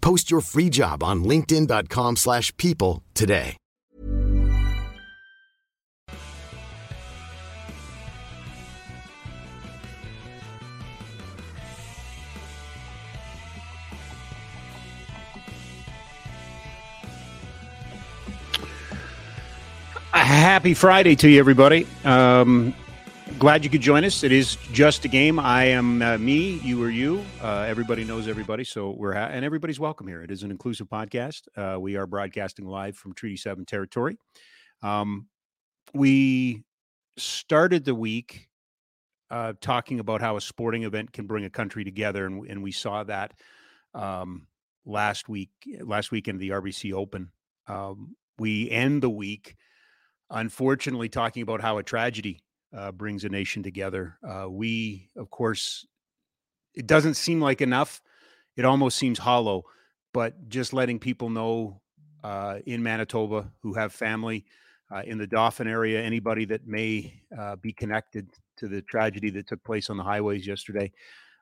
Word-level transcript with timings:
Post 0.00 0.30
your 0.30 0.40
free 0.40 0.70
job 0.70 1.02
on 1.02 1.24
linkedin.com/people 1.24 2.16
slash 2.16 2.56
people 2.56 3.02
today. 3.14 3.56
A 20.14 20.18
happy 20.18 20.74
Friday 20.74 21.14
to 21.16 21.28
you, 21.28 21.38
everybody. 21.38 21.86
Um, 22.04 22.74
glad 23.38 23.64
you 23.64 23.70
could 23.70 23.80
join 23.80 24.04
us. 24.04 24.22
It 24.22 24.32
is 24.32 24.56
just 24.72 25.04
a 25.04 25.08
game. 25.08 25.38
I 25.38 25.64
am 25.64 26.00
uh, 26.00 26.18
me, 26.18 26.58
you 26.60 26.82
are 26.82 26.90
you. 26.90 27.24
Uh, 27.42 27.66
everybody 27.68 28.04
knows 28.04 28.28
everybody, 28.28 28.64
so 28.64 28.90
we're 28.90 29.14
ha- 29.14 29.28
and 29.30 29.44
everybody's 29.44 29.78
welcome 29.78 30.06
here. 30.06 30.22
It 30.22 30.30
is 30.30 30.42
an 30.42 30.50
inclusive 30.50 30.88
podcast. 30.88 31.42
Uh, 31.56 31.78
we 31.78 31.96
are 31.96 32.06
broadcasting 32.06 32.66
live 32.66 32.96
from 32.96 33.12
Treaty 33.12 33.36
Seven 33.36 33.64
territory. 33.64 34.16
Um, 34.82 35.26
we 35.92 36.64
started 37.16 37.84
the 37.84 37.94
week 37.94 38.48
uh, 39.30 39.52
talking 39.60 40.00
about 40.00 40.20
how 40.20 40.36
a 40.36 40.40
sporting 40.40 40.84
event 40.84 41.12
can 41.12 41.26
bring 41.26 41.44
a 41.44 41.50
country 41.50 41.84
together, 41.84 42.24
and, 42.26 42.46
and 42.48 42.62
we 42.62 42.72
saw 42.72 43.04
that 43.04 43.34
um, 43.94 44.46
last 44.86 45.28
week. 45.28 45.50
Last 45.80 46.10
weekend, 46.10 46.40
the 46.40 46.50
RBC 46.50 46.92
Open. 46.94 47.30
Um, 47.66 48.16
we 48.38 48.70
end 48.70 49.02
the 49.02 49.10
week 49.10 49.56
unfortunately 50.30 51.08
talking 51.08 51.42
about 51.42 51.60
how 51.60 51.78
a 51.78 51.82
tragedy 51.82 52.42
uh, 52.76 52.92
brings 52.92 53.24
a 53.24 53.28
nation 53.28 53.62
together. 53.62 54.18
Uh, 54.26 54.48
we, 54.48 55.10
of 55.16 55.30
course, 55.30 55.86
it 56.74 56.86
doesn't 56.86 57.14
seem 57.14 57.40
like 57.40 57.60
enough. 57.60 58.00
It 58.56 58.64
almost 58.64 58.98
seems 58.98 59.18
hollow, 59.18 59.64
but 60.12 60.48
just 60.48 60.72
letting 60.72 60.98
people 60.98 61.30
know 61.30 61.80
uh, 62.24 62.58
in 62.66 62.82
Manitoba 62.82 63.50
who 63.62 63.74
have 63.74 63.92
family 63.92 64.44
uh, 64.90 65.02
in 65.04 65.18
the 65.18 65.26
Dauphin 65.26 65.68
area, 65.68 66.02
anybody 66.02 66.44
that 66.46 66.66
may 66.66 67.22
uh, 67.38 67.56
be 67.56 67.72
connected 67.72 68.28
to 68.56 68.68
the 68.68 68.82
tragedy 68.82 69.30
that 69.30 69.46
took 69.46 69.62
place 69.64 69.90
on 69.90 69.96
the 69.96 70.02
highways 70.02 70.46
yesterday, 70.46 70.90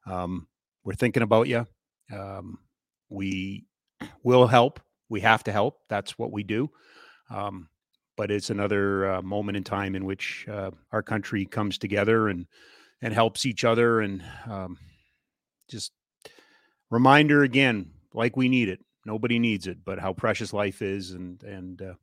um, 0.07 0.47
we're 0.85 0.95
thinking 0.95 1.23
about 1.23 1.49
you. 1.49 1.67
Um, 2.13 2.59
we 3.09 3.67
will 4.23 4.47
help. 4.47 4.81
We 5.09 5.21
have 5.21 5.45
to 5.45 5.53
help. 5.53 5.81
That's 5.89 6.19
what 6.19 6.33
we 6.33 6.43
do. 6.43 6.71
Um, 7.31 7.69
but 8.17 8.31
it's 8.31 8.51
another 8.51 9.15
uh, 9.15 9.23
moment 9.23 9.57
in 9.57 9.65
time 9.65 9.95
in 9.95 10.05
which 10.05 10.47
uh, 10.49 10.71
our 10.93 11.03
country 11.03 11.45
comes 11.45 11.79
together 11.79 12.29
and 12.29 12.47
and 13.03 13.13
helps 13.13 13.45
each 13.45 13.65
other 13.65 14.01
and 14.01 14.23
um, 14.49 14.79
just 15.69 15.93
reminder 16.91 17.43
again 17.43 17.91
like 18.15 18.37
we 18.37 18.49
need 18.49 18.69
it. 18.69 18.81
Nobody 19.05 19.39
needs 19.39 19.67
it 19.67 19.79
but 19.85 19.99
how 19.99 20.13
precious 20.13 20.53
life 20.53 20.83
is 20.83 21.13
and 21.13 21.43
and 21.43 21.83
uh, 21.83 21.95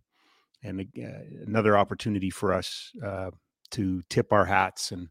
and 0.64 0.82
uh, 0.82 1.44
another 1.46 1.78
opportunity 1.78 2.30
for 2.30 2.54
us 2.54 2.92
uh, 3.04 3.32
to 3.72 4.02
tip 4.10 4.32
our 4.32 4.46
hats 4.46 4.92
and 4.92 5.10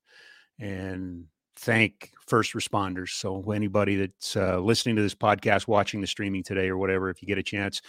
and 0.58 1.26
thank 1.56 2.12
first 2.26 2.54
responders. 2.54 3.10
So 3.10 3.50
anybody 3.50 3.96
that's 3.96 4.36
uh, 4.36 4.58
listening 4.58 4.96
to 4.96 5.02
this 5.02 5.14
podcast 5.14 5.68
watching 5.68 6.00
the 6.00 6.06
streaming 6.06 6.42
today 6.42 6.68
or 6.68 6.76
whatever 6.76 7.10
if 7.10 7.20
you 7.20 7.28
get 7.28 7.38
a 7.38 7.42
chance 7.42 7.82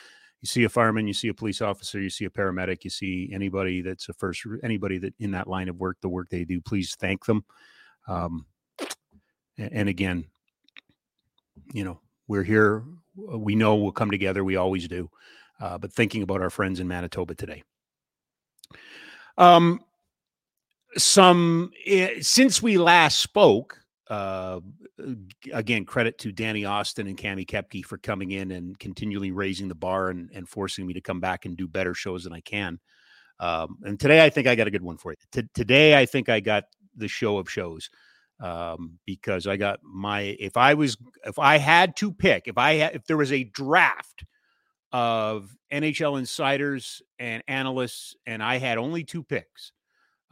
you 0.44 0.48
see 0.48 0.66
a 0.66 0.70
fireman, 0.70 1.08
you 1.08 1.14
see 1.14 1.30
a 1.30 1.34
police 1.34 1.62
officer, 1.62 2.02
you 2.02 2.09
see 2.09 2.26
a 2.26 2.30
paramedic, 2.30 2.84
you 2.84 2.90
see 2.90 3.30
anybody 3.31 3.81
that's 3.81 4.09
a 4.09 4.14
first, 4.14 4.46
anybody 4.62 4.98
that 4.98 5.14
in 5.20 5.31
that 5.31 5.48
line 5.48 5.70
of 5.70 5.78
work, 5.78 5.96
the 6.02 6.09
work 6.09 6.28
they 6.30 6.44
do, 6.44 6.59
please 6.59 6.96
thank 7.00 7.24
them. 7.24 7.46
Um, 8.09 8.46
and 9.58 9.88
again, 9.88 10.26
you 11.72 11.86
know, 11.86 12.02
we're 12.28 12.44
here. 12.44 12.84
We 13.16 13.56
know 13.56 13.76
we'll 13.76 13.94
come 13.94 14.12
together. 14.12 14.44
We 14.44 14.58
always 14.58 14.86
do. 14.90 15.09
Uh, 15.62 15.78
but 15.78 15.94
thinking 15.94 16.24
about 16.24 16.42
our 16.42 16.50
friends 16.50 16.82
in 16.82 16.90
Manitoba 16.90 17.36
today. 17.36 17.64
Um, 19.38 19.80
some 20.98 21.72
eh, 21.86 22.16
since 22.20 22.62
we 22.62 22.78
last 22.78 23.20
spoke, 23.20 23.80
uh, 24.09 24.59
again, 25.52 25.86
credit 25.86 26.18
to 26.20 26.31
Danny 26.31 26.66
Austin 26.66 27.08
and 27.08 27.18
Cami 27.18 27.46
Kepke 27.46 27.84
for 27.84 27.98
coming 27.98 28.31
in 28.31 28.52
and 28.52 28.78
continually 28.80 29.31
raising 29.31 29.68
the 29.68 29.76
bar 29.76 30.09
and, 30.09 30.30
and 30.34 30.48
forcing 30.48 30.86
me 30.86 30.94
to 30.94 31.02
come 31.02 31.20
back 31.20 31.46
and 31.46 31.58
do 31.58 31.68
better 31.68 31.94
shows 31.94 32.24
than 32.24 32.34
I 32.34 32.42
can. 32.42 32.80
Um, 33.40 33.78
and 33.84 34.00
today, 34.00 34.24
I 34.24 34.30
think 34.30 34.48
I 34.48 34.56
got 34.56 34.68
a 34.68 34.72
good 34.72 34.84
one 34.84 34.98
for 34.98 35.12
you. 35.12 35.18
T- 35.32 35.50
today, 35.53 35.98
I 35.98 36.06
think 36.06 36.30
I 36.30 36.40
got 36.40 36.66
the 36.96 37.08
show 37.08 37.38
of 37.38 37.50
shows 37.50 37.90
um, 38.40 39.00
because 39.06 39.48
I 39.48 39.58
got 39.58 39.80
my. 39.84 40.22
If 40.40 40.58
I 40.58 40.76
was, 40.76 40.98
if 41.26 41.40
I 41.40 41.58
had 41.58 41.96
to 41.98 42.12
pick, 42.12 42.44
if 42.48 42.58
I 42.58 42.76
had, 42.76 42.96
if 42.96 43.06
there 43.06 43.18
was 43.18 43.32
a 43.32 43.44
draft 43.44 44.24
of 44.92 45.56
NHL 45.72 46.20
insiders 46.20 47.02
and 47.18 47.44
analysts, 47.48 48.16
and 48.28 48.44
I 48.44 48.58
had 48.58 48.78
only 48.78 49.03
two 49.03 49.24
picks, 49.24 49.72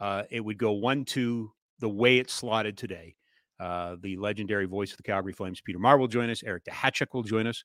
uh, 0.00 0.22
it 0.30 0.40
would 0.40 0.58
go 0.58 0.72
one, 0.72 1.04
two, 1.04 1.52
the 1.80 1.88
way 1.88 2.18
it's 2.18 2.32
slotted 2.32 2.78
today. 2.78 3.16
Uh, 3.62 3.94
the 4.02 4.16
legendary 4.16 4.66
voice 4.66 4.90
of 4.90 4.96
the 4.96 5.04
Calgary 5.04 5.32
Flames, 5.32 5.60
Peter 5.60 5.78
Maher, 5.78 5.96
will 5.96 6.08
join 6.08 6.28
us. 6.30 6.42
Eric 6.44 6.64
Duhatschek 6.64 7.06
will 7.12 7.22
join 7.22 7.46
us. 7.46 7.62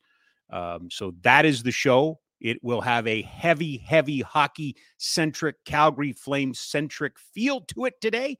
Um, 0.52 0.90
so 0.92 1.14
that 1.22 1.44
is 1.44 1.64
the 1.64 1.72
show. 1.72 2.20
It 2.40 2.64
will 2.64 2.82
have 2.82 3.08
a 3.08 3.24
heavy, 3.24 3.78
heavy 3.78 4.22
hockey 4.22 4.76
centric, 4.98 5.56
Calgary 5.66 6.14
Flames 6.14 6.60
centric 6.60 7.14
feel 7.34 7.62
to 7.62 7.86
it 7.86 7.96
today. 8.00 8.38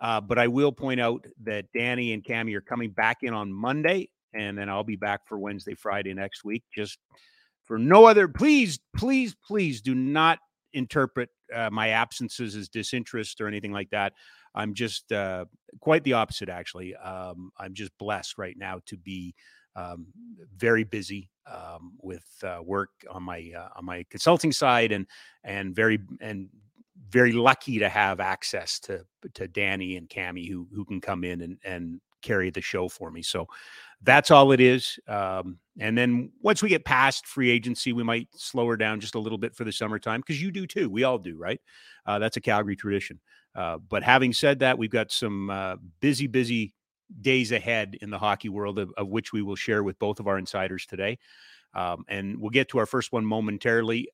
Uh, 0.00 0.22
but 0.22 0.38
I 0.38 0.48
will 0.48 0.72
point 0.72 0.98
out 0.98 1.26
that 1.44 1.66
Danny 1.76 2.14
and 2.14 2.24
Cami 2.24 2.54
are 2.54 2.62
coming 2.62 2.92
back 2.92 3.18
in 3.20 3.34
on 3.34 3.52
Monday, 3.52 4.08
and 4.32 4.56
then 4.56 4.70
I'll 4.70 4.82
be 4.82 4.96
back 4.96 5.28
for 5.28 5.38
Wednesday, 5.38 5.74
Friday 5.74 6.14
next 6.14 6.44
week. 6.44 6.64
Just 6.74 6.98
for 7.64 7.78
no 7.78 8.06
other, 8.06 8.26
please, 8.26 8.78
please, 8.96 9.36
please 9.46 9.82
do 9.82 9.94
not 9.94 10.38
interpret 10.72 11.28
uh, 11.54 11.68
my 11.70 11.90
absences 11.90 12.56
as 12.56 12.70
disinterest 12.70 13.40
or 13.42 13.48
anything 13.48 13.72
like 13.72 13.90
that. 13.90 14.14
I'm 14.56 14.74
just 14.74 15.12
uh, 15.12 15.44
quite 15.80 16.02
the 16.04 16.14
opposite, 16.14 16.48
actually. 16.48 16.96
Um, 16.96 17.52
I'm 17.58 17.74
just 17.74 17.96
blessed 17.98 18.38
right 18.38 18.56
now 18.56 18.80
to 18.86 18.96
be 18.96 19.34
um, 19.76 20.06
very 20.56 20.84
busy 20.84 21.28
um, 21.50 21.92
with 22.00 22.24
uh, 22.42 22.60
work 22.64 22.90
on 23.10 23.22
my 23.22 23.52
uh, 23.56 23.68
on 23.76 23.84
my 23.84 24.04
consulting 24.10 24.52
side, 24.52 24.92
and 24.92 25.06
and 25.44 25.74
very 25.74 26.00
and 26.20 26.48
very 27.10 27.32
lucky 27.32 27.78
to 27.78 27.88
have 27.88 28.18
access 28.18 28.80
to 28.80 29.04
to 29.34 29.46
Danny 29.46 29.96
and 29.96 30.08
Cami 30.08 30.48
who 30.48 30.66
who 30.74 30.84
can 30.84 31.00
come 31.00 31.22
in 31.24 31.42
and 31.42 31.58
and 31.64 32.00
carry 32.22 32.50
the 32.50 32.60
show 32.60 32.88
for 32.88 33.10
me. 33.10 33.22
So 33.22 33.46
that's 34.02 34.30
all 34.30 34.52
it 34.52 34.60
is. 34.60 34.98
Um, 35.06 35.58
and 35.78 35.96
then 35.96 36.32
once 36.42 36.62
we 36.62 36.68
get 36.68 36.84
past 36.84 37.26
free 37.26 37.50
agency, 37.50 37.92
we 37.92 38.02
might 38.02 38.28
slow 38.34 38.66
her 38.68 38.76
down 38.76 39.00
just 39.00 39.14
a 39.14 39.18
little 39.20 39.38
bit 39.38 39.54
for 39.54 39.64
the 39.64 39.72
summertime 39.72 40.20
because 40.20 40.42
you 40.42 40.50
do 40.50 40.66
too. 40.66 40.90
We 40.90 41.04
all 41.04 41.18
do, 41.18 41.36
right? 41.36 41.60
Uh, 42.04 42.18
that's 42.18 42.36
a 42.36 42.40
Calgary 42.40 42.76
tradition. 42.76 43.20
Uh, 43.56 43.78
but 43.78 44.02
having 44.02 44.32
said 44.32 44.58
that, 44.58 44.76
we've 44.76 44.90
got 44.90 45.10
some 45.10 45.48
uh, 45.48 45.76
busy, 46.00 46.26
busy 46.26 46.74
days 47.20 47.52
ahead 47.52 47.96
in 48.02 48.10
the 48.10 48.18
hockey 48.18 48.48
world, 48.48 48.78
of, 48.78 48.92
of, 48.96 49.08
which 49.08 49.32
we 49.32 49.40
will 49.40 49.56
share 49.56 49.82
with 49.82 49.98
both 49.98 50.20
of 50.20 50.26
our 50.26 50.38
insiders 50.38 50.84
today. 50.84 51.18
Um, 51.74 52.04
and 52.08 52.38
we'll 52.38 52.50
get 52.50 52.68
to 52.70 52.78
our 52.78 52.86
first 52.86 53.12
one 53.12 53.24
momentarily. 53.24 54.08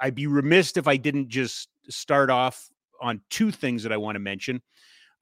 I'd 0.00 0.14
be 0.14 0.26
remiss 0.26 0.76
if 0.76 0.88
I 0.88 0.96
didn't 0.96 1.28
just 1.28 1.68
start 1.88 2.30
off 2.30 2.68
on 3.00 3.20
two 3.30 3.50
things 3.50 3.82
that 3.84 3.92
I 3.92 3.96
want 3.96 4.16
to 4.16 4.20
mention. 4.20 4.60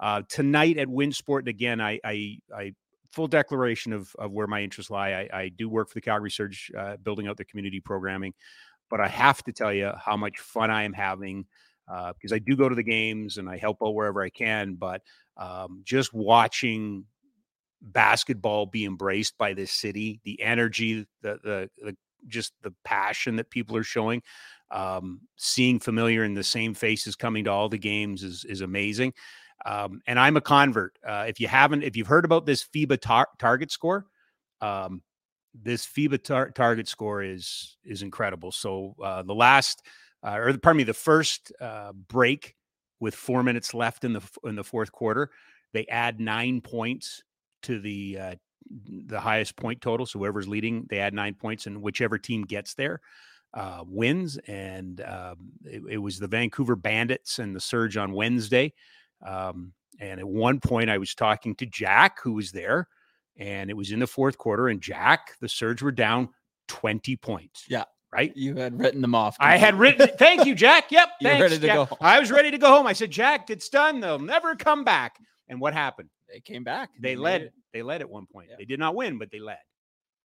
Uh, 0.01 0.23
tonight 0.29 0.79
at 0.79 0.89
Winsport, 0.89 1.41
and 1.41 1.49
again, 1.49 1.81
I, 1.81 1.99
I, 2.05 2.39
I 2.55 2.73
full 3.11 3.27
declaration 3.27 3.93
of, 3.93 4.15
of 4.19 4.33
where 4.33 4.47
my 4.47 4.63
interests 4.63 4.91
lie. 4.91 5.29
I, 5.33 5.39
I, 5.39 5.49
do 5.49 5.69
work 5.69 5.89
for 5.89 5.95
the 5.95 6.01
Calgary 6.01 6.31
Surge, 6.31 6.71
uh, 6.77 6.97
building 6.99 7.27
out 7.27 7.37
their 7.37 7.47
community 7.47 7.81
programming. 7.81 8.33
but 8.91 9.01
I 9.01 9.09
have 9.09 9.43
to 9.45 9.53
tell 9.53 9.73
you 9.73 9.93
how 9.99 10.17
much 10.17 10.39
fun 10.39 10.71
I 10.71 10.85
am 10.85 10.93
having 10.93 11.47
because 11.89 12.33
uh, 12.33 12.37
I 12.37 12.39
do 12.39 12.57
go 12.57 12.69
to 12.69 12.75
the 12.75 12.83
games 12.83 13.39
and 13.39 13.49
I 13.49 13.57
help 13.57 13.79
out 13.83 13.95
wherever 13.95 14.23
I 14.23 14.31
can. 14.31 14.75
But 14.75 15.03
um, 15.37 15.81
just 15.85 16.13
watching 16.13 17.05
basketball 17.81 18.67
be 18.67 18.85
embraced 18.85 19.39
by 19.39 19.55
this 19.55 19.73
city, 19.73 20.21
the 20.25 20.41
energy, 20.43 21.07
the, 21.23 21.39
the, 21.43 21.71
the 21.83 21.97
just 22.27 22.53
the 22.63 22.75
passion 22.85 23.37
that 23.37 23.51
people 23.51 23.77
are 23.77 23.85
showing, 23.85 24.23
um, 24.71 25.21
seeing 25.37 25.79
familiar 25.79 26.25
and 26.25 26.37
the 26.37 26.45
same 26.45 26.75
faces 26.75 27.17
coming 27.17 27.45
to 27.45 27.51
all 27.51 27.69
the 27.69 27.79
games 27.79 28.23
is 28.23 28.45
is 28.45 28.61
amazing. 28.61 29.13
Um, 29.67 30.01
and 30.07 30.19
I'm 30.19 30.37
a 30.37 30.41
convert. 30.41 30.97
Uh, 31.05 31.25
if 31.29 31.41
you 31.41 31.49
haven't, 31.49 31.83
if 31.83 31.97
you've 31.97 32.07
heard 32.07 32.25
about 32.25 32.47
this 32.47 32.65
FIBA 32.65 33.01
tar- 33.01 33.29
target 33.39 33.73
score, 33.73 34.07
um, 34.61 35.03
this 35.55 35.87
FIBA 35.87 36.23
tar- 36.23 36.51
target 36.51 36.89
score 36.89 37.23
is 37.23 37.77
is 37.85 38.03
incredible. 38.03 38.53
So 38.53 38.95
uh, 39.03 39.23
the 39.23 39.35
last, 39.35 39.83
uh, 40.23 40.37
or 40.37 40.59
pardon 40.59 40.79
me, 40.79 40.85
the 40.85 40.95
first 40.95 41.53
uh, 41.61 41.93
break 41.93 42.57
with 43.01 43.15
four 43.15 43.43
minutes 43.43 43.75
left 43.75 44.05
in 44.05 44.13
the 44.13 44.23
in 44.45 44.57
the 44.57 44.65
fourth 44.65 44.93
quarter, 44.93 45.31
they 45.73 45.87
add 45.87 46.21
nine 46.21 46.61
points 46.61 47.23
to 47.63 47.81
the 47.81 48.19
uh, 48.19 48.35
the 49.07 49.21
highest 49.21 49.57
point 49.57 49.81
total. 49.81 50.07
So 50.07 50.19
whoever's 50.19 50.49
leading, 50.49 50.87
they 50.91 50.99
add 50.99 51.15
nine 51.15 51.35
points, 51.35 51.67
and 51.67 51.83
whichever 51.83 52.19
team 52.19 52.43
gets 52.43 52.75
there 52.75 53.01
uh, 53.55 53.85
wins. 53.87 54.39
And 54.47 55.01
um, 55.03 55.53
it, 55.65 55.83
it, 55.91 55.99
was 55.99 56.19
the 56.19 56.29
Vancouver 56.29 56.77
Bandits 56.77 57.39
and 57.39 57.55
the 57.55 57.61
Surge 57.61 57.97
on 57.97 58.13
Wednesday. 58.13 58.73
Um, 59.25 59.73
and 60.01 60.21
at 60.21 60.29
one 60.29 60.61
point, 60.61 60.91
I 60.91 60.99
was 60.99 61.15
talking 61.15 61.55
to 61.57 61.67
Jack, 61.67 62.21
who 62.23 62.33
was 62.35 62.53
there, 62.53 62.89
and 63.37 63.71
it 63.71 63.77
was 63.77 63.91
in 63.91 64.01
the 64.01 64.07
fourth 64.07 64.39
quarter. 64.39 64.69
And 64.69 64.81
Jack, 64.81 65.37
the 65.41 65.49
Surge 65.49 65.83
were 65.83 65.93
down 65.93 66.29
20 66.69 67.17
points. 67.17 67.65
Yeah. 67.69 67.85
Right. 68.13 68.35
You 68.37 68.55
had 68.57 68.79
written 68.79 69.03
them 69.03 69.15
off. 69.15 69.37
I 69.39 69.57
had 69.59 69.75
written. 69.75 70.09
Thank 70.19 70.47
you, 70.47 70.55
Jack. 70.55 70.87
Yep. 70.91 71.09
Thanks, 71.23 71.43
ready 71.43 71.59
to 71.59 71.67
Jack. 71.67 71.77
go 71.77 71.85
home. 71.85 71.99
I 72.01 72.19
was 72.19 72.31
ready 72.31 72.51
to 72.51 72.59
go 72.59 72.69
home. 72.69 72.87
I 72.87 72.93
said, 72.95 73.11
Jack, 73.11 73.51
it's 73.51 73.69
done. 73.69 74.01
They'll 74.01 74.19
never 74.19 74.57
come 74.57 74.83
back. 74.85 75.19
And 75.49 75.61
what 75.61 75.75
happened? 75.75 76.09
They 76.33 76.41
came 76.41 76.65
back. 76.65 76.91
They 77.01 77.15
made 77.17 77.19
led. 77.19 77.41
it. 77.43 77.53
They 77.75 77.83
led 77.83 78.01
at 78.01 78.09
one 78.09 78.27
point. 78.27 78.49
Yeah. 78.51 78.57
They 78.59 78.65
did 78.65 78.79
not 78.79 78.95
win, 78.95 79.19
but 79.19 79.31
they 79.31 79.41
led. 79.41 79.59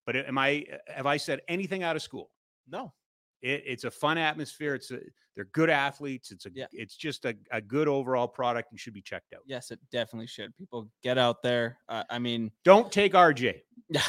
But 0.06 0.16
am 0.16 0.38
I? 0.38 0.66
Have 0.88 1.06
I 1.06 1.18
said 1.18 1.42
anything 1.48 1.84
out 1.84 1.96
of 1.98 2.02
school? 2.02 2.30
No. 2.70 2.94
It, 3.42 3.64
it's 3.66 3.84
a 3.84 3.92
fun 3.92 4.18
atmosphere. 4.18 4.76
It's 4.76 4.92
a, 4.92 5.00
they're 5.36 5.46
good 5.52 5.70
athletes. 5.70 6.32
It's 6.32 6.46
a 6.46 6.50
Yeah. 6.54 6.68
it's 6.72 6.96
just 6.96 7.26
a, 7.26 7.36
a 7.52 7.60
good 7.60 7.88
overall 7.90 8.28
product 8.28 8.72
and 8.72 8.80
should 8.80 8.94
be 8.94 9.02
checked 9.02 9.34
out. 9.34 9.42
Yes, 9.46 9.72
it 9.72 9.80
definitely 9.92 10.28
should. 10.28 10.56
People 10.58 10.88
get 11.04 11.18
out 11.18 11.44
there. 11.44 11.78
Uh, 11.90 12.04
I 12.10 12.20
mean, 12.20 12.52
Don't 12.64 12.90
take 12.92 13.14
RJ. 13.14 13.62
yeah. 13.90 14.02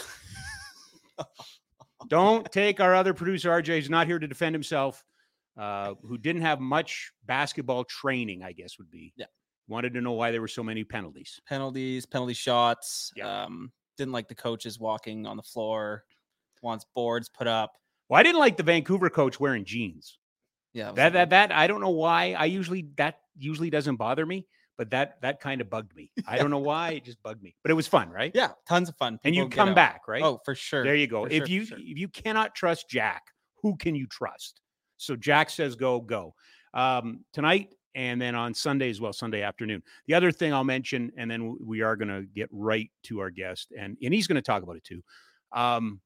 Don't 2.09 2.51
take 2.53 2.81
our 2.81 2.95
other 2.95 3.15
producer 3.15 3.51
RJ. 3.51 3.77
Who's 3.77 3.91
not 3.91 4.07
here 4.07 4.19
to 4.19 4.29
defend 4.29 4.55
himself. 4.55 5.05
Uh, 5.57 5.95
who 6.03 6.19
didn't 6.19 6.43
have 6.43 6.61
much 6.61 7.13
basketball 7.25 7.85
training, 7.85 8.43
I 8.43 8.53
guess 8.53 8.79
would 8.79 8.91
be. 8.91 9.15
Yeah. 9.17 9.27
Wanted 9.69 9.95
to 9.95 10.03
know 10.03 10.13
why 10.13 10.31
there 10.31 10.43
were 10.43 10.49
so 10.49 10.63
many 10.63 10.85
penalties. 10.85 11.41
penalties, 11.49 12.05
penalty 12.05 12.35
shots. 12.35 13.11
Yeah. 13.17 13.45
Um, 13.45 13.73
didn't 13.97 14.13
like 14.13 14.29
the 14.29 14.35
coaches 14.35 14.79
walking 14.79 15.27
on 15.27 15.37
the 15.37 15.43
floor. 15.43 16.05
Wants 16.63 16.85
boards 16.95 17.29
put 17.29 17.47
up. 17.47 17.73
Well, 18.09 18.21
I 18.21 18.23
didn't 18.23 18.39
like 18.39 18.57
the 18.57 18.63
Vancouver 18.63 19.09
coach 19.09 19.41
wearing 19.41 19.65
jeans. 19.65 20.19
Yeah. 20.73 20.93
That 20.93 21.15
that 21.15 21.31
that 21.31 21.53
I 21.53 21.67
don't 21.67 21.81
know 21.81 21.91
why. 21.91 22.33
I 22.33 22.45
usually 22.47 22.89
that 22.97 23.21
usually 23.39 23.71
doesn't 23.71 23.97
bother 23.97 24.27
me, 24.27 24.47
but 24.79 24.91
that 24.91 25.21
that 25.23 25.41
kind 25.41 25.61
of 25.61 25.71
bugged 25.71 25.95
me. 25.95 26.11
I 26.27 26.39
don't 26.39 26.51
know 26.51 26.59
why. 26.59 26.93
It 26.93 27.05
just 27.05 27.23
bugged 27.23 27.43
me. 27.43 27.55
But 27.63 27.71
it 27.71 27.75
was 27.75 27.87
fun, 27.87 28.11
right? 28.11 28.33
Yeah, 28.35 28.51
tons 28.69 28.89
of 28.89 28.97
fun. 28.97 29.19
And 29.25 29.35
you 29.35 29.49
come 29.49 29.71
out. 29.71 29.75
back, 29.75 30.03
right? 30.09 30.23
Oh, 30.23 30.41
for 30.45 30.55
sure. 30.55 30.85
There 30.85 30.95
you 30.95 31.07
go. 31.07 31.25
For 31.25 31.31
if 31.31 31.39
sure, 31.39 31.47
you 31.49 31.65
sure. 31.65 31.79
if 31.79 31.99
you 31.99 32.09
cannot 32.09 32.55
trust 32.55 32.89
Jack, 32.89 33.23
who 33.63 33.77
can 33.77 33.95
you 33.95 34.07
trust? 34.07 34.61
So 34.97 35.17
Jack 35.17 35.51
says 35.51 35.77
go, 35.77 36.01
go. 36.01 36.35
Um, 36.75 37.25
tonight 37.33 37.71
and 37.97 38.21
then 38.21 38.35
on 38.35 38.53
Sunday 38.53 38.91
as 38.91 39.01
well, 39.01 39.15
Sunday 39.15 39.43
afternoon. 39.43 39.83
The 40.07 40.15
other 40.15 40.31
thing 40.31 40.53
I'll 40.53 40.65
mention, 40.65 41.11
and 41.17 41.31
then 41.31 41.57
we 41.59 41.81
are 41.81 41.97
going 41.97 42.09
to 42.09 42.27
get 42.35 42.49
right 42.53 42.91
to 43.05 43.21
our 43.21 43.31
guest, 43.31 43.73
and 43.77 43.97
and 44.03 44.13
he's 44.15 44.27
going 44.27 44.37
to 44.37 44.43
talk 44.43 44.63
about 44.63 44.77
it 44.77 44.85
too. 44.85 45.03
Um, 45.53 46.01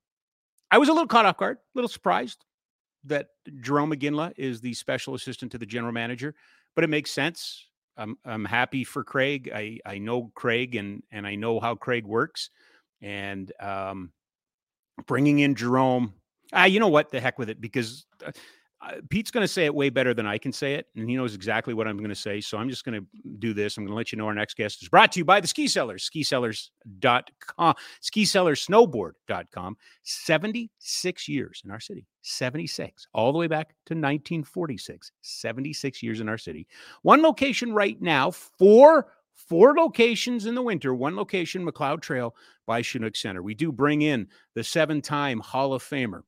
I 0.70 0.78
was 0.78 0.88
a 0.88 0.92
little 0.92 1.08
caught 1.08 1.26
off 1.26 1.36
guard, 1.36 1.56
a 1.56 1.60
little 1.74 1.88
surprised 1.88 2.44
that 3.04 3.28
Jarome 3.60 3.94
Iginla 3.94 4.32
is 4.36 4.60
the 4.60 4.72
special 4.74 5.14
assistant 5.14 5.50
to 5.52 5.58
the 5.58 5.66
general 5.66 5.92
manager, 5.92 6.34
but 6.76 6.84
it 6.84 6.90
makes 6.90 7.10
sense. 7.10 7.66
I'm 7.96 8.16
I'm 8.24 8.44
happy 8.44 8.84
for 8.84 9.04
Craig. 9.04 9.50
I 9.54 9.78
I 9.84 9.98
know 9.98 10.30
Craig 10.34 10.74
and 10.74 11.02
and 11.10 11.26
I 11.26 11.34
know 11.34 11.60
how 11.60 11.74
Craig 11.74 12.06
works, 12.06 12.50
and 13.02 13.52
um, 13.60 14.12
bringing 15.06 15.40
in 15.40 15.54
Jarome. 15.54 16.12
Ah, 16.52 16.64
you 16.64 16.80
know 16.80 16.88
what? 16.88 17.10
The 17.10 17.20
heck 17.20 17.38
with 17.38 17.50
it, 17.50 17.60
because 17.60 18.06
uh, 18.24 18.32
Pete's 19.10 19.30
going 19.30 19.42
to 19.42 19.48
say 19.48 19.66
it 19.66 19.74
way 19.74 19.90
better 19.90 20.14
than 20.14 20.26
I 20.26 20.38
can 20.38 20.52
say 20.52 20.74
it, 20.74 20.86
and 20.96 21.08
he 21.08 21.16
knows 21.16 21.34
exactly 21.34 21.74
what 21.74 21.86
I'm 21.86 21.98
going 21.98 22.08
to 22.08 22.14
say. 22.14 22.40
So 22.40 22.56
I'm 22.56 22.70
just 22.70 22.84
going 22.84 23.00
to 23.00 23.06
do 23.38 23.52
this. 23.52 23.76
I'm 23.76 23.84
going 23.84 23.92
to 23.92 23.96
let 23.96 24.10
you 24.10 24.16
know 24.16 24.26
our 24.26 24.34
next 24.34 24.56
guest 24.56 24.82
is 24.82 24.88
brought 24.88 25.12
to 25.12 25.20
you 25.20 25.24
by 25.24 25.40
the 25.40 25.46
Ski 25.46 25.68
Cellars, 25.68 26.08
skisellers.com, 26.08 27.74
skicellarsnowboard.com. 28.02 29.76
76 30.02 31.28
years 31.28 31.62
in 31.64 31.70
our 31.70 31.80
city, 31.80 32.06
76, 32.22 33.06
all 33.12 33.32
the 33.32 33.38
way 33.38 33.46
back 33.46 33.68
to 33.86 33.94
1946, 33.94 35.12
76 35.20 36.02
years 36.02 36.20
in 36.20 36.28
our 36.28 36.38
city. 36.38 36.66
One 37.02 37.20
location 37.20 37.74
right 37.74 38.00
now, 38.00 38.30
four 38.30 39.08
four 39.34 39.74
locations 39.74 40.46
in 40.46 40.54
the 40.54 40.62
winter, 40.62 40.94
one 40.94 41.16
location, 41.16 41.64
Macleod 41.64 42.02
Trail 42.02 42.34
by 42.66 42.82
Chinook 42.82 43.16
Center. 43.16 43.42
We 43.42 43.54
do 43.54 43.72
bring 43.72 44.02
in 44.02 44.28
the 44.54 44.62
seven 44.62 45.00
time 45.00 45.40
Hall 45.40 45.72
of 45.72 45.82
Famer, 45.82 46.22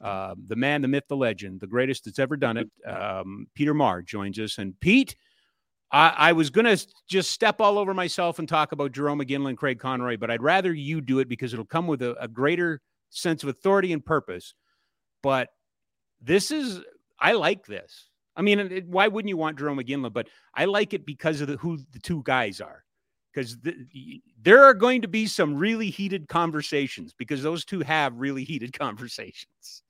uh, 0.00 0.34
the 0.46 0.56
man, 0.56 0.82
the 0.82 0.88
myth, 0.88 1.04
the 1.08 1.16
legend, 1.16 1.60
the 1.60 1.66
greatest 1.66 2.04
that's 2.04 2.18
ever 2.18 2.36
done 2.36 2.56
it. 2.56 2.70
Um, 2.86 3.46
Peter 3.54 3.74
Maher 3.74 4.02
joins 4.02 4.38
us. 4.38 4.58
And 4.58 4.78
Pete, 4.80 5.16
I, 5.92 6.14
I 6.16 6.32
was 6.32 6.50
going 6.50 6.64
to 6.64 6.86
just 7.08 7.32
step 7.32 7.60
all 7.60 7.78
over 7.78 7.92
myself 7.92 8.38
and 8.38 8.48
talk 8.48 8.72
about 8.72 8.92
Jarome 8.92 9.22
Iginla 9.22 9.50
and 9.50 9.58
Craig 9.58 9.78
Conroy, 9.78 10.16
but 10.16 10.30
I'd 10.30 10.42
rather 10.42 10.72
you 10.72 11.00
do 11.00 11.18
it 11.18 11.28
because 11.28 11.52
it'll 11.52 11.64
come 11.64 11.86
with 11.86 12.02
a, 12.02 12.14
a 12.22 12.28
greater 12.28 12.80
sense 13.10 13.42
of 13.42 13.48
authority 13.48 13.92
and 13.92 14.04
purpose. 14.04 14.54
But 15.22 15.48
this 16.20 16.50
is, 16.50 16.80
I 17.18 17.32
like 17.32 17.66
this. 17.66 18.08
I 18.36 18.42
mean, 18.42 18.58
it, 18.60 18.86
why 18.86 19.08
wouldn't 19.08 19.28
you 19.28 19.36
want 19.36 19.58
Jarome 19.58 19.84
Iginla? 19.84 20.12
But 20.12 20.28
I 20.54 20.66
like 20.66 20.94
it 20.94 21.04
because 21.04 21.40
of 21.40 21.48
the, 21.48 21.56
who 21.56 21.78
the 21.92 21.98
two 21.98 22.22
guys 22.24 22.60
are. 22.60 22.84
Because 23.32 23.58
the, 23.58 24.20
there 24.42 24.64
are 24.64 24.74
going 24.74 25.02
to 25.02 25.08
be 25.08 25.26
some 25.26 25.54
really 25.54 25.90
heated 25.90 26.28
conversations 26.28 27.14
because 27.16 27.42
those 27.42 27.64
two 27.64 27.80
have 27.80 28.16
really 28.16 28.44
heated 28.44 28.72
conversations. 28.78 29.82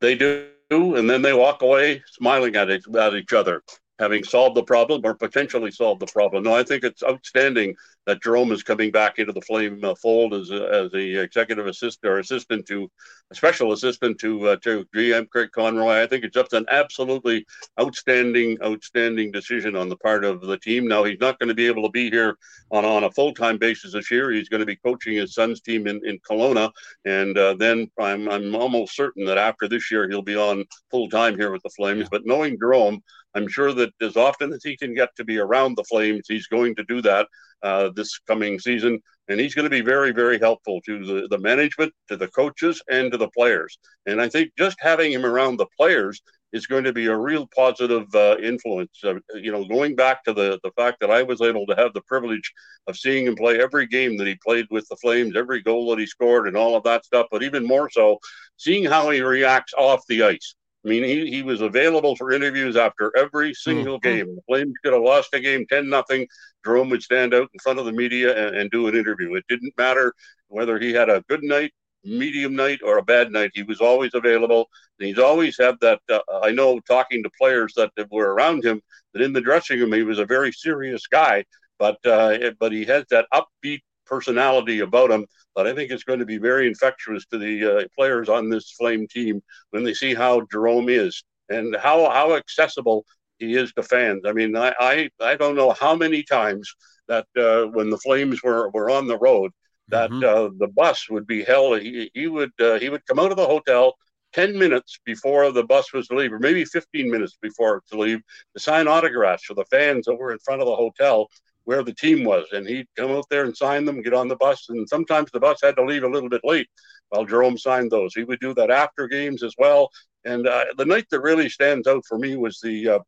They 0.00 0.14
do, 0.14 0.48
and 0.70 1.10
then 1.10 1.22
they 1.22 1.34
walk 1.34 1.62
away 1.62 2.02
smiling 2.06 2.56
at, 2.56 2.70
at 2.70 3.14
each 3.14 3.32
other, 3.32 3.62
having 3.98 4.22
solved 4.22 4.56
the 4.56 4.62
problem 4.62 5.02
or 5.04 5.14
potentially 5.14 5.72
solved 5.72 6.00
the 6.00 6.06
problem. 6.06 6.44
No, 6.44 6.54
I 6.54 6.62
think 6.62 6.84
it's 6.84 7.02
outstanding 7.02 7.74
that 8.08 8.22
Jarome 8.22 8.52
is 8.52 8.62
coming 8.62 8.90
back 8.90 9.18
into 9.18 9.34
the 9.34 9.42
Flame 9.42 9.84
uh, 9.84 9.94
fold 9.94 10.32
as 10.32 10.50
a, 10.50 10.66
as 10.72 10.90
the 10.92 11.20
executive 11.20 11.66
assistant 11.66 12.10
or 12.10 12.18
assistant 12.18 12.66
to 12.66 12.90
a 13.30 13.34
special 13.34 13.72
assistant 13.72 14.18
to 14.20 14.48
uh, 14.48 14.56
to 14.62 14.86
GM 14.96 15.28
Craig 15.28 15.50
Conroy. 15.52 16.02
I 16.02 16.06
think 16.06 16.24
it's 16.24 16.34
just 16.34 16.54
an 16.54 16.64
absolutely 16.70 17.44
outstanding, 17.78 18.56
outstanding 18.64 19.30
decision 19.30 19.76
on 19.76 19.90
the 19.90 19.96
part 19.96 20.24
of 20.24 20.40
the 20.40 20.56
team. 20.56 20.88
Now 20.88 21.04
he's 21.04 21.20
not 21.20 21.38
going 21.38 21.50
to 21.50 21.54
be 21.54 21.66
able 21.66 21.82
to 21.82 21.90
be 21.90 22.08
here 22.08 22.38
on 22.70 22.86
on 22.86 23.04
a 23.04 23.10
full 23.10 23.34
time 23.34 23.58
basis 23.58 23.92
this 23.92 24.10
year. 24.10 24.30
He's 24.30 24.48
going 24.48 24.60
to 24.60 24.66
be 24.66 24.76
coaching 24.76 25.18
his 25.18 25.34
son's 25.34 25.60
team 25.60 25.86
in 25.86 26.00
in 26.06 26.18
Kelowna, 26.20 26.70
and 27.04 27.36
uh, 27.36 27.56
then 27.58 27.90
I'm 28.00 28.26
I'm 28.30 28.56
almost 28.56 28.96
certain 28.96 29.26
that 29.26 29.36
after 29.36 29.68
this 29.68 29.90
year 29.90 30.08
he'll 30.08 30.22
be 30.22 30.36
on 30.36 30.64
full 30.90 31.10
time 31.10 31.36
here 31.36 31.52
with 31.52 31.62
the 31.62 31.70
Flames. 31.76 32.08
But 32.10 32.24
knowing 32.24 32.58
Jarome, 32.58 33.02
I'm 33.34 33.48
sure 33.48 33.72
that 33.72 33.92
as 34.00 34.16
often 34.16 34.52
as 34.52 34.64
he 34.64 34.76
can 34.76 34.94
get 34.94 35.14
to 35.16 35.24
be 35.24 35.38
around 35.38 35.76
the 35.76 35.84
Flames, 35.84 36.26
he's 36.28 36.46
going 36.46 36.74
to 36.76 36.84
do 36.84 37.02
that 37.02 37.28
uh, 37.62 37.90
this 37.94 38.18
coming 38.26 38.58
season. 38.58 39.00
And 39.28 39.38
he's 39.38 39.54
going 39.54 39.64
to 39.64 39.70
be 39.70 39.82
very, 39.82 40.10
very 40.12 40.38
helpful 40.38 40.80
to 40.86 41.04
the, 41.04 41.28
the 41.28 41.38
management, 41.38 41.92
to 42.08 42.16
the 42.16 42.28
coaches, 42.28 42.82
and 42.90 43.12
to 43.12 43.18
the 43.18 43.28
players. 43.28 43.78
And 44.06 44.22
I 44.22 44.28
think 44.28 44.52
just 44.56 44.78
having 44.80 45.12
him 45.12 45.26
around 45.26 45.58
the 45.58 45.66
players 45.76 46.22
is 46.52 46.66
going 46.66 46.84
to 46.84 46.92
be 46.92 47.06
a 47.06 47.16
real 47.16 47.46
positive 47.54 48.06
uh, 48.14 48.36
influence. 48.42 48.98
Uh, 49.04 49.14
you 49.34 49.52
know, 49.52 49.64
going 49.66 49.94
back 49.94 50.24
to 50.24 50.32
the, 50.32 50.58
the 50.64 50.70
fact 50.72 50.98
that 51.00 51.10
I 51.10 51.22
was 51.22 51.42
able 51.42 51.66
to 51.66 51.74
have 51.76 51.92
the 51.92 52.00
privilege 52.02 52.52
of 52.86 52.96
seeing 52.96 53.26
him 53.26 53.36
play 53.36 53.60
every 53.60 53.86
game 53.86 54.16
that 54.16 54.26
he 54.26 54.36
played 54.42 54.66
with 54.70 54.88
the 54.88 54.96
Flames, 54.96 55.36
every 55.36 55.60
goal 55.60 55.90
that 55.90 55.98
he 55.98 56.06
scored, 56.06 56.48
and 56.48 56.56
all 56.56 56.74
of 56.74 56.84
that 56.84 57.04
stuff, 57.04 57.26
but 57.30 57.42
even 57.42 57.66
more 57.66 57.90
so, 57.90 58.18
seeing 58.56 58.84
how 58.84 59.10
he 59.10 59.20
reacts 59.20 59.74
off 59.74 60.00
the 60.08 60.22
ice. 60.22 60.54
I 60.84 60.88
mean, 60.88 61.02
he, 61.04 61.30
he 61.30 61.42
was 61.42 61.60
available 61.60 62.14
for 62.16 62.32
interviews 62.32 62.76
after 62.76 63.12
every 63.16 63.52
single 63.52 63.98
Mhm. 63.98 64.02
game. 64.02 64.34
The 64.36 64.42
Flames 64.46 64.74
could 64.82 64.92
have 64.92 65.02
lost 65.02 65.34
a 65.34 65.40
game 65.40 65.66
10 65.68 65.88
nothing. 65.88 66.26
Jarome 66.64 66.90
would 66.90 67.02
stand 67.02 67.34
out 67.34 67.50
in 67.52 67.58
front 67.60 67.78
of 67.78 67.84
the 67.84 67.92
media 67.92 68.46
and, 68.46 68.56
and 68.56 68.70
do 68.70 68.86
an 68.86 68.96
interview. 68.96 69.34
It 69.34 69.44
didn't 69.48 69.74
matter 69.76 70.14
whether 70.48 70.78
he 70.78 70.92
had 70.92 71.08
a 71.10 71.24
good 71.28 71.42
night, 71.42 71.72
medium 72.04 72.54
night, 72.54 72.80
or 72.84 72.98
a 72.98 73.02
bad 73.02 73.32
night. 73.32 73.50
He 73.54 73.64
was 73.64 73.80
always 73.80 74.14
available. 74.14 74.68
And 74.98 75.08
he's 75.08 75.18
always 75.18 75.56
had 75.58 75.76
that. 75.80 76.00
Uh, 76.08 76.20
I 76.42 76.52
know 76.52 76.78
talking 76.80 77.22
to 77.24 77.30
players 77.38 77.74
that 77.74 77.90
were 78.10 78.32
around 78.34 78.64
him, 78.64 78.80
that 79.14 79.22
in 79.22 79.32
the 79.32 79.40
dressing 79.40 79.80
room, 79.80 79.92
he 79.92 80.02
was 80.04 80.18
a 80.20 80.26
very 80.26 80.52
serious 80.52 81.06
guy, 81.08 81.44
but, 81.78 81.98
uh, 82.06 82.38
but 82.60 82.72
he 82.72 82.84
has 82.84 83.04
that 83.10 83.26
upbeat 83.34 83.80
personality 84.08 84.80
about 84.80 85.10
him 85.10 85.26
that 85.56 85.66
I 85.66 85.74
think 85.74 85.90
is 85.90 86.04
going 86.04 86.18
to 86.20 86.26
be 86.26 86.38
very 86.38 86.66
infectious 86.66 87.26
to 87.26 87.38
the 87.38 87.64
uh, 87.64 87.84
players 87.96 88.28
on 88.28 88.48
this 88.48 88.72
Flame 88.72 89.06
team 89.06 89.42
when 89.70 89.84
they 89.84 89.94
see 89.94 90.14
how 90.14 90.40
Jarome 90.52 90.90
is 90.90 91.22
and 91.48 91.76
how 91.76 92.08
how 92.10 92.34
accessible 92.34 93.04
he 93.38 93.54
is 93.54 93.72
to 93.74 93.82
fans. 93.82 94.22
I 94.26 94.32
mean, 94.32 94.56
I 94.56 94.74
I, 94.78 95.10
I 95.20 95.36
don't 95.36 95.56
know 95.56 95.72
how 95.72 95.94
many 95.94 96.22
times 96.22 96.72
that 97.08 97.26
uh, 97.36 97.66
when 97.66 97.90
the 97.90 97.98
Flames 97.98 98.42
were 98.42 98.70
were 98.70 98.90
on 98.90 99.06
the 99.06 99.18
road 99.18 99.52
that 99.88 100.10
mm-hmm. 100.10 100.24
uh, 100.24 100.50
the 100.58 100.68
bus 100.72 101.08
would 101.10 101.26
be 101.26 101.42
held. 101.42 101.80
He, 101.80 102.10
he 102.14 102.26
would 102.26 102.52
uh, 102.60 102.78
he 102.78 102.90
would 102.90 103.06
come 103.06 103.18
out 103.18 103.30
of 103.30 103.36
the 103.36 103.46
hotel 103.46 103.94
10 104.34 104.58
minutes 104.58 104.98
before 105.04 105.50
the 105.50 105.64
bus 105.64 105.92
was 105.92 106.06
to 106.08 106.16
leave, 106.16 106.32
or 106.32 106.38
maybe 106.38 106.64
15 106.64 107.10
minutes 107.10 107.38
before 107.40 107.82
to 107.90 107.98
leave, 107.98 108.20
to 108.54 108.60
sign 108.60 108.86
autographs 108.86 109.44
for 109.44 109.54
the 109.54 109.64
fans 109.66 110.06
that 110.06 110.16
were 110.16 110.32
in 110.32 110.38
front 110.40 110.60
of 110.60 110.66
the 110.66 110.76
hotel 110.76 111.28
where 111.68 111.82
the 111.82 111.94
team 111.94 112.24
was. 112.24 112.46
And 112.52 112.66
he'd 112.66 112.88
come 112.96 113.10
out 113.10 113.26
there 113.28 113.44
and 113.44 113.54
sign 113.54 113.84
them, 113.84 114.00
get 114.00 114.14
on 114.14 114.28
the 114.28 114.36
bus. 114.36 114.66
And 114.70 114.88
sometimes 114.88 115.30
the 115.30 115.40
bus 115.40 115.58
had 115.62 115.76
to 115.76 115.84
leave 115.84 116.02
a 116.02 116.08
little 116.08 116.30
bit 116.30 116.40
late 116.42 116.68
while 117.10 117.26
Jarome 117.26 117.58
signed 117.58 117.90
those. 117.90 118.14
He 118.14 118.24
would 118.24 118.40
do 118.40 118.54
that 118.54 118.70
after 118.70 119.06
games 119.06 119.42
as 119.42 119.54
well. 119.58 119.90
And 120.24 120.46
uh, 120.46 120.64
the 120.78 120.86
night 120.86 121.06
that 121.10 121.20
really 121.20 121.50
stands 121.50 121.86
out 121.86 122.04
for 122.08 122.18
me 122.18 122.36
was 122.36 122.58
the 122.62 122.88
uh, 122.88 122.98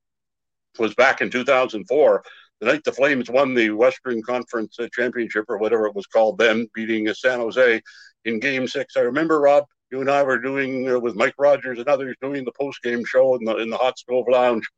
was 0.79 0.95
back 0.95 1.21
in 1.21 1.31
2004 1.31 2.23
the 2.61 2.67
night 2.67 2.85
the 2.85 2.93
Flames 2.93 3.31
won 3.31 3.55
the 3.55 3.71
Western 3.71 4.23
Conference 4.23 4.79
uh, 4.79 4.87
Championship 4.93 5.47
or 5.49 5.57
whatever 5.57 5.87
it 5.87 5.95
was 5.95 6.07
called 6.07 6.37
then, 6.37 6.69
beating 6.75 7.09
uh, 7.09 7.15
San 7.15 7.41
Jose 7.41 7.81
in 8.27 8.39
Game 8.39 8.69
Six. 8.69 8.97
I 8.97 9.01
remember 9.01 9.41
Rob 9.41 9.65
you 9.91 10.01
and 10.01 10.11
I 10.11 10.23
were 10.23 10.39
doing 10.39 10.89
uh, 10.89 11.01
with 11.01 11.17
Mike 11.17 11.35
Rogers 11.39 11.79
and 11.79 11.89
others 11.89 12.17
doing 12.21 12.45
the 12.45 12.53
post 12.53 12.83
game 12.83 13.05
show 13.05 13.35
in 13.37 13.45
the 13.45 13.57
in 13.57 13.71
the 13.71 13.79
hot 13.79 13.99
stove 13.99 14.27
lounge, 14.29 14.69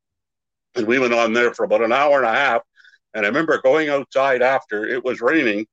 and 0.76 0.86
we 0.86 1.00
went 1.00 1.12
on 1.12 1.32
there 1.32 1.52
for 1.52 1.64
about 1.64 1.82
an 1.82 1.92
hour 1.92 2.18
and 2.18 2.26
a 2.26 2.38
half. 2.38 2.62
And 3.14 3.24
I 3.24 3.28
remember 3.28 3.60
going 3.60 3.88
outside 3.88 4.42
after 4.42 4.86
it 4.86 5.04
was 5.04 5.20
raining, 5.20 5.66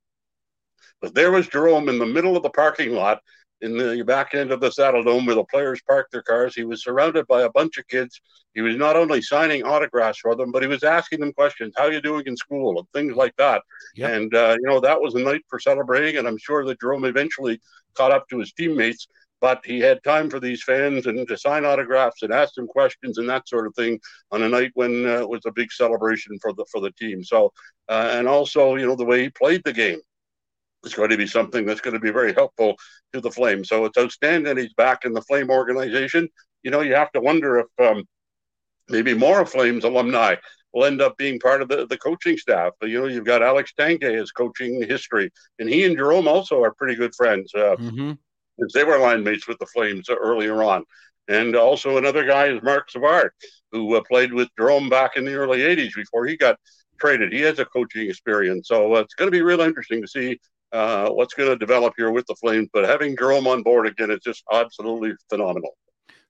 but 1.00 1.14
there 1.14 1.32
was 1.32 1.48
Jarome 1.48 1.88
in 1.88 1.98
the 1.98 2.06
middle 2.06 2.36
of 2.36 2.42
the 2.42 2.50
parking 2.50 2.92
lot 2.92 3.20
in 3.62 3.76
the 3.76 4.02
back 4.02 4.34
end 4.34 4.50
of 4.52 4.60
the 4.60 4.70
Saddledome 4.70 5.26
where 5.26 5.34
the 5.34 5.44
players 5.44 5.82
parked 5.86 6.12
their 6.12 6.22
cars. 6.22 6.54
He 6.54 6.64
was 6.64 6.82
surrounded 6.82 7.26
by 7.26 7.42
a 7.42 7.50
bunch 7.50 7.78
of 7.78 7.86
kids. 7.88 8.20
He 8.54 8.62
was 8.62 8.76
not 8.76 8.96
only 8.96 9.20
signing 9.20 9.62
autographs 9.62 10.18
for 10.18 10.34
them, 10.34 10.50
but 10.50 10.62
he 10.62 10.68
was 10.68 10.82
asking 10.82 11.20
them 11.20 11.32
questions, 11.32 11.74
"How 11.76 11.86
you 11.86 12.00
doing 12.00 12.24
in 12.26 12.36
school?" 12.36 12.78
and 12.78 12.88
things 12.92 13.14
like 13.16 13.36
that. 13.36 13.62
Yep. 13.96 14.10
And 14.10 14.34
uh, 14.34 14.56
you 14.60 14.68
know 14.68 14.80
that 14.80 15.00
was 15.00 15.14
a 15.14 15.20
night 15.20 15.42
for 15.48 15.58
celebrating. 15.58 16.16
And 16.16 16.26
I'm 16.26 16.38
sure 16.38 16.64
that 16.64 16.80
Jarome 16.80 17.08
eventually 17.08 17.60
caught 17.94 18.12
up 18.12 18.28
to 18.28 18.38
his 18.38 18.52
teammates 18.52 19.06
but 19.40 19.64
he 19.64 19.80
had 19.80 20.02
time 20.02 20.28
for 20.28 20.38
these 20.38 20.62
fans 20.62 21.06
and 21.06 21.26
to 21.26 21.36
sign 21.36 21.64
autographs 21.64 22.22
and 22.22 22.32
ask 22.32 22.54
them 22.54 22.66
questions 22.66 23.18
and 23.18 23.28
that 23.28 23.48
sort 23.48 23.66
of 23.66 23.74
thing 23.74 23.98
on 24.30 24.42
a 24.42 24.48
night 24.48 24.70
when 24.74 25.06
uh, 25.06 25.20
it 25.20 25.28
was 25.28 25.40
a 25.46 25.52
big 25.52 25.72
celebration 25.72 26.38
for 26.40 26.52
the 26.52 26.64
for 26.70 26.80
the 26.80 26.92
team. 26.92 27.24
So, 27.24 27.52
uh, 27.88 28.10
and 28.12 28.28
also, 28.28 28.76
you 28.76 28.86
know, 28.86 28.96
the 28.96 29.04
way 29.04 29.22
he 29.22 29.30
played 29.30 29.62
the 29.64 29.72
game 29.72 30.00
is 30.84 30.94
going 30.94 31.10
to 31.10 31.16
be 31.16 31.26
something 31.26 31.64
that's 31.64 31.80
going 31.80 31.94
to 31.94 32.00
be 32.00 32.10
very 32.10 32.32
helpful 32.32 32.76
to 33.12 33.20
the 33.20 33.30
Flames. 33.30 33.68
So 33.68 33.84
it's 33.86 33.98
outstanding 33.98 34.56
he's 34.56 34.74
back 34.74 35.04
in 35.04 35.12
the 35.12 35.22
Flame 35.22 35.50
organization. 35.50 36.28
You 36.62 36.70
know, 36.70 36.80
you 36.82 36.94
have 36.94 37.12
to 37.12 37.20
wonder 37.20 37.58
if 37.58 37.66
um, 37.78 38.04
maybe 38.88 39.14
more 39.14 39.44
Flames 39.46 39.84
alumni 39.84 40.36
will 40.72 40.84
end 40.84 41.00
up 41.02 41.16
being 41.16 41.40
part 41.40 41.62
of 41.62 41.68
the, 41.68 41.86
the 41.86 41.98
coaching 41.98 42.36
staff. 42.36 42.72
You 42.82 43.00
know, 43.00 43.06
you've 43.06 43.24
got 43.24 43.42
Alex 43.42 43.72
Tanguay 43.78 44.20
as 44.20 44.30
coaching 44.30 44.82
history, 44.86 45.30
and 45.58 45.68
he 45.68 45.84
and 45.84 45.96
Jarome 45.96 46.26
also 46.26 46.62
are 46.62 46.72
pretty 46.74 46.94
good 46.94 47.14
friends. 47.14 47.52
Uh, 47.54 47.76
mm-hmm 47.76 48.12
because 48.60 48.72
they 48.72 48.84
were 48.84 48.98
line 48.98 49.24
mates 49.24 49.48
with 49.48 49.58
the 49.58 49.66
Flames 49.66 50.08
earlier 50.10 50.62
on. 50.62 50.84
And 51.28 51.56
also 51.56 51.96
another 51.96 52.24
guy 52.24 52.46
is 52.46 52.62
Marc 52.62 52.90
Savard, 52.90 53.30
who 53.72 53.94
uh, 53.94 54.02
played 54.02 54.32
with 54.32 54.48
Jarome 54.58 54.90
back 54.90 55.16
in 55.16 55.24
the 55.24 55.34
early 55.34 55.60
80s 55.60 55.94
before 55.94 56.26
he 56.26 56.36
got 56.36 56.56
traded. 57.00 57.32
He 57.32 57.40
has 57.42 57.58
a 57.58 57.64
coaching 57.64 58.08
experience. 58.08 58.68
So 58.68 58.94
uh, 58.94 59.00
it's 59.00 59.14
going 59.14 59.28
to 59.28 59.32
be 59.36 59.42
real 59.42 59.60
interesting 59.60 60.02
to 60.02 60.08
see 60.08 60.40
uh, 60.72 61.08
what's 61.10 61.34
going 61.34 61.48
to 61.48 61.56
develop 61.56 61.94
here 61.96 62.10
with 62.10 62.26
the 62.26 62.34
Flames. 62.36 62.68
But 62.72 62.84
having 62.84 63.16
Jerome 63.16 63.46
on 63.46 63.62
board 63.62 63.86
again 63.86 64.10
is 64.10 64.20
just 64.20 64.42
absolutely 64.52 65.12
phenomenal. 65.28 65.70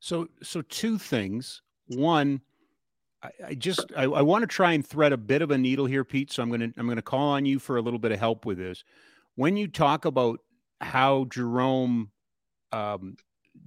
So, 0.01 0.29
so 0.43 0.63
two 0.63 0.99
things. 0.99 1.63
One, 1.89 2.43
I, 3.23 3.31
I 3.49 3.55
just 3.55 3.93
I, 3.97 4.05
I 4.05 4.23
want 4.23 4.43
to 4.43 4.47
try 4.47 4.73
and 4.73 4.87
thread 4.87 5.13
a 5.13 5.17
bit 5.17 5.43
of 5.43 5.51
a 5.51 5.59
needle 5.59 5.87
here, 5.87 6.05
Pete. 6.05 6.33
So 6.33 6.43
I'm 6.43 6.51
gonna 6.51 6.71
I'm 6.77 6.89
gonna 6.89 7.03
call 7.03 7.31
on 7.31 7.45
you 7.45 7.59
for 7.59 7.77
a 7.77 7.83
little 7.83 7.99
bit 7.99 8.13
of 8.13 8.19
help 8.19 8.47
with 8.47 8.59
this. 8.59 8.85
When 9.35 9.57
you 9.57 9.67
talk 9.69 10.05
about 10.05 10.41
how 10.81 11.25
Jarome 11.25 12.09
um, 12.73 13.17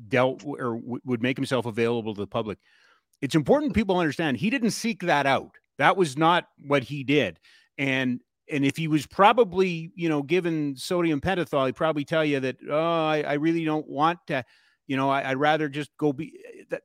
dealt 0.07 0.43
or 0.45 0.75
w- 0.75 0.99
would 1.05 1.21
make 1.21 1.37
himself 1.37 1.65
available 1.65 2.13
to 2.15 2.21
the 2.21 2.27
public. 2.27 2.57
It's 3.21 3.35
important 3.35 3.73
people 3.73 3.97
understand 3.97 4.37
he 4.37 4.49
didn't 4.49 4.71
seek 4.71 5.01
that 5.03 5.25
out. 5.25 5.51
That 5.77 5.97
was 5.97 6.17
not 6.17 6.47
what 6.65 6.83
he 6.83 7.03
did. 7.03 7.39
And 7.77 8.21
and 8.51 8.65
if 8.65 8.75
he 8.75 8.87
was 8.87 9.05
probably 9.07 9.91
you 9.95 10.09
know 10.09 10.21
given 10.21 10.75
sodium 10.75 11.21
pentothal, 11.21 11.65
he'd 11.65 11.75
probably 11.75 12.05
tell 12.05 12.25
you 12.25 12.39
that 12.41 12.57
oh 12.69 13.05
I, 13.05 13.21
I 13.21 13.33
really 13.33 13.65
don't 13.65 13.87
want 13.87 14.19
to, 14.27 14.43
you 14.87 14.97
know 14.97 15.09
I, 15.09 15.29
would 15.29 15.39
rather 15.39 15.69
just 15.69 15.95
go 15.97 16.13
be 16.13 16.39
that. 16.69 16.81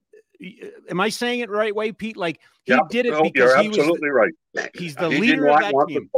Am 0.88 1.00
I 1.00 1.08
saying 1.08 1.40
it 1.40 1.50
right 1.50 1.74
way, 1.74 1.90
Pete? 1.90 2.16
Like 2.16 2.40
he 2.62 2.72
yeah, 2.72 2.78
did 2.88 3.06
it 3.06 3.10
no, 3.10 3.22
because 3.22 3.60
he 3.60 3.68
was 3.68 3.76
the, 3.76 4.10
right. 4.12 4.32
He's 4.74 4.94
the 4.94 5.10
he 5.10 5.18
leader 5.18 5.48
of 5.48 5.58
that 5.58 5.74
team. 5.88 6.08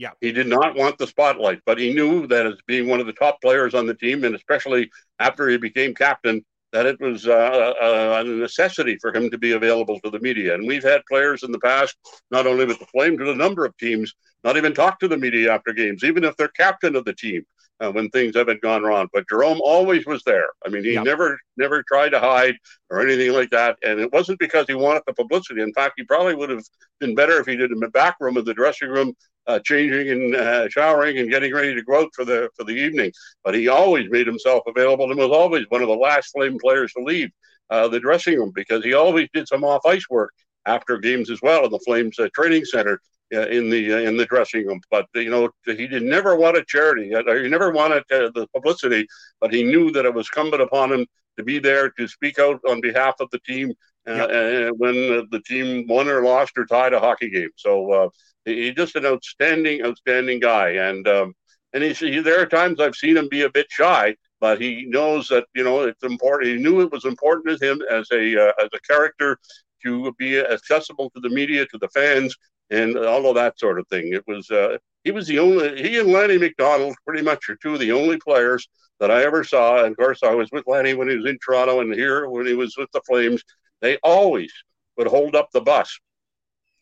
Yeah. 0.00 0.12
He 0.22 0.32
did 0.32 0.46
not 0.46 0.76
want 0.76 0.96
the 0.96 1.06
spotlight, 1.06 1.60
but 1.66 1.76
he 1.76 1.92
knew 1.92 2.26
that 2.28 2.46
as 2.46 2.54
being 2.66 2.88
one 2.88 3.00
of 3.00 3.06
the 3.06 3.12
top 3.12 3.38
players 3.42 3.74
on 3.74 3.84
the 3.84 3.92
team, 3.92 4.24
and 4.24 4.34
especially 4.34 4.90
after 5.18 5.46
he 5.46 5.58
became 5.58 5.94
captain, 5.94 6.42
that 6.72 6.86
it 6.86 6.98
was 7.00 7.28
uh, 7.28 7.74
a, 7.78 7.84
uh, 7.84 8.22
a, 8.22 8.24
necessity 8.24 8.96
for 8.96 9.14
him 9.14 9.28
to 9.28 9.36
be 9.36 9.52
available 9.52 10.00
to 10.00 10.08
the 10.08 10.18
media. 10.20 10.54
And 10.54 10.66
we've 10.66 10.82
had 10.82 11.04
players 11.04 11.42
in 11.42 11.52
the 11.52 11.58
past, 11.58 11.98
not 12.30 12.46
only 12.46 12.64
with 12.64 12.78
the 12.78 12.86
Flames, 12.86 13.18
but 13.18 13.28
a 13.28 13.34
number 13.34 13.66
of 13.66 13.76
teams, 13.76 14.14
not 14.42 14.56
even 14.56 14.72
talk 14.72 15.00
to 15.00 15.08
the 15.08 15.18
media 15.18 15.52
after 15.52 15.74
games, 15.74 16.02
even 16.02 16.24
if 16.24 16.34
they're 16.38 16.48
captain 16.48 16.96
of 16.96 17.04
the 17.04 17.12
team 17.12 17.44
uh, 17.80 17.90
when 17.90 18.08
things 18.10 18.36
haven't 18.36 18.60
gone 18.60 18.82
wrong. 18.82 19.08
But 19.12 19.26
Jarome 19.26 19.60
always 19.62 20.06
was 20.06 20.22
there. 20.24 20.46
I 20.64 20.68
mean, 20.68 20.84
he 20.84 20.94
yep. 20.94 21.04
never 21.04 21.38
never 21.56 21.82
tried 21.82 22.10
to 22.10 22.20
hide 22.20 22.56
or 22.90 23.00
anything 23.00 23.32
like 23.32 23.50
that. 23.50 23.76
And 23.82 23.98
it 24.00 24.12
wasn't 24.12 24.38
because 24.38 24.66
he 24.68 24.74
wanted 24.74 25.02
the 25.06 25.14
publicity. 25.14 25.62
In 25.62 25.72
fact, 25.72 25.94
he 25.96 26.04
probably 26.04 26.34
would 26.34 26.50
have 26.50 26.64
been 26.98 27.14
better 27.14 27.40
if 27.40 27.46
he 27.46 27.56
did 27.56 27.72
in 27.72 27.80
the 27.80 27.88
back 27.88 28.16
room 28.20 28.36
of 28.36 28.44
the 28.44 28.54
dressing 28.54 28.88
room 28.90 29.14
uh, 29.46 29.58
changing 29.64 30.10
and 30.10 30.36
uh, 30.36 30.68
showering 30.68 31.18
and 31.18 31.30
getting 31.30 31.52
ready 31.52 31.74
to 31.74 31.82
go 31.82 32.02
out 32.02 32.10
for 32.14 32.24
the 32.24 32.48
for 32.56 32.64
the 32.64 32.72
evening. 32.72 33.12
But 33.44 33.54
he 33.54 33.68
always 33.68 34.10
made 34.10 34.26
himself 34.26 34.62
available 34.66 35.10
and 35.10 35.18
was 35.18 35.30
always 35.30 35.66
one 35.68 35.82
of 35.82 35.88
the 35.88 35.94
last 35.94 36.32
Flame 36.32 36.58
players 36.58 36.92
to 36.92 37.02
leave 37.02 37.30
uh, 37.70 37.88
the 37.88 38.00
dressing 38.00 38.38
room 38.38 38.52
because 38.54 38.84
he 38.84 38.94
always 38.94 39.28
did 39.32 39.48
some 39.48 39.64
off 39.64 39.86
ice 39.86 40.08
work 40.10 40.32
after 40.66 40.98
games 40.98 41.30
as 41.30 41.40
well 41.42 41.64
in 41.64 41.70
the 41.70 41.78
Flames 41.80 42.18
uh, 42.18 42.28
training 42.34 42.64
center. 42.64 43.00
Uh, 43.32 43.46
in 43.46 43.70
the 43.70 43.94
uh, 43.94 43.98
in 43.98 44.16
the 44.16 44.26
dressing 44.26 44.66
room, 44.66 44.80
but 44.90 45.06
you 45.14 45.30
know 45.30 45.48
he 45.64 45.86
did 45.86 46.02
never 46.02 46.34
wanted 46.34 46.66
charity. 46.66 47.04
He 47.04 47.48
never 47.48 47.70
wanted 47.70 48.02
the 48.08 48.48
publicity, 48.52 49.06
but 49.40 49.54
he 49.54 49.62
knew 49.62 49.92
that 49.92 50.04
it 50.04 50.12
was 50.12 50.28
incumbent 50.28 50.62
upon 50.62 50.92
him 50.92 51.06
to 51.36 51.44
be 51.44 51.60
there 51.60 51.90
to 51.90 52.08
speak 52.08 52.40
out 52.40 52.60
on 52.68 52.80
behalf 52.80 53.14
of 53.20 53.30
the 53.30 53.38
team 53.40 53.72
yep. 54.04 54.72
when 54.78 54.94
the 55.30 55.40
team 55.46 55.86
won 55.86 56.08
or 56.08 56.24
lost 56.24 56.58
or 56.58 56.66
tied 56.66 56.92
a 56.92 56.98
hockey 56.98 57.30
game. 57.30 57.50
So 57.54 58.10
He's 58.44 58.74
just 58.74 58.96
an 58.96 59.06
outstanding, 59.06 59.84
outstanding 59.84 60.40
guy. 60.40 60.70
And 60.70 61.06
um, 61.06 61.34
and 61.72 61.84
he's, 61.84 61.98
he, 61.98 62.20
there 62.20 62.40
are 62.40 62.46
times 62.46 62.80
I've 62.80 62.96
seen 62.96 63.16
him 63.16 63.28
be 63.28 63.42
a 63.42 63.50
bit 63.50 63.66
shy, 63.70 64.16
but 64.40 64.60
he 64.60 64.86
knows 64.86 65.28
that 65.28 65.46
you 65.54 65.64
know 65.64 65.82
it's 65.82 66.02
important. 66.02 66.50
He 66.50 66.62
knew 66.62 66.80
it 66.80 66.92
was 66.92 67.04
important 67.04 67.60
to 67.60 67.70
him 67.70 67.82
as 67.90 68.08
a 68.12 68.48
uh, 68.48 68.52
as 68.62 68.68
a 68.72 68.80
character 68.80 69.38
to 69.84 70.12
be 70.18 70.38
accessible 70.38 71.10
to 71.10 71.20
the 71.20 71.28
media, 71.28 71.66
to 71.66 71.78
the 71.78 71.88
fans, 71.88 72.36
and 72.70 72.96
all 72.96 73.28
of 73.28 73.34
that 73.36 73.58
sort 73.58 73.78
of 73.78 73.86
thing. 73.88 74.12
It 74.12 74.24
was 74.26 74.50
uh, 74.50 74.78
he 75.04 75.10
was 75.10 75.26
the 75.26 75.38
only 75.38 75.82
he 75.82 75.98
and 75.98 76.12
Lanny 76.12 76.38
McDonald 76.38 76.96
pretty 77.06 77.22
much 77.22 77.48
are 77.48 77.56
two 77.56 77.74
of 77.74 77.80
the 77.80 77.92
only 77.92 78.18
players 78.18 78.68
that 78.98 79.10
I 79.10 79.24
ever 79.24 79.44
saw. 79.44 79.78
And 79.84 79.92
of 79.92 79.96
course, 79.96 80.22
I 80.22 80.34
was 80.34 80.50
with 80.52 80.66
Lanny 80.66 80.94
when 80.94 81.08
he 81.08 81.16
was 81.16 81.26
in 81.26 81.38
Toronto, 81.44 81.80
and 81.80 81.92
here 81.94 82.28
when 82.28 82.46
he 82.46 82.54
was 82.54 82.76
with 82.76 82.90
the 82.92 83.00
Flames. 83.06 83.42
They 83.80 83.96
always 84.02 84.52
would 84.98 85.06
hold 85.06 85.34
up 85.34 85.48
the 85.52 85.62
bus 85.62 85.98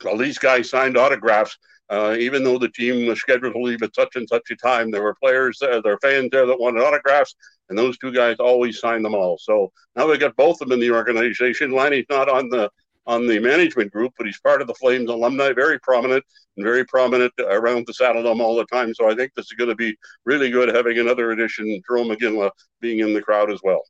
well, 0.04 0.16
these 0.16 0.38
guys 0.38 0.70
signed 0.70 0.96
autographs. 0.96 1.58
Uh, 1.90 2.14
even 2.20 2.44
though 2.44 2.58
the 2.58 2.68
team 2.68 3.06
was 3.06 3.18
scheduled 3.18 3.54
to 3.54 3.60
leave 3.60 3.82
at 3.82 3.94
such 3.94 4.14
and 4.16 4.28
such 4.28 4.50
a 4.50 4.56
time, 4.56 4.90
there 4.90 5.02
were 5.02 5.14
players 5.14 5.58
there, 5.58 5.80
there 5.80 5.92
were 5.92 5.98
fans 6.02 6.28
there 6.30 6.44
that 6.46 6.60
wanted 6.60 6.82
autographs, 6.82 7.34
and 7.70 7.78
those 7.78 7.96
two 7.96 8.12
guys 8.12 8.36
always 8.38 8.78
signed 8.78 9.04
them 9.04 9.14
all. 9.14 9.38
So 9.38 9.72
now 9.96 10.06
we 10.06 10.18
got 10.18 10.36
both 10.36 10.60
of 10.60 10.68
them 10.68 10.72
in 10.72 10.80
the 10.80 10.94
organization. 10.94 11.72
Lanny's 11.72 12.04
not 12.10 12.28
on 12.28 12.50
the 12.50 12.70
on 13.08 13.26
the 13.26 13.40
management 13.40 13.90
group, 13.90 14.12
but 14.16 14.26
he's 14.26 14.38
part 14.38 14.60
of 14.60 14.68
the 14.68 14.74
Flames 14.74 15.10
alumni, 15.10 15.52
very 15.52 15.80
prominent 15.80 16.22
and 16.56 16.64
very 16.64 16.84
prominent 16.84 17.32
around 17.40 17.86
the 17.86 17.92
Saddledome 17.92 18.40
all 18.40 18.54
the 18.54 18.66
time. 18.66 18.94
So 18.94 19.10
I 19.10 19.16
think 19.16 19.34
this 19.34 19.46
is 19.46 19.54
going 19.54 19.70
to 19.70 19.74
be 19.74 19.96
really 20.24 20.50
good 20.50 20.72
having 20.72 20.98
another 20.98 21.32
edition, 21.32 21.82
Jarome 21.90 22.16
Iginla 22.16 22.50
being 22.80 23.00
in 23.00 23.12
the 23.14 23.22
crowd 23.22 23.50
as 23.50 23.58
well. 23.64 23.82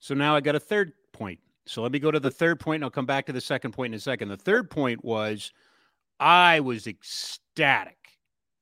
So 0.00 0.14
now 0.14 0.36
I 0.36 0.42
got 0.42 0.54
a 0.54 0.60
third 0.60 0.92
point 1.12 1.40
so 1.68 1.82
let 1.82 1.92
me 1.92 1.98
go 1.98 2.10
to 2.10 2.18
the 2.18 2.30
third 2.30 2.58
point, 2.60 2.76
and 2.76 2.84
I'll 2.84 2.90
come 2.90 3.04
back 3.04 3.26
to 3.26 3.32
the 3.32 3.42
second 3.42 3.72
point 3.72 3.92
in 3.92 3.98
a 3.98 4.00
second. 4.00 4.28
The 4.28 4.38
third 4.38 4.70
point 4.70 5.04
was 5.04 5.52
I 6.18 6.60
was 6.60 6.86
ecstatic 6.86 7.98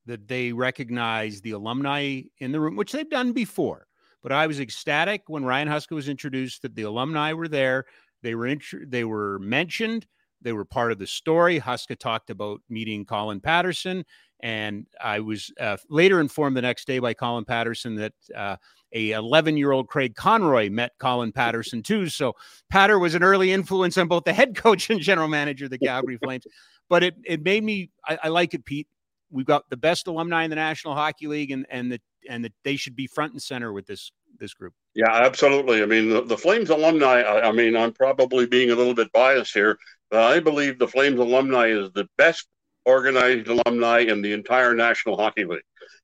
that 0.07 0.27
they 0.27 0.53
recognized 0.53 1.45
the 1.45 1.53
alumni 1.53 2.23
in 2.39 2.51
the 2.51 2.59
room, 2.59 2.75
which 2.75 2.91
they've 2.91 3.09
done 3.09 3.33
before. 3.33 3.87
But 4.25 4.33
I 4.33 4.49
was 4.49 4.59
ecstatic 4.59 5.23
when 5.29 5.45
Ryan 5.45 5.69
Huska 5.69 5.93
was 5.93 6.09
introduced 6.09 6.63
that 6.63 6.75
the 6.75 6.83
alumni 6.83 7.33
were 7.33 7.47
there. 7.47 7.85
They 8.27 8.35
were 8.35 8.49
int- 8.49 8.91
they 8.91 9.05
were 9.05 9.39
mentioned. 9.39 10.05
They 10.43 10.53
were 10.53 10.65
part 10.65 10.91
of 10.91 10.99
the 10.99 11.07
story. 11.07 11.61
Huska 11.61 11.97
talked 11.97 12.29
about 12.29 12.61
meeting 12.69 13.05
Colin 13.05 13.41
Patterson. 13.41 14.05
And 14.41 14.89
I 15.01 15.21
was 15.21 15.53
uh, 15.61 15.77
later 15.89 16.19
informed 16.19 16.57
the 16.57 16.63
next 16.63 16.89
day 16.89 16.99
by 16.99 17.15
Colin 17.15 17.45
Patterson 17.45 17.95
that 17.95 18.15
uh, 18.37 18.57
a 18.93 19.13
11 19.13 19.57
year 19.57 19.71
old 19.71 19.87
Craig 19.87 20.17
Conroy 20.17 20.69
met 20.71 20.91
Colin 20.99 21.31
Patterson 21.31 21.85
too. 21.85 22.09
So 22.09 22.33
Patter 22.69 22.99
was 22.99 23.15
an 23.15 23.23
early 23.23 23.53
influence 23.53 23.97
on 23.97 24.09
both 24.09 24.25
the 24.25 24.33
head 24.33 24.57
coach 24.57 24.91
and 24.91 25.01
general 25.01 25.29
manager 25.29 25.67
of 25.67 25.71
the 25.71 25.79
Calgary 25.79 26.17
Flames. 26.23 26.49
But 26.89 27.05
it 27.05 27.15
it 27.25 27.45
made 27.45 27.63
me 27.63 27.91
I, 28.05 28.19
I 28.25 28.29
like 28.29 28.55
it, 28.55 28.65
Pete. 28.65 28.89
We've 29.31 29.47
got 29.47 29.71
the 29.71 29.77
best 29.77 30.09
alumni 30.09 30.43
in 30.43 30.51
the 30.51 30.57
National 30.57 30.95
Hockey 30.95 31.29
League, 31.29 31.53
and 31.53 31.65
and 31.71 31.93
the 31.93 32.01
and 32.29 32.45
that 32.45 32.55
they 32.65 32.75
should 32.75 32.97
be 32.97 33.07
front 33.07 33.35
and 33.35 33.41
center 33.43 33.73
with 33.73 33.87
this 33.87 34.11
this 34.37 34.53
group. 34.53 34.75
Yeah, 34.97 35.13
absolutely. 35.13 35.83
I 35.83 35.87
mean, 35.87 36.09
the, 36.09 36.23
the 36.23 36.39
Flames 36.39 36.71
alumni. 36.71 37.21
I, 37.21 37.51
I, 37.51 37.53
mean, 37.53 37.77
I'm 37.77 37.93
probably 37.93 38.47
being 38.47 38.71
a 38.71 38.75
little 38.75 38.95
bit 38.95 39.13
biased 39.13 39.53
here, 39.53 39.79
but 40.11 40.23
I 40.23 40.41
believe 40.41 40.79
the 40.79 40.89
Flames 40.89 41.21
alumni 41.21 41.67
is 41.67 41.93
the 41.93 42.09
best 42.17 42.49
organized 42.87 43.47
alumni 43.49 43.99
in 43.99 44.23
the 44.23 44.33
entire 44.33 44.75
National 44.75 45.19
Hockey 45.19 45.45
League. 45.45 45.61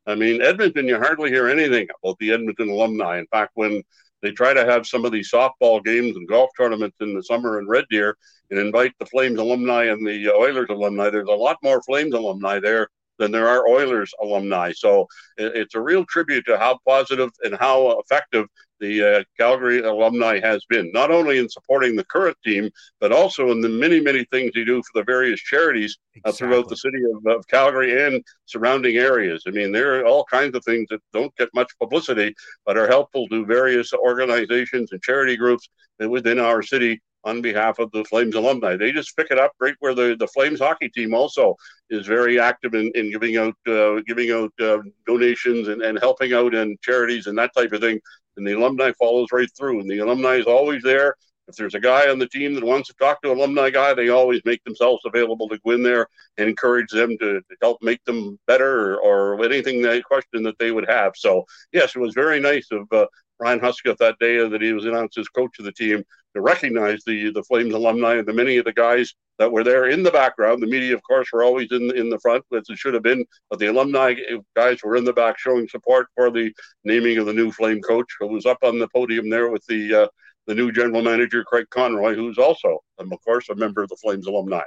I 0.06 0.14
mean, 0.14 0.42
Edmonton, 0.42 0.87
you 0.87 0.99
hardly 0.99 1.30
hear 1.30 1.49
anything 1.49 1.88
about 2.04 2.18
the 2.18 2.32
Edmonton 2.32 2.68
alumni. 2.68 3.18
In 3.18 3.26
fact, 3.28 3.52
when 3.54 3.82
they 4.20 4.30
try 4.30 4.52
to 4.52 4.66
have 4.66 4.87
some 4.87 5.06
of 5.06 5.12
these 5.12 5.30
softball 5.32 5.82
games 5.82 6.14
and 6.14 6.28
golf 6.28 6.50
tournaments 6.54 6.99
in 7.00 7.14
the 7.14 7.22
summer 7.22 7.58
in 7.61 7.66
Red 7.66 7.87
Deer 7.88 8.14
and 8.50 8.61
invite 8.61 8.92
the 8.99 9.06
Flames 9.06 9.38
alumni 9.38 9.84
and 9.84 10.06
the 10.06 10.28
uh, 10.28 10.37
Oilers 10.37 10.68
alumni, 10.68 11.08
there's 11.08 11.28
a 11.28 11.32
lot 11.32 11.56
more 11.62 11.80
Flames 11.82 12.12
alumni 12.12 12.61
there 12.61 12.90
than 13.18 13.30
there 13.30 13.49
are 13.49 13.68
Oilers 13.68 14.12
alumni. 14.20 14.72
So 14.72 15.06
it's 15.38 15.75
a 15.76 15.80
real 15.80 16.04
tribute 16.04 16.44
to 16.46 16.58
how 16.58 16.78
positive 16.87 17.30
and 17.42 17.54
how 17.54 17.99
effective 18.00 18.46
the 18.82 19.20
uh, 19.20 19.24
Calgary 19.38 19.80
alumni 19.80 20.40
has 20.40 20.64
been, 20.68 20.90
not 20.92 21.12
only 21.12 21.38
in 21.38 21.48
supporting 21.48 21.94
the 21.94 22.04
current 22.04 22.36
team, 22.44 22.68
but 23.00 23.12
also 23.12 23.52
in 23.52 23.60
the 23.60 23.68
many, 23.68 24.00
many 24.00 24.24
things 24.24 24.50
they 24.54 24.64
do 24.64 24.82
for 24.82 25.00
the 25.00 25.04
various 25.04 25.40
charities 25.40 25.96
exactly. 26.14 26.28
uh, 26.28 26.32
throughout 26.32 26.68
the 26.68 26.76
city 26.76 26.98
of, 27.14 27.24
of, 27.32 27.46
Calgary 27.46 28.04
and 28.04 28.22
surrounding 28.46 28.96
areas. 28.96 29.44
I 29.46 29.50
mean, 29.50 29.70
there 29.70 30.00
are 30.00 30.04
all 30.04 30.24
kinds 30.24 30.56
of 30.56 30.64
things 30.64 30.88
that 30.90 31.00
don't 31.12 31.34
get 31.36 31.48
much 31.54 31.70
publicity, 31.78 32.34
but 32.66 32.76
are 32.76 32.88
helpful 32.88 33.28
to 33.28 33.46
various 33.46 33.92
organizations 33.94 34.90
and 34.90 35.00
charity 35.00 35.36
groups 35.36 35.68
within 36.00 36.40
our 36.40 36.60
city 36.62 37.00
on 37.24 37.40
behalf 37.40 37.78
of 37.78 37.90
the 37.92 38.04
Flames 38.04 38.34
alumni. 38.34 38.76
They 38.76 38.92
just 38.92 39.16
pick 39.16 39.30
it 39.30 39.38
up 39.38 39.52
right 39.60 39.74
where 39.80 39.94
the, 39.94 40.16
the 40.18 40.26
Flames 40.26 40.60
hockey 40.60 40.88
team 40.88 41.14
also 41.14 41.56
is 41.90 42.06
very 42.06 42.40
active 42.40 42.74
in, 42.74 42.90
in 42.94 43.10
giving 43.10 43.36
out 43.36 43.54
uh, 43.68 44.00
giving 44.06 44.30
out 44.32 44.52
uh, 44.60 44.78
donations 45.06 45.68
and, 45.68 45.82
and 45.82 45.98
helping 45.98 46.32
out 46.32 46.54
in 46.54 46.76
charities 46.82 47.26
and 47.26 47.38
that 47.38 47.54
type 47.56 47.72
of 47.72 47.80
thing. 47.80 48.00
And 48.36 48.46
the 48.46 48.56
alumni 48.56 48.92
follows 48.98 49.28
right 49.32 49.48
through. 49.56 49.80
And 49.80 49.90
the 49.90 49.98
alumni 49.98 50.34
is 50.34 50.46
always 50.46 50.82
there. 50.82 51.16
If 51.48 51.56
there's 51.56 51.74
a 51.74 51.80
guy 51.80 52.08
on 52.08 52.18
the 52.18 52.28
team 52.28 52.54
that 52.54 52.64
wants 52.64 52.88
to 52.88 52.94
talk 52.94 53.20
to 53.22 53.32
an 53.32 53.38
alumni 53.38 53.68
guy, 53.68 53.94
they 53.94 54.10
always 54.10 54.40
make 54.44 54.62
themselves 54.64 55.02
available 55.04 55.48
to 55.48 55.58
go 55.64 55.72
in 55.72 55.82
there 55.82 56.06
and 56.38 56.48
encourage 56.48 56.90
them 56.90 57.18
to, 57.18 57.40
to 57.40 57.56
help 57.60 57.82
make 57.82 58.02
them 58.04 58.38
better 58.46 58.94
or, 59.00 59.34
or 59.34 59.44
anything 59.44 59.82
that 59.82 60.04
question 60.04 60.42
that 60.44 60.58
they 60.58 60.70
would 60.70 60.88
have. 60.88 61.12
So 61.16 61.44
yes, 61.72 61.96
it 61.96 61.98
was 61.98 62.14
very 62.14 62.38
nice 62.38 62.68
of 62.70 62.90
uh, 62.92 63.06
Ryan 63.40 63.60
Huska 63.60 63.96
that 63.98 64.18
day 64.20 64.48
that 64.48 64.62
he 64.62 64.72
was 64.72 64.84
announced 64.84 65.18
as 65.18 65.28
coach 65.28 65.58
of 65.58 65.64
the 65.64 65.72
team 65.72 66.04
to 66.34 66.40
recognize 66.40 67.02
the 67.04 67.30
the 67.30 67.42
Flames 67.42 67.74
alumni 67.74 68.16
and 68.16 68.26
the 68.26 68.32
many 68.32 68.56
of 68.56 68.64
the 68.64 68.72
guys 68.72 69.14
that 69.38 69.50
were 69.50 69.64
there 69.64 69.88
in 69.88 70.02
the 70.02 70.10
background. 70.10 70.62
The 70.62 70.66
media, 70.66 70.94
of 70.94 71.02
course, 71.02 71.28
were 71.32 71.42
always 71.42 71.70
in 71.70 71.96
in 71.96 72.10
the 72.10 72.18
front, 72.18 72.44
as 72.56 72.64
it 72.68 72.78
should 72.78 72.94
have 72.94 73.02
been, 73.02 73.24
but 73.50 73.58
the 73.58 73.66
alumni 73.66 74.14
guys 74.56 74.82
were 74.82 74.96
in 74.96 75.04
the 75.04 75.12
back 75.12 75.38
showing 75.38 75.68
support 75.68 76.08
for 76.14 76.30
the 76.30 76.52
naming 76.84 77.18
of 77.18 77.26
the 77.26 77.32
new 77.32 77.50
Flame 77.50 77.80
coach, 77.80 78.08
who 78.20 78.28
was 78.28 78.46
up 78.46 78.58
on 78.62 78.78
the 78.78 78.88
podium 78.94 79.28
there 79.30 79.50
with 79.50 79.64
the 79.66 79.94
uh, 79.94 80.08
the 80.46 80.54
new 80.54 80.72
general 80.72 81.02
manager 81.02 81.44
Craig 81.44 81.66
Conroy, 81.70 82.14
who's 82.14 82.38
also, 82.38 82.80
um, 82.98 83.12
of 83.12 83.22
course, 83.24 83.48
a 83.48 83.54
member 83.54 83.82
of 83.82 83.88
the 83.88 83.96
Flames 83.96 84.26
alumni. 84.26 84.62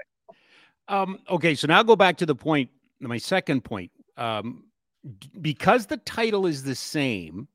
Um, 0.88 1.20
okay, 1.30 1.56
so 1.56 1.68
now 1.68 1.78
I'll 1.78 1.84
go 1.84 1.96
back 1.96 2.18
to 2.18 2.26
the 2.26 2.36
point. 2.36 2.70
My 3.02 3.18
second 3.18 3.64
point, 3.64 3.92
um, 4.18 4.64
because 5.42 5.86
the 5.86 5.98
title 5.98 6.46
is 6.46 6.64
the 6.64 6.76
same 6.76 7.48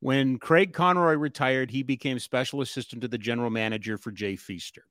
when 0.00 0.38
Craig 0.38 0.72
Conroy 0.72 1.14
retired, 1.14 1.70
he 1.70 1.82
became 1.82 2.18
special 2.18 2.60
assistant 2.60 3.02
to 3.02 3.08
the 3.08 3.18
general 3.18 3.50
manager 3.50 3.96
for 3.96 4.10
Jay 4.10 4.36
Feaster. 4.36 4.84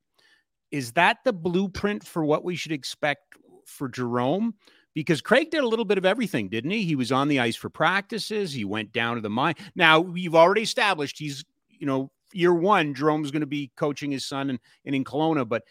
Is 0.72 0.92
that 0.94 1.18
the 1.24 1.34
blueprint 1.34 2.04
for 2.04 2.26
what 2.26 2.44
we 2.44 2.56
should 2.56 2.72
expect 2.72 3.36
for 3.66 3.90
Jarome? 3.90 4.54
Because 4.94 5.22
Craig 5.22 5.52
did 5.52 5.64
a 5.64 5.68
little 5.68 5.86
bit 5.86 5.98
of 5.98 6.06
everything, 6.06 6.50
didn't 6.50 6.72
he? 6.72 6.84
He 6.84 6.96
was 6.96 7.12
on 7.12 7.28
the 7.28 7.40
ice 7.40 7.56
for 7.56 7.70
practices. 7.70 8.54
He 8.54 8.66
went 8.66 8.94
down 8.94 9.16
to 9.16 9.22
the 9.22 9.30
mine. 9.30 9.56
Now 9.76 10.06
you've 10.16 10.36
already 10.36 10.62
established 10.62 11.20
he's, 11.20 11.44
you 11.70 11.86
know, 11.86 12.12
year 12.34 12.54
one, 12.54 12.94
Jarome's 12.94 13.32
going 13.32 13.42
to 13.42 13.48
be 13.48 13.72
coaching 13.76 14.12
his 14.12 14.26
son 14.26 14.50
and 14.50 14.60
in, 14.86 14.94
in 14.94 15.04
Kelowna. 15.04 15.48
But 15.48 15.64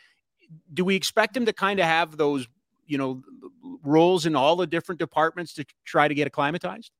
do 0.73 0.85
we 0.85 0.95
expect 0.95 1.37
him 1.37 1.47
to 1.47 1.53
kind 1.53 1.81
of 1.81 1.87
have 1.87 2.17
those, 2.17 2.47
you 2.87 2.99
know, 2.99 3.23
roles 3.83 4.27
in 4.27 4.37
all 4.37 4.57
the 4.57 4.67
different 4.67 4.99
departments 4.99 5.55
to 5.55 5.65
try 5.85 6.07
to 6.07 6.15
get 6.15 6.27
acclimatized? 6.27 6.91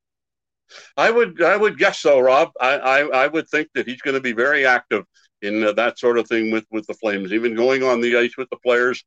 I 0.97 1.11
would 1.11 1.41
I 1.41 1.57
would 1.57 1.77
guess 1.77 1.99
so, 1.99 2.19
Rob. 2.19 2.51
I 2.59 2.77
I, 2.77 2.99
I 3.23 3.27
would 3.27 3.47
think 3.49 3.69
that 3.75 3.87
he's 3.87 4.01
going 4.01 4.15
to 4.15 4.21
be 4.21 4.33
very 4.33 4.65
active 4.65 5.05
in 5.41 5.63
uh, 5.63 5.71
that 5.73 5.99
sort 5.99 6.17
of 6.17 6.27
thing 6.27 6.51
with 6.51 6.65
with 6.71 6.85
the 6.87 6.93
Flames, 6.95 7.33
even 7.33 7.55
going 7.55 7.83
on 7.83 8.01
the 8.01 8.17
ice 8.17 8.37
with 8.37 8.49
the 8.49 8.57
players, 8.57 9.03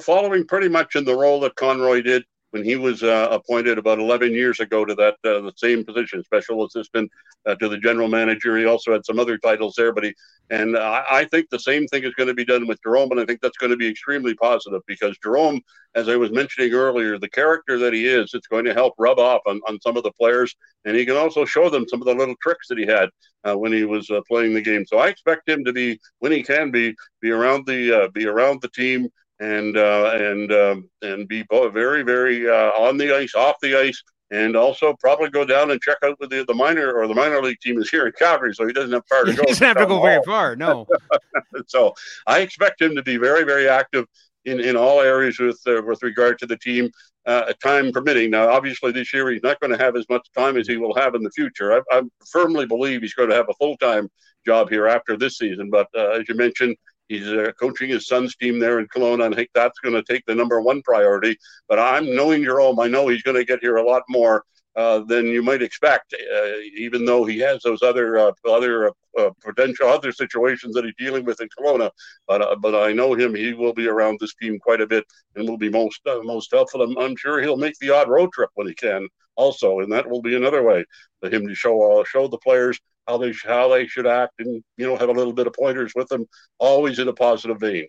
following 0.00 0.46
pretty 0.46 0.68
much 0.68 0.96
in 0.96 1.04
the 1.04 1.16
role 1.16 1.40
that 1.40 1.56
Conroy 1.56 2.02
did 2.02 2.24
when 2.50 2.64
he 2.64 2.76
was 2.76 3.02
uh, 3.02 3.28
appointed 3.30 3.78
about 3.78 3.98
11 3.98 4.32
years 4.32 4.60
ago 4.60 4.84
to 4.84 4.94
that 4.94 5.14
uh, 5.24 5.40
the 5.40 5.52
same 5.56 5.84
position, 5.84 6.24
special 6.24 6.64
assistant 6.64 7.10
uh, 7.46 7.54
to 7.56 7.68
the 7.68 7.78
general 7.78 8.08
manager. 8.08 8.56
He 8.56 8.64
also 8.64 8.92
had 8.92 9.04
some 9.04 9.18
other 9.18 9.38
titles 9.38 9.74
there, 9.76 9.92
but 9.92 10.04
he 10.04 10.14
and 10.50 10.78
I, 10.78 11.04
I 11.10 11.24
think 11.26 11.50
the 11.50 11.58
same 11.58 11.86
thing 11.86 12.04
is 12.04 12.14
going 12.14 12.28
to 12.28 12.34
be 12.34 12.44
done 12.44 12.66
with 12.66 12.80
Jarome, 12.82 13.10
and 13.10 13.20
I 13.20 13.26
think 13.26 13.40
that's 13.40 13.58
going 13.58 13.70
to 13.70 13.76
be 13.76 13.88
extremely 13.88 14.34
positive 14.34 14.80
because 14.86 15.16
Jarome, 15.18 15.60
as 15.94 16.08
I 16.08 16.16
was 16.16 16.30
mentioning 16.30 16.72
earlier, 16.72 17.18
the 17.18 17.28
character 17.28 17.78
that 17.78 17.92
he 17.92 18.06
is, 18.06 18.32
it's 18.32 18.46
going 18.46 18.64
to 18.64 18.72
help 18.72 18.94
rub 18.98 19.18
off 19.18 19.42
on, 19.46 19.60
on 19.68 19.78
some 19.80 19.96
of 19.96 20.04
the 20.04 20.12
players, 20.12 20.54
and 20.84 20.96
he 20.96 21.04
can 21.04 21.16
also 21.16 21.44
show 21.44 21.68
them 21.68 21.86
some 21.86 22.00
of 22.00 22.06
the 22.06 22.14
little 22.14 22.36
tricks 22.40 22.68
that 22.68 22.78
he 22.78 22.86
had 22.86 23.10
uh, 23.44 23.56
when 23.56 23.72
he 23.72 23.84
was 23.84 24.08
uh, 24.10 24.20
playing 24.26 24.54
the 24.54 24.62
game. 24.62 24.86
So 24.86 24.98
I 24.98 25.08
expect 25.08 25.48
him 25.48 25.64
to 25.64 25.72
be 25.72 26.00
when 26.20 26.32
he 26.32 26.42
can 26.42 26.70
be 26.70 26.94
be 27.20 27.30
around 27.30 27.66
the 27.66 28.04
uh, 28.04 28.08
be 28.08 28.26
around 28.26 28.62
the 28.62 28.68
team 28.68 29.08
and 29.40 29.76
uh, 29.76 30.10
and 30.14 30.52
um, 30.52 30.90
and 31.02 31.28
be 31.28 31.44
very 31.50 32.02
very 32.02 32.48
uh, 32.48 32.70
on 32.72 32.96
the 32.96 33.14
ice, 33.14 33.34
off 33.34 33.56
the 33.60 33.78
ice, 33.78 34.02
and 34.30 34.56
also 34.56 34.94
probably 35.00 35.30
go 35.30 35.44
down 35.44 35.70
and 35.70 35.80
check 35.80 35.98
out 36.04 36.18
with 36.20 36.30
the, 36.30 36.44
the 36.44 36.54
minor 36.54 36.92
or 36.92 37.06
the 37.06 37.14
minor 37.14 37.40
league 37.42 37.60
team 37.60 37.78
is 37.80 37.88
here 37.88 38.06
in 38.06 38.12
Calgary, 38.18 38.54
so 38.54 38.66
he 38.66 38.72
doesn't 38.72 38.92
have 38.92 39.06
far 39.08 39.24
to 39.24 39.32
go. 39.34 39.42
He 39.42 39.48
doesn't 39.48 39.66
have 39.66 39.76
to 39.76 39.86
go 39.86 40.02
very 40.02 40.22
far. 40.24 40.56
No. 40.56 40.86
so 41.66 41.94
I 42.26 42.40
expect 42.40 42.80
him 42.80 42.94
to 42.96 43.02
be 43.02 43.16
very 43.16 43.44
very 43.44 43.68
active 43.68 44.06
in, 44.44 44.60
in 44.60 44.76
all 44.76 45.00
areas 45.00 45.38
with 45.38 45.60
uh, 45.66 45.82
with 45.82 46.02
regard 46.02 46.38
to 46.40 46.46
the 46.46 46.56
team, 46.56 46.90
uh, 47.26 47.52
time 47.62 47.92
permitting. 47.92 48.30
Now, 48.30 48.48
obviously, 48.48 48.92
this 48.92 49.12
year 49.12 49.30
he's 49.30 49.42
not 49.42 49.60
going 49.60 49.72
to 49.72 49.82
have 49.82 49.96
as 49.96 50.06
much 50.08 50.26
time 50.36 50.56
as 50.56 50.66
he 50.66 50.76
will 50.76 50.94
have 50.94 51.14
in 51.14 51.22
the 51.22 51.30
future. 51.30 51.72
I, 51.72 51.98
I 51.98 52.02
firmly 52.26 52.66
believe 52.66 53.02
he's 53.02 53.14
going 53.14 53.30
to 53.30 53.36
have 53.36 53.48
a 53.48 53.54
full 53.54 53.76
time 53.76 54.08
job 54.46 54.70
here 54.70 54.86
after 54.86 55.16
this 55.16 55.38
season. 55.38 55.70
But 55.70 55.88
uh, 55.96 56.10
as 56.10 56.28
you 56.28 56.34
mentioned, 56.34 56.76
He's 57.08 57.26
uh, 57.26 57.52
coaching 57.58 57.88
his 57.88 58.06
son's 58.06 58.36
team 58.36 58.58
there 58.58 58.78
in 58.78 58.86
Kelowna, 58.88 59.24
and 59.24 59.34
I 59.34 59.36
think 59.36 59.50
that's 59.54 59.78
going 59.80 59.94
to 59.94 60.02
take 60.02 60.24
the 60.26 60.34
number 60.34 60.60
one 60.60 60.82
priority. 60.82 61.36
But 61.68 61.78
I'm 61.78 62.14
knowing 62.14 62.42
Jarome, 62.42 62.84
I 62.84 62.88
know 62.88 63.08
he's 63.08 63.22
going 63.22 63.36
to 63.36 63.44
get 63.44 63.60
here 63.60 63.76
a 63.76 63.82
lot 63.82 64.02
more 64.08 64.44
uh, 64.76 65.00
than 65.00 65.26
you 65.26 65.42
might 65.42 65.60
expect, 65.60 66.14
uh, 66.14 66.58
even 66.76 67.04
though 67.04 67.24
he 67.24 67.38
has 67.38 67.60
those 67.62 67.82
other 67.82 68.18
uh, 68.18 68.32
other 68.48 68.92
uh, 69.18 69.30
potential 69.42 69.88
other 69.88 70.12
situations 70.12 70.74
that 70.74 70.84
he's 70.84 70.94
dealing 70.98 71.24
with 71.24 71.40
in 71.40 71.48
Kelowna. 71.48 71.90
But 72.28 72.42
uh, 72.42 72.56
but 72.56 72.74
I 72.74 72.92
know 72.92 73.14
him; 73.14 73.34
he 73.34 73.54
will 73.54 73.72
be 73.72 73.88
around 73.88 74.18
this 74.20 74.34
team 74.34 74.58
quite 74.60 74.80
a 74.80 74.86
bit 74.86 75.04
and 75.34 75.48
will 75.48 75.58
be 75.58 75.68
most 75.68 76.00
most 76.22 76.52
helpful. 76.52 76.82
I'm, 76.82 76.96
I'm, 76.96 77.16
sure 77.16 77.40
he'll 77.40 77.56
make 77.56 77.76
the 77.78 77.90
odd 77.90 78.08
road 78.08 78.30
trip 78.32 78.50
when 78.54 78.68
he 78.68 78.74
can, 78.74 79.08
also, 79.34 79.80
and 79.80 79.90
that 79.92 80.08
will 80.08 80.22
be 80.22 80.36
another 80.36 80.62
way 80.62 80.84
for 81.20 81.28
him 81.28 81.48
to 81.48 81.54
show 81.54 82.04
show 82.04 82.28
the 82.28 82.38
players 82.38 82.78
how 83.08 83.16
they 83.16 83.32
how 83.44 83.68
they 83.68 83.86
should 83.86 84.06
act, 84.06 84.34
and 84.38 84.62
you 84.76 84.86
know 84.86 84.96
have 84.96 85.08
a 85.08 85.12
little 85.12 85.32
bit 85.32 85.46
of 85.46 85.54
pointers 85.54 85.92
with 85.96 86.08
them, 86.08 86.26
always 86.58 86.98
in 86.98 87.08
a 87.08 87.12
positive 87.12 87.58
vein. 87.58 87.86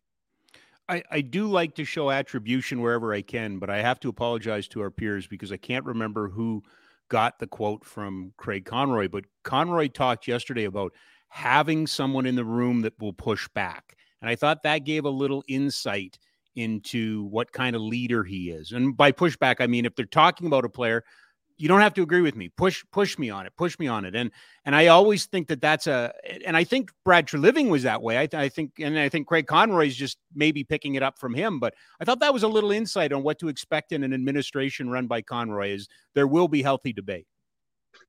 I, 0.88 1.03
I 1.12 1.21
do 1.21 1.47
like 1.47 1.75
to 1.75 1.86
show 1.86 2.10
attribution 2.10 2.82
wherever 2.82 3.13
I 3.13 3.21
can, 3.21 3.60
but 3.60 3.69
I 3.69 3.82
have 3.82 3.99
to 3.99 4.10
apologize 4.10 4.67
to 4.69 4.82
our 4.82 4.89
peers 4.89 5.27
because 5.27 5.51
I 5.51 5.58
can't 5.58 5.86
remember 5.86 6.29
who 6.29 6.63
got 7.10 7.38
the 7.38 7.45
quote 7.45 7.86
from 7.86 8.34
Craig 8.38 8.65
Conroy. 8.65 9.08
But 9.08 9.25
Conroy 9.43 9.89
talked 9.89 10.27
yesterday 10.27 10.63
about 10.63 10.93
having 11.27 11.86
someone 11.86 12.25
in 12.25 12.36
the 12.36 12.45
room 12.45 12.82
that 12.82 12.99
will 12.99 13.13
push 13.13 13.47
back. 13.49 13.95
And 14.21 14.29
I 14.29 14.36
thought 14.36 14.63
that 14.63 14.79
gave 14.79 15.05
a 15.05 15.10
little 15.10 15.43
insight 15.47 16.17
into 16.55 17.25
what 17.25 17.51
kind 17.51 17.75
of 17.75 17.84
leader 17.84 18.23
he 18.23 18.49
is. 18.49 18.71
And 18.71 18.97
by 18.97 19.12
pushback, 19.12 19.58
I 19.60 19.67
mean 19.67 19.86
if 19.86 19.95
they're 19.95 20.05
talking 20.05 20.47
about 20.47 20.65
a 20.65 20.69
player, 20.69 21.03
you 21.59 21.67
don't 21.67 21.81
have 21.81 21.93
to 21.95 22.01
agree 22.01 22.21
with 22.21 22.37
me. 22.37 22.49
Push 22.49 22.85
push 22.91 23.19
me 23.19 23.29
on 23.29 23.45
it. 23.45 23.53
Push 23.57 23.77
me 23.77 23.87
on 23.87 24.05
it. 24.05 24.15
And 24.15 24.31
and 24.65 24.75
I 24.75 24.87
always 24.87 25.25
think 25.25 25.49
that 25.49 25.59
that's 25.59 25.87
a 25.87 26.13
and 26.45 26.55
I 26.55 26.63
think 26.63 26.91
Brad 27.03 27.27
Treliving 27.27 27.69
was 27.69 27.83
that 27.83 28.01
way. 28.01 28.17
I, 28.17 28.29
I 28.33 28.49
think 28.49 28.79
and 28.79 28.97
I 28.97 29.09
think 29.09 29.27
Craig 29.27 29.45
Conroy's 29.45 29.95
just 29.95 30.17
maybe 30.33 30.63
picking 30.63 30.95
it 30.95 31.03
up 31.03 31.19
from 31.19 31.33
him. 31.33 31.59
But 31.59 31.75
I 31.99 32.05
thought 32.05 32.21
that 32.21 32.33
was 32.33 32.43
a 32.43 32.47
little 32.47 32.71
insight 32.71 33.11
on 33.11 33.23
what 33.23 33.39
to 33.39 33.49
expect 33.49 33.91
in 33.91 34.03
an 34.03 34.13
administration 34.13 34.89
run 34.89 35.07
by 35.07 35.21
Conroy. 35.21 35.73
Is 35.73 35.89
there 36.15 36.27
will 36.27 36.47
be 36.47 36.61
healthy 36.61 36.93
debate. 36.93 37.27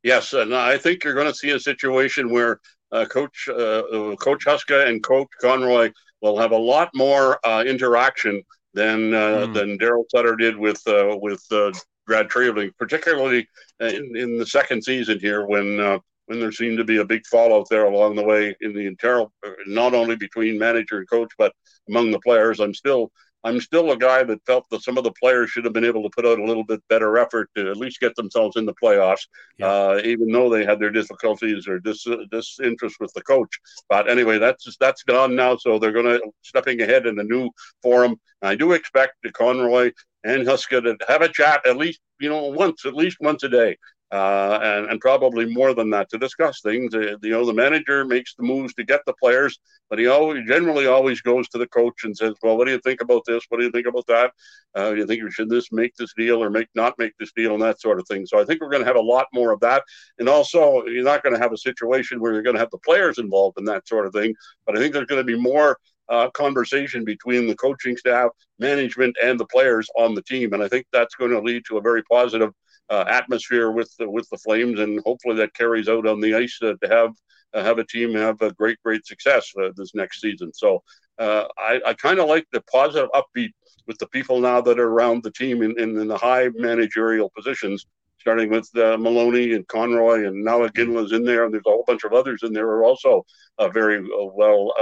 Yes, 0.02 0.32
and 0.32 0.54
I 0.54 0.78
think 0.78 1.02
you're 1.02 1.14
going 1.14 1.26
to 1.26 1.34
see 1.34 1.50
a 1.50 1.60
situation 1.60 2.30
where 2.30 2.60
uh, 2.92 3.04
Coach 3.06 3.48
uh, 3.48 3.52
uh 3.52 4.16
Coach 4.16 4.44
Huska 4.46 4.86
and 4.88 5.02
Coach 5.02 5.28
Conroy 5.40 5.90
will 6.22 6.38
have 6.38 6.52
a 6.52 6.56
lot 6.56 6.90
more 6.94 7.38
uh, 7.44 7.64
interaction 7.66 8.42
than 8.74 9.12
uh, 9.12 9.46
mm. 9.46 9.54
than 9.54 9.78
Daryl 9.78 10.04
Sutter 10.08 10.36
did 10.36 10.56
with 10.56 10.80
uh, 10.86 11.16
with 11.20 11.44
uh, 11.50 11.72
Brad 12.06 12.28
Treliving, 12.28 12.72
particularly 12.78 13.48
in, 13.80 14.16
in 14.16 14.38
the 14.38 14.46
second 14.46 14.82
season 14.82 15.18
here 15.20 15.46
when 15.46 15.80
uh, 15.80 15.98
when 16.26 16.38
there 16.38 16.52
seemed 16.52 16.78
to 16.78 16.84
be 16.84 16.98
a 16.98 17.04
big 17.04 17.26
fallout 17.26 17.68
there 17.68 17.86
along 17.86 18.14
the 18.14 18.22
way 18.22 18.54
in 18.60 18.72
the 18.72 18.86
internal, 18.86 19.32
not 19.66 19.94
only 19.94 20.14
between 20.14 20.58
manager 20.58 20.98
and 20.98 21.10
coach, 21.10 21.32
but 21.36 21.52
among 21.88 22.12
the 22.12 22.20
players. 22.20 22.60
I'm 22.60 22.72
still 22.72 23.10
I'm 23.42 23.61
still 23.61 23.90
a 23.90 23.96
guy 23.96 24.22
that 24.22 24.44
felt 24.44 24.68
that 24.70 24.83
some 24.83 24.98
of 24.98 25.05
the 25.05 25.12
players 25.12 25.50
should 25.50 25.64
have 25.64 25.72
been 25.72 25.85
able 25.85 26.03
to 26.03 26.11
put 26.11 26.26
out 26.26 26.38
a 26.38 26.44
little 26.44 26.64
bit 26.64 26.83
better 26.88 27.16
effort 27.18 27.50
to 27.57 27.70
at 27.70 27.76
least 27.76 28.00
get 28.00 28.14
themselves 28.14 28.57
in 28.57 28.66
the 28.66 28.74
playoffs, 28.74 29.26
yeah. 29.59 29.66
uh, 29.66 30.00
even 30.05 30.31
though 30.31 30.50
they 30.50 30.64
had 30.64 30.79
their 30.79 30.90
difficulties 30.90 31.66
or 31.66 31.79
dis- 31.79 32.07
disinterest 32.31 32.96
with 33.00 33.12
the 33.14 33.22
coach. 33.22 33.59
But 33.88 34.11
anyway, 34.11 34.38
that's 34.38 34.76
that's 34.79 35.03
gone 35.03 35.35
now, 35.35 35.57
so 35.57 35.79
they're 35.79 35.92
going 35.92 36.20
to 36.20 36.20
stepping 36.42 36.81
ahead 36.83 37.07
in 37.07 37.18
a 37.18 37.24
new 37.24 37.50
forum. 37.83 38.16
I 38.42 38.55
do 38.55 38.72
expect 38.72 39.14
Conroy 39.33 39.92
and 40.24 40.46
Huska 40.46 40.83
to 40.83 40.96
have 41.09 41.22
a 41.22 41.29
chat 41.29 41.66
at 41.66 41.76
least 41.76 42.00
you 42.18 42.29
know 42.29 42.46
once, 42.46 42.85
at 42.85 42.94
least 42.94 43.16
once 43.20 43.42
a 43.42 43.48
day 43.48 43.76
uh, 44.12 44.59
and, 44.62 44.90
and 44.90 45.01
probably 45.01 45.46
more 45.46 45.73
than 45.73 45.90
that 45.90 46.09
to 46.11 46.18
discuss 46.18 46.61
things. 46.61 46.94
Uh, 46.94 47.16
you 47.23 47.31
know, 47.31 47.46
the 47.46 47.53
manager 47.53 48.05
makes 48.05 48.35
the 48.35 48.42
moves 48.42 48.75
to 48.75 48.85
get 48.85 49.01
the 49.07 49.14
players, 49.14 49.59
but 49.88 49.99
he 49.99 50.07
always 50.09 50.46
generally 50.46 50.87
always 50.87 51.20
goes 51.20 51.49
to 51.49 51.59
the 51.59 51.68
coach 51.68 52.05
and 52.05 52.16
says, 52.16 52.35
"Well, 52.42 52.57
what 52.57 52.66
do 52.66 52.73
you 52.73 52.81
think 52.81 53.01
about 53.01 53.23
this? 53.27 53.44
What 53.49 53.59
do 53.59 53.64
you 53.64 53.70
think 53.70 53.87
about 53.87 54.07
that? 54.09 54.33
Uh, 54.77 54.94
you 54.94 55.07
think 55.07 55.23
we 55.23 55.31
should 55.31 55.49
this 55.49 55.70
make 55.70 55.94
this 55.96 56.12
deal 56.16 56.42
or 56.42 56.51
make 56.51 56.68
not 56.75 56.99
make 56.99 57.12
this 57.18 57.33
deal 57.33 57.55
and 57.55 57.62
that 57.62 57.81
sort 57.81 58.01
of 58.01 58.07
thing." 58.09 58.27
So 58.27 58.40
I 58.40 58.44
think 58.44 58.61
we're 58.61 58.70
going 58.70 58.83
to 58.83 58.88
have 58.88 58.96
a 58.96 59.01
lot 59.01 59.27
more 59.33 59.53
of 59.53 59.61
that, 59.61 59.85
and 60.18 60.29
also 60.29 60.85
you're 60.87 61.05
not 61.05 61.23
going 61.23 61.35
to 61.35 61.40
have 61.40 61.53
a 61.53 61.59
situation 61.59 62.20
where 62.20 62.33
you're 62.33 62.42
going 62.42 62.57
to 62.57 62.61
have 62.61 62.70
the 62.70 62.79
players 62.79 63.18
involved 63.18 63.59
in 63.59 63.64
that 63.66 63.87
sort 63.87 64.07
of 64.07 64.12
thing. 64.12 64.35
But 64.66 64.77
I 64.77 64.81
think 64.81 64.92
there's 64.92 65.07
going 65.07 65.25
to 65.25 65.33
be 65.33 65.40
more 65.40 65.79
uh, 66.09 66.29
conversation 66.31 67.05
between 67.05 67.46
the 67.46 67.55
coaching 67.55 67.96
staff, 67.96 68.31
management, 68.59 69.16
and 69.23 69.38
the 69.38 69.46
players 69.46 69.88
on 69.96 70.14
the 70.14 70.23
team. 70.23 70.53
And 70.53 70.62
I 70.62 70.68
think 70.68 70.87
that's 70.92 71.14
going 71.14 71.31
to 71.31 71.40
lead 71.40 71.64
to 71.68 71.79
a 71.79 71.81
very 71.81 72.03
positive 72.03 72.51
uh, 72.90 73.05
atmosphere 73.09 73.70
with 73.70 73.90
the, 73.98 74.11
with 74.11 74.29
the 74.31 74.38
Flames, 74.38 74.81
and 74.81 75.00
hopefully 75.07 75.37
that 75.37 75.55
carries 75.55 75.88
out 75.88 76.07
on 76.07 76.20
the 76.20 76.35
ice 76.35 76.59
uh, 76.62 76.74
to 76.83 76.88
have 76.88 77.12
uh, 77.55 77.62
have 77.64 77.79
a 77.79 77.85
team 77.85 78.14
have 78.14 78.40
a 78.42 78.53
great 78.53 78.79
great 78.85 79.07
success 79.07 79.53
uh, 79.61 79.70
this 79.76 79.94
next 79.94 80.20
season. 80.20 80.53
So 80.53 80.83
uh, 81.18 81.44
I, 81.57 81.81
I 81.87 81.94
kind 81.94 82.18
of 82.18 82.29
like 82.29 82.46
the 82.53 82.62
positive 82.62 83.11
upbeat 83.14 83.53
with 83.87 83.98
the 83.98 84.09
people 84.09 84.40
now 84.40 84.61
that 84.61 84.79
are 84.79 84.88
around 84.88 85.22
the 85.22 85.33
team 85.33 85.62
in, 85.62 85.79
in, 85.79 85.98
in 85.98 86.09
the 86.09 86.16
high 86.16 86.48
managerial 86.55 87.31
positions. 87.37 87.87
Starting 88.18 88.50
with 88.50 88.68
uh, 88.76 88.98
Maloney 88.98 89.55
and 89.55 89.66
Conroy, 89.66 90.26
and 90.26 90.44
now 90.44 90.62
is 90.62 91.12
in 91.12 91.24
there, 91.24 91.44
and 91.44 91.55
there's 91.55 91.64
a 91.66 91.70
whole 91.70 91.85
bunch 91.87 92.05
of 92.05 92.12
others 92.12 92.42
in 92.42 92.53
there 92.53 92.66
who 92.66 92.72
are 92.72 92.85
also 92.85 93.24
very 93.72 94.07
well 94.12 94.74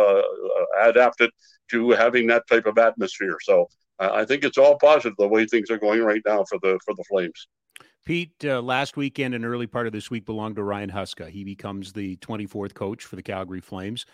adapted 0.83 1.31
to 1.71 1.91
having 1.91 2.27
that 2.27 2.43
type 2.49 2.67
of 2.67 2.79
atmosphere. 2.79 3.37
So 3.41 3.69
I 4.01 4.25
think 4.25 4.43
it's 4.43 4.59
all 4.59 4.77
positive 4.81 5.15
the 5.19 5.29
way 5.29 5.47
things 5.47 5.71
are 5.71 5.79
going 5.79 6.03
right 6.03 6.21
now 6.27 6.45
for 6.49 6.59
the 6.65 6.81
for 6.85 6.95
the 6.97 7.05
Flames. 7.09 7.47
Pete, 8.09 8.43
uh, 8.43 8.63
last 8.63 8.97
weekend 8.97 9.35
and 9.35 9.45
early 9.45 9.67
part 9.67 9.87
of 9.87 9.93
this 9.93 10.11
week 10.11 10.25
belonged 10.25 10.57
to 10.57 10.63
Ryan 10.63 10.91
Huska. 10.91 11.29
He 11.29 11.45
becomes 11.45 11.93
the 11.93 12.17
24th 12.17 12.73
coach 12.73 13.05
for 13.05 13.17
the 13.17 13.23
Calgary 13.23 13.61
Flames. 13.61 14.07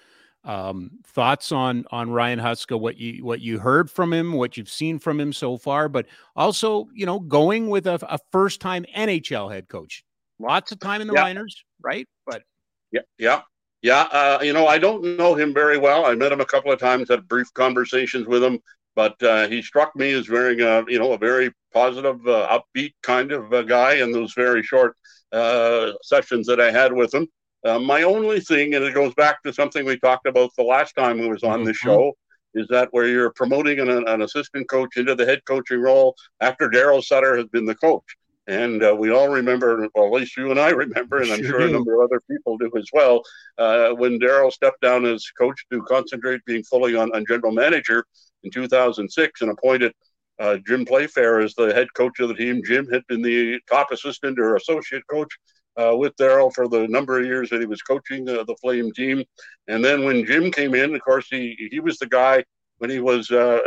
Um, 0.43 0.99
thoughts 1.07 1.53
on 1.53 1.85
on 1.93 2.11
Ryan 2.11 2.41
Huska, 2.41 2.79
what 2.79 2.97
you 2.97 3.25
what 3.25 3.41
you 3.41 3.61
heard 3.61 3.89
from 3.89 4.13
him, 4.13 4.33
what 4.33 4.57
you've 4.57 4.69
seen 4.69 4.99
from 4.99 5.21
him 5.21 5.33
so 5.33 5.57
far, 5.57 5.89
but 5.89 6.07
also 6.35 6.89
you 6.93 7.07
know 7.07 7.21
going 7.21 7.69
with 7.69 7.87
a, 7.87 8.05
a 8.13 8.19
first 8.33 8.61
time 8.61 8.85
NHL 8.97 9.53
head 9.53 9.69
coach. 9.69 10.03
Lots 10.41 10.73
of 10.73 10.81
time 10.81 11.01
in 11.01 11.07
the 11.07 11.15
yeah. 11.15 11.23
minors, 11.23 11.65
right? 11.81 12.09
But 12.27 12.43
yeah, 12.91 13.03
yeah, 13.17 13.43
yeah. 13.81 14.09
Uh, 14.11 14.41
you 14.43 14.53
know, 14.53 14.67
I 14.67 14.77
don't 14.77 15.17
know 15.17 15.37
him 15.37 15.55
very 15.55 15.79
well. 15.79 16.05
I 16.05 16.17
met 16.17 16.33
him 16.33 16.41
a 16.41 16.47
couple 16.47 16.73
of 16.73 16.81
times, 16.81 17.11
had 17.11 17.29
brief 17.29 17.55
conversations 17.55 18.27
with 18.27 18.43
him 18.43 18.59
but 18.95 19.21
uh, 19.23 19.49
he 19.49 19.63
struck 19.63 19.95
me 19.97 20.13
as 20.13 20.27
very, 20.27 20.63
uh, 20.63 20.85
you 20.89 20.99
know, 20.99 21.13
a 21.13 21.19
very 21.19 21.53
positive, 21.73 22.27
uh, 22.27 22.59
upbeat 22.59 22.93
kind 23.03 23.33
of 23.33 23.53
a 23.53 23.65
guy 23.65 23.95
in 23.95 24.13
those 24.13 24.33
very 24.35 24.63
short 24.63 24.97
uh, 25.33 25.93
sessions 26.03 26.47
that 26.47 26.61
I 26.61 26.71
had 26.71 26.93
with 26.93 27.13
him. 27.13 27.27
Uh, 27.65 27.79
my 27.79 28.03
only 28.03 28.41
thing, 28.41 28.75
and 28.75 28.85
it 28.85 28.95
goes 28.95 29.15
back 29.15 29.43
to 29.43 29.53
something 29.53 29.85
we 29.85 29.99
talked 29.99 30.27
about 30.27 30.51
the 30.57 30.63
last 30.63 30.95
time 30.95 31.19
we 31.19 31.29
was 31.29 31.43
on 31.43 31.61
mm-hmm. 31.61 31.69
the 31.69 31.75
show, 31.75 32.13
is 32.55 32.69
that 32.69 32.89
where 32.93 33.09
you're 33.09 33.33
promoting 33.33 33.81
an, 33.81 33.89
an, 33.91 34.23
assistant 34.23 34.69
coach 34.69 34.97
into 34.97 35.15
the 35.15 35.25
head 35.25 35.41
coaching 35.45 35.81
role 35.81 36.15
after 36.41 36.69
Daryl 36.69 37.03
Sutter 37.03 37.37
has 37.37 37.47
been 37.47 37.65
the 37.65 37.75
coach. 37.75 38.05
And 38.47 38.83
uh, 38.83 38.95
we 38.95 39.11
all 39.11 39.29
remember, 39.29 39.89
well, 39.95 40.07
at 40.07 40.13
least 40.13 40.37
you 40.37 40.51
and 40.51 40.61
I 40.61 40.71
remember, 40.71 41.23
and 41.23 41.31
I'm 41.33 41.41
sure, 41.41 41.61
sure 41.61 41.69
a 41.69 41.71
number 41.71 41.95
of 41.95 42.11
other 42.11 42.21
people 42.31 42.59
do 42.59 42.71
as 42.77 42.89
well, 42.93 43.23
uh, 43.57 43.91
when 43.91 44.21
Daryl 44.21 44.53
stepped 44.53 44.83
down 44.83 45.07
as 45.07 45.25
coach 45.39 45.65
to 45.73 45.83
concentrate 45.83 46.45
being 46.45 46.63
fully 46.63 46.95
on, 46.95 47.15
on 47.15 47.25
general 47.27 47.53
manager 47.53 48.05
in 48.43 48.51
2006 48.51 49.41
and 49.41 49.51
appointed 49.51 49.93
uh, 50.39 50.57
Jim 50.67 50.85
Playfair 50.85 51.41
as 51.41 51.55
the 51.55 51.73
head 51.73 51.89
coach 51.95 52.21
of 52.21 52.29
the 52.29 52.35
team. 52.35 52.63
Jim 52.65 52.87
had 52.91 53.03
been 53.09 53.23
the 53.23 53.61
top 53.71 53.91
assistant 53.93 54.39
or 54.39 54.57
associate 54.57 55.07
coach 55.09 55.33
uh, 55.77 55.97
with 55.97 56.17
Daryl 56.17 56.53
for 56.53 56.69
the 56.69 56.87
number 56.89 57.19
of 57.19 57.27
years 57.27 57.51
that 57.51 57.61
he 57.61 57.67
was 57.67 57.83
coaching 57.83 58.29
uh, 58.29 58.45
the 58.45 58.57
Flame 58.61 58.93
team. 58.93 59.25
And 59.69 59.85
then 59.85 60.05
when 60.05 60.27
Jim 60.27 60.51
came 60.51 60.75
in, 60.75 60.95
of 60.95 61.01
course, 61.03 61.27
he 61.31 61.69
he 61.71 61.81
was 61.81 61.99
the 61.99 62.07
guy 62.07 62.45
when 62.79 62.91
he 62.91 63.01
was 63.01 63.31
uh, 63.31 63.61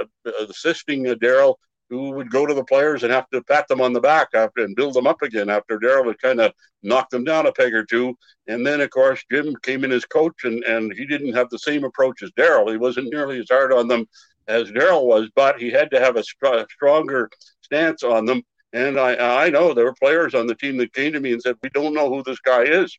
assisting 0.50 1.08
uh, 1.08 1.16
Daryl 1.16 1.56
who 1.89 2.12
would 2.12 2.30
go 2.30 2.45
to 2.45 2.54
the 2.54 2.63
players 2.63 3.04
and 3.04 3.13
have 3.13 3.30
to 3.30 3.41
pat 3.43 3.67
them 3.67 3.82
on 3.82 3.93
the 3.93 4.02
back 4.02 4.30
after 4.34 4.63
and 4.63 4.76
build 4.76 4.93
them 4.93 5.08
up 5.08 5.21
again 5.21 5.50
after 5.50 5.80
Daryl 5.80 6.08
had 6.08 6.19
kind 6.19 6.41
of 6.41 6.52
knocked 6.84 7.12
them 7.12 7.23
down 7.23 7.45
a 7.45 7.52
peg 7.52 7.73
or 7.73 7.86
two. 7.86 8.17
And 8.47 8.65
then, 8.65 8.82
of 8.82 8.89
course, 8.89 9.23
Jim 9.32 9.56
came 9.63 9.84
in 9.84 9.91
as 9.91 10.06
coach, 10.06 10.43
and, 10.43 10.63
and 10.65 10.93
he 10.93 11.06
didn't 11.06 11.34
have 11.34 11.50
the 11.50 11.60
same 11.60 11.84
approach 11.84 12.23
as 12.23 12.32
Daryl. 12.32 12.69
He 12.69 12.78
wasn't 12.78 13.12
nearly 13.12 13.39
as 13.39 13.47
hard 13.50 13.71
on 13.71 13.88
them 13.88 14.06
as 14.47 14.69
Daryl 14.71 15.06
was, 15.06 15.30
but 15.36 15.60
he 15.60 15.71
had 15.71 15.91
to 15.91 16.00
have 16.00 16.15
a 16.15 16.23
st- 16.23 16.69
stronger 16.71 17.30
stance 17.62 18.04
on 18.04 18.26
them. 18.26 18.41
And 18.73 19.00
I, 19.00 19.45
I 19.45 19.50
know 19.50 19.73
there 19.73 19.86
were 19.86 19.93
players 19.93 20.36
on 20.36 20.45
the 20.45 20.56
team 20.56 20.78
that 20.78 20.93
came 20.93 21.13
to 21.13 21.19
me 21.19 21.32
and 21.32 21.41
said, 21.41 21.56
"We 21.63 21.69
don't 21.69 21.93
know 21.93 22.10
who 22.10 22.21
this 22.23 22.39
guy 22.39 22.63
is." 22.63 22.97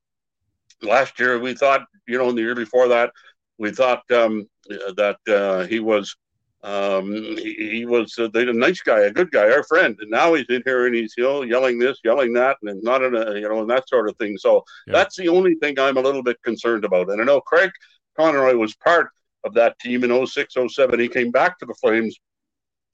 Last 0.83 1.20
year, 1.20 1.38
we 1.38 1.55
thought, 1.55 1.85
you 2.07 2.16
know, 2.16 2.31
in 2.31 2.37
the 2.37 2.42
year 2.42 2.55
before 2.55 2.88
that, 2.88 3.12
we 3.59 3.70
thought 3.70 4.03
um, 4.11 4.48
that 4.68 5.18
uh, 5.29 5.66
he 5.66 5.81
was 5.81 6.16
um, 6.64 7.12
he, 7.12 7.71
he, 7.71 7.87
was 7.87 8.18
a, 8.18 8.29
a 8.35 8.53
nice 8.53 8.81
guy, 8.81 9.01
a 9.01 9.12
good 9.12 9.31
guy, 9.31 9.51
our 9.51 9.62
friend. 9.62 9.97
And 10.01 10.11
now 10.11 10.35
he's 10.35 10.47
in 10.49 10.62
here 10.64 10.87
and 10.87 10.94
he's 10.94 11.14
you 11.16 11.25
know 11.25 11.42
yelling 11.42 11.79
this, 11.79 11.99
yelling 12.05 12.33
that, 12.35 12.57
and 12.62 12.83
not 12.83 13.03
in 13.03 13.14
a 13.14 13.35
you 13.35 13.49
know 13.49 13.61
and 13.61 13.71
that 13.71 13.88
sort 13.88 14.09
of 14.09 14.16
thing. 14.16 14.37
So 14.38 14.64
yeah. 14.87 14.94
that's 14.94 15.16
the 15.16 15.29
only 15.29 15.55
thing 15.57 15.79
I'm 15.79 15.97
a 15.97 16.03
little 16.03 16.23
bit 16.23 16.42
concerned 16.42 16.85
about. 16.85 17.11
And 17.11 17.21
I 17.21 17.25
know 17.25 17.40
Craig 17.40 17.71
Conroy 18.16 18.57
was 18.57 18.75
part 18.77 19.09
of 19.44 19.55
that 19.55 19.79
team 19.79 20.03
in 20.03 20.27
06, 20.27 20.55
07. 20.68 20.99
He 20.99 21.09
came 21.09 21.31
back 21.31 21.59
to 21.59 21.66
the 21.66 21.75
Flames 21.75 22.18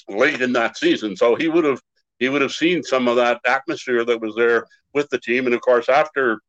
late 0.09 0.43
in 0.43 0.53
that 0.53 0.77
season. 0.77 1.17
So 1.17 1.35
he 1.35 1.49
would 1.49 1.65
have 1.65 1.81
he 2.19 2.29
would 2.29 2.43
have 2.43 2.53
seen 2.53 2.83
some 2.83 3.09
of 3.09 3.17
that 3.17 3.41
atmosphere 3.47 4.05
that 4.05 4.21
was 4.21 4.35
there 4.37 4.67
with 4.93 5.09
the 5.11 5.19
team. 5.19 5.47
And 5.47 5.55
of 5.55 5.61
course, 5.63 5.89
after 5.89 6.41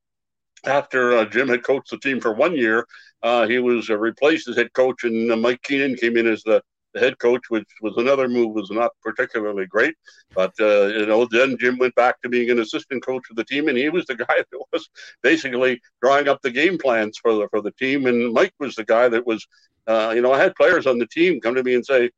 after 0.65 1.17
uh, 1.17 1.25
Jim 1.25 1.47
had 1.47 1.63
coached 1.63 1.91
the 1.91 1.97
team 1.97 2.19
for 2.19 2.33
one 2.33 2.55
year, 2.55 2.85
uh, 3.23 3.47
he 3.47 3.59
was 3.59 3.89
uh, 3.89 3.97
replaced 3.97 4.47
as 4.47 4.55
head 4.55 4.73
coach, 4.73 5.03
and 5.03 5.31
uh, 5.31 5.35
Mike 5.35 5.61
Keenan 5.63 5.95
came 5.95 6.17
in 6.17 6.27
as 6.27 6.43
the, 6.43 6.61
the, 6.95 6.99
head 7.01 7.19
coach, 7.19 7.43
which 7.49 7.67
was 7.81 7.93
another 7.97 8.27
move 8.27 8.55
was 8.55 8.71
not 8.71 8.91
particularly 9.03 9.65
great. 9.67 9.95
But 10.33 10.53
uh, 10.59 10.87
you 10.87 11.05
know, 11.05 11.27
then 11.29 11.57
Jim 11.59 11.77
went 11.77 11.95
back 11.95 12.21
to 12.21 12.29
being 12.29 12.49
an 12.49 12.59
assistant 12.59 13.05
coach 13.05 13.23
of 13.29 13.35
the 13.35 13.43
team, 13.43 13.67
and 13.67 13.77
he 13.77 13.89
was 13.89 14.05
the 14.05 14.15
guy 14.27 14.37
that 14.37 14.65
was 14.73 14.89
basically 15.21 15.81
drawing 16.01 16.27
up 16.27 16.41
the 16.41 16.51
game 16.51 16.77
plans 16.77 17.17
for 17.21 17.33
the 17.33 17.47
for 17.49 17.61
the 17.61 17.71
team. 17.71 18.07
And 18.07 18.33
Mike 18.33 18.53
was 18.59 18.75
the 18.75 18.85
guy 18.85 19.09
that 19.09 19.27
was 19.27 19.45
uh, 19.87 20.13
you 20.15 20.21
know, 20.21 20.33
I 20.33 20.39
had 20.39 20.55
players 20.55 20.87
on 20.87 20.97
the 20.97 21.07
team 21.07 21.39
come 21.39 21.55
to 21.55 21.63
me 21.63 21.75
and 21.75 21.85
say, 21.85 22.09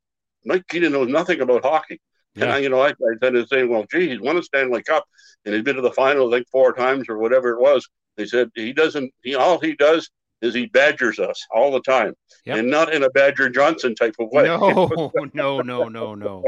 Mike 0.44 0.66
Keenan 0.68 0.92
knows 0.92 1.08
nothing 1.08 1.40
about 1.40 1.64
hockey. 1.64 2.00
Yeah. 2.34 2.44
And 2.44 2.52
I, 2.52 2.58
you 2.58 2.68
know, 2.68 2.80
I, 2.80 2.90
I 2.90 3.16
tend 3.20 3.34
to 3.34 3.46
say, 3.46 3.64
well, 3.64 3.84
gee, 3.90 4.08
he's 4.08 4.20
won 4.20 4.36
a 4.36 4.42
Stanley 4.42 4.82
Cup 4.82 5.04
and 5.44 5.54
he's 5.54 5.64
been 5.64 5.76
to 5.76 5.82
the 5.82 5.92
finals 5.92 6.32
like 6.32 6.46
four 6.50 6.72
times 6.72 7.08
or 7.08 7.18
whatever 7.18 7.50
it 7.50 7.60
was. 7.60 7.88
They 8.16 8.26
said 8.26 8.50
he 8.54 8.72
doesn't. 8.72 9.12
He 9.22 9.34
all 9.34 9.60
he 9.60 9.74
does 9.76 10.10
is 10.42 10.54
he 10.54 10.66
badgers 10.66 11.18
us 11.18 11.46
all 11.52 11.72
the 11.72 11.80
time, 11.80 12.14
yep. 12.44 12.58
and 12.58 12.70
not 12.70 12.92
in 12.92 13.02
a 13.02 13.10
Badger 13.10 13.48
Johnson 13.48 13.94
type 13.94 14.14
of 14.18 14.28
way. 14.30 14.44
No, 14.44 15.10
no, 15.34 15.60
no, 15.60 15.88
no, 15.88 16.14
no. 16.14 16.44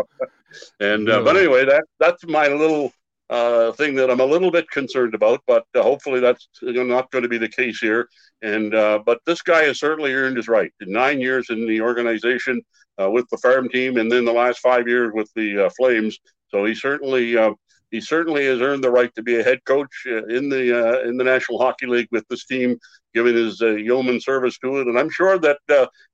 and 0.80 1.08
uh, 1.08 1.22
but 1.22 1.36
anyway, 1.36 1.64
that 1.64 1.84
that's 1.98 2.24
my 2.26 2.48
little 2.48 2.92
uh, 3.30 3.70
thing 3.72 3.94
that 3.94 4.10
I'm 4.10 4.20
a 4.20 4.24
little 4.24 4.50
bit 4.50 4.68
concerned 4.70 5.14
about, 5.14 5.40
but 5.46 5.64
uh, 5.74 5.82
hopefully 5.82 6.18
that's 6.20 6.48
not 6.62 7.10
going 7.12 7.22
to 7.22 7.28
be 7.28 7.38
the 7.38 7.48
case 7.48 7.78
here. 7.78 8.08
And 8.42 8.74
uh, 8.74 8.98
but 9.06 9.20
this 9.24 9.40
guy 9.40 9.62
has 9.64 9.78
certainly 9.78 10.12
earned 10.12 10.36
his 10.36 10.48
right. 10.48 10.72
Nine 10.80 11.20
years 11.20 11.48
in 11.48 11.66
the 11.66 11.80
organization 11.80 12.60
uh, 13.00 13.08
with 13.08 13.26
the 13.30 13.38
farm 13.38 13.68
team, 13.68 13.96
and 13.98 14.10
then 14.10 14.24
the 14.24 14.32
last 14.32 14.58
five 14.58 14.88
years 14.88 15.12
with 15.14 15.30
the 15.36 15.66
uh, 15.66 15.70
Flames. 15.76 16.18
So 16.48 16.64
he 16.64 16.74
certainly 16.74 17.36
uh, 17.36 17.52
he 17.92 18.00
certainly 18.00 18.46
has 18.46 18.60
earned 18.60 18.82
the 18.82 18.90
right 18.90 19.14
to 19.14 19.22
be 19.22 19.38
a 19.38 19.44
head 19.44 19.64
coach 19.64 20.06
in 20.06 20.48
the 20.48 21.02
in 21.06 21.16
the 21.16 21.24
National 21.24 21.60
Hockey 21.60 21.86
League 21.86 22.08
with 22.10 22.26
this 22.28 22.46
team, 22.46 22.78
given 23.14 23.34
his 23.34 23.60
yeoman 23.60 24.20
service 24.20 24.58
to 24.58 24.78
it. 24.78 24.86
And 24.86 24.98
I'm 24.98 25.10
sure 25.10 25.38
that 25.38 25.58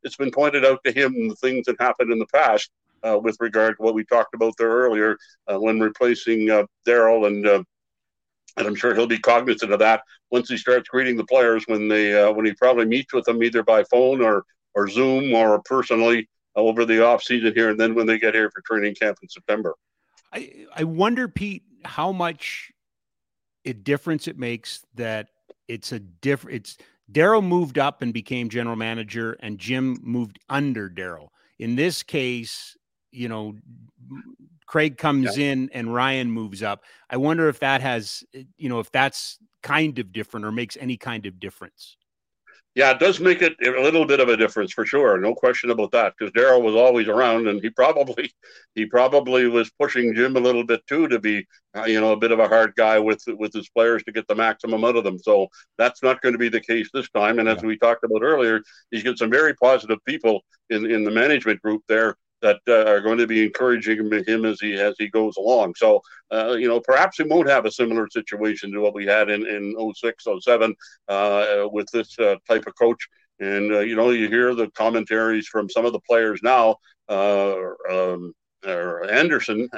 it's 0.02 0.16
been 0.16 0.30
pointed 0.30 0.64
out 0.64 0.80
to 0.84 0.92
him 0.92 1.28
the 1.28 1.36
things 1.36 1.66
that 1.66 1.76
happened 1.80 2.12
in 2.12 2.18
the 2.18 2.26
past 2.26 2.70
uh, 3.06 3.18
with 3.18 3.36
regard 3.40 3.76
to 3.76 3.82
what 3.82 3.94
we 3.94 4.04
talked 4.04 4.34
about 4.34 4.54
there 4.58 4.70
earlier 4.70 5.16
uh, 5.46 5.58
when 5.58 5.80
replacing 5.80 6.50
uh, 6.50 6.64
Daryl 6.86 7.26
and 7.26 7.46
uh, 7.46 7.62
and 8.58 8.66
I'm 8.66 8.74
sure 8.74 8.94
he'll 8.94 9.06
be 9.06 9.18
cognizant 9.18 9.72
of 9.72 9.78
that 9.80 10.02
once 10.30 10.48
he 10.48 10.56
starts 10.56 10.88
greeting 10.88 11.16
the 11.16 11.24
players 11.24 11.64
when 11.66 11.88
they 11.88 12.18
uh, 12.20 12.32
when 12.32 12.46
he 12.46 12.52
probably 12.54 12.86
meets 12.86 13.12
with 13.12 13.24
them 13.24 13.42
either 13.42 13.62
by 13.62 13.84
phone 13.84 14.22
or 14.22 14.44
or 14.74 14.88
Zoom 14.88 15.34
or 15.34 15.60
personally 15.62 16.28
over 16.54 16.84
the 16.84 17.04
off 17.04 17.22
season 17.22 17.52
here, 17.54 17.70
and 17.70 17.78
then 17.78 17.94
when 17.94 18.06
they 18.06 18.18
get 18.18 18.34
here 18.34 18.50
for 18.50 18.62
training 18.62 18.94
camp 18.94 19.18
in 19.22 19.28
September. 19.28 19.74
I 20.32 20.66
I 20.74 20.84
wonder, 20.84 21.28
Pete, 21.28 21.64
how 21.84 22.12
much 22.12 22.72
a 23.64 23.72
difference 23.72 24.26
it 24.28 24.38
makes 24.38 24.80
that 24.94 25.28
it's 25.68 25.92
a 25.92 25.98
different. 25.98 26.56
It's 26.56 26.76
Daryl 27.10 27.44
moved 27.44 27.78
up 27.78 28.02
and 28.02 28.12
became 28.12 28.48
general 28.48 28.76
manager, 28.76 29.36
and 29.40 29.58
Jim 29.58 29.98
moved 30.02 30.38
under 30.48 30.90
Daryl. 30.90 31.28
In 31.58 31.76
this 31.76 32.02
case, 32.02 32.76
you 33.12 33.28
know, 33.28 33.54
Craig 34.66 34.98
comes 34.98 35.38
yeah. 35.38 35.52
in 35.52 35.70
and 35.72 35.94
Ryan 35.94 36.30
moves 36.30 36.62
up. 36.62 36.82
I 37.08 37.16
wonder 37.16 37.48
if 37.48 37.60
that 37.60 37.80
has, 37.80 38.24
you 38.56 38.68
know, 38.68 38.80
if 38.80 38.90
that's 38.90 39.38
kind 39.62 39.98
of 39.98 40.12
different 40.12 40.44
or 40.46 40.52
makes 40.52 40.76
any 40.76 40.96
kind 40.96 41.26
of 41.26 41.38
difference. 41.40 41.96
Yeah, 42.76 42.90
it 42.90 42.98
does 42.98 43.20
make 43.20 43.40
it 43.40 43.56
a 43.66 43.80
little 43.80 44.04
bit 44.04 44.20
of 44.20 44.28
a 44.28 44.36
difference 44.36 44.70
for 44.70 44.84
sure. 44.84 45.16
No 45.16 45.34
question 45.34 45.70
about 45.70 45.92
that. 45.92 46.12
Because 46.16 46.30
Daryl 46.34 46.60
was 46.60 46.74
always 46.74 47.08
around, 47.08 47.48
and 47.48 47.58
he 47.62 47.70
probably 47.70 48.30
he 48.74 48.84
probably 48.84 49.48
was 49.48 49.70
pushing 49.80 50.14
Jim 50.14 50.36
a 50.36 50.40
little 50.40 50.62
bit 50.62 50.86
too 50.86 51.08
to 51.08 51.18
be, 51.18 51.46
uh, 51.74 51.86
you 51.86 51.98
know, 52.02 52.12
a 52.12 52.18
bit 52.18 52.32
of 52.32 52.38
a 52.38 52.46
hard 52.46 52.74
guy 52.76 52.98
with 52.98 53.22
with 53.28 53.54
his 53.54 53.70
players 53.70 54.04
to 54.04 54.12
get 54.12 54.28
the 54.28 54.34
maximum 54.34 54.84
out 54.84 54.96
of 54.96 55.04
them. 55.04 55.18
So 55.18 55.48
that's 55.78 56.02
not 56.02 56.20
going 56.20 56.34
to 56.34 56.38
be 56.38 56.50
the 56.50 56.60
case 56.60 56.90
this 56.92 57.08
time. 57.08 57.38
And 57.38 57.48
as 57.48 57.62
yeah. 57.62 57.68
we 57.68 57.78
talked 57.78 58.04
about 58.04 58.22
earlier, 58.22 58.60
he's 58.90 59.02
got 59.02 59.16
some 59.16 59.30
very 59.30 59.54
positive 59.54 59.98
people 60.04 60.42
in 60.68 60.84
in 60.90 61.02
the 61.02 61.10
management 61.10 61.62
group 61.62 61.82
there 61.88 62.14
that 62.42 62.60
uh, 62.68 62.90
are 62.90 63.00
going 63.00 63.18
to 63.18 63.26
be 63.26 63.44
encouraging 63.44 64.10
him 64.26 64.44
as 64.44 64.60
he 64.60 64.74
as 64.74 64.94
he 64.98 65.08
goes 65.08 65.36
along. 65.36 65.74
So, 65.76 66.00
uh, 66.30 66.56
you 66.58 66.68
know, 66.68 66.80
perhaps 66.80 67.18
we 67.18 67.24
won't 67.24 67.48
have 67.48 67.64
a 67.64 67.70
similar 67.70 68.08
situation 68.10 68.72
to 68.72 68.80
what 68.80 68.94
we 68.94 69.06
had 69.06 69.30
in 69.30 69.46
in 69.46 69.74
06, 69.94 70.24
07 70.40 70.74
uh, 71.08 71.66
with 71.70 71.88
this 71.92 72.18
uh, 72.18 72.36
type 72.48 72.66
of 72.66 72.74
coach. 72.76 73.08
And 73.40 73.72
uh, 73.72 73.80
you 73.80 73.96
know, 73.96 74.10
you 74.10 74.28
hear 74.28 74.54
the 74.54 74.70
commentaries 74.70 75.48
from 75.48 75.68
some 75.68 75.84
of 75.84 75.92
the 75.92 76.00
players 76.00 76.40
now. 76.42 76.76
Uh, 77.08 77.56
um, 77.90 78.32
Andersson, 78.64 79.68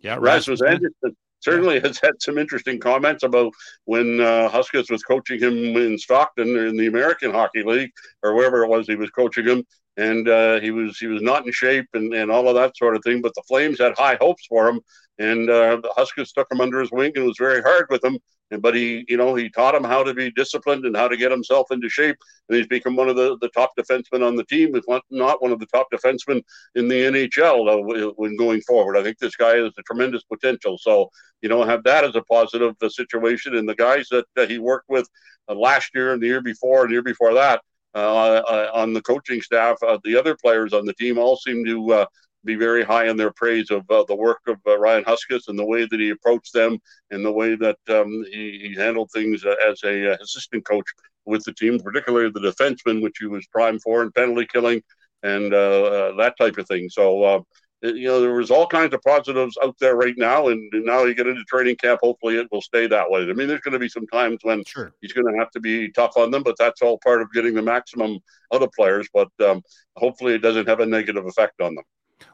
yeah, 0.00 0.16
Rasmus 0.20 0.62
Andersson 0.62 1.16
certainly 1.40 1.76
yeah. 1.76 1.86
has 1.86 2.00
had 2.02 2.20
some 2.20 2.38
interesting 2.38 2.78
comments 2.78 3.22
about 3.22 3.52
when 3.84 4.20
uh, 4.20 4.48
Huskis 4.50 4.90
was 4.90 5.02
coaching 5.02 5.40
him 5.40 5.54
in 5.76 5.98
Stockton 5.98 6.56
in 6.56 6.76
the 6.76 6.86
American 6.86 7.30
Hockey 7.30 7.62
League 7.62 7.92
or 8.22 8.34
wherever 8.34 8.64
it 8.64 8.68
was 8.68 8.86
he 8.86 8.96
was 8.96 9.10
coaching 9.10 9.46
him, 9.46 9.64
and 9.98 10.28
uh, 10.28 10.60
he 10.60 10.70
was 10.70 10.96
he 10.98 11.08
was 11.08 11.20
not 11.20 11.44
in 11.44 11.52
shape 11.52 11.88
and, 11.92 12.14
and 12.14 12.30
all 12.30 12.48
of 12.48 12.54
that 12.54 12.76
sort 12.76 12.96
of 12.96 13.02
thing. 13.02 13.20
But 13.20 13.34
the 13.34 13.42
Flames 13.48 13.80
had 13.80 13.98
high 13.98 14.16
hopes 14.20 14.46
for 14.46 14.68
him, 14.68 14.80
and 15.18 15.50
uh, 15.50 15.76
the 15.82 15.92
Huskers 15.96 16.32
took 16.32 16.50
him 16.50 16.60
under 16.60 16.80
his 16.80 16.92
wing 16.92 17.12
and 17.16 17.26
was 17.26 17.36
very 17.36 17.60
hard 17.60 17.86
with 17.90 18.02
him. 18.04 18.18
And, 18.50 18.62
but 18.62 18.74
he, 18.74 19.04
you 19.08 19.16
know, 19.16 19.34
he 19.34 19.50
taught 19.50 19.74
him 19.74 19.84
how 19.84 20.02
to 20.04 20.14
be 20.14 20.30
disciplined 20.30 20.86
and 20.86 20.96
how 20.96 21.08
to 21.08 21.16
get 21.16 21.32
himself 21.32 21.70
into 21.70 21.88
shape. 21.88 22.16
And 22.48 22.56
he's 22.56 22.66
become 22.68 22.96
one 22.96 23.08
of 23.08 23.16
the, 23.16 23.36
the 23.40 23.48
top 23.48 23.72
defensemen 23.78 24.26
on 24.26 24.36
the 24.36 24.44
team, 24.44 24.74
if 24.74 24.84
not, 25.10 25.42
one 25.42 25.52
of 25.52 25.58
the 25.58 25.66
top 25.66 25.88
defensemen 25.92 26.42
in 26.76 26.88
the 26.88 26.94
NHL 26.94 27.68
uh, 27.68 28.12
when 28.16 28.36
going 28.36 28.60
forward. 28.62 28.96
I 28.96 29.02
think 29.02 29.18
this 29.18 29.36
guy 29.36 29.56
has 29.56 29.72
a 29.78 29.82
tremendous 29.82 30.22
potential. 30.22 30.78
So, 30.78 31.10
you 31.42 31.48
know, 31.48 31.64
have 31.64 31.82
that 31.84 32.04
as 32.04 32.14
a 32.14 32.22
positive 32.22 32.74
situation. 32.88 33.56
And 33.56 33.68
the 33.68 33.74
guys 33.74 34.06
that, 34.10 34.24
that 34.36 34.48
he 34.48 34.58
worked 34.58 34.88
with 34.88 35.08
uh, 35.48 35.54
last 35.54 35.90
year 35.94 36.12
and 36.12 36.22
the 36.22 36.28
year 36.28 36.40
before 36.40 36.82
and 36.82 36.90
the 36.90 36.94
year 36.94 37.02
before 37.02 37.34
that, 37.34 37.60
uh, 37.94 38.42
uh, 38.48 38.70
on 38.74 38.92
the 38.92 39.02
coaching 39.02 39.40
staff. 39.40 39.76
Uh, 39.82 39.98
the 40.04 40.16
other 40.16 40.36
players 40.36 40.72
on 40.72 40.84
the 40.84 40.92
team 40.94 41.18
all 41.18 41.36
seem 41.36 41.64
to 41.64 42.06
be 42.44 42.54
very 42.54 42.84
high 42.84 43.08
in 43.08 43.16
their 43.16 43.32
praise 43.32 43.70
of 43.70 43.90
uh, 43.90 44.04
the 44.08 44.14
work 44.14 44.40
of 44.46 44.56
uh, 44.66 44.78
Ryan 44.78 45.04
Huskis 45.04 45.48
and 45.48 45.58
the 45.58 45.64
way 45.64 45.86
that 45.86 45.98
he 45.98 46.10
approached 46.10 46.52
them 46.52 46.78
and 47.10 47.24
the 47.24 47.32
way 47.32 47.56
that 47.56 47.78
um, 47.88 48.24
he, 48.30 48.68
he, 48.68 48.74
handled 48.74 49.10
things 49.12 49.44
uh, 49.44 49.54
as 49.68 49.82
a 49.84 50.12
assistant 50.22 50.64
coach 50.64 50.86
with 51.24 51.44
the 51.44 51.52
team, 51.52 51.78
particularly 51.80 52.30
the 52.30 52.40
defenseman, 52.40 53.02
which 53.02 53.16
he 53.18 53.26
was 53.26 53.46
prime 53.48 53.78
for, 53.80 54.02
and 54.02 54.14
penalty 54.14 54.46
killing 54.52 54.82
and 55.24 55.52
that 55.52 56.34
type 56.38 56.56
of 56.58 56.68
thing. 56.68 56.88
So 56.88 57.44
you 57.82 58.08
know, 58.08 58.20
there 58.20 58.34
was 58.34 58.50
all 58.50 58.66
kinds 58.66 58.92
of 58.92 59.02
positives 59.02 59.56
out 59.62 59.76
there 59.78 59.96
right 59.96 60.14
now, 60.16 60.48
and, 60.48 60.70
now 60.72 61.04
you 61.04 61.14
get 61.14 61.26
into 61.26 61.44
training 61.44 61.76
camp. 61.76 62.00
Hopefully, 62.02 62.36
it 62.36 62.48
will 62.50 62.62
stay 62.62 62.86
that 62.86 63.10
way. 63.10 63.22
I 63.22 63.32
mean, 63.32 63.46
there's 63.46 63.60
going 63.60 63.72
to 63.72 63.78
be 63.78 63.88
some 63.88 64.06
times 64.08 64.38
when 64.42 64.64
sure. 64.64 64.92
he's 65.00 65.12
going 65.12 65.32
to 65.32 65.38
have 65.38 65.50
to 65.52 65.60
be 65.60 65.90
tough 65.90 66.16
on 66.16 66.30
them, 66.30 66.42
but 66.42 66.56
that's 66.58 66.82
all 66.82 66.98
part 66.98 67.22
of 67.22 67.32
getting 67.32 67.54
the 67.54 67.62
maximum 67.62 68.18
out 68.52 68.62
of 68.62 68.72
players. 68.72 69.08
But 69.12 69.28
um, 69.44 69.62
hopefully, 69.96 70.34
it 70.34 70.42
doesn't 70.42 70.68
have 70.68 70.80
a 70.80 70.86
negative 70.86 71.26
effect 71.26 71.60
on 71.60 71.74
them. 71.74 71.84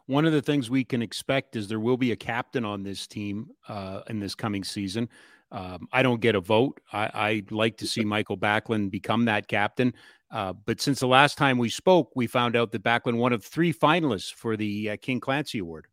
One 0.06 0.24
of 0.24 0.32
the 0.32 0.42
things 0.42 0.70
we 0.70 0.84
can 0.84 1.02
expect 1.02 1.56
is 1.56 1.68
there 1.68 1.80
will 1.80 1.96
be 1.96 2.12
a 2.12 2.16
captain 2.16 2.64
on 2.64 2.82
this 2.82 3.06
team 3.06 3.50
uh, 3.68 4.00
in 4.08 4.20
this 4.20 4.34
coming 4.34 4.64
season. 4.64 5.08
Um, 5.52 5.88
I 5.92 6.02
don't 6.02 6.20
get 6.20 6.34
a 6.34 6.40
vote. 6.40 6.80
I, 6.92 7.34
would 7.34 7.52
like 7.52 7.76
to 7.78 7.86
see 7.86 8.04
Mikael 8.04 8.36
Backlund 8.36 8.90
become 8.90 9.24
that 9.26 9.46
captain. 9.46 9.94
Uh, 10.30 10.52
but 10.52 10.80
since 10.80 10.98
the 10.98 11.06
last 11.06 11.38
time 11.38 11.58
we 11.58 11.68
spoke, 11.68 12.10
we 12.16 12.26
found 12.26 12.56
out 12.56 12.72
that 12.72 12.82
Backlund 12.82 13.18
one 13.18 13.32
of 13.32 13.44
three 13.44 13.72
finalists 13.72 14.32
for 14.32 14.56
the 14.56 14.90
uh, 14.90 14.96
King 15.00 15.20
Clancy 15.20 15.58
Award. 15.58 15.86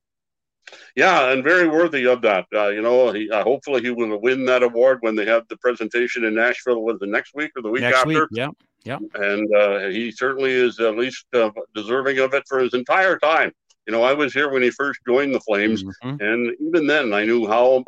Yeah, 0.95 1.31
and 1.31 1.43
very 1.43 1.67
worthy 1.67 2.07
of 2.07 2.21
that. 2.21 2.45
Uh, 2.53 2.69
you 2.69 2.81
know, 2.81 3.11
he, 3.11 3.29
uh, 3.29 3.43
hopefully 3.43 3.81
he 3.81 3.91
will 3.91 4.19
win 4.19 4.45
that 4.45 4.63
award 4.63 4.99
when 5.01 5.15
they 5.15 5.25
have 5.25 5.47
the 5.47 5.57
presentation 5.57 6.23
in 6.23 6.35
Nashville. 6.35 6.81
Was 6.81 6.99
the 6.99 7.07
next 7.07 7.35
week 7.35 7.51
or 7.55 7.61
the 7.61 7.69
week 7.69 7.81
next 7.81 7.99
after? 7.99 8.09
Week, 8.09 8.29
yeah, 8.31 8.49
yeah. 8.83 8.97
And 9.15 9.53
uh, 9.55 9.79
he 9.89 10.11
certainly 10.11 10.51
is 10.51 10.79
at 10.79 10.95
least 10.95 11.25
uh, 11.33 11.51
deserving 11.73 12.19
of 12.19 12.33
it 12.33 12.43
for 12.47 12.59
his 12.59 12.73
entire 12.73 13.17
time. 13.17 13.51
You 13.87 13.93
know, 13.93 14.03
I 14.03 14.13
was 14.13 14.33
here 14.33 14.49
when 14.51 14.61
he 14.61 14.69
first 14.69 14.99
joined 15.07 15.33
the 15.33 15.39
Flames, 15.39 15.83
mm-hmm. 15.83 16.21
and 16.21 16.55
even 16.59 16.85
then, 16.85 17.13
I 17.13 17.25
knew 17.25 17.47
how 17.47 17.83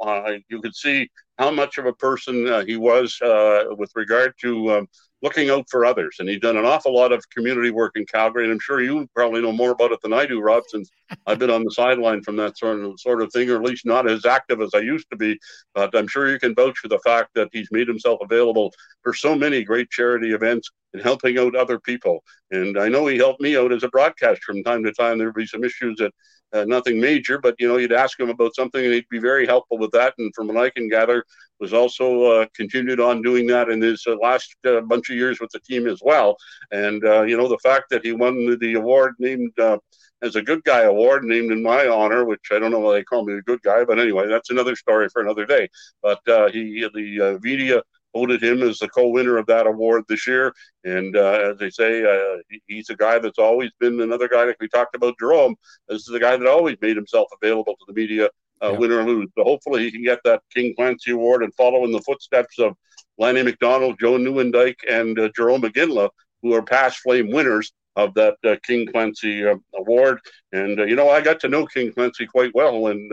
you 0.50 0.62
could 0.62 0.76
see 0.76 1.10
how 1.38 1.52
much 1.52 1.78
of 1.78 1.86
a 1.86 1.94
person 1.94 2.66
he 2.66 2.78
was 2.78 3.18
with 3.78 3.92
regard 3.96 4.34
to 4.42 4.72
um, 4.72 4.88
looking 5.24 5.50
out 5.50 5.66
for 5.70 5.86
others. 5.86 6.18
And 6.20 6.28
he's 6.28 6.42
done 6.42 6.58
an 6.58 6.66
awful 6.66 6.94
lot 6.94 7.12
of 7.12 7.28
community 7.30 7.72
work 7.72 7.94
in 7.96 8.06
Calgary. 8.06 8.44
And 8.44 8.52
I'm 8.52 8.60
sure 8.60 8.82
you 8.82 9.08
probably 9.16 9.42
know 9.42 9.54
more 9.54 9.72
about 9.72 9.92
it 9.92 10.02
than 10.02 10.14
I 10.14 10.26
do, 10.26 10.42
Rob, 10.42 10.64
since 10.68 10.90
I've 11.26 11.40
been 11.40 11.50
on 11.50 11.64
the 11.64 11.72
sideline 11.72 12.22
from 12.22 12.36
that 12.36 12.58
sort 12.58 12.80
of 12.84 13.00
sort 13.00 13.22
of 13.22 13.32
thing, 13.32 13.50
or 13.50 13.56
at 13.56 13.64
least 13.64 13.86
not 13.86 14.10
as 14.10 14.26
active 14.26 14.62
as 14.62 14.72
I 14.76 14.80
used 14.80 15.10
to 15.12 15.16
be. 15.16 15.40
But 15.74 15.96
I'm 15.96 16.08
sure 16.08 16.30
you 16.30 16.40
can 16.40 16.54
vouch 16.54 16.78
for 16.78 16.90
the 16.90 17.00
fact 17.00 17.30
that 17.36 17.50
he's 17.54 17.70
made 17.72 17.88
himself 17.88 18.20
available 18.22 18.74
for 19.02 19.14
so 19.14 19.34
many 19.34 19.64
great 19.64 19.90
charity 19.90 20.34
events 20.34 20.70
and 20.94 21.02
helping 21.02 21.38
out 21.38 21.56
other 21.56 21.80
people. 21.80 22.24
And 22.52 22.78
I 22.78 22.90
know 22.90 23.08
he 23.08 23.18
helped 23.18 23.42
me 23.42 23.58
out 23.58 23.72
as 23.72 23.84
a 23.84 23.90
broadcaster 23.90 24.42
from 24.46 24.64
time 24.64 24.84
to 24.84 24.94
time. 24.94 25.18
There'd 25.18 25.34
be 25.34 25.46
some 25.46 25.64
issues 25.64 25.98
that 25.98 26.12
uh, 26.54 26.66
nothing 26.66 27.00
major, 27.02 27.40
but 27.40 27.56
you 27.60 27.68
know, 27.68 27.78
you'd 27.78 27.92
ask 27.92 28.20
him 28.20 28.30
about 28.30 28.56
something 28.56 28.84
and 28.84 28.94
he'd 28.94 29.10
be 29.10 29.20
very 29.20 29.46
helpful 29.46 29.78
with 29.80 29.92
that. 29.92 30.14
And 30.20 30.34
from 30.36 30.48
what 30.48 30.58
I 30.58 30.70
can 30.70 30.88
gather, 30.88 31.26
was 31.60 31.74
also 31.74 32.24
uh, 32.24 32.46
continued 32.56 33.00
on 33.00 33.22
doing 33.22 33.48
that 33.48 33.70
in 33.70 33.82
his 33.82 34.04
uh, 34.06 34.16
last 34.22 34.56
uh, 34.68 34.82
bunch 34.82 35.10
of 35.10 35.16
years 35.16 35.40
with 35.40 35.50
the 35.52 35.60
team 35.60 35.88
as 35.88 36.00
well. 36.04 36.36
And 36.72 37.04
uh, 37.06 37.24
you 37.24 37.38
know, 37.38 37.48
the 37.48 37.58
fact 37.60 37.86
that 37.90 38.06
he 38.06 38.12
won 38.12 38.58
the 38.60 38.74
award 38.74 39.14
named 39.18 39.58
uh, 39.60 39.78
as 40.22 40.36
a 40.36 40.42
good 40.42 40.64
guy 40.64 40.82
award 40.82 41.24
named 41.24 41.52
in 41.52 41.64
my 41.64 41.88
honor, 41.88 42.26
which 42.26 42.50
I 42.52 42.60
don't 42.60 42.72
know 42.72 42.80
why 42.80 42.96
they 42.96 43.04
call 43.04 43.26
me 43.26 43.34
a 43.34 43.42
good 43.42 43.62
guy, 43.62 43.84
but 43.84 44.00
anyway, 44.00 44.28
that's 44.28 44.50
another 44.50 44.76
story 44.76 45.10
for 45.10 45.22
another 45.22 45.46
day. 45.46 45.70
But 46.02 46.20
he, 46.52 46.88
the 46.94 47.40
media 47.42 47.82
voted 48.14 48.44
him 48.44 48.62
as 48.62 48.80
the 48.80 48.90
co-winner 48.90 49.38
of 49.38 49.46
that 49.48 49.68
award 49.68 50.04
this 50.08 50.28
year. 50.28 50.54
And 50.84 51.16
uh, 51.16 51.52
as 51.52 51.58
they 51.58 51.70
say, 51.70 52.04
uh, 52.04 52.38
he's 52.68 52.90
a 52.90 52.96
guy 52.96 53.20
that's 53.20 53.40
always 53.40 53.72
been 53.80 54.00
another 54.02 54.28
guy 54.28 54.46
like 54.46 54.58
we 54.60 54.68
talked 54.68 54.96
about 54.96 55.16
Jarome, 55.22 55.56
This 55.88 56.08
is 56.08 56.14
a 56.14 56.20
guy 56.20 56.38
that 56.38 56.48
always 56.48 56.78
made 56.82 56.96
himself 56.96 57.28
available 57.42 57.74
to 57.74 57.86
the 57.88 57.94
media, 57.94 58.30
uh, 58.62 58.72
yeah. 58.72 58.78
win 58.78 58.92
or 58.92 59.04
lose. 59.04 59.30
So 59.38 59.44
hopefully 59.44 59.84
he 59.84 59.92
can 59.92 60.04
get 60.04 60.20
that 60.26 60.42
King 60.54 60.74
Clancy 60.76 61.12
Award 61.12 61.44
and 61.44 61.54
follow 61.56 61.84
in 61.86 61.92
the 61.92 62.02
footsteps 62.02 62.60
of 62.60 62.76
Lanny 63.18 63.44
McDonald, 63.44 63.98
Joe 64.00 64.18
Nieuwendyk, 64.18 64.76
and 64.90 65.18
uh, 65.20 65.30
Jarome 65.30 65.64
Iginla, 65.64 66.10
who 66.42 66.54
are 66.54 66.64
past 66.64 67.00
Flame 67.00 67.32
winners 67.32 67.74
of 67.96 68.14
that 68.16 68.36
uh, 68.44 68.56
King 68.66 68.88
Clancy 68.88 69.46
uh, 69.46 69.56
Award. 69.76 70.20
And 70.52 70.78
you 70.90 70.96
know, 70.96 71.10
I 71.10 71.22
got 71.22 71.40
to 71.42 71.48
know 71.48 71.66
King 71.66 71.94
Clancy 71.94 72.26
quite 72.26 72.54
well 72.54 72.82
when 72.82 73.10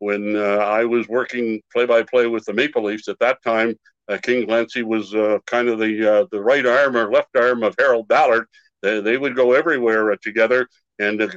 when 0.00 0.34
uh, 0.34 0.56
I 0.56 0.84
was 0.84 1.06
working 1.08 1.60
play 1.72 1.86
by 1.86 2.02
play 2.02 2.26
with 2.26 2.44
the 2.46 2.54
Maple 2.54 2.82
Leafs 2.82 3.08
at 3.08 3.18
that 3.20 3.42
time, 3.42 3.76
uh, 4.10 4.18
King 4.18 4.46
Clancy 4.46 4.82
was 4.82 5.14
uh, 5.14 5.38
kind 5.46 5.68
of 5.68 5.78
the 5.78 6.12
uh, 6.12 6.26
the 6.32 6.40
right 6.40 6.66
arm 6.66 6.96
or 6.96 7.10
left 7.10 7.36
arm 7.36 7.62
of 7.62 7.74
Harold 7.78 8.08
Ballard. 8.08 8.46
They, 8.82 9.00
they 9.00 9.16
would 9.16 9.36
go 9.36 9.52
everywhere 9.52 10.12
uh, 10.12 10.16
together, 10.22 10.68
and 10.98 11.22
uh, 11.22 11.28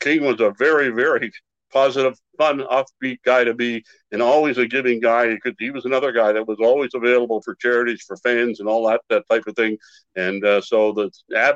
King 0.00 0.24
was 0.24 0.40
a 0.40 0.54
very 0.58 0.88
very 0.88 1.30
positive, 1.72 2.14
fun, 2.38 2.60
offbeat 2.60 3.18
guy 3.24 3.44
to 3.44 3.54
be, 3.54 3.82
and 4.12 4.20
always 4.20 4.58
a 4.58 4.66
giving 4.66 5.00
guy. 5.00 5.30
He, 5.30 5.40
could, 5.40 5.56
he 5.58 5.70
was 5.70 5.86
another 5.86 6.12
guy 6.12 6.32
that 6.32 6.46
was 6.46 6.58
always 6.60 6.90
available 6.94 7.40
for 7.42 7.54
charities, 7.54 8.02
for 8.02 8.16
fans, 8.18 8.60
and 8.60 8.68
all 8.68 8.88
that 8.88 9.02
that 9.10 9.24
type 9.30 9.46
of 9.46 9.56
thing. 9.56 9.76
And 10.16 10.44
uh, 10.44 10.60
so 10.62 10.92
the 10.92 11.10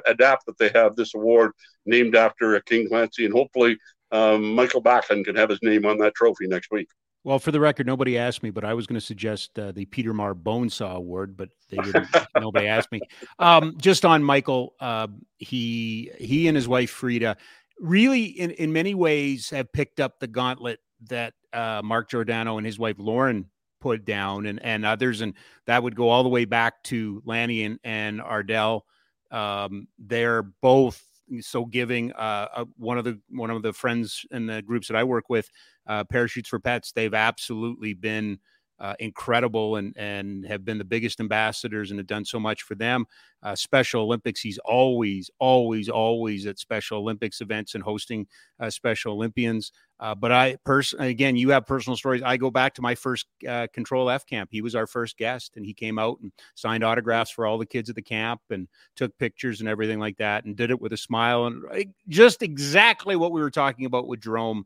adapt 0.07 0.47
that 0.47 0.59
they 0.59 0.71
have 0.75 0.95
this 0.95 1.15
award 1.15 1.53
named 1.87 2.17
after 2.17 2.61
King 2.61 2.89
Clancy, 2.89 3.25
and 3.25 3.35
hopefully 3.35 3.79
um, 4.13 4.55
Mikael 4.55 4.83
Backlund 4.83 5.25
can 5.25 5.37
have 5.37 5.51
his 5.51 5.63
name 5.63 5.87
on 5.87 5.99
that 5.99 6.15
trophy 6.15 6.47
next 6.47 6.71
week. 6.71 6.89
Well, 7.27 7.41
for 7.41 7.51
the 7.51 7.59
record, 7.59 7.89
nobody 7.89 8.17
asked 8.17 8.45
me, 8.45 8.51
but 8.51 8.65
I 8.65 8.73
was 8.73 8.87
going 8.87 9.01
to 9.01 9.05
suggest 9.05 9.59
uh, 9.59 9.73
the 9.73 9.85
Peter 9.87 10.15
Maher 10.15 10.33
Bonesaw 10.33 10.95
Award, 10.95 11.37
but 11.37 11.49
they 11.69 11.79
didn't. 11.79 12.07
nobody 12.41 12.69
asked 12.69 12.93
me. 12.93 13.01
Um, 13.41 13.77
just 13.79 14.05
on 14.05 14.23
Mikael, 14.23 14.75
uh, 14.79 15.09
he 15.39 16.13
he 16.21 16.47
and 16.47 16.55
his 16.55 16.69
wife 16.69 16.91
Frida 16.91 17.37
really, 17.81 18.27
in 18.27 18.53
in 18.53 18.73
many 18.73 18.95
ways, 18.95 19.51
have 19.51 19.73
picked 19.73 19.99
up 19.99 20.21
the 20.21 20.29
gauntlet 20.29 20.79
that 21.09 21.35
uh, 21.53 21.81
Mark 21.83 22.11
Giordano 22.11 22.59
and 22.59 22.65
his 22.65 22.79
wife 22.79 22.95
Lauren 22.97 23.51
put 23.81 24.05
down, 24.05 24.47
and 24.47 24.63
and 24.63 24.87
others, 24.87 25.21
and 25.21 25.35
that 25.67 25.83
would 25.83 25.97
go 25.97 26.09
all 26.09 26.23
the 26.23 26.29
way 26.29 26.45
back 26.45 26.81
to 26.85 27.25
Lanny 27.25 27.65
and 27.65 27.81
and 27.83 28.23
Ardell. 28.23 28.87
Um, 29.33 29.89
they're 29.99 30.45
both 30.45 31.03
so 31.41 31.65
giving. 31.65 32.13
Uh, 32.13 32.47
uh, 32.55 32.65
one 32.77 32.99
of 32.99 33.05
the 33.05 33.21
one 33.31 33.51
of 33.51 33.63
the 33.63 33.73
friends 33.73 34.25
in 34.31 34.47
the 34.47 34.63
groups 34.63 34.87
that 34.87 34.97
I 34.97 35.05
work 35.05 35.29
with, 35.29 35.51
uh, 35.87 36.05
Parachutes 36.05 36.49
for 36.49 36.59
Pets, 36.61 36.93
they've 36.93 37.15
absolutely 37.15 37.95
been 37.95 38.39
uh, 38.79 38.95
incredible 38.99 39.77
and 39.77 39.95
and 39.97 40.47
have 40.47 40.65
been 40.65 40.79
the 40.79 40.85
biggest 40.85 41.19
ambassadors 41.21 41.91
and 41.91 41.99
have 41.99 42.07
done 42.07 42.25
so 42.25 42.39
much 42.39 42.63
for 42.63 42.75
them. 42.75 43.07
Uh, 43.43 43.55
Special 43.55 44.03
Olympics, 44.03 44.41
he's 44.41 44.59
always, 44.65 45.31
always, 45.39 45.89
always 45.89 46.47
at 46.47 46.59
Special 46.59 46.99
Olympics 46.99 47.41
events 47.41 47.75
and 47.75 47.83
hosting 47.83 48.27
uh, 48.61 48.69
Special 48.69 49.13
Olympians. 49.13 49.73
Uh, 49.99 50.15
but 50.15 50.31
I 50.31 50.57
personally, 50.65 51.09
again, 51.09 51.37
you 51.37 51.51
have 51.51 51.65
personal 51.65 51.97
stories. 51.97 52.23
I 52.23 52.37
go 52.37 52.51
back 52.51 52.75
to 52.75 52.83
my 52.83 52.95
first 52.95 53.27
uh, 53.49 53.67
Control 53.73 54.11
F 54.11 54.27
camp. 54.27 54.51
He 54.53 54.61
was 54.61 54.75
our 54.75 54.87
first 54.87 55.17
guest, 55.17 55.57
and 55.57 55.65
he 55.65 55.73
came 55.73 55.99
out 55.99 56.19
and 56.21 56.33
signed 56.55 56.85
autographs 56.85 57.31
for 57.31 57.47
all 57.47 57.57
the 57.57 57.65
kids 57.65 57.89
at 57.89 57.97
the 57.97 58.03
camp 58.03 58.43
and 58.51 58.69
took 58.95 59.17
pictures 59.17 59.61
and 59.61 59.69
everything 59.71 60.01
like 60.01 60.19
that, 60.19 60.45
and 60.45 60.55
did 60.55 60.71
it 60.71 60.81
with 60.81 60.93
a 60.93 60.99
smile 60.99 61.47
and 61.47 61.65
just 62.09 62.43
exactly 62.43 63.17
what 63.17 63.33
we 63.33 63.41
were 63.41 63.51
talking 63.51 63.87
about 63.87 64.07
with 64.07 64.21
Jarome, 64.21 64.65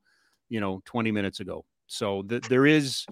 you 0.51 0.61
know, 0.61 0.83
20 0.85 1.11
minutes 1.11 1.41
ago. 1.41 1.65
So 1.87 2.23
th- 2.23 2.43
there 2.43 2.67
is 2.67 3.07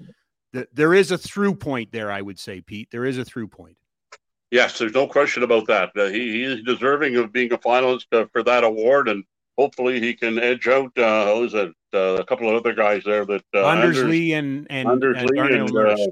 there 0.72 0.94
is 0.94 1.10
a 1.10 1.18
through 1.18 1.54
point 1.54 1.92
there, 1.92 2.10
I 2.10 2.20
would 2.20 2.38
say, 2.38 2.60
Pete. 2.60 2.88
There 2.90 3.04
is 3.04 3.18
a 3.18 3.24
through 3.24 3.48
point. 3.48 3.76
Yes, 4.50 4.78
there's 4.78 4.94
no 4.94 5.06
question 5.06 5.42
about 5.42 5.66
that. 5.66 5.90
Uh, 5.96 6.06
he, 6.06 6.32
he 6.32 6.44
is 6.44 6.62
deserving 6.62 7.16
of 7.16 7.32
being 7.32 7.52
a 7.52 7.58
finalist 7.58 8.06
uh, 8.12 8.24
for 8.32 8.42
that 8.44 8.64
award, 8.64 9.08
and 9.08 9.24
hopefully 9.58 10.00
he 10.00 10.14
can 10.14 10.38
edge 10.38 10.66
out. 10.68 10.96
Uh, 10.96 11.36
was 11.38 11.52
it 11.52 11.72
uh, 11.92 12.16
a 12.18 12.24
couple 12.24 12.48
of 12.48 12.54
other 12.54 12.72
guys 12.72 13.02
there 13.04 13.26
that 13.26 13.44
uh, 13.54 13.58
Undersley 13.58 14.32
and 14.32 14.66
and, 14.70 14.88
Undersley 14.88 15.38
and, 15.38 15.68
and 15.68 15.76
uh, 15.76 16.06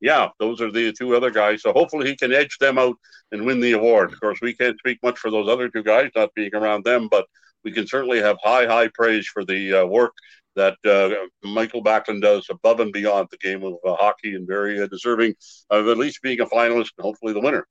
yeah, 0.00 0.28
those 0.40 0.60
are 0.60 0.72
the 0.72 0.92
two 0.92 1.14
other 1.16 1.30
guys. 1.30 1.62
So 1.62 1.72
hopefully 1.72 2.08
he 2.08 2.16
can 2.16 2.32
edge 2.32 2.58
them 2.58 2.78
out 2.78 2.96
and 3.30 3.44
win 3.44 3.60
the 3.60 3.72
award. 3.72 4.12
Of 4.12 4.20
course, 4.20 4.40
we 4.40 4.54
can't 4.54 4.78
speak 4.78 4.98
much 5.02 5.18
for 5.18 5.30
those 5.30 5.48
other 5.48 5.68
two 5.68 5.82
guys, 5.82 6.10
not 6.16 6.34
being 6.34 6.54
around 6.54 6.84
them, 6.84 7.08
but 7.08 7.26
we 7.64 7.72
can 7.72 7.86
certainly 7.86 8.20
have 8.20 8.38
high, 8.42 8.66
high 8.66 8.88
praise 8.88 9.26
for 9.26 9.44
the 9.44 9.74
uh, 9.74 9.86
work 9.86 10.12
that 10.58 10.76
uh, 10.84 11.48
Mikael 11.48 11.82
Backlund 11.82 12.22
does 12.22 12.46
above 12.50 12.80
and 12.80 12.92
beyond 12.92 13.28
the 13.30 13.38
game 13.38 13.62
of 13.64 13.74
uh, 13.86 13.94
hockey 13.94 14.34
and 14.34 14.46
very 14.46 14.80
uh, 14.80 14.86
deserving 14.86 15.34
of 15.70 15.88
at 15.88 15.96
least 15.96 16.20
being 16.22 16.40
a 16.40 16.46
finalist 16.46 16.90
and 16.98 17.02
hopefully 17.02 17.32
the 17.32 17.40
winner. 17.40 17.66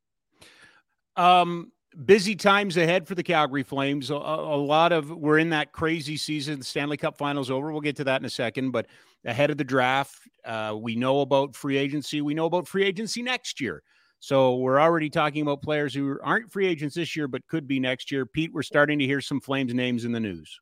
Um, 1.16 1.72
busy 2.06 2.36
times 2.36 2.78
ahead 2.78 3.08
for 3.08 3.16
the 3.16 3.24
Calgary 3.24 3.64
Flames. 3.64 4.10
A, 4.10 4.16
a, 4.16 4.58
lot 4.58 4.92
of 4.92 5.12
we're 5.12 5.40
in 5.40 5.50
that 5.50 5.72
crazy 5.72 6.18
season. 6.18 6.60
The 6.60 6.66
Stanley 6.66 6.98
Cup 6.98 7.18
Finals 7.18 7.50
over. 7.50 7.72
We'll 7.72 7.82
get 7.82 7.96
to 7.98 8.04
that 8.06 8.22
in 8.22 8.26
a 8.26 8.30
second. 8.30 8.72
But 8.72 8.88
ahead 9.26 9.50
of 9.50 9.58
the 9.58 9.64
draft, 9.64 10.18
uh, 10.46 10.76
we 10.80 10.96
know 10.96 11.22
about 11.22 11.56
free 11.56 11.78
agency. 11.78 12.22
We 12.22 12.34
know 12.34 12.46
about 12.46 12.68
free 12.68 12.86
agency 12.86 13.22
next 13.22 13.60
year. 13.60 13.84
So 14.20 14.56
we're 14.56 14.80
already 14.80 15.10
talking 15.10 15.44
about 15.44 15.62
players 15.62 15.94
who 15.94 16.18
aren't 16.24 16.52
free 16.52 16.68
agents 16.68 16.96
this 16.96 17.16
year, 17.16 17.28
but 17.28 17.46
could 17.48 17.68
be 17.68 17.80
next 17.80 18.12
year. 18.12 18.26
Pete, 18.26 18.52
we're 18.52 18.64
starting 18.64 18.98
to 19.00 19.06
hear 19.06 19.22
some 19.22 19.40
Flames 19.40 19.74
names 19.74 20.06
in 20.06 20.12
the 20.12 20.20
news. 20.20 20.60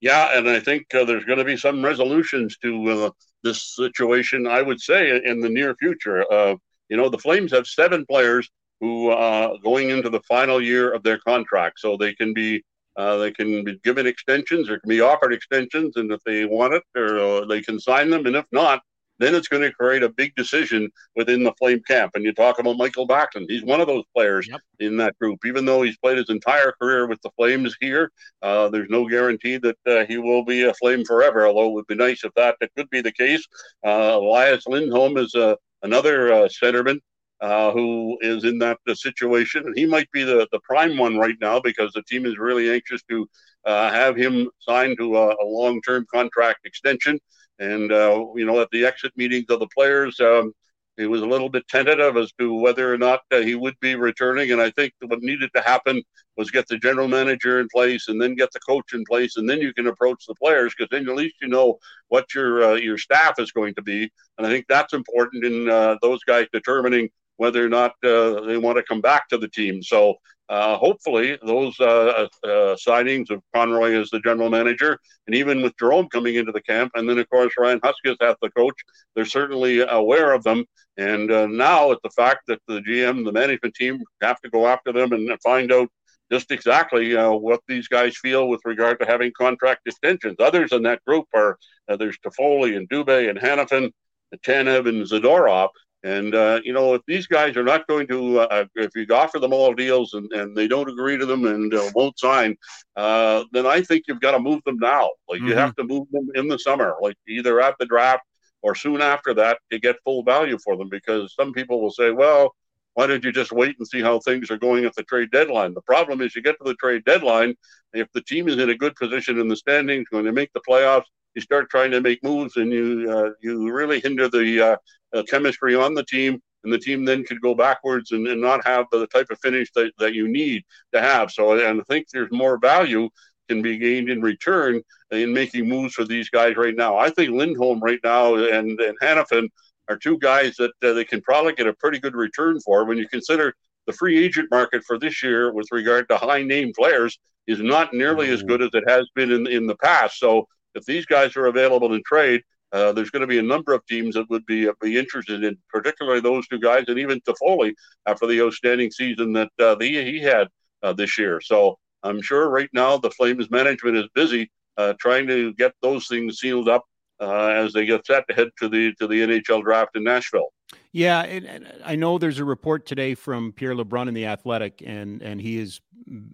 Yeah, 0.00 0.36
and 0.36 0.48
I 0.48 0.60
think 0.60 0.94
uh, 0.94 1.04
there's 1.04 1.24
going 1.24 1.38
to 1.38 1.44
be 1.44 1.56
some 1.56 1.84
resolutions 1.84 2.56
to 2.58 2.90
uh, 2.90 3.10
this 3.42 3.74
situation. 3.74 4.46
I 4.46 4.62
would 4.62 4.80
say 4.80 5.20
in 5.24 5.40
the 5.40 5.48
near 5.48 5.74
future. 5.76 6.24
Uh, 6.32 6.56
you 6.88 6.96
know, 6.96 7.08
the 7.08 7.18
Flames 7.18 7.52
have 7.52 7.66
seven 7.66 8.06
players 8.06 8.48
who 8.80 9.10
are 9.10 9.52
uh, 9.52 9.56
going 9.62 9.90
into 9.90 10.08
the 10.08 10.20
final 10.22 10.62
year 10.62 10.92
of 10.92 11.02
their 11.02 11.18
contract, 11.18 11.80
so 11.80 11.96
they 11.96 12.14
can 12.14 12.32
be 12.32 12.62
uh, 12.96 13.16
they 13.16 13.30
can 13.30 13.64
be 13.64 13.78
given 13.84 14.06
extensions 14.06 14.68
or 14.68 14.80
can 14.80 14.88
be 14.88 15.00
offered 15.00 15.32
extensions, 15.32 15.96
and 15.96 16.10
if 16.10 16.22
they 16.24 16.44
want 16.44 16.74
it, 16.74 16.82
or 16.96 17.46
they 17.46 17.60
can 17.60 17.78
sign 17.78 18.10
them, 18.10 18.26
and 18.26 18.36
if 18.36 18.46
not, 18.50 18.82
then 19.18 19.34
it's 19.34 19.48
going 19.48 19.62
to 19.62 19.72
create 19.72 20.02
a 20.02 20.08
big 20.08 20.34
decision 20.34 20.90
within 21.16 21.42
the 21.42 21.52
Flame 21.58 21.82
camp. 21.86 22.12
And 22.14 22.24
you 22.24 22.32
talk 22.32 22.58
about 22.58 22.76
Mikael 22.76 23.06
Backlund. 23.06 23.46
He's 23.48 23.64
one 23.64 23.80
of 23.80 23.86
those 23.86 24.04
players 24.14 24.48
yep. 24.48 24.60
in 24.78 24.96
that 24.98 25.18
group. 25.18 25.40
Even 25.44 25.64
though 25.64 25.82
he's 25.82 25.98
played 25.98 26.18
his 26.18 26.30
entire 26.30 26.72
career 26.80 27.06
with 27.06 27.20
the 27.22 27.30
Flames 27.36 27.76
here, 27.80 28.10
uh, 28.42 28.68
there's 28.68 28.90
no 28.90 29.08
guarantee 29.08 29.58
that 29.58 29.78
uh, 29.86 30.04
he 30.06 30.18
will 30.18 30.44
be 30.44 30.64
a 30.64 30.74
Flame 30.74 31.04
forever, 31.04 31.46
although 31.46 31.68
it 31.68 31.72
would 31.72 31.86
be 31.86 31.94
nice 31.94 32.24
if 32.24 32.32
that, 32.34 32.56
that 32.60 32.74
could 32.76 32.90
be 32.90 33.00
the 33.00 33.12
case. 33.12 33.46
Uh, 33.84 34.18
Elias 34.20 34.66
Lindholm 34.66 35.16
is 35.16 35.34
uh, 35.34 35.54
another 35.82 36.32
uh, 36.32 36.48
centerman. 36.48 37.00
Uh, 37.40 37.70
who 37.70 38.18
is 38.20 38.42
in 38.42 38.58
that 38.58 38.78
situation. 38.94 39.64
And 39.64 39.78
he 39.78 39.86
might 39.86 40.10
be 40.10 40.24
the, 40.24 40.48
the 40.50 40.58
prime 40.64 40.98
one 40.98 41.16
right 41.16 41.36
now 41.40 41.60
because 41.60 41.92
the 41.92 42.02
team 42.02 42.26
is 42.26 42.36
really 42.36 42.68
anxious 42.68 43.00
to 43.04 43.28
uh, 43.64 43.92
have 43.92 44.16
him 44.16 44.50
signed 44.58 44.96
to 44.98 45.16
a, 45.16 45.28
a 45.28 45.46
long 45.46 45.80
term 45.82 46.04
contract 46.12 46.66
extension. 46.66 47.20
And, 47.60 47.92
uh, 47.92 48.24
you 48.34 48.44
know, 48.44 48.60
at 48.60 48.68
the 48.72 48.84
exit 48.84 49.12
meetings 49.16 49.46
of 49.50 49.60
the 49.60 49.68
players, 49.68 50.18
um, 50.18 50.52
he 50.96 51.06
was 51.06 51.22
a 51.22 51.26
little 51.26 51.48
bit 51.48 51.68
tentative 51.68 52.16
as 52.16 52.32
to 52.40 52.54
whether 52.54 52.92
or 52.92 52.98
not 52.98 53.20
uh, 53.30 53.38
he 53.38 53.54
would 53.54 53.78
be 53.78 53.94
returning. 53.94 54.50
And 54.50 54.60
I 54.60 54.70
think 54.70 54.92
what 55.06 55.20
needed 55.22 55.50
to 55.54 55.62
happen 55.62 56.02
was 56.36 56.50
get 56.50 56.66
the 56.66 56.76
general 56.76 57.06
manager 57.06 57.60
in 57.60 57.68
place 57.72 58.08
and 58.08 58.20
then 58.20 58.34
get 58.34 58.50
the 58.52 58.60
coach 58.60 58.94
in 58.94 59.04
place. 59.04 59.36
And 59.36 59.48
then 59.48 59.60
you 59.60 59.72
can 59.72 59.86
approach 59.86 60.26
the 60.26 60.34
players 60.34 60.74
because 60.76 60.88
then 60.90 61.08
at 61.08 61.14
least 61.14 61.36
you 61.40 61.46
know 61.46 61.78
what 62.08 62.34
your, 62.34 62.64
uh, 62.64 62.74
your 62.74 62.98
staff 62.98 63.38
is 63.38 63.52
going 63.52 63.74
to 63.76 63.82
be. 63.82 64.10
And 64.38 64.46
I 64.46 64.50
think 64.50 64.66
that's 64.68 64.92
important 64.92 65.44
in 65.44 65.70
uh, 65.70 65.98
those 66.02 66.24
guys 66.24 66.48
determining 66.52 67.08
whether 67.38 67.64
or 67.64 67.68
not 67.68 67.92
uh, 68.04 68.40
they 68.42 68.58
want 68.58 68.76
to 68.76 68.82
come 68.82 69.00
back 69.00 69.28
to 69.28 69.38
the 69.38 69.48
team. 69.48 69.82
So 69.82 70.16
uh, 70.48 70.76
hopefully 70.78 71.38
those 71.44 71.78
uh, 71.78 72.26
uh, 72.42 72.48
signings 72.76 73.30
of 73.30 73.42
Conroy 73.54 73.92
as 73.94 74.10
the 74.10 74.20
general 74.20 74.48
manager, 74.48 74.98
and 75.26 75.36
even 75.36 75.62
with 75.62 75.76
Jarome 75.76 76.10
coming 76.10 76.36
into 76.36 76.52
the 76.52 76.62
camp, 76.62 76.92
and 76.94 77.08
then 77.08 77.18
of 77.18 77.28
course 77.28 77.52
Ryan 77.58 77.80
Huska 77.80 78.16
as 78.20 78.34
the 78.40 78.50
coach, 78.50 78.74
they're 79.14 79.24
certainly 79.24 79.80
aware 79.80 80.32
of 80.32 80.42
them. 80.44 80.64
And 80.96 81.30
uh, 81.30 81.46
now 81.46 81.90
it's 81.92 82.02
the 82.02 82.10
fact 82.10 82.42
that 82.48 82.60
the 82.66 82.80
GM, 82.80 83.24
the 83.24 83.32
management 83.32 83.74
team, 83.74 84.02
have 84.20 84.40
to 84.40 84.50
go 84.50 84.66
after 84.66 84.92
them 84.92 85.12
and 85.12 85.30
find 85.42 85.70
out 85.70 85.88
just 86.32 86.50
exactly 86.50 87.16
uh, 87.16 87.30
what 87.30 87.60
these 87.68 87.86
guys 87.88 88.16
feel 88.16 88.48
with 88.48 88.60
regard 88.64 88.98
to 89.00 89.06
having 89.06 89.32
contract 89.38 89.82
extensions. 89.86 90.36
Others 90.40 90.72
in 90.72 90.82
that 90.82 91.04
group 91.04 91.26
are 91.34 91.56
there's 91.98 92.18
Toffoli 92.18 92.76
and 92.76 92.88
Dubé 92.88 93.30
and 93.30 93.38
Hanifin, 93.38 93.92
Tanev 94.36 94.88
and 94.88 95.06
Zadorov. 95.06 95.68
And, 96.08 96.34
uh, 96.34 96.60
you 96.64 96.72
know, 96.72 96.94
if 96.94 97.02
these 97.06 97.26
guys 97.26 97.54
are 97.58 97.62
not 97.62 97.86
going 97.86 98.06
to, 98.06 98.40
uh, 98.40 98.64
if 98.76 98.92
you 98.96 99.06
offer 99.14 99.38
them 99.38 99.52
all 99.52 99.74
deals 99.74 100.14
and, 100.14 100.32
and 100.32 100.56
they 100.56 100.66
don't 100.66 100.88
agree 100.88 101.18
to 101.18 101.26
them 101.26 101.44
and 101.44 101.74
uh, 101.74 101.90
won't 101.94 102.18
sign, 102.18 102.56
uh, 102.96 103.44
then 103.52 103.66
I 103.66 103.82
think 103.82 104.04
you've 104.08 104.20
got 104.20 104.30
to 104.30 104.38
move 104.38 104.62
them 104.64 104.78
now. 104.78 105.10
Like 105.28 105.40
mm-hmm. 105.40 105.48
you 105.48 105.54
have 105.56 105.72
mm-hmm. 105.72 105.86
to 105.86 105.94
move 105.94 106.06
them 106.10 106.30
in 106.34 106.48
the 106.48 106.58
summer, 106.58 106.94
like 107.02 107.16
either 107.28 107.60
at 107.60 107.74
the 107.78 107.84
draft 107.84 108.22
or 108.62 108.74
soon 108.74 109.02
after 109.02 109.34
that 109.34 109.58
to 109.70 109.78
get 109.78 109.96
full 110.02 110.22
value 110.22 110.56
for 110.64 110.78
them. 110.78 110.88
Because 110.88 111.34
some 111.34 111.52
people 111.52 111.82
will 111.82 111.90
say, 111.90 112.10
well, 112.10 112.54
why 112.94 113.06
don't 113.06 113.22
you 113.22 113.30
just 113.30 113.52
wait 113.52 113.76
and 113.78 113.86
see 113.86 114.00
how 114.00 114.18
things 114.18 114.50
are 114.50 114.56
going 114.56 114.86
at 114.86 114.94
the 114.94 115.02
trade 115.02 115.30
deadline? 115.30 115.74
The 115.74 115.82
problem 115.82 116.22
is 116.22 116.34
you 116.34 116.40
get 116.40 116.56
to 116.58 116.64
the 116.64 116.74
trade 116.76 117.04
deadline, 117.04 117.54
if 117.92 118.08
the 118.14 118.22
team 118.22 118.48
is 118.48 118.56
in 118.56 118.70
a 118.70 118.74
good 118.74 118.96
position 118.96 119.38
in 119.38 119.46
the 119.46 119.56
standings, 119.56 120.08
going 120.10 120.24
to 120.24 120.32
make 120.32 120.52
the 120.54 120.62
playoffs, 120.66 121.04
you 121.34 121.42
start 121.42 121.70
trying 121.70 121.90
to 121.90 122.00
make 122.00 122.22
moves 122.24 122.56
and 122.56 122.72
you 122.72 123.06
uh, 123.10 123.30
you 123.40 123.70
really 123.70 124.00
hinder 124.00 124.28
the 124.28 124.78
uh, 125.14 125.22
chemistry 125.28 125.74
on 125.74 125.94
the 125.94 126.04
team 126.04 126.40
and 126.64 126.72
the 126.72 126.78
team 126.78 127.04
then 127.04 127.24
could 127.24 127.40
go 127.40 127.54
backwards 127.54 128.12
and, 128.12 128.26
and 128.26 128.40
not 128.40 128.66
have 128.66 128.86
the 128.90 129.06
type 129.08 129.28
of 129.30 129.38
finish 129.40 129.70
that, 129.74 129.92
that 129.98 130.14
you 130.14 130.28
need 130.28 130.64
to 130.92 131.00
have. 131.00 131.30
So 131.30 131.52
and 131.52 131.80
i 131.80 131.84
think 131.84 132.06
there's 132.12 132.32
more 132.32 132.58
value 132.58 133.08
can 133.48 133.62
be 133.62 133.78
gained 133.78 134.10
in 134.10 134.20
return 134.20 134.82
in 135.10 135.32
making 135.32 135.66
moves 135.68 135.94
for 135.94 136.04
these 136.04 136.28
guys 136.28 136.56
right 136.56 136.76
now. 136.76 136.98
I 136.98 137.10
think 137.10 137.30
lindholm 137.30 137.80
right 137.80 138.00
now 138.04 138.34
and 138.34 138.78
and 138.80 138.98
hanifin 139.00 139.48
are 139.88 139.96
two 139.96 140.18
guys 140.18 140.54
that 140.56 140.72
uh, 140.82 140.92
they 140.92 141.04
can 141.04 141.22
probably 141.22 141.54
get 141.54 141.66
a 141.66 141.72
pretty 141.74 141.98
good 141.98 142.14
return 142.14 142.60
for. 142.60 142.84
When 142.84 142.98
you 142.98 143.08
consider 143.08 143.54
the 143.86 143.92
free 143.94 144.22
agent 144.22 144.48
market 144.50 144.84
for 144.84 144.98
this 144.98 145.22
year 145.22 145.50
with 145.52 145.66
regard 145.72 146.08
to 146.10 146.18
high 146.18 146.42
name 146.42 146.72
players 146.76 147.18
is 147.46 147.60
not 147.60 147.94
nearly 147.94 148.28
as 148.28 148.40
mm-hmm. 148.40 148.48
good 148.48 148.62
as 148.62 148.70
it 148.74 148.84
has 148.86 149.08
been 149.14 149.32
in, 149.32 149.46
in 149.46 149.66
the 149.66 149.76
past. 149.76 150.18
So 150.18 150.46
if 150.74 150.84
these 150.84 151.06
guys 151.06 151.36
are 151.36 151.46
available 151.46 151.94
in 151.94 152.02
trade, 152.04 152.42
uh, 152.72 152.92
there's 152.92 153.10
going 153.10 153.22
to 153.22 153.26
be 153.26 153.38
a 153.38 153.42
number 153.42 153.72
of 153.72 153.84
teams 153.86 154.14
that 154.14 154.28
would 154.28 154.44
be 154.46 154.68
uh, 154.68 154.72
be 154.80 154.98
interested 154.98 155.42
in, 155.42 155.56
particularly 155.70 156.20
those 156.20 156.46
two 156.48 156.58
guys, 156.58 156.84
and 156.88 156.98
even 156.98 157.20
Toffoli 157.20 157.72
after 158.06 158.26
the 158.26 158.40
outstanding 158.42 158.90
season 158.90 159.32
that 159.32 159.50
uh, 159.58 159.76
he, 159.80 160.02
he 160.04 160.20
had 160.20 160.48
uh, 160.82 160.92
this 160.92 161.18
year. 161.18 161.40
So 161.40 161.78
I'm 162.02 162.20
sure 162.20 162.50
right 162.50 162.68
now 162.72 162.98
the 162.98 163.10
Flames 163.10 163.50
management 163.50 163.96
is 163.96 164.06
busy 164.14 164.50
uh, 164.76 164.94
trying 165.00 165.26
to 165.28 165.54
get 165.54 165.72
those 165.80 166.06
things 166.08 166.38
sealed 166.38 166.68
up 166.68 166.84
uh, 167.20 167.48
as 167.48 167.72
they 167.72 167.86
get 167.86 168.06
set 168.06 168.28
to 168.28 168.34
head 168.34 168.48
to 168.58 168.68
the 168.68 168.92
to 168.94 169.06
the 169.06 169.20
NHL 169.20 169.62
draft 169.62 169.96
in 169.96 170.04
Nashville. 170.04 170.48
Yeah, 170.92 171.22
and, 171.22 171.46
and, 171.46 171.72
I 171.82 171.96
know 171.96 172.18
there's 172.18 172.38
a 172.38 172.44
report 172.44 172.84
today 172.84 173.14
from 173.14 173.52
Pierre 173.52 173.74
LeBrun 173.74 174.08
in 174.08 174.14
the 174.14 174.26
Athletic, 174.26 174.82
and 174.84 175.22
and 175.22 175.40
he 175.40 175.58
is 175.58 175.80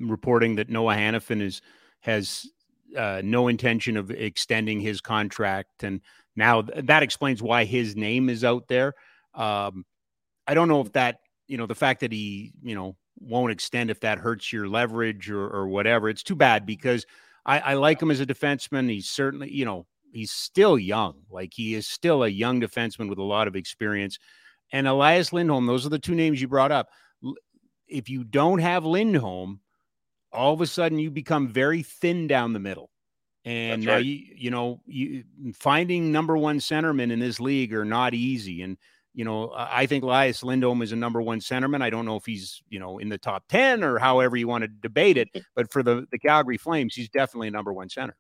reporting 0.00 0.56
that 0.56 0.68
Noah 0.68 0.96
Hanifin 0.96 1.40
is 1.40 1.62
has 2.00 2.50
no 2.92 3.48
intention 3.48 3.96
of 3.96 4.10
extending 4.10 4.80
his 4.80 5.00
contract, 5.00 5.84
and 5.84 6.00
now 6.36 6.62
th- 6.62 6.86
that 6.86 7.02
explains 7.02 7.42
why 7.42 7.64
his 7.64 7.96
name 7.96 8.28
is 8.28 8.44
out 8.44 8.68
there. 8.68 8.94
Um, 9.34 9.84
I 10.46 10.54
don't 10.54 10.68
know 10.68 10.80
if 10.80 10.92
that 10.92 11.18
you 11.46 11.56
know 11.58 11.66
the 11.66 11.74
fact 11.74 12.00
that 12.00 12.12
he 12.12 12.52
you 12.62 12.74
know 12.74 12.96
won't 13.18 13.52
extend 13.52 13.90
if 13.90 14.00
that 14.00 14.18
hurts 14.18 14.52
your 14.52 14.68
leverage 14.68 15.30
or, 15.30 15.48
or 15.48 15.68
whatever. 15.68 16.08
It's 16.08 16.22
too 16.22 16.34
bad 16.34 16.66
because 16.66 17.06
I, 17.46 17.60
I 17.60 17.74
like 17.74 18.00
him 18.00 18.10
as 18.10 18.20
a 18.20 18.26
defenseman. 18.26 18.90
He's 18.90 19.08
certainly 19.08 19.50
you 19.52 19.64
know 19.64 19.86
he's 20.12 20.32
still 20.32 20.78
young, 20.78 21.14
like 21.30 21.52
he 21.54 21.74
is 21.74 21.86
still 21.86 22.22
a 22.24 22.28
young 22.28 22.60
defenseman 22.60 23.08
with 23.08 23.18
a 23.18 23.22
lot 23.22 23.48
of 23.48 23.56
experience. 23.56 24.18
And 24.72 24.88
Elias 24.88 25.32
Lindholm, 25.32 25.66
those 25.66 25.86
are 25.86 25.90
the 25.90 25.98
two 25.98 26.14
names 26.14 26.40
you 26.40 26.48
brought 26.48 26.72
up. 26.72 26.88
If 27.86 28.08
you 28.08 28.24
don't 28.24 28.58
have 28.58 28.84
Lindholm, 28.84 29.60
all 30.32 30.54
of 30.54 30.60
a 30.60 30.66
sudden 30.66 30.98
you 30.98 31.10
become 31.10 31.48
very 31.48 31.82
thin 31.82 32.26
down 32.26 32.52
the 32.52 32.58
middle. 32.58 32.90
And 33.44 33.82
That's 33.82 33.86
now 33.86 33.94
right. 33.94 34.04
you 34.04 34.26
you 34.36 34.50
know 34.50 34.80
you 34.86 35.24
finding 35.54 36.10
number 36.10 36.36
one 36.36 36.58
centermen 36.58 37.10
in 37.10 37.20
this 37.20 37.40
league 37.40 37.74
are 37.74 37.84
not 37.84 38.14
easy. 38.14 38.62
And 38.62 38.78
you 39.12 39.24
know 39.24 39.50
I 39.50 39.82
I 39.82 39.86
think 39.86 40.04
Elias 40.04 40.42
Lindholm 40.42 40.82
is 40.82 40.92
a 40.92 40.96
number 40.96 41.20
one 41.20 41.40
centerman. 41.40 41.82
I 41.82 41.90
don't 41.90 42.06
know 42.06 42.16
if 42.16 42.24
he's 42.24 42.62
you 42.68 42.78
know 42.78 42.98
in 42.98 43.08
the 43.08 43.18
top 43.18 43.44
ten 43.48 43.84
or 43.84 43.98
however 43.98 44.36
you 44.36 44.48
want 44.48 44.62
to 44.62 44.68
debate 44.68 45.16
it, 45.16 45.28
but 45.54 45.70
for 45.70 45.82
the 45.82 46.06
the 46.10 46.18
Calgary 46.18 46.56
Flames, 46.56 46.94
he's 46.94 47.10
definitely 47.10 47.48
a 47.48 47.52
number 47.52 47.72
one 47.72 47.88
center. 47.88 48.16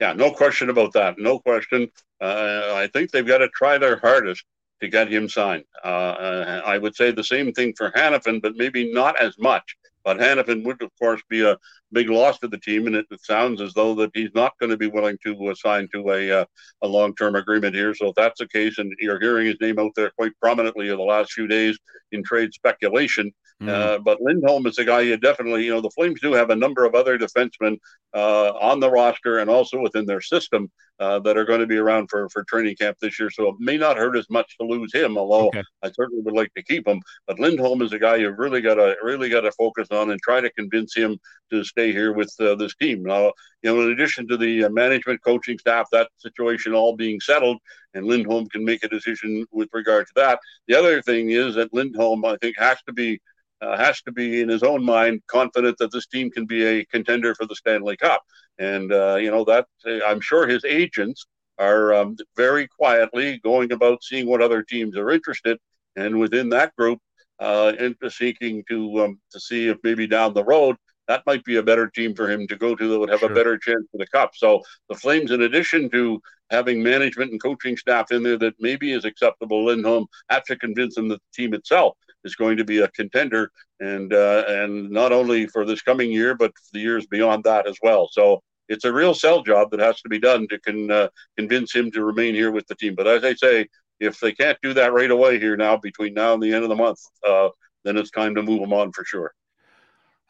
Yeah, 0.00 0.12
no 0.12 0.30
question 0.30 0.70
about 0.70 0.92
that. 0.92 1.18
No 1.18 1.40
question. 1.40 1.90
Uh, 2.20 2.72
I 2.74 2.88
think 2.92 3.10
they've 3.10 3.26
got 3.26 3.38
to 3.38 3.48
try 3.48 3.78
their 3.78 3.98
hardest 3.98 4.44
to 4.80 4.88
get 4.88 5.12
him 5.12 5.28
signed. 5.28 5.64
Uh, 5.84 5.88
uh, 5.88 6.62
I 6.64 6.78
would 6.78 6.94
say 6.94 7.10
the 7.10 7.24
same 7.24 7.52
thing 7.52 7.74
for 7.76 7.90
Hanifin, 7.90 8.40
but 8.40 8.56
maybe 8.56 8.92
not 8.92 9.20
as 9.20 9.36
much. 9.38 9.76
But 10.04 10.18
Hanifin 10.18 10.64
would, 10.64 10.82
of 10.82 10.90
course, 10.98 11.20
be 11.28 11.44
a 11.44 11.56
big 11.92 12.08
loss 12.08 12.38
to 12.38 12.48
the 12.48 12.58
team, 12.58 12.86
and 12.86 12.96
it, 12.96 13.06
sounds 13.20 13.60
as 13.60 13.74
though 13.74 13.94
that 13.96 14.10
he's 14.14 14.30
not 14.34 14.58
going 14.58 14.70
to 14.70 14.76
be 14.76 14.86
willing 14.86 15.18
to 15.24 15.48
uh, 15.48 15.54
sign 15.54 15.88
to 15.92 16.10
a 16.10 16.40
uh, 16.40 16.44
a 16.82 16.88
long 16.88 17.14
term 17.14 17.34
agreement 17.34 17.74
here. 17.74 17.94
So 17.94 18.08
if 18.08 18.14
that's 18.14 18.38
the 18.38 18.48
case, 18.48 18.78
and 18.78 18.92
you're 19.00 19.20
hearing 19.20 19.46
his 19.46 19.56
name 19.60 19.78
out 19.78 19.92
there 19.96 20.10
quite 20.16 20.32
prominently 20.40 20.88
in 20.88 20.96
the 20.96 21.02
last 21.02 21.32
few 21.32 21.46
days 21.46 21.78
in 22.12 22.22
trade 22.22 22.54
speculation, 22.54 23.32
Mhm. 23.62 23.68
uh, 23.68 23.98
but 23.98 24.20
Lindholm 24.20 24.66
is 24.66 24.78
a 24.78 24.84
guy 24.84 25.00
you 25.00 25.16
definitely, 25.16 25.64
you 25.64 25.72
know, 25.72 25.80
the 25.80 25.90
Flames 25.90 26.20
do 26.20 26.32
have 26.32 26.50
a 26.50 26.56
number 26.56 26.84
of 26.84 26.94
other 26.94 27.18
defensemen 27.18 27.78
uh, 28.14 28.50
on 28.52 28.78
the 28.78 28.88
roster 28.90 29.38
and 29.38 29.50
also 29.50 29.80
within 29.80 30.06
their 30.06 30.20
system 30.20 30.70
uh, 31.00 31.18
that 31.20 31.36
are 31.36 31.44
going 31.44 31.60
to 31.60 31.66
be 31.66 31.76
around 31.76 32.08
for, 32.08 32.28
for 32.28 32.44
training 32.44 32.76
camp 32.76 32.96
this 33.00 33.18
year. 33.18 33.30
So 33.30 33.48
it 33.48 33.56
may 33.58 33.76
not 33.76 33.96
hurt 33.96 34.16
as 34.16 34.30
much 34.30 34.56
to 34.58 34.66
lose 34.66 34.92
him, 34.94 35.18
although 35.18 35.48
Okay. 35.48 35.62
I 35.82 35.90
certainly 35.90 36.22
would 36.22 36.34
like 36.34 36.52
to 36.54 36.62
keep 36.62 36.86
him. 36.86 37.00
But 37.26 37.40
Lindholm 37.40 37.82
is 37.82 37.92
a 37.92 37.98
guy 37.98 38.16
you've 38.16 38.38
really 38.38 38.60
got 38.60 38.76
to 38.76 38.96
really 39.02 39.28
got 39.28 39.40
to 39.42 39.52
focus 39.52 39.88
on 39.90 40.10
and 40.10 40.20
try 40.22 40.40
to 40.40 40.50
convince 40.52 40.94
him 40.94 41.18
to 41.50 41.64
stay 41.64 41.92
here 41.92 42.12
with 42.12 42.32
uh, 42.40 42.54
this 42.54 42.74
team. 42.76 43.02
Now, 43.02 43.32
you 43.62 43.74
know, 43.74 43.82
in 43.82 43.90
addition 43.90 44.28
to 44.28 44.36
the 44.36 44.64
uh, 44.64 44.68
management, 44.70 45.22
coaching 45.24 45.58
staff, 45.58 45.88
that 45.90 46.10
situation 46.18 46.74
all 46.74 46.94
being 46.94 47.18
settled, 47.20 47.58
and 47.94 48.06
Lindholm 48.06 48.46
can 48.48 48.64
make 48.64 48.84
a 48.84 48.88
decision 48.88 49.46
with 49.50 49.68
regard 49.72 50.06
to 50.06 50.12
that. 50.16 50.38
The 50.68 50.78
other 50.78 51.02
thing 51.02 51.30
is 51.30 51.56
that 51.56 51.74
Lindholm, 51.74 52.24
I 52.24 52.36
think, 52.36 52.56
has 52.58 52.80
to 52.86 52.92
be 52.92 53.20
uh, 53.60 53.76
has 53.76 54.00
to 54.02 54.12
be 54.12 54.40
in 54.40 54.48
his 54.48 54.62
own 54.62 54.84
mind 54.84 55.22
confident 55.26 55.76
that 55.78 55.92
this 55.92 56.06
team 56.06 56.30
can 56.30 56.46
be 56.46 56.64
a 56.64 56.84
contender 56.86 57.34
for 57.34 57.46
the 57.46 57.56
Stanley 57.56 57.96
Cup. 57.96 58.22
And 58.58 58.92
uh, 58.92 59.16
you 59.16 59.30
know 59.30 59.44
that 59.44 59.66
I'm 60.06 60.20
sure 60.20 60.46
his 60.46 60.64
agents 60.64 61.26
are 61.58 61.92
um, 61.92 62.16
very 62.36 62.68
quietly 62.68 63.40
going 63.42 63.72
about 63.72 64.02
seeing 64.02 64.26
what 64.28 64.42
other 64.42 64.62
teams 64.62 64.96
are 64.96 65.10
interested, 65.10 65.58
and 65.96 66.18
within 66.18 66.48
that 66.50 66.74
group, 66.76 66.98
uh, 67.40 67.72
into 67.78 68.10
seeking 68.10 68.64
to 68.68 69.04
um, 69.04 69.20
to 69.32 69.40
see 69.40 69.68
if 69.68 69.78
maybe 69.82 70.06
down 70.06 70.34
the 70.34 70.44
road 70.44 70.76
that 71.08 71.22
might 71.26 71.42
be 71.44 71.56
a 71.56 71.62
better 71.62 71.88
team 71.88 72.14
for 72.14 72.30
him 72.30 72.46
to 72.46 72.54
go 72.54 72.76
to 72.76 72.86
that 72.86 72.98
would 72.98 73.08
have 73.08 73.20
Sure. 73.20 73.32
a 73.32 73.34
better 73.34 73.58
chance 73.58 73.84
for 73.90 73.96
the 73.98 74.06
cup. 74.06 74.32
So 74.34 74.62
the 74.88 74.94
Flames, 74.94 75.30
in 75.30 75.42
addition 75.42 75.88
to 75.90 76.20
having 76.50 76.82
management 76.82 77.32
and 77.32 77.42
coaching 77.42 77.76
staff 77.76 78.12
in 78.12 78.22
there 78.22 78.38
that 78.38 78.54
maybe 78.60 78.92
is 78.92 79.04
acceptable, 79.06 79.64
Lindholm 79.64 80.06
have 80.28 80.44
to 80.44 80.56
convince 80.56 80.94
them 80.94 81.08
that 81.08 81.20
the 81.20 81.42
team 81.42 81.54
itself 81.54 81.96
is 82.24 82.34
going 82.34 82.56
to 82.56 82.64
be 82.64 82.78
a 82.80 82.88
contender, 82.88 83.50
and 83.80 84.12
uh, 84.12 84.44
and 84.48 84.90
not 84.90 85.12
only 85.12 85.46
for 85.46 85.64
this 85.64 85.82
coming 85.82 86.10
year, 86.10 86.34
but 86.34 86.52
the 86.72 86.80
years 86.80 87.06
beyond 87.06 87.44
that 87.44 87.66
as 87.66 87.76
well. 87.82 88.08
So 88.10 88.42
it's 88.68 88.84
a 88.84 88.92
real 88.92 89.14
sell 89.14 89.42
job 89.42 89.70
that 89.70 89.80
has 89.80 90.00
to 90.02 90.08
be 90.08 90.18
done 90.18 90.46
to 90.48 90.92
uh, 90.92 91.08
convince 91.36 91.74
him 91.74 91.90
to 91.92 92.04
remain 92.04 92.34
here 92.34 92.50
with 92.50 92.66
the 92.66 92.74
team. 92.74 92.94
But 92.94 93.06
as 93.06 93.24
I 93.24 93.34
say, 93.34 93.66
if 94.00 94.20
they 94.20 94.32
can't 94.32 94.58
do 94.62 94.74
that 94.74 94.92
right 94.92 95.10
away 95.10 95.38
here 95.38 95.56
now, 95.56 95.76
between 95.76 96.14
now 96.14 96.34
and 96.34 96.42
the 96.42 96.52
end 96.52 96.64
of 96.64 96.68
the 96.68 96.76
month, 96.76 97.00
uh, 97.26 97.48
then 97.84 97.96
it's 97.96 98.10
time 98.10 98.34
to 98.34 98.42
move 98.42 98.62
him 98.62 98.72
on 98.72 98.92
for 98.92 99.04
sure. 99.04 99.32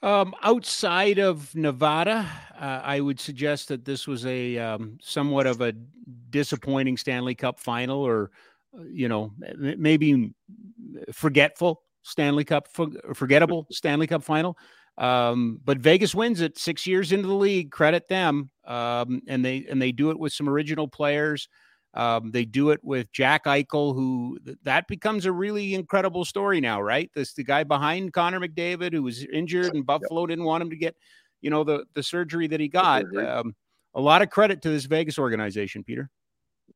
Um, 0.01 0.35
outside 0.43 1.19
of 1.19 1.55
Nevada, 1.57 2.25
uh, 2.59 2.81
I 2.85 3.01
would 3.01 3.19
suggest 3.19 3.69
that 3.69 3.85
this 3.85 4.07
was 4.07 4.25
a 4.27 4.57
um, 4.57 4.99
somewhat 5.03 5.49
of 5.49 5.61
a 5.61 5.73
disappointing 6.31 6.97
Stanley 6.97 7.35
Cup 7.35 7.59
final, 7.59 7.99
or 8.01 8.31
you 8.87 9.09
know, 9.09 9.33
maybe 9.57 10.33
forgetful 11.13 11.83
Stanley 12.03 12.45
Cup, 12.45 12.69
forgettable 13.15 13.67
Stanley 13.73 14.07
Cup 14.07 14.23
final. 14.23 14.57
Um, 14.97 15.61
but 15.65 15.79
Vegas 15.79 16.15
wins 16.15 16.41
it 16.41 16.59
six 16.59 16.87
years 16.87 17.13
into 17.13 17.29
the 17.29 17.35
league. 17.35 17.71
Credit 17.71 18.07
them, 18.09 18.51
um, 18.67 19.23
and 19.29 19.45
they 19.45 19.65
and 19.71 19.81
they 19.81 19.93
do 19.93 20.11
it 20.11 20.19
with 20.19 20.33
some 20.33 20.49
original 20.49 20.89
players. 20.89 21.49
Um, 21.95 22.31
they 22.33 22.45
do 22.45 22.71
it 22.71 22.81
with 22.83 23.11
Jack 23.13 23.45
Eichel, 23.45 23.95
who 23.95 24.39
that 24.65 24.89
becomes 24.89 25.25
a 25.25 25.33
really 25.33 25.75
incredible 25.75 26.25
story 26.25 26.61
now, 26.61 26.83
right? 26.83 27.11
This 27.15 27.33
the 27.33 27.45
guy 27.45 27.65
behind 27.65 28.13
Connor 28.13 28.41
McDavid 28.41 28.93
who 28.93 29.03
was 29.05 29.25
injured 29.25 29.75
and 29.75 29.87
Buffalo 29.87 30.27
didn't 30.27 30.45
want 30.45 30.63
him 30.63 30.71
to 30.71 30.77
get, 30.77 30.97
you 31.41 31.51
know, 31.51 31.65
the 31.65 31.85
the 31.95 32.03
surgery 32.03 32.49
that 32.49 32.61
he 32.61 32.69
got. 32.69 33.05
Um, 33.17 33.55
a 33.95 34.01
lot 34.01 34.23
of 34.23 34.31
credit 34.31 34.63
to 34.63 34.69
this 34.69 34.85
Vegas 34.85 35.19
organization, 35.19 35.83
Peter. 35.83 36.11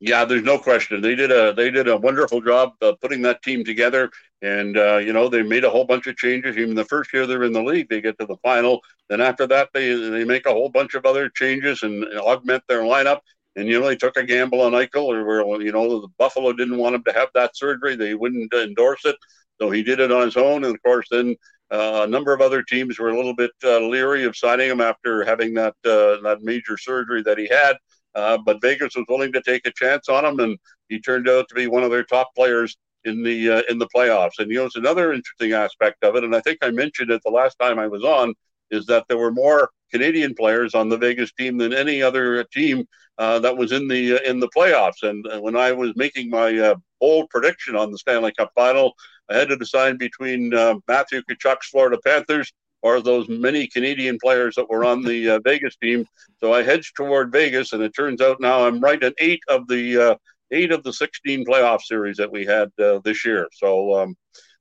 Yeah, 0.01 0.25
there's 0.25 0.43
no 0.43 0.59
question. 0.59 1.01
They 1.01 1.15
did 1.15 1.31
a 1.31 1.53
they 1.53 1.71
did 1.71 1.87
a 1.87 1.97
wonderful 1.97 2.41
job 2.41 2.73
uh, 2.83 2.93
putting 3.01 3.23
that 3.23 3.43
team 3.43 3.63
together, 3.65 4.11
and 4.41 4.77
uh, 4.77 4.97
you 4.97 5.13
know 5.13 5.29
they 5.29 5.43
made 5.43 5.65
a 5.65 5.71
whole 5.71 5.85
bunch 5.85 6.09
of 6.09 6.17
changes. 6.17 6.57
Even 6.57 6.75
the 6.75 6.85
first 6.85 7.13
year 7.13 7.25
they're 7.27 7.45
in 7.45 7.53
the 7.53 7.63
league, 7.63 7.89
they 7.89 8.01
get 8.01 8.19
to 8.19 8.27
the 8.27 8.37
final. 8.43 8.81
Then 9.09 9.21
after 9.21 9.47
that, 9.47 9.69
they 9.73 9.95
they 9.95 10.25
make 10.25 10.47
a 10.47 10.53
whole 10.53 10.71
bunch 10.71 10.95
of 10.95 11.07
other 11.07 11.29
changes 11.29 11.83
and 11.85 12.05
augment 12.19 12.65
their 12.69 12.83
lineup. 12.83 13.21
And 13.55 13.69
you 13.69 13.79
know 13.79 13.87
they 13.87 13.97
took 13.97 14.17
a 14.17 14.25
gamble 14.25 14.61
on 14.63 14.73
Eichel, 14.73 15.05
or 15.05 15.25
where 15.25 15.63
you 15.63 15.71
know 15.73 16.01
the 16.01 16.09
Buffalo 16.19 16.53
didn't 16.53 16.79
want 16.79 16.97
him 16.97 17.05
to 17.05 17.13
have 17.13 17.29
that 17.35 17.57
surgery. 17.57 17.95
They 17.95 18.15
wouldn't 18.15 18.53
endorse 18.53 19.05
it, 19.05 19.17
so 19.61 19.71
he 19.71 19.85
did 19.85 20.01
it 20.01 20.11
on 20.11 20.25
his 20.25 20.37
own. 20.37 20.65
And 20.65 20.75
of 20.75 20.83
course, 20.83 21.07
then 21.13 21.37
uh, 21.71 22.01
a 22.05 22.07
number 22.09 22.33
of 22.35 22.41
other 22.41 22.63
teams 22.63 22.99
were 22.99 23.11
a 23.11 23.17
little 23.17 23.37
bit 23.37 23.53
uh, 23.63 23.79
leery 23.81 24.25
of 24.25 24.37
signing 24.37 24.69
him 24.71 24.81
after 24.81 25.25
having 25.25 25.55
that 25.55 25.75
uh, 25.85 26.21
that 26.23 26.39
major 26.43 26.77
surgery 26.77 27.23
that 27.23 27.39
he 27.39 27.47
had. 27.47 27.77
Uh, 28.15 28.39
but 28.39 28.61
Vegas 28.61 28.95
was 28.97 29.07
willing 29.09 29.33
to 29.33 29.43
take 29.43 29.67
a 29.67 29.73
chance 29.73 30.09
on 30.09 30.25
him, 30.25 30.39
and 30.41 30.59
he 30.89 31.01
turned 31.01 31.29
out 31.29 31.49
to 31.49 31.55
be 31.55 31.67
one 31.67 31.83
of 31.83 31.91
their 31.91 32.05
top 32.05 32.35
players 32.35 32.77
in 33.05 33.23
the 33.23 33.51
uh, 33.51 33.63
in 33.69 33.79
the 33.79 33.89
playoffs. 33.95 34.39
And 34.39 34.51
you 34.51 34.59
know, 34.59 34.67
it's 34.67 34.77
another 34.77 35.13
interesting 35.13 35.53
aspect 35.53 36.05
of 36.05 36.17
it, 36.17 36.25
and 36.25 36.35
I 36.35 36.41
think 36.41 36.59
I 36.63 36.71
mentioned 36.71 37.11
it 37.11 37.23
the 37.25 37.31
last 37.31 37.59
time 37.59 37.79
I 37.79 37.87
was 37.87 38.05
on, 38.05 38.35
is 38.71 38.87
that 38.87 39.05
there 39.09 39.19
were 39.19 39.33
more 39.33 39.71
Canadian 39.91 40.35
players 40.35 40.75
on 40.75 40.89
the 40.89 40.97
Vegas 40.97 41.33
team 41.33 41.59
than 41.59 41.73
any 41.73 42.03
other 42.03 42.45
team 42.45 42.87
uh, 43.19 43.39
that 43.41 43.57
was 43.57 43.73
in 43.73 43.89
the 43.89 44.17
uh, 44.17 44.31
in 44.31 44.41
the 44.41 44.49
playoffs. 44.57 45.03
And 45.03 45.27
uh, 45.27 45.41
when 45.41 45.57
I 45.57 45.73
was 45.73 45.93
making 45.97 46.31
my 46.31 46.59
uh, 46.59 46.75
bold 47.01 47.29
prediction 47.31 47.77
on 47.77 47.91
the 47.91 47.99
Stanley 47.99 48.33
Cup 48.33 48.51
final, 48.55 48.95
I 49.29 49.37
had 49.37 49.49
to 49.49 49.57
decide 49.57 49.99
between 49.99 50.55
uh, 50.55 50.77
Matthew 50.89 51.23
Tkachuk's 51.23 51.69
Florida 51.69 51.99
Panthers 52.05 52.53
or 52.83 53.01
those 53.01 53.29
many 53.29 53.67
Canadian 53.67 54.19
players 54.23 54.57
that 54.57 54.69
were 54.69 54.85
on 54.85 55.03
the 55.03 55.31
uh, 55.31 55.41
Vegas 55.45 55.77
team. 55.77 56.07
So 56.41 56.53
I 56.53 56.63
hedged 56.63 56.97
toward 56.97 57.33
Vegas, 57.33 57.73
and 57.73 57.83
it 57.83 57.95
turns 57.95 58.21
out 58.21 58.41
now 58.41 58.67
I'm 58.67 58.81
right 58.81 59.03
at 59.03 59.15
eight 59.19 59.41
of 59.49 59.67
the 59.69 60.11
uh, 60.11 60.15
eight 60.51 60.73
of 60.73 60.83
the 60.83 60.93
16 60.93 61.45
playoff 61.47 61.83
series 61.83 62.17
that 62.19 62.31
we 62.31 62.45
had 62.45 62.71
uh, 62.79 63.01
this 63.05 63.25
year. 63.25 63.49
So 63.53 63.99
um, 63.99 64.17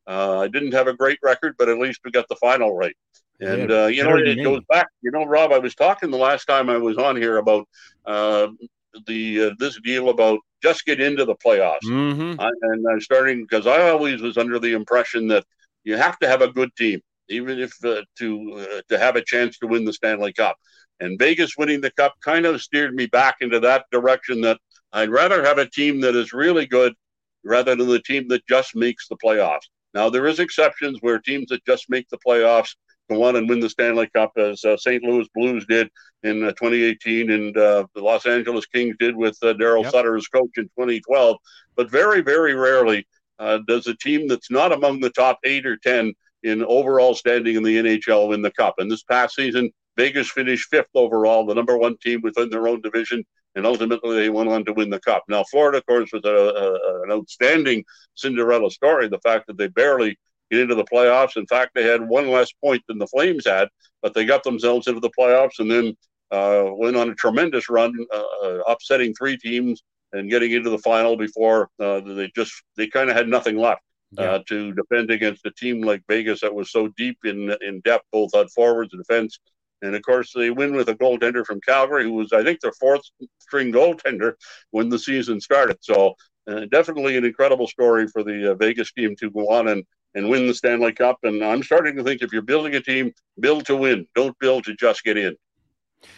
uh, 0.08 0.40
I 0.40 0.48
didn't 0.48 0.74
have 0.74 0.88
a 0.88 0.94
great 0.94 1.20
record, 1.22 1.56
but 1.58 1.70
at 1.70 1.78
least 1.78 2.00
we 2.04 2.12
got 2.12 2.28
the 2.30 2.36
final 2.38 2.76
right. 2.76 2.96
And 3.40 3.70
Yeah, 3.70 3.84
uh, 3.84 3.88
you 3.88 4.04
know, 4.04 4.18
it 4.18 4.44
goes 4.44 4.62
back. 4.70 4.88
You 5.02 5.12
know, 5.12 5.26
Rob, 5.26 5.52
I 5.52 5.58
was 5.58 5.76
talking 5.76 6.12
the 6.12 6.18
last 6.18 6.46
time 6.46 6.70
I 6.70 6.78
was 6.78 6.98
on 6.98 7.16
here 7.16 7.38
about 7.38 7.68
uh, 8.06 8.48
the 9.08 9.46
uh, 9.46 9.50
this 9.58 9.80
deal 9.82 10.10
about 10.10 10.40
just 10.62 10.86
get 10.86 11.02
into 11.02 11.26
the 11.26 11.36
playoffs. 11.36 11.84
Mm-hmm. 11.86 12.40
I, 12.40 12.52
and 12.62 12.86
I'm 12.88 13.02
starting 13.02 13.42
because 13.42 13.66
I 13.66 13.90
always 13.90 14.22
was 14.22 14.38
under 14.38 14.60
the 14.60 14.74
impression 14.74 15.28
that 15.30 15.44
you 15.84 15.98
have 15.98 16.20
to 16.20 16.28
have 16.28 16.42
a 16.42 16.52
good 16.52 16.76
team, 16.76 17.02
even 17.32 17.60
if 17.60 17.74
uh, 17.84 18.02
to 18.18 18.54
uh, 18.54 18.82
to 18.90 19.00
have 19.00 19.16
a 19.16 19.24
chance 19.24 19.58
to 19.60 19.68
win 19.68 19.86
the 19.86 19.94
Stanley 19.94 20.34
Cup. 20.34 20.58
And 21.00 21.18
Vegas 21.18 21.58
winning 21.58 21.82
the 21.82 21.92
cup 21.92 22.14
kind 22.24 22.46
of 22.46 22.62
steered 22.62 22.94
me 22.94 23.08
back 23.08 23.38
into 23.42 23.60
that 23.62 23.86
direction. 23.92 24.42
That 24.42 24.60
I'd 24.94 25.10
rather 25.10 25.44
have 25.44 25.58
a 25.58 25.70
team 25.70 26.02
that 26.02 26.16
is 26.16 26.34
really 26.34 26.68
good 26.68 26.94
rather 27.44 27.76
than 27.76 27.88
the 27.88 28.02
team 28.02 28.28
that 28.28 28.46
just 28.48 28.76
makes 28.76 29.08
the 29.08 29.18
playoffs. 29.18 29.68
Now 29.94 30.10
there 30.10 30.28
is 30.28 30.40
exceptions 30.40 31.00
where 31.02 31.20
teams 31.20 31.48
that 31.50 31.66
just 31.66 31.90
make 31.90 32.08
the 32.10 32.20
playoffs 32.26 32.76
go 33.10 33.24
on 33.24 33.36
and 33.36 33.50
win 33.50 33.60
the 33.60 33.70
Stanley 33.70 34.10
Cup, 34.16 34.32
as 34.38 34.64
uh, 34.64 34.78
St. 34.78 35.04
Louis 35.04 35.28
Blues 35.36 35.66
did 35.68 35.90
in 36.24 36.44
uh, 36.44 36.52
2018, 36.52 37.32
and 37.32 37.58
uh, 37.58 37.86
the 37.94 38.02
Los 38.02 38.26
Angeles 38.26 38.66
Kings 38.68 38.96
did 39.00 39.16
with 39.16 39.38
uh, 39.42 39.54
Daryl 39.54 39.84
Yep. 39.84 39.92
Sutter 39.92 40.16
as 40.16 40.28
coach 40.28 40.52
in 40.58 40.66
2012. 40.66 41.38
But 41.76 41.90
very, 41.90 42.22
very 42.22 42.54
rarely 42.54 43.08
uh, 43.40 43.60
does 43.68 43.88
a 43.88 43.96
team 43.96 44.28
that's 44.28 44.52
not 44.52 44.72
among 44.72 45.00
the 45.00 45.10
top 45.10 45.40
eight 45.44 45.66
or 45.66 45.78
ten 45.78 46.14
in 46.44 46.64
overall 46.64 47.14
standing 47.14 47.56
in 47.56 47.64
the 47.64 47.78
NHL 47.78 48.30
win 48.30 48.42
the 48.42 48.52
cup. 48.52 48.76
And 48.78 48.90
this 48.90 49.04
past 49.04 49.36
season, 49.36 49.72
Vegas 49.98 50.30
finished 50.30 50.70
fifth 50.70 50.90
overall, 50.96 51.46
the 51.46 51.54
number 51.54 51.78
one 51.78 51.98
team 51.98 52.22
within 52.22 52.50
their 52.50 52.68
own 52.68 52.82
division, 52.82 53.24
and 53.56 53.66
ultimately 53.66 54.16
they 54.16 54.30
went 54.30 54.50
on 54.50 54.66
to 54.66 54.74
win 54.74 54.90
the 54.90 55.00
cup. 55.00 55.24
Now, 55.28 55.44
Florida, 55.44 55.80
of 55.80 55.86
course, 55.86 56.12
was 56.14 56.24
a, 56.26 56.30
a, 56.30 57.04
an 57.04 57.12
outstanding 57.12 57.84
Cinderella 58.16 58.72
story. 58.72 59.10
The 59.10 59.20
fact 59.20 59.48
that 59.48 59.58
they 59.58 59.68
barely 59.68 60.18
get 60.50 60.62
into 60.62 60.76
the 60.76 60.84
playoffs. 60.84 61.38
In 61.38 61.48
fact, 61.48 61.72
they 61.74 61.84
had 61.84 62.08
one 62.08 62.30
less 62.30 62.52
point 62.54 62.84
than 62.88 62.98
the 62.98 63.08
Flames 63.08 63.46
had, 63.46 63.70
but 64.02 64.14
they 64.14 64.26
got 64.26 64.44
themselves 64.44 64.88
into 64.88 65.00
the 65.00 65.12
playoffs 65.18 65.60
and 65.60 65.72
then 65.72 65.96
uh, 66.32 66.66
went 66.72 66.98
on 66.98 67.10
a 67.10 67.16
tremendous 67.16 67.70
run, 67.70 67.94
uh, 68.14 68.24
uh, 68.44 68.60
upsetting 68.68 69.14
three 69.14 69.38
teams 69.38 69.82
and 70.14 70.30
getting 70.30 70.52
into 70.52 70.70
the 70.70 70.78
final 70.80 71.16
before 71.16 71.70
uh, 71.80 72.02
they 72.02 72.30
just 72.36 72.54
they 72.76 72.88
kind 72.88 73.10
of 73.10 73.16
had 73.16 73.28
nothing 73.28 73.58
left 73.58 73.82
Yeah. 74.18 74.36
uh, 74.36 74.40
to 74.50 74.74
defend 74.74 75.12
against 75.12 75.46
a 75.46 75.52
team 75.52 75.82
like 75.82 76.04
Vegas 76.08 76.42
that 76.42 76.54
was 76.54 76.72
so 76.72 76.88
deep 76.98 77.18
in 77.26 77.56
in 77.62 77.82
depth, 77.82 78.06
both 78.12 78.34
on 78.36 78.48
forwards 78.50 78.94
and 78.94 79.04
defense, 79.04 79.40
And 79.82 79.96
of 79.96 80.02
course, 80.04 80.32
they 80.34 80.52
win 80.52 80.76
with 80.76 80.90
a 80.90 80.96
goaltender 80.96 81.46
from 81.46 81.60
Calgary, 81.62 82.04
who 82.04 82.14
was, 82.14 82.34
I 82.34 82.44
think, 82.44 82.60
their 82.62 82.74
fourth 82.74 83.02
string 83.40 83.72
goaltender 83.72 84.34
when 84.72 84.90
the 84.90 85.00
season 85.00 85.42
started. 85.42 85.78
So, 85.82 86.16
uh, 86.48 86.66
definitely 86.72 87.18
an 87.18 87.26
incredible 87.26 87.68
story 87.68 88.08
for 88.08 88.24
the 88.24 88.52
uh, 88.52 88.56
Vegas 88.56 88.92
team 88.94 89.16
to 89.18 89.30
go 89.32 89.50
on 89.50 89.68
and, 89.70 89.84
and 90.16 90.30
win 90.30 90.48
the 90.48 90.54
Stanley 90.54 90.94
Cup. 90.94 91.18
And 91.24 91.44
I'm 91.44 91.64
starting 91.64 91.96
to 91.98 92.04
think 92.04 92.22
if 92.22 92.32
you're 92.34 92.42
building 92.44 92.76
a 92.76 92.82
team, 92.82 93.12
build 93.40 93.66
to 93.68 93.76
win, 93.76 94.08
don't 94.16 94.38
build 94.40 94.66
to 94.66 94.76
just 94.76 95.04
get 95.04 95.18
in. 95.18 95.36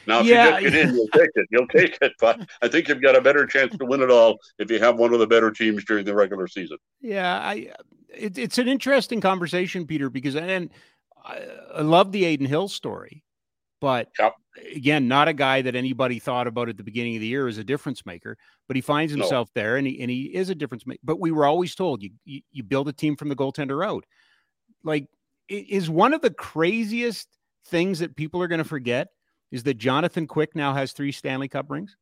Now, 0.07 0.21
if 0.21 0.25
yeah. 0.25 0.59
you 0.59 0.69
get 0.69 0.87
in, 0.87 0.95
you'll 0.95 1.07
take 1.09 1.29
it. 1.35 1.47
You'll 1.51 1.67
take 1.67 1.97
it. 2.01 2.13
But 2.19 2.47
I 2.61 2.67
think 2.67 2.87
you've 2.87 3.01
got 3.01 3.15
a 3.15 3.21
better 3.21 3.45
chance 3.45 3.75
to 3.77 3.85
win 3.85 4.01
it 4.01 4.09
all 4.09 4.37
if 4.59 4.69
you 4.71 4.79
have 4.79 4.97
one 4.97 5.13
of 5.13 5.19
the 5.19 5.27
better 5.27 5.51
teams 5.51 5.83
during 5.85 6.05
the 6.05 6.15
regular 6.15 6.47
season. 6.47 6.77
Yeah, 7.01 7.39
I. 7.39 7.71
It, 8.15 8.37
it's 8.37 8.59
an 8.59 8.67
interesting 8.67 9.21
conversation, 9.21 9.87
Peter, 9.87 10.09
because 10.09 10.35
and 10.35 10.69
I, 11.25 11.41
I 11.75 11.81
love 11.81 12.11
the 12.11 12.25
Adin 12.25 12.45
Hill 12.45 12.67
story, 12.67 13.23
but 13.81 14.09
yep. 14.19 14.35
again, 14.75 15.07
not 15.07 15.27
a 15.27 15.33
guy 15.33 15.63
that 15.63 15.75
anybody 15.75 16.19
thought 16.19 16.45
about 16.45 16.69
at 16.69 16.77
the 16.77 16.83
beginning 16.83 17.15
of 17.15 17.21
the 17.21 17.27
year 17.27 17.47
as 17.47 17.57
a 17.57 17.63
difference 17.63 18.05
maker. 18.05 18.37
But 18.67 18.75
he 18.75 18.81
finds 18.81 19.11
himself 19.11 19.49
no. 19.55 19.61
there, 19.61 19.77
and 19.77 19.87
he 19.87 19.99
and 19.99 20.11
he 20.11 20.25
is 20.35 20.49
a 20.49 20.55
difference 20.55 20.85
maker. 20.85 21.01
But 21.03 21.19
we 21.19 21.31
were 21.31 21.45
always 21.45 21.73
told 21.73 22.03
you, 22.03 22.11
you 22.23 22.41
you 22.51 22.63
build 22.63 22.87
a 22.87 22.93
team 22.93 23.15
from 23.15 23.29
the 23.29 23.35
goaltender 23.35 23.85
out. 23.85 24.05
Like, 24.83 25.07
is 25.49 25.89
one 25.89 26.13
of 26.13 26.21
the 26.21 26.29
craziest 26.29 27.27
things 27.67 27.99
that 27.99 28.15
people 28.15 28.41
are 28.41 28.47
going 28.47 28.59
to 28.59 28.63
forget 28.63 29.07
is 29.53 29.61
that 29.63 29.75
Jonathan 29.75 30.25
Quick 30.25 30.55
now 30.55 30.73
has 30.73 30.93
three 30.93 31.11
Stanley 31.11 31.47
Cup 31.47 31.69
rings. 31.69 31.95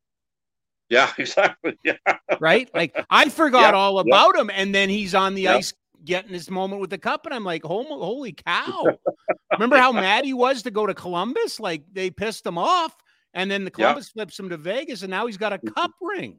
Yeah, 0.89 1.12
exactly. 1.18 1.78
Yeah. 1.84 1.97
Right? 2.39 2.70
Like 2.74 2.97
I 3.10 3.28
forgot 3.28 3.74
yeah, 3.74 3.80
all 3.80 3.99
about 3.99 4.36
yeah. 4.36 4.41
him. 4.41 4.49
And 4.54 4.74
then 4.74 4.89
he's 4.89 5.14
on 5.14 5.36
the 5.36 5.43
yeah. 5.43 5.56
ice 5.56 5.74
getting 6.06 6.32
his 6.32 6.49
moment 6.49 6.80
with 6.80 6.89
the 6.89 6.97
cup. 6.97 7.26
And 7.26 7.36
I'm 7.36 7.43
like, 7.43 7.64
holy 7.64 8.32
cow. 8.32 8.86
Remember 9.54 9.78
how 9.78 9.91
mad 9.91 10.24
he 10.24 10.34
was 10.34 10.64
to 10.64 10.72
go 10.72 10.88
to 10.88 10.93
Columbus? 10.93 11.60
Like 11.60 11.84
they 11.91 12.10
pissed 12.10 12.45
him 12.45 12.58
off. 12.58 12.95
And 13.34 13.52
then 13.52 13.66
the 13.66 13.72
Columbus 13.72 14.10
flips 14.10 14.38
him 14.38 14.49
to 14.49 14.58
Vegas, 14.58 15.04
and 15.04 15.10
now 15.12 15.26
he's 15.26 15.38
got 15.38 15.54
a 15.54 15.60
cup 15.60 15.91
ring. 16.02 16.38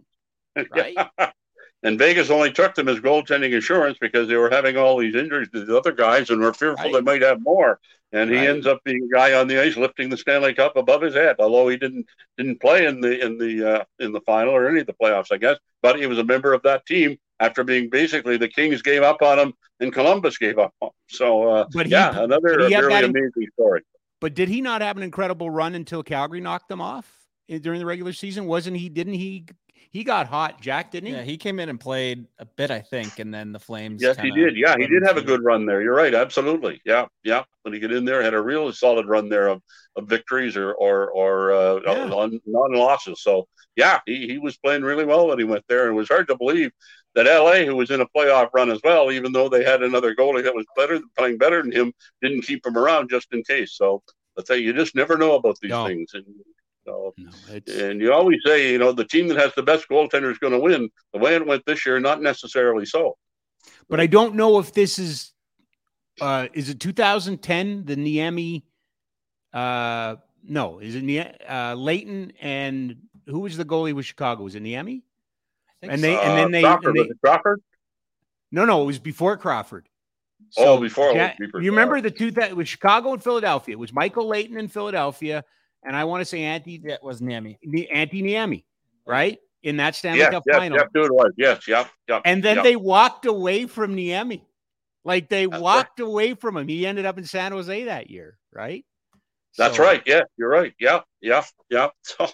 Right. 0.70 0.94
And 1.84 1.98
Vegas 1.98 2.30
only 2.30 2.52
took 2.52 2.74
them 2.74 2.88
as 2.88 3.00
goaltending 3.00 3.52
insurance 3.52 3.98
because 4.00 4.28
they 4.28 4.36
were 4.36 4.50
having 4.50 4.76
all 4.76 4.98
these 4.98 5.16
injuries 5.16 5.48
to 5.50 5.64
the 5.64 5.76
other 5.76 5.92
guys 5.92 6.30
and 6.30 6.40
were 6.40 6.54
fearful 6.54 6.84
right. 6.84 6.92
they 6.92 7.00
might 7.00 7.22
have 7.22 7.42
more. 7.42 7.80
And 8.12 8.30
right. 8.30 8.40
he 8.40 8.46
ends 8.46 8.66
up 8.66 8.80
being 8.84 9.02
a 9.02 9.14
guy 9.14 9.32
on 9.32 9.48
the 9.48 9.60
ice 9.60 9.76
lifting 9.76 10.08
the 10.08 10.16
Stanley 10.16 10.54
Cup 10.54 10.76
above 10.76 11.02
his 11.02 11.14
head, 11.14 11.36
although 11.38 11.68
he 11.68 11.76
didn't 11.76 12.06
didn't 12.36 12.60
play 12.60 12.86
in 12.86 13.00
the 13.00 13.24
in 13.24 13.38
the 13.38 13.80
uh, 13.80 13.84
in 13.98 14.12
the 14.12 14.20
final 14.20 14.54
or 14.54 14.68
any 14.68 14.80
of 14.80 14.86
the 14.86 14.92
playoffs, 14.92 15.32
I 15.32 15.38
guess. 15.38 15.56
But 15.80 15.98
he 15.98 16.06
was 16.06 16.18
a 16.18 16.24
member 16.24 16.52
of 16.52 16.62
that 16.62 16.86
team 16.86 17.16
after 17.40 17.64
being 17.64 17.90
basically 17.90 18.36
the 18.36 18.48
Kings 18.48 18.82
gave 18.82 19.02
up 19.02 19.22
on 19.22 19.38
him 19.38 19.52
and 19.80 19.92
Columbus 19.92 20.38
gave 20.38 20.58
up 20.58 20.72
on 20.80 20.88
him. 20.88 20.92
So, 21.08 21.48
uh, 21.48 21.64
but 21.72 21.86
he, 21.86 21.92
yeah, 21.92 22.22
another 22.22 22.56
really 22.58 22.74
amazing 22.74 23.48
story. 23.54 23.80
But 24.20 24.34
did 24.34 24.48
he 24.48 24.60
not 24.60 24.82
have 24.82 24.96
an 24.96 25.02
incredible 25.02 25.50
run 25.50 25.74
until 25.74 26.04
Calgary 26.04 26.40
knocked 26.40 26.68
them 26.68 26.80
off 26.80 27.10
during 27.48 27.80
the 27.80 27.86
regular 27.86 28.12
season? 28.12 28.46
Wasn't 28.46 28.76
he? 28.76 28.88
Didn't 28.88 29.14
he 29.14 29.46
he 29.92 30.04
got 30.04 30.26
hot, 30.26 30.58
Jack, 30.58 30.90
didn't 30.90 31.08
he? 31.08 31.12
Yeah, 31.12 31.22
he 31.22 31.36
came 31.36 31.60
in 31.60 31.68
and 31.68 31.78
played 31.78 32.26
a 32.38 32.46
bit, 32.46 32.70
I 32.70 32.80
think, 32.80 33.18
and 33.18 33.32
then 33.32 33.52
the 33.52 33.58
Flames. 33.58 34.00
Yes, 34.00 34.18
he 34.18 34.30
did. 34.30 34.56
Yeah, 34.56 34.74
he 34.78 34.86
did 34.86 35.02
have 35.02 35.18
a 35.18 35.22
good 35.22 35.44
run 35.44 35.66
there. 35.66 35.82
You're 35.82 35.94
right, 35.94 36.14
absolutely. 36.14 36.80
Yeah, 36.86 37.06
yeah. 37.24 37.44
When 37.60 37.74
he 37.74 37.80
got 37.80 37.92
in 37.92 38.06
there, 38.06 38.22
had 38.22 38.32
a 38.32 38.40
real 38.40 38.72
solid 38.72 39.06
run 39.06 39.28
there 39.28 39.48
of, 39.48 39.62
of 39.96 40.08
victories 40.08 40.56
or 40.56 40.72
or 40.72 41.10
or 41.10 41.52
uh, 41.52 41.80
yeah. 41.84 42.06
non 42.06 42.72
losses. 42.72 43.22
So 43.22 43.46
yeah, 43.76 44.00
he, 44.06 44.26
he 44.26 44.38
was 44.38 44.56
playing 44.56 44.82
really 44.82 45.04
well 45.04 45.28
when 45.28 45.38
he 45.38 45.44
went 45.44 45.64
there, 45.68 45.82
and 45.82 45.92
it 45.92 45.98
was 45.98 46.08
hard 46.08 46.26
to 46.28 46.36
believe 46.36 46.70
that 47.14 47.26
LA, 47.26 47.66
who 47.66 47.76
was 47.76 47.90
in 47.90 48.00
a 48.00 48.08
playoff 48.16 48.48
run 48.54 48.70
as 48.70 48.80
well, 48.82 49.12
even 49.12 49.30
though 49.30 49.50
they 49.50 49.62
had 49.62 49.82
another 49.82 50.14
goalie 50.14 50.42
that 50.42 50.54
was 50.54 50.64
better, 50.74 51.00
playing 51.18 51.36
better 51.36 51.62
than 51.62 51.70
him, 51.70 51.92
didn't 52.22 52.42
keep 52.42 52.64
him 52.64 52.78
around 52.78 53.10
just 53.10 53.28
in 53.32 53.42
case. 53.42 53.74
So 53.74 54.02
let's 54.38 54.48
say 54.48 54.58
you 54.58 54.72
just 54.72 54.94
never 54.94 55.18
know 55.18 55.34
about 55.34 55.58
these 55.60 55.70
no. 55.70 55.86
things, 55.86 56.12
and 56.14 56.24
so, 56.84 57.14
no, 57.16 57.30
and 57.68 58.00
you 58.00 58.12
always 58.12 58.40
say, 58.44 58.72
you 58.72 58.78
know, 58.78 58.92
the 58.92 59.04
team 59.04 59.28
that 59.28 59.38
has 59.38 59.52
the 59.54 59.62
best 59.62 59.88
goaltender 59.88 60.30
is 60.30 60.38
going 60.38 60.52
to 60.52 60.58
win. 60.58 60.90
The 61.12 61.18
way 61.18 61.34
it 61.34 61.46
went 61.46 61.64
this 61.64 61.86
year, 61.86 62.00
not 62.00 62.20
necessarily 62.20 62.86
so. 62.86 63.16
But 63.88 64.00
I 64.00 64.06
don't 64.06 64.34
know 64.34 64.58
if 64.58 64.72
this 64.72 64.98
is, 64.98 65.32
uh, 66.20 66.48
is 66.52 66.68
it 66.70 66.80
2010, 66.80 67.84
the 67.84 67.96
Niemi, 67.96 68.64
uh, 69.52 70.16
no, 70.44 70.80
is 70.80 70.96
it 70.96 71.42
uh, 71.48 71.74
Leighton 71.74 72.32
and 72.40 72.96
who 73.26 73.40
was 73.40 73.56
the 73.56 73.64
goalie 73.64 73.92
with 73.92 74.06
Chicago? 74.06 74.42
Was 74.42 74.56
it 74.56 74.62
Niemi? 74.62 75.02
And 75.82 76.02
they, 76.02 76.18
and 76.18 76.38
then 76.38 76.50
they, 76.50 76.62
Crawford, 76.62 76.96
and 76.96 77.10
they 77.10 77.14
Crawford? 77.22 77.62
No, 78.50 78.64
no, 78.64 78.82
it 78.82 78.86
was 78.86 78.98
before 78.98 79.36
Crawford. 79.36 79.88
So, 80.50 80.64
oh, 80.64 80.80
before. 80.80 81.12
Ja- 81.12 81.32
you 81.38 81.70
remember 81.70 82.00
the 82.00 82.10
two 82.10 82.32
that 82.32 82.56
was 82.56 82.68
Chicago 82.68 83.12
and 83.12 83.22
Philadelphia. 83.22 83.74
It 83.74 83.78
was 83.78 83.92
Michael 83.92 84.26
Leighton 84.26 84.58
in 84.58 84.68
Philadelphia 84.68 85.44
and 85.84 85.96
I 85.96 86.04
want 86.04 86.20
to 86.20 86.24
say 86.24 86.40
Antti. 86.40 86.84
that 86.84 87.02
was 87.02 87.20
Niemi. 87.20 87.58
Antti 87.64 88.22
Niemi, 88.22 88.64
right? 89.06 89.38
In 89.62 89.76
that 89.76 89.94
Stanley 89.94 90.20
yes, 90.20 90.30
Cup 90.30 90.42
yes, 90.46 90.56
final. 90.56 90.78
Yes, 90.78 90.88
it 90.94 91.12
was. 91.12 91.32
Yes, 91.36 91.68
yep, 91.68 91.90
yep. 92.08 92.22
And 92.24 92.42
then 92.42 92.56
yep. 92.56 92.64
they 92.64 92.76
walked 92.76 93.26
away 93.26 93.66
from 93.66 93.96
Niemi. 93.96 94.42
Like 95.04 95.28
they 95.28 95.46
That's 95.46 95.60
walked 95.60 96.00
right. 96.00 96.06
away 96.06 96.34
from 96.34 96.56
him. 96.56 96.68
He 96.68 96.86
ended 96.86 97.06
up 97.06 97.18
in 97.18 97.24
San 97.24 97.52
Jose 97.52 97.84
that 97.84 98.10
year, 98.10 98.38
right? 98.52 98.84
That's 99.58 99.76
so, 99.76 99.82
right. 99.82 100.02
Yeah, 100.06 100.22
you're 100.38 100.48
right. 100.48 100.72
Yeah, 100.80 101.00
yeah, 101.20 101.44
yeah. 101.70 101.88
So, 102.02 102.28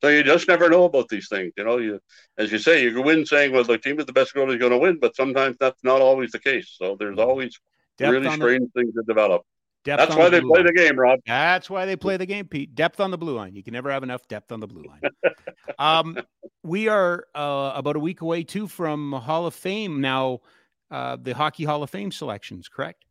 so 0.00 0.08
you 0.08 0.22
just 0.22 0.46
never 0.46 0.68
know 0.68 0.84
about 0.84 1.08
these 1.08 1.28
things. 1.28 1.52
You 1.56 1.64
know, 1.64 1.78
you 1.78 2.00
as 2.38 2.52
you 2.52 2.58
say, 2.58 2.82
you 2.82 2.92
can 2.92 3.04
win 3.04 3.26
saying, 3.26 3.52
"Well, 3.52 3.64
the 3.64 3.78
team 3.78 3.96
with 3.96 4.06
the 4.06 4.12
best 4.12 4.34
goalie 4.34 4.54
is 4.54 4.58
going 4.58 4.72
to 4.72 4.78
win," 4.78 4.98
but 5.00 5.16
sometimes 5.16 5.56
that's 5.58 5.82
not 5.82 6.00
always 6.00 6.30
the 6.30 6.38
case. 6.38 6.76
So 6.78 6.96
there's 6.98 7.16
mm-hmm. 7.16 7.28
always 7.28 7.58
really 7.98 8.30
strange 8.30 8.70
the, 8.74 8.80
things 8.80 8.94
that 8.94 9.06
develop. 9.06 9.42
Depth 9.84 10.00
That's 10.00 10.16
why 10.16 10.24
the 10.24 10.30
they 10.30 10.40
play 10.40 10.62
line. 10.62 10.66
the 10.66 10.72
game, 10.72 10.98
Rob. 10.98 11.20
That's 11.26 11.68
why 11.68 11.84
they 11.84 11.94
play 11.94 12.16
the 12.16 12.24
game, 12.24 12.46
Pete. 12.46 12.74
Depth 12.74 13.00
on 13.00 13.10
the 13.10 13.18
blue 13.18 13.36
line. 13.36 13.54
You 13.54 13.62
can 13.62 13.74
never 13.74 13.90
have 13.90 14.02
enough 14.02 14.26
depth 14.28 14.50
on 14.50 14.60
the 14.60 14.66
blue 14.66 14.84
line. 14.84 15.34
um, 15.78 16.18
we 16.62 16.88
are 16.88 17.26
uh, 17.34 17.72
about 17.74 17.96
a 17.96 18.00
week 18.00 18.22
away 18.22 18.44
too 18.44 18.66
from 18.66 19.12
Hall 19.12 19.46
of 19.46 19.54
Fame 19.54 20.00
now. 20.00 20.40
Uh, 20.90 21.16
the 21.20 21.34
Hockey 21.34 21.64
Hall 21.64 21.82
of 21.82 21.90
Fame 21.90 22.10
selections, 22.10 22.68
correct? 22.68 23.04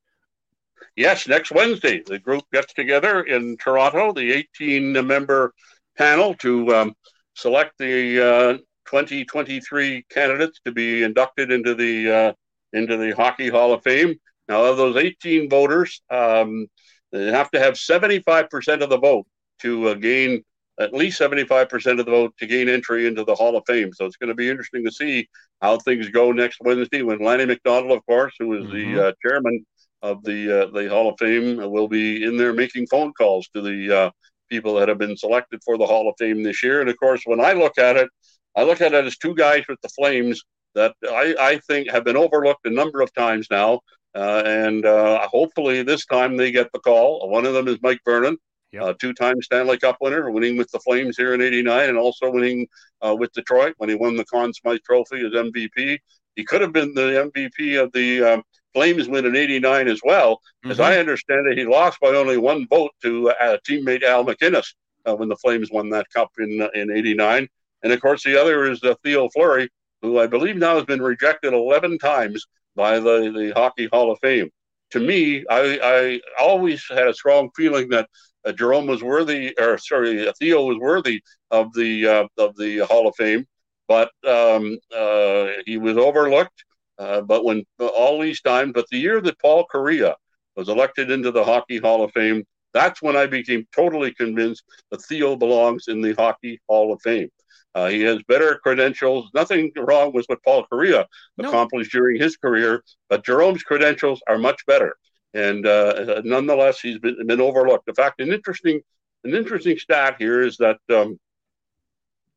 Yes, 0.95 1.27
next 1.27 1.51
Wednesday 1.51 2.01
the 2.05 2.19
group 2.19 2.43
gets 2.51 2.73
together 2.73 3.21
in 3.21 3.57
Toronto, 3.57 4.11
the 4.11 4.45
18-member 4.59 5.53
panel 5.97 6.33
to 6.35 6.73
um, 6.73 6.95
select 7.35 7.77
the 7.77 8.19
uh, 8.19 8.57
2023 8.85 10.05
candidates 10.09 10.59
to 10.65 10.71
be 10.71 11.03
inducted 11.03 11.51
into 11.51 11.75
the 11.75 12.11
uh, 12.11 12.33
into 12.73 12.97
the 12.97 13.11
Hockey 13.11 13.49
Hall 13.49 13.73
of 13.73 13.83
Fame. 13.83 14.15
Now, 14.47 14.65
of 14.65 14.77
those 14.77 14.97
18 14.97 15.49
voters, 15.49 16.01
um, 16.09 16.67
they 17.11 17.31
have 17.31 17.51
to 17.51 17.59
have 17.59 17.75
75% 17.75 18.81
of 18.81 18.89
the 18.89 18.97
vote 18.97 19.25
to 19.59 19.89
uh, 19.89 19.93
gain 19.93 20.43
at 20.79 20.93
least 20.93 21.21
75% 21.21 21.99
of 21.99 22.05
the 22.05 22.11
vote 22.11 22.33
to 22.39 22.47
gain 22.47 22.67
entry 22.67 23.05
into 23.05 23.23
the 23.23 23.35
Hall 23.35 23.55
of 23.55 23.63
Fame. 23.67 23.93
So 23.93 24.05
it's 24.05 24.17
going 24.17 24.29
to 24.29 24.35
be 24.35 24.49
interesting 24.49 24.83
to 24.85 24.91
see 24.91 25.29
how 25.61 25.77
things 25.77 26.09
go 26.09 26.31
next 26.31 26.57
Wednesday 26.61 27.03
when 27.03 27.19
Lanny 27.19 27.45
McDonald, 27.45 27.91
of 27.91 28.05
course, 28.05 28.33
who 28.39 28.53
is 28.53 28.65
mm-hmm. 28.65 28.95
the 28.95 29.07
uh, 29.07 29.11
chairman 29.23 29.65
of 30.01 30.23
the 30.23 30.63
uh, 30.63 30.65
the 30.71 30.89
Hall 30.89 31.09
of 31.09 31.15
Fame, 31.19 31.57
will 31.57 31.87
be 31.87 32.23
in 32.23 32.37
there 32.37 32.53
making 32.53 32.87
phone 32.87 33.13
calls 33.13 33.47
to 33.49 33.61
the 33.61 33.97
uh, 33.97 34.11
people 34.49 34.73
that 34.75 34.89
have 34.89 34.97
been 34.97 35.15
selected 35.15 35.61
for 35.63 35.77
the 35.77 35.85
Hall 35.85 36.09
of 36.09 36.15
Fame 36.17 36.43
this 36.43 36.63
year. 36.63 36.81
And 36.81 36.89
of 36.89 36.97
course, 36.97 37.21
when 37.25 37.39
I 37.39 37.53
look 37.53 37.77
at 37.77 37.95
it, 37.95 38.09
I 38.55 38.63
look 38.63 38.81
at 38.81 38.93
it 38.93 39.05
as 39.05 39.17
two 39.17 39.35
guys 39.35 39.63
with 39.69 39.79
the 39.81 39.89
Flames 39.89 40.43
that 40.75 40.95
I, 41.03 41.35
I 41.39 41.59
think 41.67 41.91
have 41.91 42.03
been 42.03 42.17
overlooked 42.17 42.65
a 42.65 42.71
number 42.71 43.01
of 43.01 43.13
times 43.13 43.47
now. 43.51 43.81
Uh, 44.15 44.43
and 44.45 44.85
uh, 44.85 45.27
hopefully 45.27 45.81
this 45.81 46.05
time 46.05 46.37
they 46.37 46.51
get 46.51 46.71
the 46.71 46.79
call. 46.79 47.27
One 47.29 47.45
of 47.45 47.53
them 47.53 47.67
is 47.67 47.79
Mike 47.81 48.01
Vernon, 48.05 48.37
yep. 48.71 48.83
uh, 48.83 48.93
two-time 48.99 49.41
Stanley 49.41 49.77
Cup 49.77 49.97
winner, 50.01 50.29
winning 50.29 50.55
with 50.57 50.69
the 50.71 50.79
Flames 50.79 51.17
here 51.17 51.33
in 51.33 51.41
'89, 51.41 51.89
and 51.89 51.97
also 51.97 52.29
winning 52.29 52.67
uh, 53.01 53.15
with 53.17 53.33
Detroit 53.33 53.73
when 53.77 53.89
he 53.89 53.95
won 53.95 54.15
the 54.15 54.25
Conn 54.25 54.53
Smythe 54.53 54.81
Trophy 54.85 55.25
as 55.25 55.31
MVP. 55.31 55.97
He 56.35 56.43
could 56.43 56.61
have 56.61 56.73
been 56.73 56.93
the 56.93 57.31
MVP 57.33 57.81
of 57.81 57.91
the 57.91 58.23
um, 58.23 58.43
Flames 58.73 59.07
win 59.07 59.25
in 59.25 59.35
'89 59.35 59.87
as 59.87 60.01
well. 60.03 60.35
Mm-hmm. 60.35 60.71
As 60.71 60.79
I 60.79 60.97
understand 60.97 61.47
it, 61.47 61.57
he 61.57 61.65
lost 61.65 61.99
by 61.99 62.09
only 62.09 62.37
one 62.37 62.67
vote 62.67 62.91
to 63.01 63.29
uh, 63.31 63.57
teammate 63.67 64.03
Al 64.03 64.25
MacInnis 64.25 64.75
uh, 65.07 65.15
when 65.15 65.29
the 65.29 65.37
Flames 65.37 65.71
won 65.71 65.89
that 65.89 66.09
cup 66.11 66.29
in 66.37 66.67
in 66.75 66.91
'89. 66.91 67.47
And 67.81 67.91
of 67.91 67.99
course, 67.99 68.23
the 68.23 68.39
other 68.39 68.69
is 68.69 68.81
Theo 69.03 69.27
Fleury, 69.29 69.69
who 70.03 70.19
I 70.19 70.27
believe 70.27 70.55
now 70.55 70.75
has 70.75 70.85
been 70.85 71.01
rejected 71.01 71.53
11 71.53 71.97
times 71.97 72.45
by 72.75 72.99
the, 72.99 73.31
the 73.35 73.53
Hockey 73.55 73.87
Hall 73.91 74.11
of 74.11 74.19
Fame. 74.19 74.49
To 74.91 74.99
me, 74.99 75.43
I, 75.49 75.79
I 75.83 76.21
always 76.41 76.85
had 76.89 77.07
a 77.07 77.13
strong 77.13 77.49
feeling 77.55 77.89
that 77.89 78.07
uh, 78.45 78.51
Jarome 78.51 78.87
was 78.87 79.03
worthy, 79.03 79.53
or 79.59 79.77
sorry, 79.77 80.31
Theo 80.39 80.65
was 80.65 80.77
worthy 80.77 81.21
of 81.51 81.73
the 81.73 82.07
uh, 82.07 82.27
of 82.37 82.55
the 82.57 82.79
Hall 82.79 83.07
of 83.07 83.15
Fame, 83.15 83.45
but 83.87 84.11
um, 84.27 84.77
uh, 84.95 85.47
he 85.65 85.77
was 85.77 85.97
overlooked. 85.97 86.63
Uh, 86.99 87.21
but 87.21 87.43
when 87.43 87.63
all 87.79 88.21
these 88.21 88.41
times, 88.41 88.71
but 88.73 88.85
the 88.91 88.99
year 88.99 89.19
that 89.21 89.39
Paul 89.39 89.65
Kariya 89.73 90.13
was 90.55 90.69
elected 90.69 91.09
into 91.09 91.31
the 91.31 91.43
Hockey 91.43 91.79
Hall 91.79 92.03
of 92.03 92.11
Fame, 92.11 92.43
that's 92.73 93.01
when 93.01 93.15
I 93.15 93.25
became 93.25 93.65
totally 93.75 94.13
convinced 94.13 94.63
that 94.91 95.01
Theo 95.01 95.35
belongs 95.35 95.87
in 95.87 96.01
the 96.01 96.13
Hockey 96.13 96.61
Hall 96.67 96.93
of 96.93 97.01
Fame. 97.01 97.29
Uh, 97.75 97.87
he 97.87 98.01
has 98.01 98.21
better 98.27 98.59
credentials. 98.61 99.29
Nothing 99.33 99.71
wrong 99.75 100.13
with 100.13 100.25
what 100.27 100.43
Paul 100.43 100.65
Kariya 100.71 101.05
no. 101.37 101.49
accomplished 101.49 101.91
during 101.91 102.21
his 102.21 102.37
career, 102.37 102.83
but 103.09 103.25
Jarome's 103.25 103.63
credentials 103.63 104.21
are 104.27 104.37
much 104.37 104.65
better. 104.67 104.95
and 105.33 105.65
uh, 105.65 106.21
nonetheless, 106.23 106.79
he's 106.79 106.99
been, 106.99 107.25
been 107.25 107.41
overlooked. 107.41 107.87
In 107.87 107.95
fact, 107.95 108.21
an 108.21 108.31
interesting 108.31 108.81
an 109.23 109.33
interesting 109.33 109.77
stat 109.77 110.17
here 110.19 110.41
is 110.41 110.57
that 110.57 110.79
um, 110.93 111.17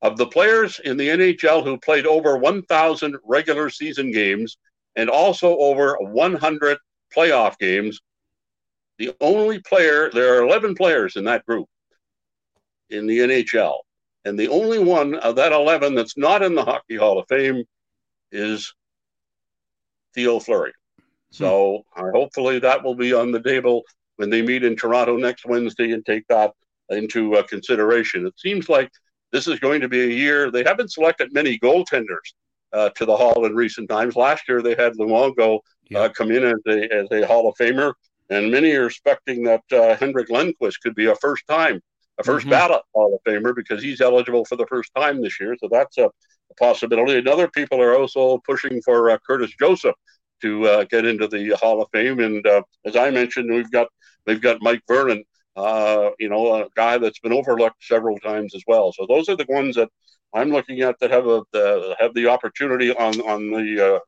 of 0.02 0.16
the 0.16 0.26
players 0.26 0.78
in 0.84 0.96
the 0.96 1.08
NHL 1.08 1.64
who 1.64 1.78
played 1.78 2.06
over 2.06 2.36
1,000 2.36 3.16
regular 3.24 3.70
season 3.70 4.12
games 4.12 4.56
and 4.94 5.10
also 5.10 5.56
over 5.58 5.96
100 6.00 6.78
playoff 7.14 7.58
games, 7.58 8.00
the 8.98 9.14
only 9.20 9.58
player 9.60 10.10
there 10.12 10.38
are 10.38 10.46
11 10.46 10.74
players 10.74 11.16
in 11.16 11.24
that 11.24 11.44
group 11.44 11.68
in 12.90 13.06
the 13.06 13.18
NHL, 13.18 13.78
and 14.26 14.36
the 14.36 14.48
only 14.48 14.80
one 14.80 15.14
of 15.14 15.36
that 15.36 15.52
11 15.52 15.94
that's 15.94 16.16
not 16.16 16.42
in 16.42 16.56
the 16.56 16.64
Hockey 16.64 16.96
Hall 16.96 17.18
of 17.20 17.28
Fame 17.28 17.62
is 18.32 18.74
Theo 20.14 20.40
Fleury. 20.40 20.72
So 21.30 21.84
uh, 21.96 22.10
hopefully 22.12 22.58
that 22.58 22.82
will 22.82 22.96
be 22.96 23.14
on 23.14 23.30
the 23.30 23.40
table 23.40 23.82
when 24.16 24.28
they 24.28 24.42
meet 24.42 24.64
in 24.64 24.74
Toronto 24.74 25.16
next 25.16 25.46
Wednesday 25.46 25.92
and 25.92 26.04
take 26.04 26.26
that 26.26 26.52
into 26.90 27.36
uh, 27.36 27.44
consideration. 27.44 28.26
It 28.26 28.34
seems 28.36 28.68
like 28.68 28.90
this 29.30 29.46
is 29.46 29.60
going 29.60 29.80
to 29.82 29.88
be 29.88 30.00
a 30.00 30.08
year. 30.08 30.50
They 30.50 30.64
haven't 30.64 30.92
selected 30.92 31.32
many 31.32 31.56
goaltenders 31.60 32.34
uh, 32.72 32.88
to 32.90 33.04
the 33.04 33.16
Hall 33.16 33.46
in 33.46 33.54
recent 33.54 33.88
times. 33.88 34.16
Last 34.16 34.48
year 34.48 34.60
they 34.60 34.74
had 34.74 34.94
Luongo 34.94 35.60
yeah. 35.88 36.00
Uh, 36.00 36.08
come 36.08 36.32
in 36.32 36.42
as 36.42 36.58
a, 36.66 36.92
as 36.92 37.06
a 37.12 37.24
Hall 37.24 37.48
of 37.48 37.54
Famer, 37.60 37.92
and 38.28 38.50
many 38.50 38.72
are 38.72 38.86
expecting 38.86 39.44
that 39.44 39.62
uh, 39.70 39.96
Henrik 39.96 40.28
Lundqvist 40.30 40.80
could 40.82 40.96
be 40.96 41.06
a 41.06 41.14
first 41.14 41.46
time, 41.46 41.80
a 42.18 42.22
1st 42.22 42.40
mm-hmm. 42.40 42.50
ballot 42.50 42.82
Hall 42.94 43.14
of 43.14 43.20
Famer 43.30 43.54
because 43.54 43.82
he's 43.82 44.00
eligible 44.00 44.44
for 44.44 44.56
the 44.56 44.66
first 44.66 44.90
time 44.94 45.22
this 45.22 45.38
year. 45.40 45.56
So 45.60 45.68
that's 45.70 45.98
a, 45.98 46.06
a 46.06 46.54
possibility. 46.58 47.18
And 47.18 47.28
other 47.28 47.48
people 47.48 47.80
are 47.80 47.96
also 47.96 48.38
pushing 48.46 48.80
for 48.82 49.10
uh, 49.10 49.18
Curtis 49.26 49.52
Joseph 49.58 49.94
to 50.42 50.66
uh, 50.66 50.84
get 50.84 51.04
into 51.04 51.28
the 51.28 51.50
Hall 51.60 51.82
of 51.82 51.88
Fame. 51.92 52.20
And 52.20 52.46
uh, 52.46 52.62
as 52.84 52.96
I 52.96 53.10
mentioned, 53.10 53.52
we've 53.52 53.70
got 53.70 53.88
we've 54.26 54.40
got 54.42 54.62
Mike 54.62 54.82
Vernon, 54.88 55.24
uh, 55.56 56.10
you 56.18 56.28
know, 56.28 56.62
a 56.62 56.68
guy 56.74 56.98
that's 56.98 57.20
been 57.20 57.32
overlooked 57.32 57.82
several 57.84 58.18
times 58.18 58.54
as 58.54 58.62
well. 58.66 58.92
So 58.92 59.06
those 59.08 59.28
are 59.28 59.36
the 59.36 59.46
ones 59.48 59.76
that 59.76 59.88
I'm 60.34 60.50
looking 60.50 60.80
at 60.80 60.98
that 61.00 61.10
have 61.10 61.26
a 61.26 61.42
the, 61.52 61.96
have 61.98 62.14
the 62.14 62.28
opportunity 62.28 62.94
on 62.94 63.20
on 63.20 63.50
the 63.50 63.96
uh, 63.96 63.98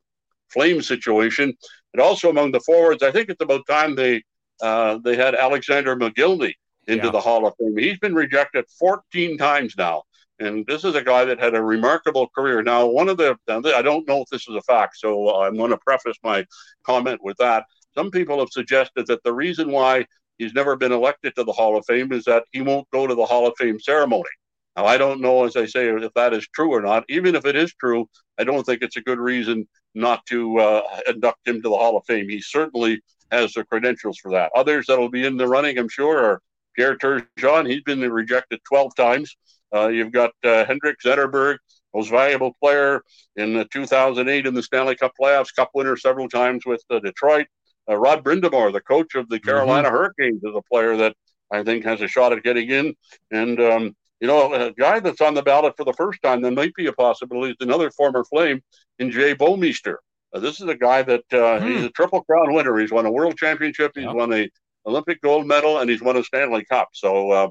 Flame 0.49 0.81
situation. 0.81 1.53
And 1.93 2.01
also 2.01 2.29
among 2.29 2.51
the 2.51 2.59
forwards, 2.59 3.01
I 3.03 3.11
think 3.11 3.29
it's 3.29 3.41
about 3.41 3.65
time 3.67 3.95
they 3.95 4.23
uh, 4.61 4.99
they 5.03 5.15
had 5.15 5.35
Alexander 5.35 5.95
Mogilny 5.95 6.53
into 6.89 7.05
yeah. 7.05 7.11
the 7.11 7.19
Hall 7.19 7.45
of 7.45 7.53
Fame. 7.59 7.77
He's 7.77 7.99
been 7.99 8.15
rejected 8.15 8.65
14 8.79 9.37
times 9.37 9.75
now. 9.77 10.03
And 10.39 10.65
this 10.67 10.85
is 10.85 10.95
a 10.95 11.03
guy 11.03 11.25
that 11.25 11.39
had 11.39 11.53
a 11.53 11.61
remarkable 11.61 12.29
career. 12.29 12.63
Now, 12.63 12.87
one 12.87 13.09
of 13.09 13.17
the, 13.17 13.37
I 13.47 13.81
don't 13.81 14.07
know 14.07 14.21
if 14.21 14.29
this 14.29 14.47
is 14.47 14.55
a 14.55 14.61
fact, 14.61 14.97
so 14.97 15.41
I'm 15.41 15.57
going 15.57 15.71
to 15.71 15.77
preface 15.77 16.17
my 16.23 16.45
comment 16.83 17.19
with 17.21 17.37
that. 17.37 17.65
Some 17.93 18.09
people 18.09 18.39
have 18.39 18.49
suggested 18.49 19.07
that 19.07 19.23
the 19.23 19.33
reason 19.33 19.69
why 19.69 20.05
he's 20.37 20.53
never 20.53 20.77
been 20.77 20.93
elected 20.93 21.35
to 21.35 21.43
the 21.43 21.51
Hall 21.51 21.77
of 21.77 21.85
Fame 21.85 22.13
is 22.13 22.23
that 22.23 22.45
he 22.51 22.61
won't 22.61 22.89
go 22.91 23.05
to 23.05 23.15
the 23.15 23.25
Hall 23.25 23.47
of 23.47 23.53
Fame 23.57 23.79
ceremony. 23.79 24.29
Now, 24.77 24.85
I 24.85 24.97
don't 24.97 25.19
know, 25.19 25.43
as 25.43 25.57
I 25.57 25.65
say, 25.65 25.89
if 25.89 26.13
that 26.13 26.33
is 26.33 26.47
true 26.53 26.73
or 26.73 26.81
not. 26.81 27.03
Even 27.09 27.35
if 27.35 27.45
it 27.45 27.57
is 27.57 27.73
true, 27.73 28.09
I 28.37 28.45
don't 28.45 28.63
think 28.63 28.81
it's 28.81 28.95
a 28.95 29.01
good 29.01 29.19
reason 29.19 29.67
not 29.93 30.25
to 30.27 30.57
uh, 30.59 30.83
induct 31.07 31.45
him 31.45 31.61
to 31.61 31.69
the 31.69 31.75
Hall 31.75 31.97
of 31.97 32.05
Fame. 32.05 32.29
He 32.29 32.39
certainly 32.39 33.01
has 33.31 33.51
the 33.53 33.65
credentials 33.65 34.17
for 34.19 34.31
that. 34.31 34.51
Others 34.55 34.85
that 34.87 34.97
will 34.97 35.09
be 35.09 35.25
in 35.25 35.35
the 35.35 35.47
running, 35.47 35.77
I'm 35.77 35.89
sure, 35.89 36.17
are 36.23 36.41
Pierre 36.75 36.97
Turgeon. 36.97 37.69
He's 37.69 37.83
been 37.83 37.99
rejected 37.99 38.59
12 38.67 38.95
times. 38.95 39.35
Uh, 39.73 39.87
you've 39.87 40.11
got 40.11 40.31
uh, 40.43 40.65
Henrik 40.65 40.97
Zetterberg, 41.03 41.57
most 41.93 42.09
valuable 42.09 42.55
player 42.61 43.01
in 43.35 43.53
the 43.53 43.65
2008 43.65 44.45
in 44.45 44.53
the 44.53 44.63
Stanley 44.63 44.95
Cup 44.95 45.13
playoffs, 45.19 45.55
Cup 45.55 45.69
winner 45.73 45.95
several 45.95 46.27
times 46.27 46.65
with 46.65 46.83
uh, 46.89 46.99
Detroit. 46.99 47.47
Uh, 47.89 47.95
Rod 47.95 48.23
Brind'Amour, 48.23 48.71
the 48.71 48.81
coach 48.81 49.15
of 49.15 49.29
the 49.29 49.37
mm-hmm. 49.37 49.49
Carolina 49.49 49.87
mm-hmm. 49.87 49.97
Hurricanes, 49.97 50.43
is 50.43 50.55
a 50.55 50.61
player 50.71 50.95
that 50.97 51.15
I 51.51 51.63
think 51.63 51.83
has 51.85 52.01
a 52.01 52.07
shot 52.07 52.33
at 52.33 52.43
getting 52.43 52.69
in. 52.69 52.95
And 53.31 53.59
um, 53.59 53.95
you 54.19 54.27
know, 54.27 54.53
a 54.53 54.73
guy 54.73 54.99
that's 54.99 55.21
on 55.21 55.33
the 55.33 55.41
ballot 55.41 55.75
for 55.77 55.85
the 55.85 55.93
first 55.93 56.21
time 56.21 56.41
that 56.41 56.51
might 56.51 56.73
be 56.75 56.87
a 56.87 56.93
possibility 56.93 57.51
is 57.51 57.57
another 57.61 57.89
former 57.91 58.23
Flame 58.25 58.61
in 58.99 59.11
Jay 59.11 59.33
Bouwmeester. 59.33 59.95
Uh, 60.33 60.39
this 60.39 60.59
is 60.59 60.67
a 60.67 60.75
guy 60.75 61.01
that 61.01 61.23
uh, 61.31 61.59
mm. 61.59 61.67
he's 61.67 61.85
a 61.85 61.89
triple 61.91 62.23
crown 62.23 62.53
winner. 62.53 62.77
He's 62.77 62.91
won 62.91 63.05
a 63.05 63.11
world 63.11 63.37
championship. 63.37 63.93
He's 63.95 64.05
won 64.05 64.33
a 64.33 64.49
Olympic 64.85 65.21
gold 65.21 65.45
medal, 65.45 65.79
and 65.79 65.89
he's 65.89 66.01
won 66.01 66.17
a 66.17 66.23
Stanley 66.23 66.65
Cup. 66.65 66.89
So 66.93 67.31
uh, 67.31 67.49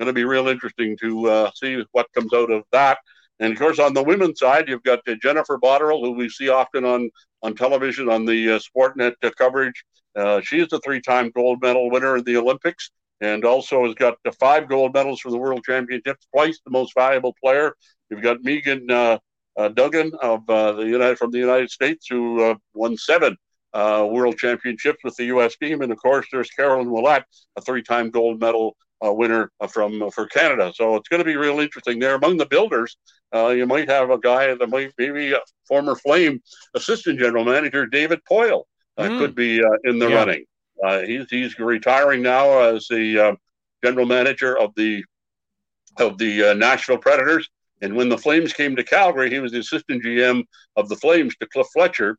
going 0.00 0.06
to 0.06 0.12
be 0.12 0.24
real 0.24 0.48
interesting 0.48 0.96
to 0.98 1.28
uh, 1.28 1.50
see 1.54 1.84
what 1.92 2.06
comes 2.14 2.32
out 2.32 2.50
of 2.50 2.64
that. 2.72 2.98
And 3.38 3.52
of 3.52 3.58
course, 3.58 3.78
on 3.78 3.94
the 3.94 4.02
women's 4.02 4.38
side, 4.38 4.68
you've 4.68 4.82
got 4.82 5.00
uh, 5.06 5.14
Jennifer 5.22 5.58
Botterill, 5.58 6.02
who 6.02 6.12
we 6.12 6.28
see 6.28 6.48
often 6.48 6.84
on, 6.84 7.10
on 7.42 7.54
television 7.54 8.08
on 8.08 8.24
the 8.24 8.52
uh, 8.52 8.58
Sportsnet 8.58 9.14
uh, 9.22 9.30
coverage. 9.36 9.84
Uh, 10.16 10.40
she 10.40 10.58
is 10.58 10.68
the 10.68 10.80
three 10.80 11.00
time 11.00 11.30
gold 11.34 11.60
medal 11.62 11.90
winner 11.90 12.16
in 12.16 12.24
the 12.24 12.36
Olympics 12.36 12.90
and 13.20 13.44
also 13.44 13.84
has 13.84 13.94
got 13.94 14.16
the 14.24 14.32
five 14.32 14.68
gold 14.68 14.94
medals 14.94 15.20
for 15.20 15.30
the 15.30 15.38
World 15.38 15.62
Championships, 15.64 16.26
twice 16.32 16.58
the 16.64 16.70
most 16.70 16.94
valuable 16.94 17.34
player. 17.42 17.74
You've 18.08 18.22
got 18.22 18.42
Megan 18.42 18.90
uh, 18.90 19.18
uh, 19.58 19.68
Duggan 19.68 20.12
of 20.22 20.46
the 20.46 20.86
United 20.86 21.18
from 21.18 21.30
the 21.30 21.38
United 21.38 21.70
States, 21.70 22.06
who 22.08 22.56
won 22.72 22.96
seven 22.96 23.36
World 23.74 24.36
Championships 24.36 25.04
with 25.04 25.16
the 25.16 25.26
U.S. 25.26 25.56
team. 25.56 25.82
And 25.82 25.92
of 25.92 25.98
course, 25.98 26.26
there's 26.32 26.50
Caroline 26.50 26.88
Ouellette, 26.88 27.24
a 27.56 27.60
three 27.60 27.82
time 27.82 28.10
gold 28.10 28.40
medal 28.40 28.76
uh, 29.04 29.12
winner 29.12 29.50
from 29.68 30.02
uh, 30.02 30.10
for 30.10 30.26
Canada. 30.26 30.72
So 30.74 30.96
it's 30.96 31.08
going 31.08 31.20
to 31.20 31.24
be 31.24 31.36
real 31.36 31.60
interesting 31.60 31.98
there. 31.98 32.14
Among 32.14 32.36
the 32.36 32.46
builders, 32.46 32.96
uh, 33.34 33.48
you 33.48 33.66
might 33.66 33.88
have 33.88 34.10
a 34.10 34.18
guy 34.18 34.54
that 34.54 34.68
might 34.68 34.92
maybe 34.98 35.32
a 35.32 35.40
former 35.66 35.94
Flame 35.94 36.42
assistant 36.74 37.18
general 37.18 37.44
manager 37.44 37.86
David 37.86 38.20
Poile 38.30 38.64
mm. 38.98 39.18
could 39.18 39.34
be 39.34 39.62
uh, 39.62 39.68
in 39.84 39.98
the 39.98 40.08
yeah. 40.08 40.14
running. 40.14 40.44
Uh, 40.84 41.00
he's 41.00 41.26
he's 41.30 41.58
retiring 41.58 42.22
now 42.22 42.58
as 42.58 42.86
the 42.88 43.36
general 43.82 44.06
manager 44.06 44.58
of 44.58 44.74
the 44.76 45.04
of 45.98 46.18
the 46.18 46.54
Nashville 46.54 46.98
Predators. 46.98 47.48
And 47.82 47.96
when 47.96 48.10
the 48.10 48.18
Flames 48.18 48.52
came 48.52 48.76
to 48.76 48.84
Calgary, 48.84 49.30
he 49.30 49.40
was 49.40 49.52
the 49.52 49.60
assistant 49.60 50.04
GM 50.04 50.44
of 50.76 50.90
the 50.90 50.96
Flames 50.96 51.34
to 51.36 51.46
Cliff 51.46 51.66
Fletcher, 51.72 52.18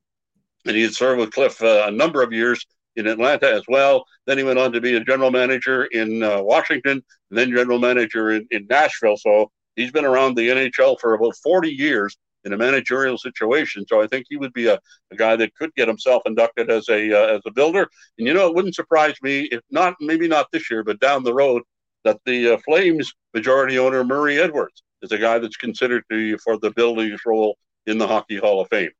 and 0.65 0.75
he 0.75 0.83
had 0.83 0.93
served 0.93 1.19
with 1.19 1.31
Cliff 1.31 1.61
a 1.61 1.91
number 1.91 2.21
of 2.21 2.33
years 2.33 2.65
in 2.95 3.07
Atlanta 3.07 3.49
as 3.49 3.63
well. 3.67 4.05
Then 4.27 4.37
he 4.37 4.43
went 4.43 4.59
on 4.59 4.71
to 4.73 4.81
be 4.81 4.95
a 4.95 5.03
general 5.03 5.31
manager 5.31 5.85
in 5.85 6.23
uh, 6.23 6.41
Washington, 6.41 7.03
and 7.29 7.37
then 7.37 7.51
general 7.51 7.79
manager 7.79 8.31
in, 8.31 8.47
in 8.51 8.67
Nashville. 8.69 9.17
So 9.17 9.51
he's 9.75 9.91
been 9.91 10.05
around 10.05 10.35
the 10.35 10.49
NHL 10.49 10.99
for 10.99 11.13
about 11.13 11.35
40 11.37 11.69
years 11.69 12.17
in 12.43 12.53
a 12.53 12.57
managerial 12.57 13.17
situation. 13.17 13.85
So 13.87 14.01
I 14.01 14.07
think 14.07 14.25
he 14.29 14.37
would 14.37 14.53
be 14.53 14.67
a, 14.67 14.79
a 15.11 15.15
guy 15.15 15.35
that 15.35 15.55
could 15.55 15.73
get 15.75 15.87
himself 15.87 16.23
inducted 16.25 16.69
as 16.69 16.89
a 16.89 17.13
uh, 17.13 17.35
as 17.35 17.41
a 17.45 17.51
builder. 17.51 17.87
And 18.17 18.27
you 18.27 18.33
know, 18.33 18.47
it 18.47 18.55
wouldn't 18.55 18.75
surprise 18.75 19.15
me 19.21 19.43
if 19.43 19.61
not 19.69 19.95
maybe 19.99 20.27
not 20.27 20.47
this 20.51 20.69
year, 20.69 20.83
but 20.83 20.99
down 20.99 21.23
the 21.23 21.33
road 21.33 21.63
that 22.03 22.19
the 22.25 22.55
uh, 22.55 22.57
Flames 22.65 23.13
majority 23.33 23.77
owner 23.77 24.03
Murray 24.03 24.39
Edwards 24.39 24.83
is 25.01 25.11
a 25.11 25.17
guy 25.17 25.39
that's 25.39 25.57
considered 25.57 26.03
to 26.09 26.37
for 26.39 26.57
the 26.57 26.71
building's 26.71 27.21
role 27.25 27.57
in 27.85 27.97
the 27.97 28.07
Hockey 28.07 28.37
Hall 28.37 28.61
of 28.61 28.67
Fame. 28.69 28.91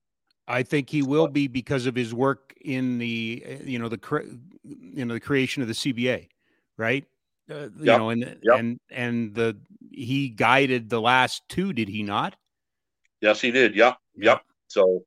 I 0.48 0.64
think 0.64 0.90
he 0.90 1.02
will 1.02 1.28
be 1.28 1.48
because 1.48 1.86
of 1.86 1.96
his 1.96 2.14
work 2.14 2.54
in 2.62 2.98
the 2.98 3.60
you 3.64 3.80
know 3.80 3.90
the 3.90 4.40
you 4.64 5.06
know 5.06 5.14
the 5.14 5.20
creation 5.20 5.62
of 5.62 5.68
the 5.68 5.74
CBA, 5.74 6.28
right? 6.78 7.06
Uh, 7.50 7.56
you 7.56 7.72
yep. 7.82 8.00
know, 8.00 8.10
and 8.10 8.22
yep. 8.22 8.60
and 8.60 8.80
and 8.90 9.36
the 9.36 9.58
he 9.92 10.30
guided 10.30 10.90
the 10.90 11.02
last 11.02 11.44
two, 11.50 11.74
did 11.74 11.90
he 11.90 12.04
not? 12.04 12.36
Yes, 13.20 13.42
he 13.42 13.52
did. 13.52 13.76
Yep, 13.76 13.98
yep. 14.16 14.42
So 14.68 15.04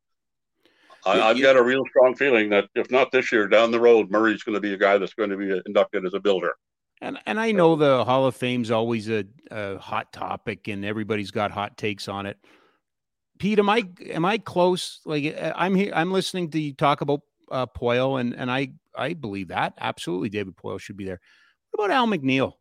I, 1.07 1.17
have 1.17 1.41
got 1.41 1.57
a 1.57 1.63
real 1.63 1.85
strong 1.91 2.15
feeling 2.15 2.49
that 2.51 2.67
if 2.75 2.91
not 2.91 3.11
this 3.13 3.33
year, 3.33 3.49
down 3.49 3.71
the 3.71 3.81
road, 3.81 4.11
Murray's 4.11 4.43
going 4.43 4.55
to 4.55 4.61
be 4.61 4.73
a 4.73 4.79
guy 4.79 4.99
that's 4.99 5.15
going 5.15 5.31
to 5.31 5.37
be 5.37 5.61
inducted 5.67 6.05
as 6.07 6.15
a 6.15 6.21
builder. 6.21 6.55
And 7.01 7.19
and 7.27 7.41
I 7.41 7.53
know 7.53 7.77
the 7.77 8.05
Hall 8.05 8.27
of 8.27 8.37
Fame's 8.37 8.71
always 8.71 9.11
a, 9.11 9.25
a 9.51 9.79
hot 9.79 10.13
topic, 10.13 10.69
and 10.69 10.85
everybody's 10.85 11.31
got 11.31 11.51
hot 11.51 11.77
takes 11.77 12.09
on 12.09 12.27
it. 12.27 12.39
Pete, 13.39 13.59
am 13.59 13.69
I 13.69 13.85
am 14.11 14.25
I 14.25 14.39
close? 14.39 15.01
Like 15.05 15.37
uh, 15.37 15.53
I'm 15.57 15.75
here, 15.75 15.93
I'm 15.95 16.13
listening 16.13 16.51
to 16.51 16.61
you 16.61 16.73
talk 16.73 17.01
about 17.01 17.21
uh, 17.51 17.67
Poile, 17.67 18.21
and 18.21 18.35
and 18.35 18.51
I 18.51 18.73
I 18.97 19.15
believe 19.15 19.49
that 19.49 19.75
absolutely 19.81 20.29
David 20.29 20.57
Poile 20.57 20.81
should 20.81 20.97
be 20.97 21.05
there. 21.05 21.21
What 21.71 21.85
about 21.85 21.95
Al 21.95 22.07
McNeil? 22.07 22.55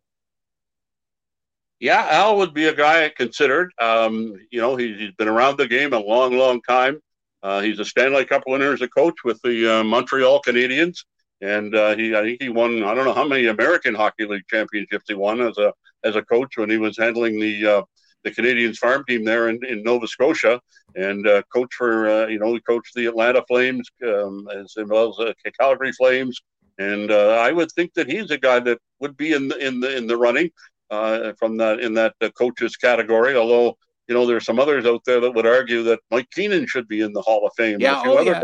Yeah, 1.80 2.08
Al 2.10 2.38
would 2.38 2.54
be 2.54 2.68
a 2.68 2.74
guy 2.74 3.10
considered. 3.10 3.74
Um, 3.78 4.38
you 4.52 4.62
know, 4.62 4.76
he, 4.78 4.94
he's 4.94 5.12
been 5.12 5.28
around 5.28 5.58
the 5.58 5.68
game 5.68 5.92
a 5.92 6.00
long, 6.00 6.38
long 6.38 6.62
time. 6.62 7.02
Uh, 7.44 7.60
he's 7.60 7.78
a 7.80 7.86
Stanley 7.86 8.24
Cup 8.24 8.44
winner 8.48 8.72
as 8.72 8.82
a 8.82 8.88
coach 8.88 9.16
with 9.26 9.42
the 9.42 9.80
uh, 9.80 9.84
Montreal 9.84 10.42
Canadiens, 10.42 11.04
and 11.42 11.76
uh, 11.76 11.94
he 11.96 12.16
I 12.16 12.22
think 12.22 12.42
he 12.42 12.50
won 12.50 12.84
I 12.84 12.96
don't 12.96 13.04
know 13.04 13.14
how 13.14 13.28
many 13.28 13.48
American 13.48 13.94
Hockey 13.94 14.26
League 14.26 14.48
championships 14.50 15.06
he 15.10 15.14
won 15.14 15.42
as 15.42 15.58
a 15.58 15.74
as 16.06 16.16
a 16.16 16.22
coach 16.22 16.58
when 16.58 16.70
he 16.70 16.78
was 16.78 16.98
handling 16.98 17.40
the 17.40 17.68
uh, 17.68 17.82
the 18.24 18.32
Canadiens 18.32 18.78
farm 18.78 19.04
team 19.08 19.24
there 19.24 19.50
in, 19.50 19.60
in 19.66 19.84
Nova 19.84 20.08
Scotia 20.08 20.60
and 20.96 21.28
uh, 21.28 21.42
coach 21.54 21.74
for, 21.76 22.08
uh, 22.08 22.28
you 22.28 22.40
know, 22.40 22.54
he 22.54 22.62
coached 22.62 22.94
the 22.96 23.06
Atlanta 23.06 23.44
Flames 23.48 23.90
um, 24.06 24.48
as 24.54 24.74
well 24.78 25.10
as 25.10 25.28
uh, 25.28 25.34
Calgary 25.60 25.92
Flames. 25.94 26.40
And 26.80 27.12
uh, 27.12 27.38
I 27.40 27.52
would 27.52 27.72
think 27.72 27.94
that 27.94 28.10
he's 28.10 28.32
a 28.32 28.38
guy 28.38 28.60
that 28.60 28.80
would 29.00 29.16
be 29.16 29.34
in 29.34 29.48
the, 29.48 29.58
in 29.58 29.80
the, 29.80 29.96
in 29.96 30.08
the 30.08 30.18
running 30.18 30.50
uh, 30.90 31.34
from 31.38 31.58
that, 31.58 31.80
in 31.80 31.94
that 31.96 32.16
uh, 32.22 32.30
coaches 32.30 32.76
category. 32.76 33.36
Although, 33.36 33.78
you 34.08 34.16
know, 34.16 34.26
there's 34.26 34.46
some 34.46 34.60
others 34.60 34.86
out 34.86 35.02
there 35.06 35.20
that 35.22 35.32
would 35.32 35.46
argue 35.46 35.84
that 35.84 36.00
Mike 36.12 36.30
Keenan 36.32 36.68
should 36.68 36.88
be 36.88 37.02
in 37.02 37.14
the 37.14 37.22
Hall 37.22 37.46
of 37.46 37.54
Fame. 37.56 37.80
Yeah, 37.80 38.02
oh, 38.06 38.22
yeah. 38.22 38.42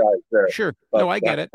Sure. 0.50 0.76
But, 0.92 1.00
no, 1.00 1.10
I 1.10 1.20
get 1.20 1.40
it. 1.40 1.52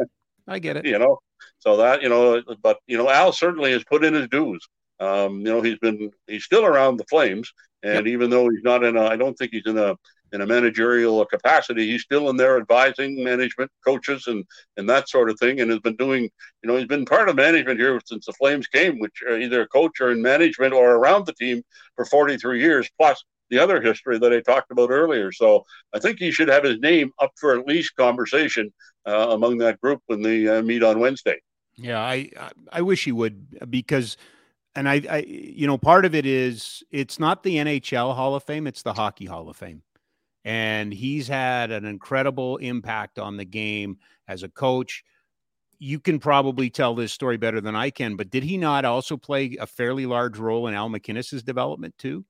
I 0.46 0.58
get 0.58 0.76
it. 0.76 0.84
You 0.94 0.98
know, 0.98 1.18
so 1.58 1.78
that 1.78 2.02
you 2.02 2.08
know, 2.08 2.42
but 2.62 2.78
you 2.86 2.98
know, 2.98 3.08
Al 3.08 3.32
certainly 3.32 3.72
has 3.72 3.84
put 3.84 4.04
in 4.04 4.14
his 4.14 4.28
dues. 4.28 4.66
Um, 5.00 5.38
you 5.38 5.44
know, 5.46 5.62
he's 5.62 5.78
been 5.78 6.10
he's 6.26 6.44
still 6.44 6.64
around 6.64 6.98
the 6.98 7.04
Flames, 7.04 7.52
and 7.84 8.06
yep. 8.06 8.06
even 8.06 8.30
though 8.30 8.48
he's 8.48 8.62
not 8.62 8.82
in 8.82 8.96
a, 8.96 9.04
I 9.04 9.16
don't 9.16 9.34
think 9.34 9.52
he's 9.52 9.66
in 9.66 9.78
a 9.78 9.96
in 10.32 10.40
a 10.40 10.46
managerial 10.46 11.24
capacity, 11.26 11.86
he's 11.86 12.02
still 12.02 12.28
in 12.28 12.36
there 12.36 12.56
advising 12.56 13.22
management, 13.22 13.70
coaches, 13.84 14.26
and 14.26 14.44
and 14.76 14.88
that 14.88 15.08
sort 15.08 15.30
of 15.30 15.38
thing, 15.38 15.60
and 15.60 15.70
has 15.70 15.80
been 15.80 15.96
doing. 15.96 16.22
You 16.62 16.68
know, 16.68 16.76
he's 16.76 16.88
been 16.88 17.04
part 17.04 17.28
of 17.28 17.36
management 17.36 17.78
here 17.78 18.00
since 18.04 18.26
the 18.26 18.32
Flames 18.32 18.66
came, 18.66 18.98
which 18.98 19.22
either 19.28 19.62
a 19.62 19.68
coach 19.68 20.00
or 20.00 20.10
in 20.10 20.22
management 20.22 20.72
or 20.72 20.96
around 20.96 21.26
the 21.26 21.34
team 21.34 21.62
for 21.94 22.04
43 22.06 22.60
years, 22.60 22.90
plus 22.98 23.22
the 23.50 23.58
other 23.58 23.80
history 23.80 24.18
that 24.18 24.32
I 24.32 24.40
talked 24.40 24.70
about 24.70 24.90
earlier. 24.90 25.30
So 25.30 25.64
I 25.92 25.98
think 25.98 26.18
he 26.18 26.30
should 26.30 26.48
have 26.48 26.64
his 26.64 26.78
name 26.80 27.12
up 27.20 27.32
for 27.36 27.56
at 27.58 27.66
least 27.66 27.94
conversation 27.96 28.72
uh, 29.06 29.28
among 29.30 29.58
that 29.58 29.80
group 29.80 30.00
when 30.06 30.22
they 30.22 30.48
uh, 30.48 30.62
meet 30.62 30.82
on 30.82 30.98
Wednesday. 30.98 31.40
Yeah, 31.76 32.00
I 32.00 32.30
I 32.72 32.82
wish 32.82 33.04
he 33.04 33.12
would 33.12 33.70
because 33.70 34.16
and 34.76 34.88
I, 34.88 35.02
I, 35.08 35.18
you 35.18 35.66
know, 35.66 35.78
part 35.78 36.04
of 36.04 36.14
it 36.14 36.26
is 36.26 36.82
it's 36.90 37.18
not 37.18 37.42
the 37.42 37.56
NHL 37.56 38.14
Hall 38.14 38.34
of 38.34 38.42
Fame, 38.42 38.66
it's 38.66 38.82
the 38.82 38.92
Hockey 38.92 39.26
Hall 39.26 39.48
of 39.48 39.56
Fame. 39.56 39.82
And 40.44 40.92
he's 40.92 41.28
had 41.28 41.70
an 41.70 41.84
incredible 41.84 42.58
impact 42.58 43.18
on 43.18 43.36
the 43.36 43.44
game 43.44 43.98
as 44.28 44.42
a 44.42 44.48
coach. 44.48 45.04
You 45.78 46.00
can 46.00 46.18
probably 46.18 46.70
tell 46.70 46.94
this 46.94 47.12
story 47.12 47.36
better 47.36 47.60
than 47.60 47.76
I 47.76 47.90
can, 47.90 48.16
but 48.16 48.30
did 48.30 48.42
he 48.42 48.58
not 48.58 48.84
also 48.84 49.16
play 49.16 49.56
a 49.58 49.66
fairly 49.66 50.06
large 50.06 50.38
role 50.38 50.66
in 50.66 50.74
Al 50.74 50.90
MacInnis's 50.90 51.42
development 51.42 51.96
too? 51.98 52.24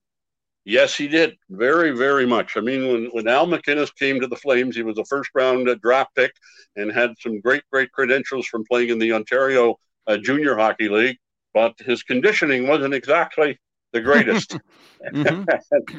Yes, 0.65 0.97
he 0.97 1.09
did. 1.09 1.37
Very, 1.51 1.91
very 1.91 2.25
much. 2.25 2.57
I 2.57 2.61
mean, 2.61 2.89
when, 2.89 3.05
when 3.13 3.29
Al 3.29 3.47
MacInnis 3.47 3.95
came 3.95 4.21
to 4.21 4.27
the 4.27 4.37
Flames, 4.37 4.77
he 4.77 4.83
was 4.83 4.99
a 4.99 5.05
first 5.05 5.31
round 5.35 5.69
uh, 5.69 5.75
draft 5.83 6.15
pick 6.15 6.33
and 6.77 6.91
had 6.91 7.11
some 7.21 7.41
great, 7.41 7.63
great 7.71 7.93
credentials 7.93 8.47
from 8.47 8.65
playing 8.65 8.89
in 8.89 8.99
the 8.99 9.13
Ontario 9.13 9.77
uh, 10.07 10.17
Junior 10.17 10.57
Hockey 10.57 10.89
League 10.89 11.19
but 11.55 11.75
his 11.79 12.03
conditioning 12.03 12.67
wasn't 12.67 12.93
exactly 12.93 13.59
the 13.93 14.01
greatest, 14.01 14.59
mm-hmm. 15.15 15.45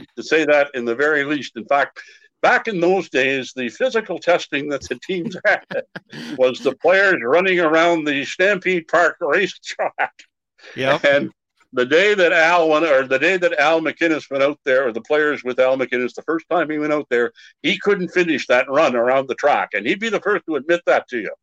to 0.16 0.24
say 0.24 0.45
that 0.45 0.70
in 0.76 0.86
the 0.86 0.95
very 0.95 1.24
least. 1.24 1.56
In 1.56 1.66
fact, 1.66 1.99
back 2.41 2.68
in 2.68 2.80
those 2.80 3.10
days, 3.10 3.53
the 3.56 3.70
physical 3.70 4.20
testing 4.20 4.70
that 4.70 4.82
the 4.88 4.99
teams 5.08 5.36
had 5.45 5.66
was 6.38 6.60
the 6.60 6.76
players 6.76 7.16
running 7.24 7.60
around 7.60 8.03
the 8.03 8.24
Stampede 8.26 8.88
Park 8.88 9.18
racetrack. 9.20 10.14
Yeah. 10.76 10.99
And 11.03 11.32
the 11.74 11.86
day 11.86 12.14
that 12.14 12.32
Al 12.32 12.70
went, 12.70 12.86
or 12.86 13.08
the 13.08 13.20
day 13.20 13.38
that 13.38 13.60
Al 13.60 13.82
MacInnis 13.82 14.30
went 14.30 14.43
out 14.43 14.60
there, 14.64 14.88
or 14.88 14.91
the 14.91 15.01
players 15.01 15.43
with 15.43 15.60
Al 15.60 15.78
MacInnis, 15.78 16.14
the 16.14 16.22
first 16.22 16.45
time 16.49 16.70
he 16.70 16.78
went 16.78 16.93
out 16.93 17.08
there, 17.10 17.32
he 17.64 17.80
couldn't 17.80 18.10
finish 18.10 18.45
that 18.47 18.70
run 18.70 18.95
around 18.95 19.28
the 19.28 19.36
track. 19.36 19.70
And 19.74 19.86
he'd 19.86 19.99
be 19.99 20.10
the 20.10 20.22
first 20.22 20.45
to 20.45 20.56
admit 20.56 20.82
that 20.86 21.08
to 21.10 21.18
you. 21.18 21.34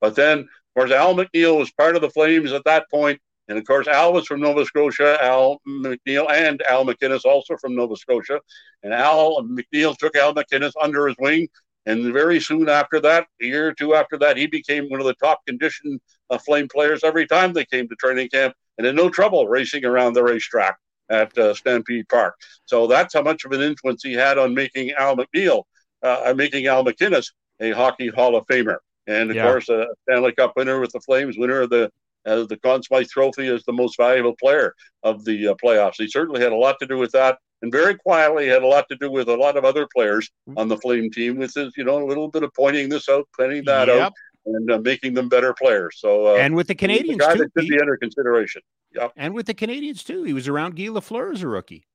But 0.00 0.14
then, 0.14 0.40
of 0.40 0.48
course, 0.76 0.90
Al 0.92 1.14
McNeil 1.14 1.58
was 1.58 1.72
part 1.72 1.96
of 1.96 2.02
the 2.02 2.10
Flames 2.10 2.52
at 2.52 2.64
that 2.64 2.88
point. 2.90 3.20
And 3.52 3.58
of 3.58 3.66
course, 3.66 3.86
Al 3.86 4.14
was 4.14 4.26
from 4.26 4.40
Nova 4.40 4.64
Scotia, 4.64 5.22
Al 5.22 5.60
McNeil, 5.68 6.26
and 6.30 6.62
Al 6.62 6.86
MacInnis 6.86 7.26
also 7.26 7.54
from 7.58 7.76
Nova 7.76 7.94
Scotia. 7.96 8.40
And 8.82 8.94
Al 8.94 9.42
McNeil 9.42 9.94
took 9.94 10.16
Al 10.16 10.34
MacInnis 10.34 10.72
under 10.80 11.06
his 11.06 11.16
wing. 11.18 11.48
And 11.84 12.14
very 12.14 12.40
soon 12.40 12.70
after 12.70 12.98
that, 13.00 13.26
a 13.42 13.44
year 13.44 13.68
or 13.68 13.74
two 13.74 13.94
after 13.94 14.16
that, 14.16 14.38
he 14.38 14.46
became 14.46 14.88
one 14.88 15.00
of 15.00 15.06
the 15.06 15.12
top 15.16 15.44
conditioned 15.46 16.00
uh, 16.30 16.38
flame 16.38 16.66
players 16.66 17.04
every 17.04 17.26
time 17.26 17.52
they 17.52 17.66
came 17.66 17.86
to 17.90 17.94
training 17.96 18.30
camp 18.30 18.54
and 18.78 18.86
had 18.86 18.96
no 18.96 19.10
trouble 19.10 19.46
racing 19.46 19.84
around 19.84 20.14
the 20.14 20.24
racetrack 20.24 20.78
at 21.10 21.36
uh, 21.36 21.52
Stampede 21.52 22.08
Park. 22.08 22.34
So 22.64 22.86
that's 22.86 23.12
how 23.12 23.20
much 23.20 23.44
of 23.44 23.52
an 23.52 23.60
influence 23.60 24.02
he 24.02 24.14
had 24.14 24.38
on 24.38 24.54
making 24.54 24.92
Al 24.92 25.14
McNeil, 25.14 25.64
uh, 26.02 26.32
making 26.34 26.68
Al 26.68 26.86
MacInnis 26.86 27.26
a 27.60 27.72
Hockey 27.72 28.08
Hall 28.08 28.34
of 28.34 28.46
Famer. 28.46 28.78
And 29.06 29.28
of 29.28 29.36
yeah. 29.36 29.44
course, 29.44 29.68
a 29.68 29.88
Stanley 30.08 30.32
Cup 30.32 30.54
winner 30.56 30.80
with 30.80 30.92
the 30.92 31.00
Flames, 31.00 31.36
winner 31.36 31.60
of 31.60 31.68
the 31.68 31.90
as 32.24 32.46
the 32.48 32.56
Conn 32.56 32.82
Smythe 32.82 33.08
Trophy 33.08 33.48
as 33.48 33.64
the 33.64 33.72
most 33.72 33.96
valuable 33.96 34.34
player 34.40 34.74
of 35.02 35.24
the 35.24 35.48
uh, 35.48 35.54
playoffs. 35.62 35.94
He 35.98 36.08
certainly 36.08 36.40
had 36.40 36.52
a 36.52 36.56
lot 36.56 36.76
to 36.80 36.86
do 36.86 36.98
with 36.98 37.12
that, 37.12 37.38
and 37.62 37.72
very 37.72 37.94
quietly 37.94 38.48
had 38.48 38.62
a 38.62 38.66
lot 38.66 38.86
to 38.90 38.96
do 38.96 39.10
with 39.10 39.28
a 39.28 39.36
lot 39.36 39.56
of 39.56 39.64
other 39.64 39.86
players 39.94 40.30
on 40.56 40.68
the 40.68 40.76
Flame 40.76 41.10
team, 41.10 41.36
with 41.38 41.54
his, 41.54 41.72
you 41.76 41.84
know, 41.84 42.02
a 42.02 42.06
little 42.06 42.28
bit 42.28 42.42
of 42.42 42.52
pointing 42.54 42.88
this 42.88 43.08
out, 43.08 43.28
pointing 43.36 43.64
that 43.64 43.88
yep. 43.88 44.00
out, 44.00 44.12
and 44.46 44.70
uh, 44.70 44.78
making 44.78 45.14
them 45.14 45.28
better 45.28 45.54
players. 45.54 45.96
So, 45.98 46.26
uh, 46.26 46.38
and 46.38 46.54
with 46.54 46.68
the 46.68 46.74
Canadiens, 46.74 47.18
the 47.18 47.34
too, 47.34 47.38
that 47.38 47.50
should 47.58 47.68
be 47.68 47.80
under 47.80 47.96
consideration. 47.96 48.62
Yeah, 48.94 49.08
and 49.16 49.34
with 49.34 49.46
the 49.46 49.54
Canadiens 49.54 50.04
too, 50.04 50.24
he 50.24 50.32
was 50.32 50.48
around 50.48 50.76
Guy 50.76 50.84
Lafleur 50.84 51.32
as 51.32 51.42
a 51.42 51.48
rookie, 51.48 51.86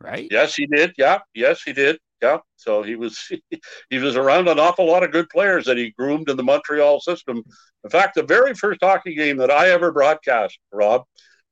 right? 0.00 0.28
Yes, 0.30 0.54
he 0.54 0.66
did. 0.66 0.92
Yeah, 0.98 1.18
yes, 1.34 1.62
he 1.62 1.72
did. 1.72 1.98
Yeah, 2.22 2.38
so 2.56 2.82
he 2.82 2.96
was 2.96 3.30
he 3.90 3.98
was 3.98 4.16
around 4.16 4.48
an 4.48 4.58
awful 4.58 4.86
lot 4.86 5.04
of 5.04 5.12
good 5.12 5.28
players 5.28 5.66
that 5.66 5.76
he 5.76 5.94
groomed 5.98 6.28
in 6.28 6.36
the 6.36 6.42
Montreal 6.42 7.00
system. 7.00 7.42
In 7.84 7.90
fact, 7.90 8.14
the 8.14 8.24
very 8.24 8.54
first 8.54 8.80
hockey 8.82 9.14
game 9.14 9.36
that 9.38 9.50
I 9.50 9.70
ever 9.70 9.92
broadcast, 9.92 10.58
Rob, 10.72 11.04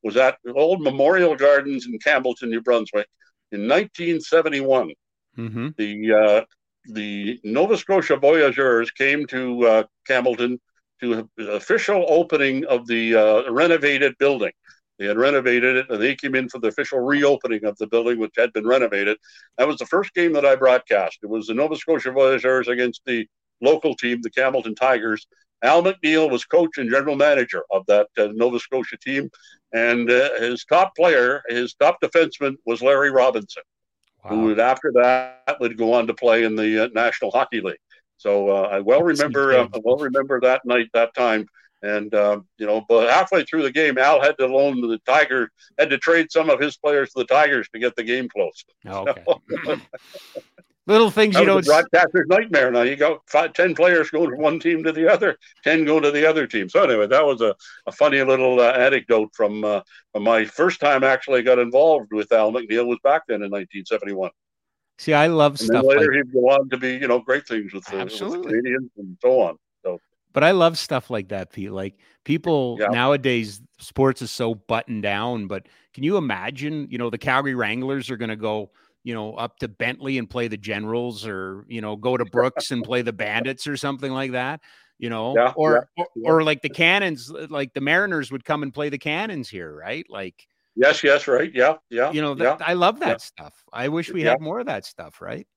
was 0.03 0.17
at 0.17 0.37
old 0.53 0.81
Memorial 0.81 1.35
Gardens 1.35 1.85
in 1.85 1.97
Campbellton, 1.99 2.49
New 2.49 2.61
Brunswick, 2.61 3.07
in 3.51 3.61
1971. 3.61 4.91
Mm-hmm. 5.37 5.67
The 5.77 6.13
uh, 6.13 6.45
the 6.85 7.39
Nova 7.43 7.77
Scotia 7.77 8.17
Voyageurs 8.17 8.91
came 8.91 9.25
to 9.27 9.65
uh, 9.65 9.83
Campbellton 10.07 10.59
to 11.01 11.29
official 11.37 12.05
opening 12.07 12.65
of 12.65 12.87
the 12.87 13.15
uh, 13.15 13.51
renovated 13.51 14.17
building. 14.17 14.51
They 14.97 15.05
had 15.05 15.17
renovated 15.17 15.77
it, 15.77 15.89
and 15.89 16.01
they 16.01 16.15
came 16.15 16.35
in 16.35 16.49
for 16.49 16.59
the 16.59 16.69
official 16.69 16.99
reopening 16.99 17.65
of 17.65 17.77
the 17.77 17.87
building, 17.87 18.19
which 18.19 18.33
had 18.35 18.51
been 18.53 18.65
renovated. 18.65 19.17
That 19.57 19.67
was 19.67 19.77
the 19.77 19.85
first 19.85 20.13
game 20.13 20.33
that 20.33 20.45
I 20.45 20.55
broadcast. 20.55 21.19
It 21.21 21.29
was 21.29 21.47
the 21.47 21.53
Nova 21.53 21.75
Scotia 21.75 22.11
Voyageurs 22.11 22.67
against 22.67 23.01
the 23.05 23.27
local 23.61 23.95
team, 23.95 24.21
the 24.21 24.31
Campbellton 24.31 24.75
Tigers. 24.75 25.27
Al 25.63 25.83
McNeil 25.83 26.29
was 26.29 26.45
coach 26.45 26.77
and 26.77 26.89
general 26.89 27.15
manager 27.15 27.63
of 27.71 27.85
that 27.87 28.07
uh, 28.17 28.29
Nova 28.33 28.59
Scotia 28.59 28.97
team, 28.97 29.29
and 29.73 30.09
uh, 30.09 30.39
his 30.39 30.65
top 30.65 30.95
player, 30.95 31.41
his 31.47 31.73
top 31.73 31.99
defenseman, 32.01 32.55
was 32.65 32.81
Larry 32.81 33.09
Robinson, 33.11 33.63
wow. 34.23 34.31
who 34.31 34.41
would 34.43 34.59
after 34.59 34.91
that 34.95 35.57
would 35.59 35.77
go 35.77 35.93
on 35.93 36.07
to 36.07 36.13
play 36.13 36.43
in 36.43 36.55
the 36.55 36.85
uh, 36.85 36.89
National 36.93 37.31
Hockey 37.31 37.61
League. 37.61 37.77
So 38.17 38.49
uh, 38.49 38.69
I 38.71 38.79
well 38.81 39.01
remember, 39.03 39.53
uh, 39.53 39.67
I 39.73 39.79
well 39.83 39.97
remember 39.97 40.39
that 40.41 40.65
night, 40.65 40.89
that 40.93 41.13
time 41.15 41.47
and 41.81 42.13
um, 42.15 42.47
you 42.57 42.65
know, 42.65 42.85
but 42.87 43.09
halfway 43.09 43.43
through 43.43 43.63
the 43.63 43.71
game, 43.71 43.97
Al 43.97 44.21
had 44.21 44.37
to 44.39 44.47
loan 44.47 44.81
the 44.81 44.99
Tiger, 45.05 45.49
had 45.77 45.89
to 45.89 45.97
trade 45.97 46.31
some 46.31 46.49
of 46.49 46.59
his 46.59 46.77
players 46.77 47.11
to 47.11 47.19
the 47.19 47.25
Tigers 47.25 47.69
to 47.69 47.79
get 47.79 47.95
the 47.95 48.03
game 48.03 48.27
close. 48.29 48.65
Okay. 48.85 49.23
Little 50.87 51.11
things 51.11 51.35
you 51.37 51.43
don't. 51.43 51.65
Broadcaster's 51.65 52.27
nightmare. 52.27 52.71
Now 52.71 52.83
you 52.83 52.95
got 52.95 53.19
five, 53.27 53.51
ten 53.51 53.75
players 53.75 54.09
going 54.09 54.29
from 54.29 54.39
one 54.39 54.57
team 54.57 54.83
to 54.85 54.93
the 54.93 55.11
other, 55.11 55.37
ten 55.61 55.83
going 55.83 56.03
to 56.03 56.11
the 56.11 56.27
other 56.27 56.47
team. 56.47 56.69
So 56.69 56.81
anyway, 56.81 57.07
that 57.07 57.25
was 57.25 57.41
a, 57.41 57.53
a 57.87 57.91
funny 57.91 58.23
little 58.23 58.61
uh, 58.61 58.71
anecdote 58.71 59.31
from, 59.35 59.65
uh, 59.65 59.81
from 60.13 60.23
my 60.23 60.45
first 60.45 60.79
time 60.79 61.03
actually 61.03 61.43
got 61.43 61.59
involved 61.59 62.13
with 62.13 62.31
Al 62.31 62.53
McNeil 62.53 62.87
was 62.87 62.99
back 63.03 63.23
then 63.27 63.43
in 63.43 63.51
1971. 63.51 64.31
See, 64.97 65.13
I 65.13 65.27
love 65.27 65.53
and 65.53 65.59
stuff. 65.59 65.83
later 65.83 66.13
like... 66.13 66.23
he'd 66.25 66.33
go 66.33 66.49
on 66.51 66.69
to 66.69 66.77
be, 66.77 66.93
you 66.93 67.09
know, 67.09 67.19
great 67.19 67.45
things 67.45 67.73
with 67.73 67.83
the, 67.85 67.97
with 67.97 68.17
the 68.17 68.25
Canadiens 68.25 68.89
and 68.97 69.17
so 69.21 69.41
on. 69.41 69.57
But 70.33 70.43
I 70.43 70.51
love 70.51 70.77
stuff 70.77 71.09
like 71.09 71.29
that, 71.29 71.51
Pete. 71.51 71.71
Like 71.71 71.95
people 72.23 72.77
yeah. 72.79 72.87
nowadays, 72.87 73.61
sports 73.79 74.21
is 74.21 74.31
so 74.31 74.53
buttoned 74.53 75.03
down. 75.03 75.47
But 75.47 75.67
can 75.93 76.03
you 76.03 76.17
imagine, 76.17 76.87
you 76.91 76.97
know, 76.97 77.09
the 77.09 77.17
Calgary 77.17 77.55
Wranglers 77.55 78.11
are 78.11 78.17
going 78.17 78.29
to 78.29 78.35
go, 78.35 78.69
you 79.03 79.13
know, 79.13 79.33
up 79.35 79.57
to 79.59 79.67
Bentley 79.67 80.17
and 80.17 80.29
play 80.29 80.47
the 80.47 80.57
Generals 80.57 81.25
or, 81.25 81.65
you 81.67 81.81
know, 81.81 81.95
go 81.95 82.17
to 82.17 82.25
Brooks 82.25 82.71
and 82.71 82.83
play 82.83 83.01
the 83.01 83.13
Bandits 83.13 83.65
or 83.65 83.77
something 83.77 84.11
like 84.11 84.33
that, 84.33 84.59
you 84.99 85.09
know, 85.09 85.33
yeah, 85.35 85.53
or, 85.55 85.89
yeah, 85.95 86.03
or, 86.23 86.39
or 86.39 86.43
like 86.43 86.61
the 86.61 86.69
Cannons, 86.69 87.31
like 87.31 87.73
the 87.73 87.81
Mariners 87.81 88.31
would 88.31 88.43
come 88.43 88.63
and 88.63 88.73
play 88.73 88.89
the 88.89 88.97
Cannons 88.97 89.49
here, 89.49 89.73
right? 89.73 90.05
Like, 90.09 90.45
yes, 90.75 91.03
yes, 91.03 91.25
right. 91.25 91.49
Yeah. 91.53 91.75
Yeah. 91.89 92.11
You 92.11 92.21
know, 92.21 92.35
that, 92.35 92.61
I 92.61 92.73
love 92.73 92.99
that 92.99 93.21
stuff. 93.21 93.53
I 93.71 93.87
wish 93.87 94.11
we 94.11 94.23
had 94.23 94.41
more 94.41 94.59
of 94.59 94.65
that 94.65 94.85
stuff, 94.85 95.21
right? 95.21 95.47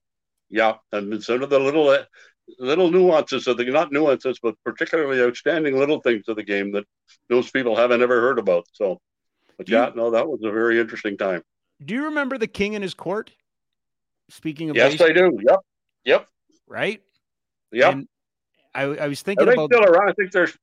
Yeah. 0.48 0.76
And 0.92 1.22
some 1.22 1.42
of 1.42 1.50
the 1.50 1.60
little, 1.60 1.88
uh, 1.88 2.04
little 2.58 2.90
nuances 2.90 3.46
of 3.46 3.56
the 3.56 3.64
not 3.64 3.92
nuances, 3.92 4.38
but 4.42 4.54
particularly 4.64 5.22
outstanding 5.22 5.78
little 5.78 6.00
things 6.00 6.24
of 6.28 6.36
the 6.36 6.42
game 6.42 6.72
that 6.72 6.84
most 7.28 7.52
people 7.52 7.76
haven't 7.76 8.02
ever 8.02 8.20
heard 8.20 8.38
about. 8.38 8.66
So, 8.72 9.00
but 9.56 9.66
do 9.66 9.72
yeah, 9.72 9.88
you, 9.88 9.96
no, 9.96 10.10
that 10.10 10.28
was 10.28 10.40
a 10.44 10.50
very 10.50 10.80
interesting 10.80 11.16
time. 11.16 11.42
Do 11.84 11.94
you 11.94 12.04
remember 12.04 12.38
the 12.38 12.46
King 12.46 12.74
and 12.74 12.82
his 12.82 12.94
court? 12.94 13.30
Speaking 14.28 14.70
of, 14.70 14.76
yes, 14.76 14.92
baseball, 14.92 15.08
I 15.08 15.12
do. 15.12 15.38
Yep, 15.42 15.58
yep. 16.04 16.28
Right. 16.66 17.02
Yep. 17.72 17.92
And 17.92 18.08
I, 18.74 18.82
I 18.82 19.08
was 19.08 19.22
thinking 19.22 19.42
Are 19.42 19.50
they 19.50 19.54
about 19.54 19.70
still 19.72 19.84
around. 19.84 20.08
I 20.08 20.12
think 20.12 20.32
there's. 20.32 20.56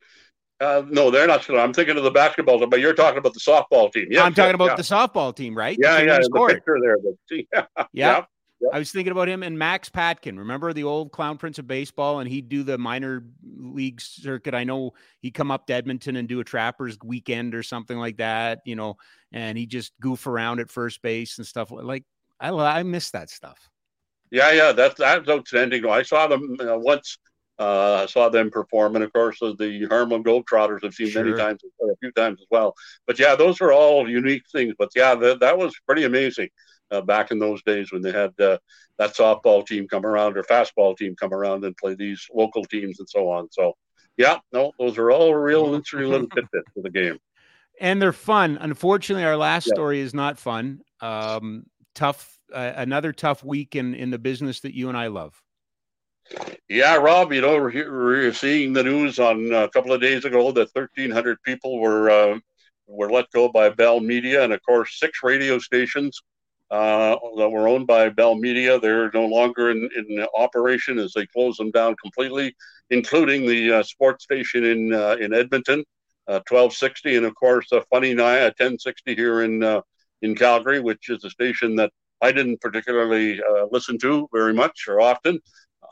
Uh, 0.59 0.81
no, 0.89 1.11
they're 1.11 1.27
not 1.27 1.43
still. 1.43 1.59
I'm 1.59 1.73
thinking 1.73 1.97
of 1.97 2.03
the 2.03 2.11
basketball 2.11 2.59
team, 2.59 2.69
but 2.69 2.79
you're 2.79 2.93
talking 2.93 3.19
about 3.19 3.33
the 3.33 3.39
softball 3.39 3.91
team. 3.91 4.07
Yeah, 4.09 4.23
I'm 4.23 4.33
talking 4.33 4.55
about 4.55 4.69
yeah. 4.69 4.75
the 4.75 4.83
softball 4.83 5.35
team, 5.35 5.55
right? 5.55 5.77
Yeah, 5.79 5.99
the 5.99 6.05
yeah. 6.05 6.17
The 6.17 6.45
picture 6.47 6.77
there, 6.81 6.97
but, 6.97 7.13
yeah, 7.75 7.85
yeah. 7.93 8.25
Yep. 8.59 8.71
I 8.73 8.79
was 8.79 8.91
thinking 8.91 9.11
about 9.11 9.29
him 9.29 9.43
and 9.43 9.57
Max 9.57 9.89
Patkin. 9.89 10.37
Remember 10.37 10.73
the 10.73 10.83
old 10.83 11.11
clown 11.11 11.37
prince 11.37 11.59
of 11.59 11.67
baseball, 11.67 12.19
and 12.19 12.29
he'd 12.29 12.49
do 12.49 12.63
the 12.63 12.77
minor 12.77 13.23
league 13.55 14.01
circuit. 14.01 14.55
I 14.55 14.63
know 14.63 14.93
he'd 15.21 15.35
come 15.35 15.51
up 15.51 15.67
to 15.67 15.73
Edmonton 15.73 16.15
and 16.15 16.27
do 16.27 16.39
a 16.39 16.43
Trappers 16.43 16.97
weekend 17.03 17.53
or 17.53 17.61
something 17.61 17.97
like 17.97 18.17
that, 18.17 18.61
you 18.65 18.75
know, 18.75 18.97
and 19.31 19.57
he 19.57 19.67
just 19.67 19.93
goof 20.01 20.25
around 20.25 20.59
at 20.59 20.71
first 20.71 21.01
base 21.03 21.37
and 21.37 21.45
stuff. 21.45 21.69
Like 21.71 22.03
I, 22.39 22.49
I 22.49 22.83
miss 22.83 23.11
that 23.11 23.29
stuff. 23.29 23.69
Yeah, 24.31 24.51
yeah, 24.51 24.71
that's 24.71 24.95
that's 24.95 25.29
outstanding. 25.29 25.85
I 25.85 26.01
saw 26.01 26.27
them 26.27 26.57
uh, 26.59 26.77
once 26.77 27.17
Uh, 27.59 28.03
I 28.03 28.05
saw 28.05 28.29
them 28.29 28.51
perform, 28.51 28.95
and 28.95 29.03
of 29.03 29.11
course, 29.13 29.41
uh, 29.41 29.53
the 29.57 29.85
Harlem 29.85 30.23
Globetrotters 30.23 30.93
seen 30.93 31.09
sure. 31.09 31.23
many 31.23 31.35
times, 31.35 31.61
a 31.63 31.95
few 31.99 32.11
times 32.11 32.39
as 32.39 32.47
well. 32.51 32.75
But 33.07 33.17
yeah, 33.17 33.35
those 33.35 33.61
are 33.61 33.71
all 33.71 34.07
unique 34.07 34.43
things. 34.51 34.75
But 34.77 34.89
yeah, 34.95 35.15
that, 35.15 35.39
that 35.39 35.57
was 35.57 35.73
pretty 35.87 36.03
amazing 36.03 36.49
uh, 36.91 37.01
back 37.01 37.31
in 37.31 37.39
those 37.39 37.63
days 37.63 37.91
when 37.91 38.01
they 38.01 38.11
had 38.11 38.39
uh, 38.39 38.57
that 38.97 39.15
softball 39.15 39.65
team 39.65 39.87
come 39.87 40.05
around 40.05 40.37
or 40.37 40.43
fastball 40.43 40.95
team 40.95 41.15
come 41.15 41.33
around 41.33 41.63
and 41.65 41.75
play 41.77 41.95
these 41.95 42.27
local 42.33 42.63
teams 42.63 42.99
and 42.99 43.09
so 43.09 43.29
on. 43.29 43.47
So 43.51 43.75
yeah, 44.17 44.39
no, 44.51 44.71
those 44.79 44.97
are 44.97 45.11
all 45.11 45.33
real 45.35 45.73
interesting 45.73 46.09
little 46.09 46.27
tidbits 46.27 46.71
of 46.75 46.83
the 46.83 46.89
game. 46.89 47.17
And 47.79 48.01
they're 48.01 48.13
fun. 48.13 48.57
Unfortunately, 48.59 49.23
our 49.23 49.37
last 49.37 49.67
yeah. 49.67 49.73
story 49.73 49.99
is 49.99 50.13
not 50.13 50.39
fun. 50.39 50.81
Um, 50.99 51.65
tough, 51.93 52.39
uh, 52.51 52.73
another 52.75 53.11
tough 53.13 53.43
week 53.43 53.75
in 53.75 53.93
in 53.93 54.09
the 54.09 54.17
business 54.17 54.61
that 54.61 54.75
you 54.75 54.89
and 54.89 54.97
I 54.97 55.07
love. 55.07 55.39
Yeah, 56.69 56.95
Rob, 56.97 57.31
you 57.31 57.41
know, 57.41 57.55
we're, 57.55 57.91
we're 57.91 58.33
seeing 58.33 58.73
the 58.73 58.83
news 58.83 59.19
on 59.19 59.53
uh, 59.53 59.63
a 59.63 59.69
couple 59.69 59.93
of 59.93 60.01
days 60.01 60.25
ago 60.25 60.51
that 60.51 60.69
1,300 60.73 61.41
people 61.43 61.79
were 61.79 62.09
uh, 62.09 62.39
were 62.87 63.09
let 63.09 63.31
go 63.31 63.49
by 63.49 63.69
Bell 63.69 63.99
Media, 63.99 64.43
and 64.43 64.53
of 64.53 64.61
course, 64.63 64.99
six 64.99 65.19
radio 65.23 65.59
stations 65.59 66.21
uh, 66.71 67.15
that 67.37 67.49
were 67.49 67.67
owned 67.67 67.87
by 67.87 68.09
Bell 68.09 68.35
Media. 68.35 68.79
They're 68.79 69.11
no 69.13 69.25
longer 69.25 69.71
in, 69.71 69.89
in 69.95 70.25
operation 70.37 70.99
as 70.99 71.13
they 71.13 71.25
close 71.27 71.57
them 71.57 71.71
down 71.71 71.95
completely, 72.01 72.55
including 72.89 73.45
the 73.45 73.79
uh, 73.79 73.83
sports 73.83 74.25
station 74.25 74.65
in 74.65 74.93
uh, 74.93 75.15
in 75.19 75.33
Edmonton, 75.33 75.85
1260, 76.25 77.13
uh, 77.13 77.17
and 77.17 77.25
of 77.25 77.35
course, 77.35 77.71
a 77.71 77.81
funny 77.89 78.13
night, 78.13 78.41
1060 78.43 79.15
here 79.15 79.41
in 79.43 79.81
in 80.21 80.35
Calgary, 80.35 80.81
which 80.81 81.09
is 81.09 81.23
a 81.23 81.29
station 81.29 81.75
that 81.77 81.91
I 82.21 82.31
didn't 82.31 82.59
particularly 82.59 83.39
listen 83.71 83.97
to 83.99 84.27
very 84.33 84.53
much 84.53 84.85
or 84.87 84.99
often. 84.99 85.39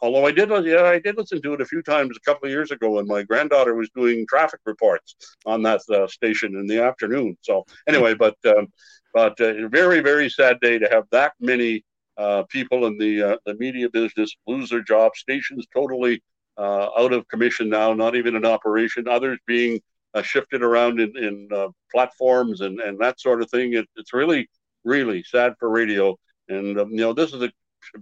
Although 0.01 0.25
I 0.25 0.31
did, 0.31 0.49
yeah, 0.65 0.83
I 0.83 0.99
did 0.99 1.17
listen 1.17 1.41
to 1.41 1.53
it 1.53 1.61
a 1.61 1.65
few 1.65 1.81
times 1.81 2.17
a 2.17 2.19
couple 2.29 2.47
of 2.47 2.51
years 2.51 2.71
ago 2.71 2.91
when 2.91 3.07
my 3.07 3.23
granddaughter 3.23 3.75
was 3.75 3.89
doing 3.95 4.25
traffic 4.27 4.59
reports 4.65 5.15
on 5.45 5.63
that 5.63 5.81
uh, 5.89 6.07
station 6.07 6.55
in 6.55 6.67
the 6.67 6.81
afternoon. 6.81 7.37
So 7.41 7.65
anyway, 7.87 8.13
but 8.25 8.35
um, 8.45 8.67
but 9.13 9.39
uh, 9.39 9.67
very 9.69 10.01
very 10.01 10.29
sad 10.29 10.59
day 10.59 10.77
to 10.77 10.87
have 10.89 11.05
that 11.11 11.33
many 11.39 11.83
uh, 12.17 12.43
people 12.49 12.85
in 12.85 12.97
the 12.97 13.21
uh, 13.21 13.37
the 13.45 13.55
media 13.55 13.89
business 13.89 14.35
lose 14.47 14.69
their 14.69 14.83
jobs. 14.83 15.19
Stations 15.19 15.65
totally 15.73 16.21
uh, 16.57 16.89
out 16.97 17.13
of 17.13 17.27
commission 17.27 17.69
now, 17.69 17.93
not 17.93 18.15
even 18.15 18.35
in 18.35 18.45
operation. 18.45 19.07
Others 19.07 19.39
being 19.47 19.79
uh, 20.13 20.21
shifted 20.21 20.61
around 20.61 20.99
in, 20.99 21.17
in 21.17 21.49
platforms 21.91 22.61
and 22.61 22.79
and 22.79 22.99
that 22.99 23.19
sort 23.19 23.41
of 23.41 23.49
thing. 23.49 23.73
It, 23.73 23.87
it's 23.95 24.13
really 24.13 24.49
really 24.83 25.23
sad 25.23 25.53
for 25.59 25.69
radio. 25.69 26.17
And 26.47 26.79
um, 26.79 26.91
you 26.91 26.97
know, 26.97 27.13
this 27.13 27.33
is 27.33 27.41
a 27.41 27.51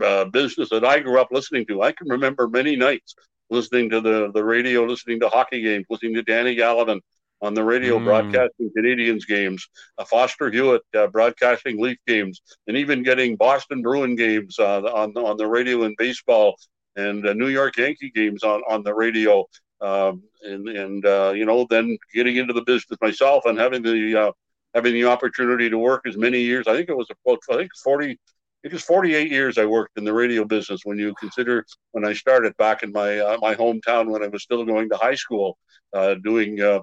uh, 0.02 0.26
business 0.26 0.70
that 0.70 0.86
I 0.86 1.00
grew 1.00 1.20
up 1.20 1.30
listening 1.32 1.66
to. 1.68 1.82
I 1.82 1.92
can 1.92 2.10
remember 2.10 2.48
many 2.48 2.76
nights 2.76 3.16
listening 3.50 3.90
to 3.92 4.02
the, 4.02 4.32
the 4.32 4.44
radio, 4.44 4.84
listening 4.84 5.20
to 5.22 5.30
hockey 5.30 5.62
games, 5.62 5.86
listening 5.90 6.16
to 6.16 6.24
Danny 6.24 6.56
Gallivan 6.56 7.02
on 7.42 7.54
the 7.54 7.64
radio 7.64 8.00
mm. 8.00 8.06
broadcasting 8.06 8.72
Canadiens 8.76 9.28
games, 9.28 9.68
uh, 9.98 10.06
Foster 10.06 10.50
Hewitt 10.50 10.82
uh, 10.96 11.08
broadcasting 11.08 11.80
Leaf 11.82 11.98
games, 12.08 12.42
and 12.68 12.78
even 12.78 13.04
getting 13.04 13.36
Boston 13.36 13.82
Bruin 13.82 14.16
games 14.16 14.58
uh, 14.60 14.82
on 14.82 15.16
on 15.18 15.38
the 15.38 15.48
radio 15.48 15.84
in 15.84 15.94
baseball 15.98 16.56
and 16.96 17.28
uh, 17.28 17.34
New 17.34 17.50
York 17.50 17.78
Yankee 17.78 18.12
games 18.16 18.44
on 18.44 18.62
on 18.70 18.84
the 18.84 18.94
radio. 18.94 19.46
Um, 19.82 20.24
and 20.44 20.68
and 20.70 21.06
uh, 21.06 21.34
you 21.36 21.46
know, 21.46 21.68
then 21.70 21.98
getting 22.14 22.38
into 22.38 22.54
the 22.54 22.64
business 22.64 22.98
myself 23.02 23.44
and 23.46 23.60
having 23.60 23.84
the 23.84 24.34
having 24.74 24.94
the 24.94 25.06
opportunity 25.06 25.70
to 25.70 25.78
work 25.78 26.08
as 26.08 26.18
many 26.18 26.40
years. 26.40 26.68
I 26.68 26.76
think 26.76 26.90
it 26.90 26.98
was 26.98 27.10
about 27.10 27.40
I 27.52 27.58
think 27.58 27.72
40 27.84 28.18
because 28.64 28.82
48 28.82 29.30
years 29.30 29.58
I 29.58 29.66
worked 29.66 29.98
in 29.98 30.06
the 30.06 30.14
radio 30.14 30.46
business. 30.46 30.82
When 30.86 30.98
you 30.98 31.14
consider 31.20 31.66
when 31.92 32.06
I 32.06 32.14
started 32.14 32.56
back 32.58 32.82
in 32.82 32.92
my 32.92 33.20
uh, 33.20 33.38
my 33.42 33.54
hometown 33.54 34.10
when 34.10 34.24
I 34.24 34.28
was 34.28 34.42
still 34.42 34.66
going 34.66 34.90
to 34.90 34.98
high 34.98 35.16
school, 35.16 35.58
uh, 35.94 36.16
doing 36.16 36.60
uh, 36.62 36.80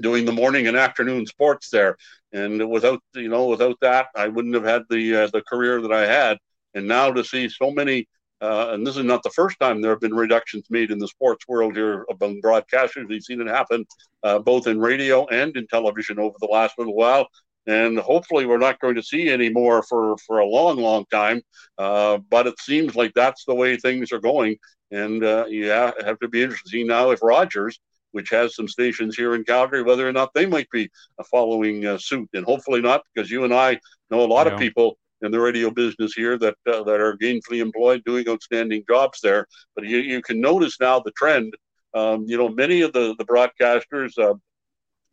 doing 0.00 0.24
the 0.24 0.32
morning 0.32 0.66
and 0.66 0.76
afternoon 0.76 1.26
sports 1.26 1.70
there, 1.70 1.96
and 2.32 2.68
without 2.68 3.00
you 3.14 3.28
know 3.28 3.46
without 3.46 3.76
that 3.80 4.08
I 4.16 4.28
wouldn't 4.28 4.54
have 4.54 4.64
had 4.64 4.82
the 4.90 5.16
uh, 5.16 5.26
the 5.28 5.42
career 5.42 5.80
that 5.80 5.92
I 5.92 6.06
had. 6.06 6.36
And 6.74 6.86
now 6.86 7.10
to 7.12 7.24
see 7.24 7.48
so 7.48 7.70
many. 7.70 8.06
Uh, 8.42 8.70
and 8.72 8.86
this 8.86 8.96
is 8.96 9.04
not 9.04 9.22
the 9.22 9.28
first 9.28 9.60
time 9.60 9.82
there 9.82 9.90
have 9.90 10.00
been 10.00 10.14
reductions 10.14 10.64
made 10.70 10.90
in 10.90 10.98
the 10.98 11.06
sports 11.06 11.46
world 11.46 11.76
here 11.76 12.06
among 12.08 12.40
broadcasters. 12.40 13.06
We've 13.06 13.22
seen 13.22 13.38
it 13.42 13.46
happen 13.46 13.84
uh, 14.22 14.38
both 14.38 14.66
in 14.66 14.80
radio 14.80 15.26
and 15.26 15.54
in 15.58 15.66
television 15.66 16.18
over 16.18 16.34
the 16.40 16.48
last 16.50 16.78
little 16.78 16.94
while 16.94 17.28
and 17.66 17.98
hopefully 17.98 18.46
we're 18.46 18.58
not 18.58 18.80
going 18.80 18.94
to 18.94 19.02
see 19.02 19.28
any 19.28 19.48
more 19.48 19.82
for 19.82 20.16
for 20.26 20.38
a 20.38 20.46
long 20.46 20.78
long 20.78 21.04
time. 21.10 21.42
Uh, 21.78 22.18
but 22.30 22.46
it 22.46 22.58
seems 22.60 22.96
like 22.96 23.12
that's 23.14 23.44
the 23.44 23.54
way 23.54 23.76
things 23.76 24.12
are 24.12 24.20
going. 24.20 24.56
And 24.90 25.22
uh, 25.22 25.46
you 25.48 25.68
have 25.68 26.18
to 26.20 26.28
be 26.28 26.42
interested 26.42 26.86
now 26.86 27.10
if 27.10 27.22
rogers 27.22 27.78
which 28.12 28.30
has 28.30 28.56
some 28.56 28.66
stations 28.66 29.16
here 29.16 29.34
in 29.36 29.44
calgary 29.44 29.82
whether 29.82 30.08
or 30.08 30.12
not 30.12 30.34
they 30.34 30.46
might 30.46 30.68
be 30.70 30.90
following 31.30 31.86
uh, 31.86 31.98
suit. 31.98 32.28
And 32.34 32.44
hopefully 32.44 32.80
not 32.80 33.02
because 33.14 33.30
you 33.30 33.44
and 33.44 33.54
i 33.54 33.78
know 34.10 34.22
a 34.22 34.26
lot 34.26 34.46
yeah. 34.46 34.54
of 34.54 34.58
people 34.58 34.98
in 35.22 35.30
the 35.30 35.40
radio 35.40 35.70
business 35.70 36.14
here 36.14 36.38
that 36.38 36.56
uh, 36.66 36.82
that 36.82 37.00
are 37.00 37.16
gainfully 37.16 37.60
employed 37.60 38.02
doing 38.04 38.28
outstanding 38.28 38.84
jobs 38.88 39.20
there. 39.22 39.46
But 39.74 39.84
you, 39.84 39.98
you 39.98 40.22
can 40.22 40.40
notice 40.40 40.80
now 40.80 41.00
the 41.00 41.12
trend. 41.12 41.54
Um, 41.92 42.24
you 42.26 42.38
know 42.38 42.48
many 42.48 42.82
of 42.82 42.92
the 42.92 43.14
the 43.18 43.24
broadcasters 43.24 44.16
uh, 44.18 44.34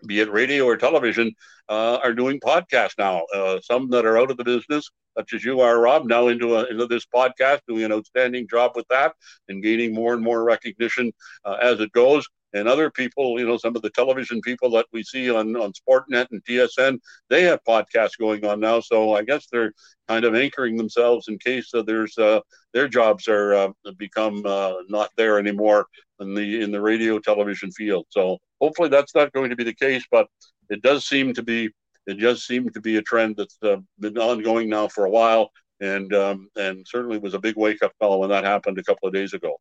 be 0.05 0.19
it 0.19 0.31
radio 0.31 0.65
or 0.65 0.77
television, 0.77 1.33
uh, 1.69 1.99
are 2.03 2.13
doing 2.13 2.39
podcasts 2.39 2.97
now. 2.97 3.23
Uh, 3.33 3.59
some 3.61 3.89
that 3.89 4.05
are 4.05 4.17
out 4.17 4.31
of 4.31 4.37
the 4.37 4.43
business, 4.43 4.89
such 5.17 5.33
as 5.33 5.43
you 5.43 5.59
are, 5.59 5.79
Rob, 5.79 6.05
now 6.05 6.27
into 6.27 6.55
a, 6.55 6.65
into 6.65 6.85
this 6.87 7.05
podcast, 7.05 7.59
doing 7.67 7.83
an 7.83 7.91
outstanding 7.91 8.47
job 8.47 8.71
with 8.75 8.87
that 8.89 9.13
and 9.49 9.63
gaining 9.63 9.93
more 9.93 10.13
and 10.13 10.23
more 10.23 10.43
recognition 10.43 11.11
uh, 11.45 11.57
as 11.61 11.79
it 11.79 11.91
goes. 11.91 12.27
And 12.53 12.67
other 12.67 12.89
people, 12.89 13.37
you 13.39 13.45
know, 13.45 13.57
some 13.57 13.75
of 13.75 13.81
the 13.81 13.89
television 13.89 14.39
people 14.41 14.69
that 14.71 14.85
we 14.93 15.03
see 15.03 15.29
on 15.29 15.55
on 15.57 15.73
Sportsnet 15.73 16.27
and 16.31 16.41
TSN, 16.45 16.97
they 17.29 17.43
have 17.43 17.59
podcasts 17.67 18.17
going 18.17 18.45
on 18.45 18.61
now. 18.61 18.79
So 18.79 19.13
I 19.15 19.23
guess 19.23 19.47
they're 19.51 19.73
kind 20.07 20.23
of 20.23 20.33
anchoring 20.33 20.77
themselves 20.77 21.27
in 21.27 21.37
case 21.39 21.73
uh, 21.73 21.81
there's 21.81 22.17
uh, 22.17 22.39
their 22.73 22.87
jobs 22.87 23.27
are 23.27 23.53
uh, 23.53 23.69
become 23.97 24.43
not 24.87 25.09
there 25.17 25.37
anymore 25.39 25.87
in 26.19 26.33
the 26.33 26.61
in 26.61 26.71
the 26.71 26.81
radio 26.81 27.19
television 27.19 27.71
field. 27.71 28.05
So 28.09 28.37
hopefully 28.61 28.89
that's 28.89 29.15
not 29.15 29.31
going 29.33 29.49
to 29.49 29.55
be 29.55 29.63
the 29.63 29.73
case, 29.73 30.03
but 30.09 30.27
it 30.69 30.81
does 30.81 31.07
seem 31.07 31.33
to 31.33 31.43
be 31.43 31.69
it 32.05 32.15
does 32.19 32.45
seem 32.45 32.69
to 32.69 32.81
be 32.81 32.97
a 32.97 33.01
trend 33.01 33.35
that's 33.37 33.57
uh, 33.63 33.77
been 33.99 34.17
ongoing 34.17 34.69
now 34.69 34.87
for 34.87 35.05
a 35.05 35.09
while, 35.09 35.51
and 35.81 36.13
um, 36.13 36.49
and 36.55 36.85
certainly 36.87 37.17
was 37.17 37.33
a 37.33 37.39
big 37.39 37.55
wake 37.57 37.83
up 37.83 37.91
call 38.01 38.21
when 38.21 38.29
that 38.29 38.43
happened 38.43 38.77
a 38.77 38.83
couple 38.83 39.07
of 39.07 39.13
days 39.13 39.33
ago. 39.33 39.57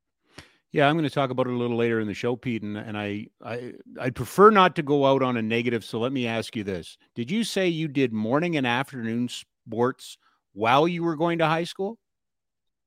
Yeah, 0.72 0.88
I'm 0.88 0.94
going 0.94 1.09
to 1.09 1.14
talk 1.14 1.30
about 1.30 1.46
it 1.46 1.52
a 1.52 1.57
little 1.57 1.76
later 1.76 2.00
in 2.00 2.07
the 2.07 2.14
show, 2.14 2.36
Pete, 2.36 2.62
and, 2.62 2.76
and 2.76 2.96
I 2.96 3.28
I 3.44 3.72
I 4.00 4.11
prefer 4.11 4.50
not 4.50 4.76
to 4.76 4.82
go 4.82 5.07
out 5.07 5.22
on 5.22 5.36
a 5.36 5.42
negative. 5.42 5.84
So 5.84 5.98
let 5.98 6.12
me 6.12 6.26
ask 6.26 6.54
you 6.54 6.64
this: 6.64 6.96
Did 7.14 7.30
you 7.30 7.44
say 7.44 7.68
you 7.68 7.88
did 7.88 8.12
morning 8.12 8.57
and 8.57 8.66
afternoon 8.66 9.28
sports 9.28 10.18
while 10.52 10.86
you 10.86 11.02
were 11.02 11.16
going 11.16 11.38
to 11.38 11.46
high 11.46 11.64
school? 11.64 11.98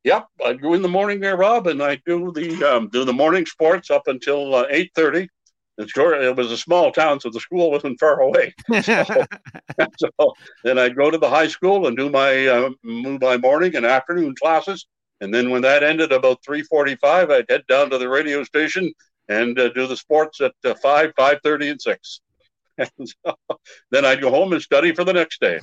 Yep, 0.05 0.27
I 0.45 0.53
go 0.53 0.73
in 0.73 0.81
the 0.81 0.87
morning 0.87 1.19
there, 1.19 1.35
Rob, 1.35 1.67
and 1.67 1.83
I 1.83 2.01
do 2.05 2.31
the 2.31 2.63
um, 2.63 2.89
do 2.89 3.03
the 3.03 3.13
morning 3.13 3.45
sports 3.45 3.91
up 3.91 4.07
until 4.07 4.55
uh, 4.55 4.65
eight 4.69 4.91
thirty. 4.95 5.27
And 5.77 5.89
sure, 5.89 6.13
it 6.13 6.35
was 6.35 6.51
a 6.51 6.57
small 6.57 6.91
town, 6.91 7.21
so 7.21 7.29
the 7.29 7.39
school 7.39 7.71
wasn't 7.71 7.99
far 7.99 8.21
away. 8.21 8.53
So, 9.79 10.09
so 10.19 10.33
then 10.63 10.77
I'd 10.77 10.95
go 10.95 11.09
to 11.09 11.17
the 11.17 11.29
high 11.29 11.47
school 11.47 11.87
and 11.87 11.95
do 11.95 12.09
my 12.09 12.47
uh, 12.47 12.69
my 12.83 13.37
morning 13.37 13.75
and 13.75 13.85
afternoon 13.85 14.35
classes, 14.41 14.87
and 15.21 15.33
then 15.33 15.49
when 15.49 15.61
that 15.61 15.83
ended 15.83 16.11
about 16.11 16.43
three 16.43 16.63
forty-five, 16.63 17.29
I'd 17.29 17.49
head 17.49 17.63
down 17.67 17.89
to 17.89 17.97
the 17.97 18.09
radio 18.09 18.43
station 18.43 18.91
and 19.29 19.57
uh, 19.59 19.69
do 19.69 19.87
the 19.87 19.97
sports 19.97 20.41
at 20.41 20.53
uh, 20.65 20.75
five, 20.81 21.13
five 21.15 21.39
thirty, 21.43 21.69
and 21.69 21.81
six. 21.81 22.21
And 22.77 23.09
so, 23.25 23.35
then 23.91 24.05
I'd 24.05 24.21
go 24.21 24.29
home 24.29 24.53
and 24.53 24.61
study 24.61 24.95
for 24.95 25.03
the 25.03 25.11
next 25.11 25.41
day. 25.41 25.59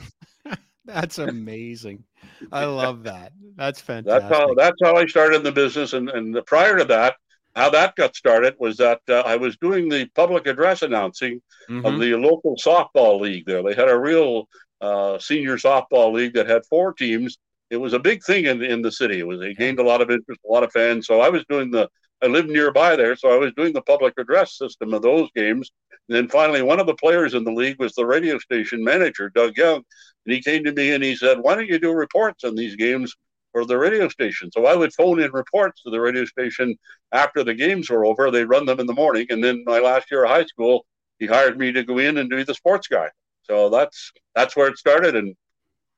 That's 0.87 1.18
amazing. 1.18 2.05
I 2.53 2.64
love 2.64 3.05
that. 3.05 3.32
That's 3.57 3.80
fantastic. 3.80 4.28
That's 4.28 4.41
how 4.41 4.55
that's 4.55 4.76
how 4.82 4.97
I 4.97 5.07
started 5.07 5.37
in 5.37 5.43
the 5.43 5.53
business, 5.53 5.93
and 5.93 6.09
and 6.09 6.39
prior 6.47 6.78
to 6.78 6.84
that, 6.84 7.16
how 7.55 7.70
that 7.70 7.97
got 7.97 8.14
started 8.14 8.55
was 8.59 8.76
that 8.76 9.01
uh, 9.09 9.22
I 9.26 9.37
was 9.37 9.57
doing 9.57 9.89
the 9.89 10.07
public 10.14 10.47
address 10.47 10.82
announcing 10.82 11.41
mm-hmm. 11.68 11.84
of 11.84 11.99
the 11.99 12.14
local 12.14 12.57
softball 12.57 13.20
league. 13.20 13.47
There, 13.47 13.62
they 13.62 13.74
had 13.74 13.89
a 13.89 13.99
real 13.99 14.49
uh, 14.80 15.18
senior 15.18 15.57
softball 15.57 16.12
league 16.12 16.34
that 16.34 16.49
had 16.49 16.66
four 16.66 16.93
teams. 16.93 17.39
It 17.70 17.78
was 17.78 17.95
a 17.95 17.99
big 17.99 18.22
thing 18.22 18.45
in 18.45 18.62
in 18.62 18.82
the 18.82 18.93
city. 18.93 19.18
It 19.18 19.26
was 19.26 19.41
it 19.41 19.59
gained 19.59 19.80
a 19.80 19.84
lot 19.84 20.03
of 20.03 20.11
interest, 20.11 20.41
a 20.49 20.53
lot 20.53 20.62
of 20.62 20.72
fans. 20.72 21.07
So 21.07 21.20
I 21.20 21.30
was 21.30 21.45
doing 21.49 21.70
the 21.70 21.89
I 22.23 22.27
lived 22.27 22.49
nearby 22.49 22.97
there, 22.97 23.17
so 23.17 23.31
I 23.31 23.37
was 23.37 23.53
doing 23.55 23.73
the 23.73 23.83
public 23.83 24.14
address 24.19 24.57
system 24.57 24.95
of 24.95 25.03
those 25.03 25.29
games. 25.35 25.71
And 26.09 26.17
then 26.17 26.29
finally, 26.29 26.62
one 26.62 26.81
of 26.81 26.87
the 26.87 26.95
players 26.95 27.35
in 27.35 27.45
the 27.45 27.53
league 27.53 27.79
was 27.79 27.95
the 27.95 28.07
radio 28.07 28.39
station 28.39 28.83
manager, 28.83 29.29
Doug 29.29 29.57
Young, 29.57 29.77
and 29.77 30.35
he 30.35 30.43
came 30.43 30.64
to 30.64 30.73
me 30.73 30.93
and 30.93 31.03
he 31.05 31.17
said, 31.17 31.39
"Why 31.41 31.55
don't 31.55 31.69
you 31.69 31.79
do 31.79 31.93
reports 31.93 32.45
on 32.45 32.55
these 32.55 32.77
games 32.77 33.14
for 33.53 33.64
the 33.64 33.77
radio 33.77 34.09
station?" 34.09 34.51
So 34.53 34.67
I 34.67 34.77
would 34.77 34.95
phone 34.95 35.21
in 35.21 35.31
reports 35.33 35.83
to 35.83 35.91
the 35.91 36.01
radio 36.01 36.25
station 36.25 36.77
after 37.12 37.45
the 37.45 37.55
games 37.55 37.91
were 37.91 38.07
over. 38.07 38.31
They'd 38.31 38.45
run 38.45 38.67
them 38.67 38.81
in 38.81 38.87
the 38.87 38.95
morning, 38.95 39.27
and 39.31 39.43
then 39.43 39.62
my 39.67 39.79
last 39.81 40.11
year 40.11 40.25
of 40.25 40.31
high 40.31 40.47
school, 40.47 40.87
he 41.19 41.27
hired 41.27 41.59
me 41.59 41.73
to 41.73 41.83
go 41.83 41.99
in 41.99 42.19
and 42.19 42.31
be 42.31 42.45
the 42.45 42.55
sports 42.55 42.89
guy. 42.89 43.11
So 43.43 43.69
that's 43.69 44.12
that's 44.35 44.57
where 44.57 44.69
it 44.69 44.79
started, 44.79 45.17
and 45.17 45.35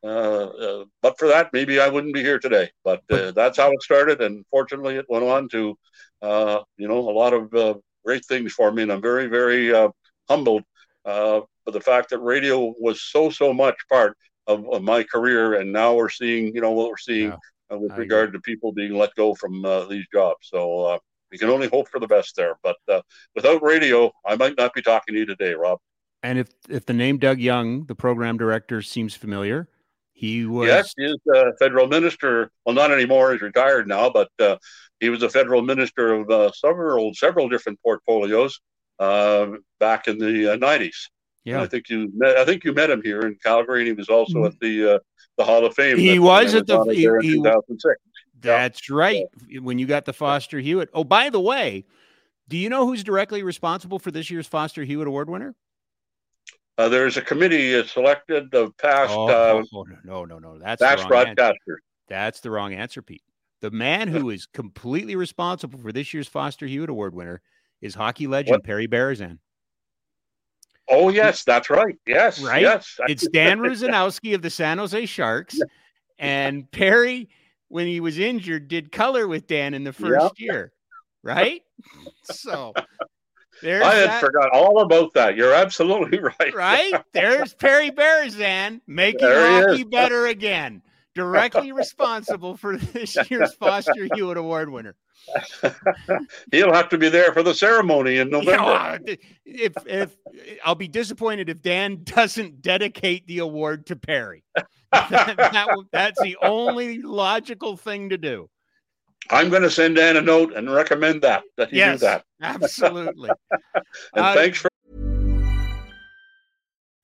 Uh, 0.03 0.07
uh, 0.07 0.84
but 1.03 1.18
for 1.18 1.28
that, 1.28 1.51
maybe 1.53 1.80
I 1.80 1.88
wouldn't 1.88 2.14
be 2.14 2.22
here 2.22 2.38
today. 2.38 2.70
But 2.84 3.03
uh, 3.11 3.32
that's 3.32 3.59
how 3.59 3.70
it 3.72 3.82
started, 3.82 4.20
and 4.20 4.44
fortunately, 4.51 4.96
it 4.96 5.07
went 5.09 5.24
on 5.24 5.49
to, 5.51 5.76
uh, 6.22 6.61
you 6.76 6.88
know, 6.88 6.99
a 6.99 7.11
lot 7.11 7.32
of 7.32 7.53
uh, 7.55 7.74
great 8.05 8.24
things 8.26 8.53
for 8.53 8.70
me, 8.70 8.82
and 8.82 8.92
I'm 8.92 9.03
very, 9.03 9.26
very 9.26 9.74
uh, 9.74 9.88
humbled 10.28 10.64
for 11.05 11.72
the 11.72 11.80
fact 11.80 12.11
that 12.11 12.18
radio 12.20 12.74
was 12.78 13.03
so, 13.03 13.30
so 13.30 13.53
much 13.53 13.76
part 13.88 14.16
of, 14.46 14.66
of, 14.68 14.82
my 14.82 15.03
career, 15.03 15.55
and 15.55 15.72
now 15.72 15.94
we're 15.94 16.09
seeing, 16.09 16.55
you 16.55 16.61
know, 16.61 16.72
what 16.72 16.88
we're 16.88 16.96
seeing 16.96 17.34
yeah, 17.70 17.76
with 17.76 17.92
I 17.92 17.96
regard 17.96 18.28
agree. 18.28 18.38
to 18.38 18.42
people 18.42 18.72
being 18.72 18.94
let 18.94 19.14
go 19.14 19.34
from 19.34 19.62
these 19.90 20.07
jobs. 20.12 20.49
So 20.49 20.99
we 21.30 21.38
can 21.38 21.51
only 21.51 21.68
hope 21.68 21.88
for 21.88 21.99
the 21.99 22.07
best 22.07 22.36
there. 22.36 22.57
But 22.62 22.76
without 23.34 23.62
radio, 23.62 24.12
I 24.24 24.36
might 24.36 24.57
not 24.57 24.74
be 24.74 24.82
talking 24.82 25.14
to 25.14 25.18
you 25.18 25.26
today, 25.26 25.55
Rob. 25.55 25.78
And 26.22 26.38
if 26.38 26.49
if 26.68 26.86
the 26.86 26.94
name 26.94 27.18
Doug 27.18 27.38
Young, 27.38 27.84
the 27.86 27.94
program 27.94 28.36
director, 28.36 28.82
seems 28.82 29.14
familiar, 29.14 29.68
he 30.19 30.47
was. 30.47 30.66
Yes, 30.66 30.93
he 30.97 31.05
is 31.05 31.16
a 31.33 31.53
federal 31.61 31.87
minister. 31.87 32.51
Well, 32.66 32.75
not 32.75 32.91
anymore. 32.91 33.31
He's 33.31 33.41
retired 33.41 33.87
now, 33.87 34.11
but 34.11 34.29
uh, 34.41 34.57
he 34.99 35.11
was 35.11 35.23
a 35.23 35.29
federal 35.29 35.62
minister 35.62 36.12
of 36.12 36.29
uh, 36.29 36.51
several 36.51 37.14
several 37.14 37.49
different 37.49 37.81
portfolios 37.85 38.59
uh, 38.99 39.47
back 39.79 40.09
in 40.09 40.19
the 40.19 40.55
uh, 40.55 40.57
nineties. 40.57 41.09
yeah, 41.45 41.62
I 41.62 41.66
think 41.66 41.89
you 41.89 42.11
met. 42.16 42.37
I 42.37 42.45
think 42.45 42.64
you 42.64 42.73
met 42.73 42.91
him 42.91 43.01
here 43.01 43.21
in 43.21 43.37
Calgary, 43.45 43.83
and 43.83 43.87
he 43.87 43.93
was 43.93 44.09
also 44.09 44.45
at 44.45 44.59
the 44.59 44.95
uh, 44.95 44.99
the 45.37 45.45
Hall 45.45 45.64
of 45.64 45.75
Fame. 45.75 45.97
He 45.97 46.19
was 46.19 46.53
at 46.53 46.66
the. 46.66 46.83
He, 46.87 47.03
he, 47.29 47.35
2006. 47.37 47.95
That's 48.41 48.91
yeah. 48.91 48.97
right. 48.97 49.25
When 49.61 49.79
you 49.79 49.87
got 49.87 50.05
the 50.05 50.12
Foster 50.12 50.59
Hewitt. 50.59 50.91
Oh, 50.95 51.05
by 51.05 51.31
the 51.31 51.41
way, 51.41 51.85
do 52.49 52.57
you 52.57 52.69
know 52.69 52.89
who's 52.89 53.05
directly 53.05 53.45
responsible 53.45 54.01
for 54.01 54.11
this 54.11 54.33
year's 54.33 54.49
Foster 54.49 54.83
Hewitt 54.83 55.07
Award 55.07 55.31
winner? 55.31 55.55
Uh, 56.79 56.89
there's 56.89 57.16
a 57.16 57.22
committee 57.22 57.85
selected 57.87 58.55
of 58.55 58.76
past. 58.79 59.12
Oh, 59.12 59.29
uh, 59.29 59.62
oh, 59.74 59.85
no, 60.05 60.24
no, 60.24 60.39
no, 60.39 60.59
that's 60.59 60.81
past 60.81 61.09
broadcasters. 61.09 61.39
Answer. 61.39 61.83
That's 62.09 62.41
the 62.41 62.53
wrong 62.53 62.72
answer, 62.72 63.03
Pete. 63.03 63.22
The 63.61 63.72
man 63.72 64.07
who 64.07 64.31
is 64.31 64.47
completely 64.47 65.16
responsible 65.16 65.81
for 65.81 65.91
this 65.91 66.14
year's 66.14 66.29
Foster 66.29 66.66
Hewitt 66.66 66.89
Award 66.89 67.14
winner 67.14 67.43
is 67.81 67.97
hockey 67.97 68.29
legend 68.29 68.59
what? 68.59 68.64
Perry 68.64 68.87
Berezan. 68.87 69.39
Oh 70.89 71.09
yes, 71.11 71.43
that's 71.43 71.68
right. 71.68 71.99
Yes, 72.07 72.41
right. 72.41 72.62
Yes, 72.62 72.97
it's 73.09 73.29
Dan 73.29 73.59
Rusanowsky 73.59 74.35
of 74.35 74.43
the 74.43 74.49
San 74.49 74.79
Jose 74.79 75.05
Sharks, 75.07 75.59
and 76.18 76.70
Perry, 76.70 77.29
when 77.66 77.89
he 77.89 77.99
was 77.99 78.18
injured, 78.18 78.68
did 78.68 78.93
color 78.93 79.26
with 79.26 79.49
Dan 79.49 79.74
in 79.74 79.83
the 79.83 79.93
first 79.93 80.22
yep. 80.22 80.33
year, 80.39 80.72
right? 81.22 81.62
So 82.22 82.72
there's 83.62 83.84
I 83.84 83.94
had 83.94 84.11
that. 84.11 84.20
forgot 84.20 84.50
all 84.52 84.80
about 84.82 85.12
that. 85.14 85.36
You're 85.36 85.54
absolutely 85.54 86.18
right. 86.40 86.54
Right? 86.54 86.94
There's 87.12 87.54
Perry 87.54 87.90
Berezan 87.90 88.80
making 88.86 89.28
hockey 89.28 89.84
better 89.90 90.26
again. 90.26 90.82
Directly 91.14 91.72
responsible 91.72 92.56
for 92.56 92.76
this 92.76 93.16
year's 93.30 93.52
Foster 93.54 94.09
Hewitt 94.14 94.36
Award 94.36 94.70
winner. 94.70 94.94
He'll 96.52 96.72
have 96.72 96.88
to 96.90 96.98
be 96.98 97.09
there 97.09 97.32
for 97.32 97.42
the 97.42 97.52
ceremony 97.54 98.18
in 98.18 98.30
November. 98.30 98.62
Uh, 98.62 98.98
if 99.44 99.72
if 99.84 100.16
I'll 100.64 100.76
be 100.76 100.86
disappointed 100.86 101.48
if 101.48 101.61
Dan 101.61 102.02
doesn't 102.04 102.62
dedicate 102.62 103.26
the 103.26 103.38
award 103.38 103.86
to 103.86 103.96
Perry. 103.96 104.44
that, 104.92 105.36
that, 105.36 105.66
that's 105.92 106.22
the 106.22 106.36
only 106.40 107.02
logical 107.02 107.76
thing 107.76 108.11
to 108.11 108.16
do. 108.16 108.48
I'm 109.31 109.51
going 109.51 109.62
to 109.62 109.71
send 109.71 109.97
Dan 109.97 110.16
a 110.16 110.23
note 110.23 110.55
and 110.55 110.71
recommend 110.71 111.23
that 111.23 111.43
that 111.57 111.71
he 111.71 111.79
yes, 111.79 112.01
do 112.01 112.07
that. 112.07 112.25
absolutely. 112.43 113.31
and 114.14 114.25
uh, 114.25 114.35
thanks 114.35 114.59
for. 114.59 114.69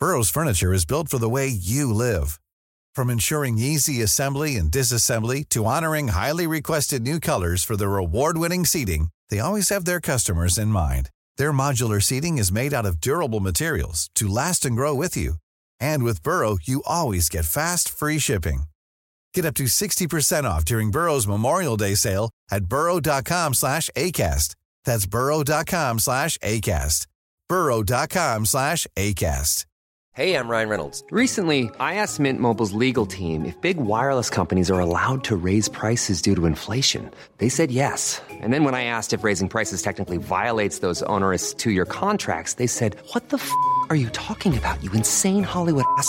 Burrow's 0.01 0.31
furniture 0.31 0.73
is 0.73 0.85
built 0.85 1.09
for 1.09 1.19
the 1.19 1.31
way 1.31 1.47
you 1.49 1.93
live, 1.93 2.41
from 2.95 3.11
ensuring 3.11 3.59
easy 3.59 4.03
assembly 4.03 4.57
and 4.57 4.71
disassembly 4.71 5.49
to 5.51 5.65
honoring 5.65 6.09
highly 6.09 6.47
requested 6.47 7.03
new 7.03 7.21
colors 7.21 7.65
for 7.65 7.77
their 7.77 7.97
award-winning 7.97 8.65
seating. 8.67 9.09
They 9.31 9.41
always 9.41 9.71
have 9.71 9.85
their 9.85 10.01
customers 10.01 10.59
in 10.59 10.69
mind. 10.69 11.11
Their 11.39 11.53
modular 11.53 12.03
seating 12.03 12.39
is 12.39 12.53
made 12.53 12.75
out 12.75 12.87
of 12.87 13.01
durable 13.01 13.41
materials 13.41 14.11
to 14.17 14.29
last 14.29 14.65
and 14.65 14.77
grow 14.77 14.95
with 14.95 15.17
you. 15.17 15.35
And 15.81 16.03
with 16.03 16.23
Burrow, 16.23 16.59
you 16.63 16.83
always 16.87 17.29
get 17.29 17.45
fast, 17.47 17.89
free 17.89 18.19
shipping. 18.19 18.65
Get 19.35 19.45
up 19.45 19.55
to 19.55 19.65
60% 19.65 20.45
off 20.45 20.65
during 20.65 20.91
Burrow's 20.91 21.27
Memorial 21.27 21.77
Day 21.77 21.97
sale 21.97 22.31
at 22.51 22.65
burrow.com 22.67 23.55
slash 23.55 23.91
ACAST. 23.97 24.55
That's 24.85 25.07
burrow.com 25.07 25.99
slash 25.99 26.39
ACAST. 26.39 27.07
burrow.com 27.49 28.47
slash 28.47 28.87
ACAST. 28.97 29.67
Hey, 30.13 30.37
I'm 30.37 30.47
Ryan 30.47 30.69
Reynolds. 30.69 31.03
Recently, 31.11 31.73
I 31.81 31.97
asked 31.97 32.21
Mint 32.21 32.39
Mobile's 32.39 32.73
legal 32.73 33.05
team 33.05 33.45
if 33.45 33.61
big 33.61 33.79
wireless 33.79 34.31
companies 34.31 34.71
are 34.71 34.79
allowed 34.79 35.25
to 35.25 35.35
raise 35.35 35.69
prices 35.69 36.23
due 36.23 36.37
to 36.37 36.47
inflation. 36.47 37.11
They 37.39 37.49
said 37.49 37.73
yes. 37.73 38.23
And 38.31 38.53
then 38.53 38.63
when 38.63 38.77
I 38.77 38.85
asked 38.85 39.13
if 39.13 39.25
raising 39.25 39.49
prices 39.49 39.83
technically 39.83 40.19
violates 40.19 40.79
those 40.79 41.03
onerous 41.03 41.53
two-year 41.53 41.87
contracts, 41.87 42.55
they 42.55 42.69
said, 42.69 42.97
what 43.11 43.31
the 43.31 43.39
f*** 43.39 43.51
are 43.91 43.97
you 43.97 44.09
talking 44.11 44.57
about, 44.57 44.81
you 44.85 44.93
insane 44.93 45.43
Hollywood 45.43 45.87
ass?" 45.99 46.09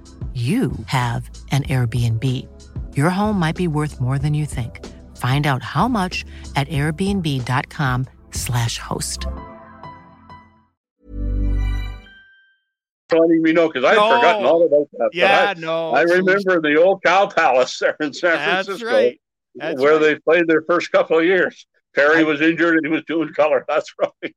you 0.33 0.71
have 0.85 1.29
an 1.51 1.63
Airbnb. 1.63 2.47
Your 2.95 3.09
home 3.09 3.37
might 3.37 3.57
be 3.57 3.67
worth 3.67 3.99
more 3.99 4.17
than 4.17 4.33
you 4.33 4.45
think. 4.45 4.79
Find 5.17 5.45
out 5.45 5.61
how 5.61 5.89
much 5.89 6.23
at 6.55 6.69
airbnb.com/slash 6.69 8.77
host. 8.77 9.27
Letting 13.11 13.41
me 13.41 13.51
know 13.51 13.67
because 13.67 13.83
I'd 13.83 13.95
no. 13.95 14.15
forgotten 14.15 14.45
all 14.45 14.65
about 14.65 14.87
that. 14.93 15.09
Yeah, 15.11 15.53
I, 15.55 15.59
no. 15.59 15.91
I 15.91 16.03
remember 16.03 16.61
the 16.61 16.81
old 16.81 17.03
Cow 17.03 17.27
Palace 17.27 17.77
there 17.77 17.97
in 17.99 18.13
San 18.13 18.37
Francisco, 18.37 18.85
right. 18.85 19.19
That's 19.55 19.81
where 19.81 19.95
right. 19.95 20.01
they 20.01 20.15
played 20.15 20.47
their 20.47 20.61
first 20.61 20.93
couple 20.93 21.19
of 21.19 21.25
years. 21.25 21.67
Perry 21.93 22.23
was 22.23 22.39
injured 22.39 22.77
and 22.77 22.85
he 22.85 22.91
was 22.91 23.03
doing 23.03 23.33
color. 23.33 23.65
That's 23.67 23.93
right. 23.99 24.33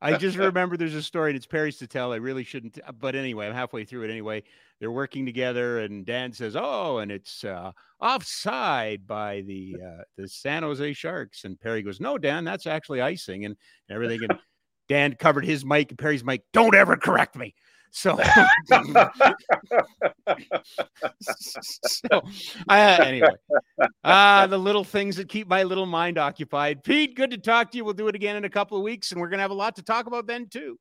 I 0.00 0.16
just 0.16 0.36
remember 0.36 0.76
there's 0.76 0.96
a 0.96 1.02
story 1.02 1.30
and 1.30 1.36
it's 1.36 1.46
Perry's 1.46 1.76
to 1.76 1.86
tell. 1.86 2.12
I 2.12 2.16
really 2.16 2.42
shouldn't, 2.42 2.80
but 2.98 3.14
anyway, 3.14 3.46
I'm 3.46 3.54
halfway 3.54 3.84
through 3.84 4.02
it 4.02 4.10
anyway 4.10 4.42
they're 4.82 4.90
working 4.90 5.24
together, 5.24 5.78
and 5.78 6.04
Dan 6.04 6.32
says, 6.32 6.56
"Oh, 6.56 6.98
and 6.98 7.12
it's 7.12 7.44
uh, 7.44 7.70
offside 8.00 9.06
by 9.06 9.42
the 9.42 9.76
uh, 9.80 10.02
the 10.16 10.26
San 10.26 10.64
Jose 10.64 10.92
Sharks." 10.94 11.44
And 11.44 11.58
Perry 11.60 11.82
goes, 11.82 12.00
"No, 12.00 12.18
Dan, 12.18 12.42
that's 12.42 12.66
actually 12.66 13.00
icing 13.00 13.44
and 13.44 13.54
everything." 13.88 14.18
And 14.28 14.40
Dan 14.88 15.14
covered 15.14 15.44
his 15.44 15.64
mic 15.64 15.90
and 15.90 15.98
Perry's 15.98 16.24
mic. 16.24 16.42
Don't 16.52 16.74
ever 16.74 16.96
correct 16.96 17.36
me. 17.36 17.54
So, 17.92 18.16
so 21.20 22.22
uh, 22.68 22.98
anyway, 23.04 23.28
uh, 24.02 24.48
the 24.48 24.58
little 24.58 24.82
things 24.82 25.14
that 25.14 25.28
keep 25.28 25.46
my 25.46 25.62
little 25.62 25.86
mind 25.86 26.18
occupied. 26.18 26.82
Pete, 26.82 27.14
good 27.14 27.30
to 27.30 27.38
talk 27.38 27.70
to 27.70 27.76
you. 27.76 27.84
We'll 27.84 27.94
do 27.94 28.08
it 28.08 28.16
again 28.16 28.34
in 28.34 28.44
a 28.44 28.50
couple 28.50 28.76
of 28.76 28.82
weeks, 28.82 29.12
and 29.12 29.20
we're 29.20 29.28
gonna 29.28 29.42
have 29.42 29.52
a 29.52 29.54
lot 29.54 29.76
to 29.76 29.82
talk 29.82 30.08
about 30.08 30.26
then 30.26 30.48
too. 30.48 30.76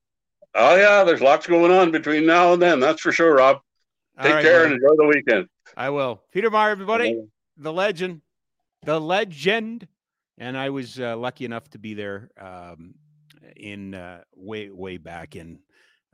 Oh 0.56 0.76
yeah, 0.76 1.04
there's 1.04 1.22
lots 1.22 1.46
going 1.46 1.72
on 1.72 1.92
between 1.92 2.26
now 2.26 2.54
and 2.54 2.62
then. 2.62 2.80
That's 2.80 3.02
for 3.02 3.12
sure, 3.12 3.36
Rob. 3.36 3.60
Take 4.22 4.34
right, 4.34 4.44
care 4.44 4.64
buddy. 4.64 4.74
and 4.74 4.84
enjoy 4.84 4.96
the 4.96 5.08
weekend. 5.08 5.48
I 5.76 5.90
will. 5.90 6.22
Peter 6.32 6.50
Maher, 6.50 6.70
everybody, 6.70 7.22
the 7.58 7.74
legend, 7.74 8.22
the 8.84 9.00
legend. 9.00 9.88
And 10.38 10.58
I 10.58 10.70
was 10.70 11.00
uh, 11.00 11.16
lucky 11.18 11.46
enough 11.46 11.70
to 11.70 11.78
be 11.78 11.94
there 11.94 12.30
um, 12.40 12.96
in 13.56 13.94
uh, 13.94 14.22
way, 14.36 14.70
way 14.70 14.98
back 14.98 15.36
in 15.36 15.60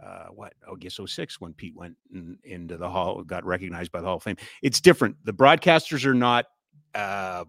uh, 0.04 0.26
what 0.28 0.54
I 0.70 0.76
guess 0.78 1.00
06 1.04 1.40
when 1.42 1.54
Pete 1.54 1.76
went 1.76 1.96
in, 2.14 2.38
into 2.44 2.78
the 2.78 2.90
hall, 2.90 3.24
got 3.24 3.46
recognized 3.46 3.92
by 3.92 4.02
the 4.02 4.08
Hall 4.08 4.18
of 4.18 4.24
Fame. 4.24 4.38
It's 4.62 4.82
different. 4.82 5.16
The 5.24 5.34
broadcasters 5.34 6.06
are 6.06 6.14
not. 6.14 6.46
Uh, 6.94 7.46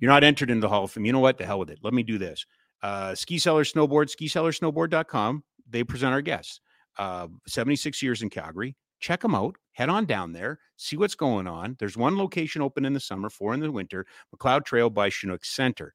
you're 0.00 0.10
not 0.10 0.24
entered 0.24 0.50
into 0.50 0.60
the 0.60 0.68
Hall 0.68 0.84
of 0.84 0.90
Fame. 0.90 1.04
You 1.04 1.12
know 1.12 1.20
what? 1.20 1.38
The 1.38 1.46
hell 1.46 1.58
with 1.58 1.70
it. 1.70 1.78
Let 1.82 1.94
me 1.94 2.02
do 2.02 2.18
this. 2.18 2.46
Uh, 2.82 3.14
ski 3.14 3.38
Cellar 3.38 3.64
Snowboard, 3.64 4.10
skicellarsnowboard.com. 4.10 5.44
They 5.68 5.84
present 5.84 6.12
our 6.12 6.22
guests 6.22 6.60
uh, 6.98 7.28
76 7.46 8.02
years 8.02 8.22
in 8.22 8.30
Calgary. 8.30 8.76
Check 9.00 9.20
them 9.20 9.34
out. 9.34 9.56
head 9.72 9.88
on 9.88 10.04
down 10.04 10.32
there, 10.32 10.60
see 10.76 10.96
what's 10.96 11.16
going 11.16 11.46
on. 11.46 11.76
There's 11.78 11.96
one 11.96 12.16
location 12.16 12.62
open 12.62 12.84
in 12.84 12.92
the 12.92 13.00
summer, 13.00 13.30
four 13.30 13.52
in 13.54 13.60
the 13.60 13.72
winter, 13.72 14.06
Macleod 14.30 14.64
Trail 14.64 14.90
by 14.90 15.08
Chinook 15.08 15.44
Center. 15.44 15.94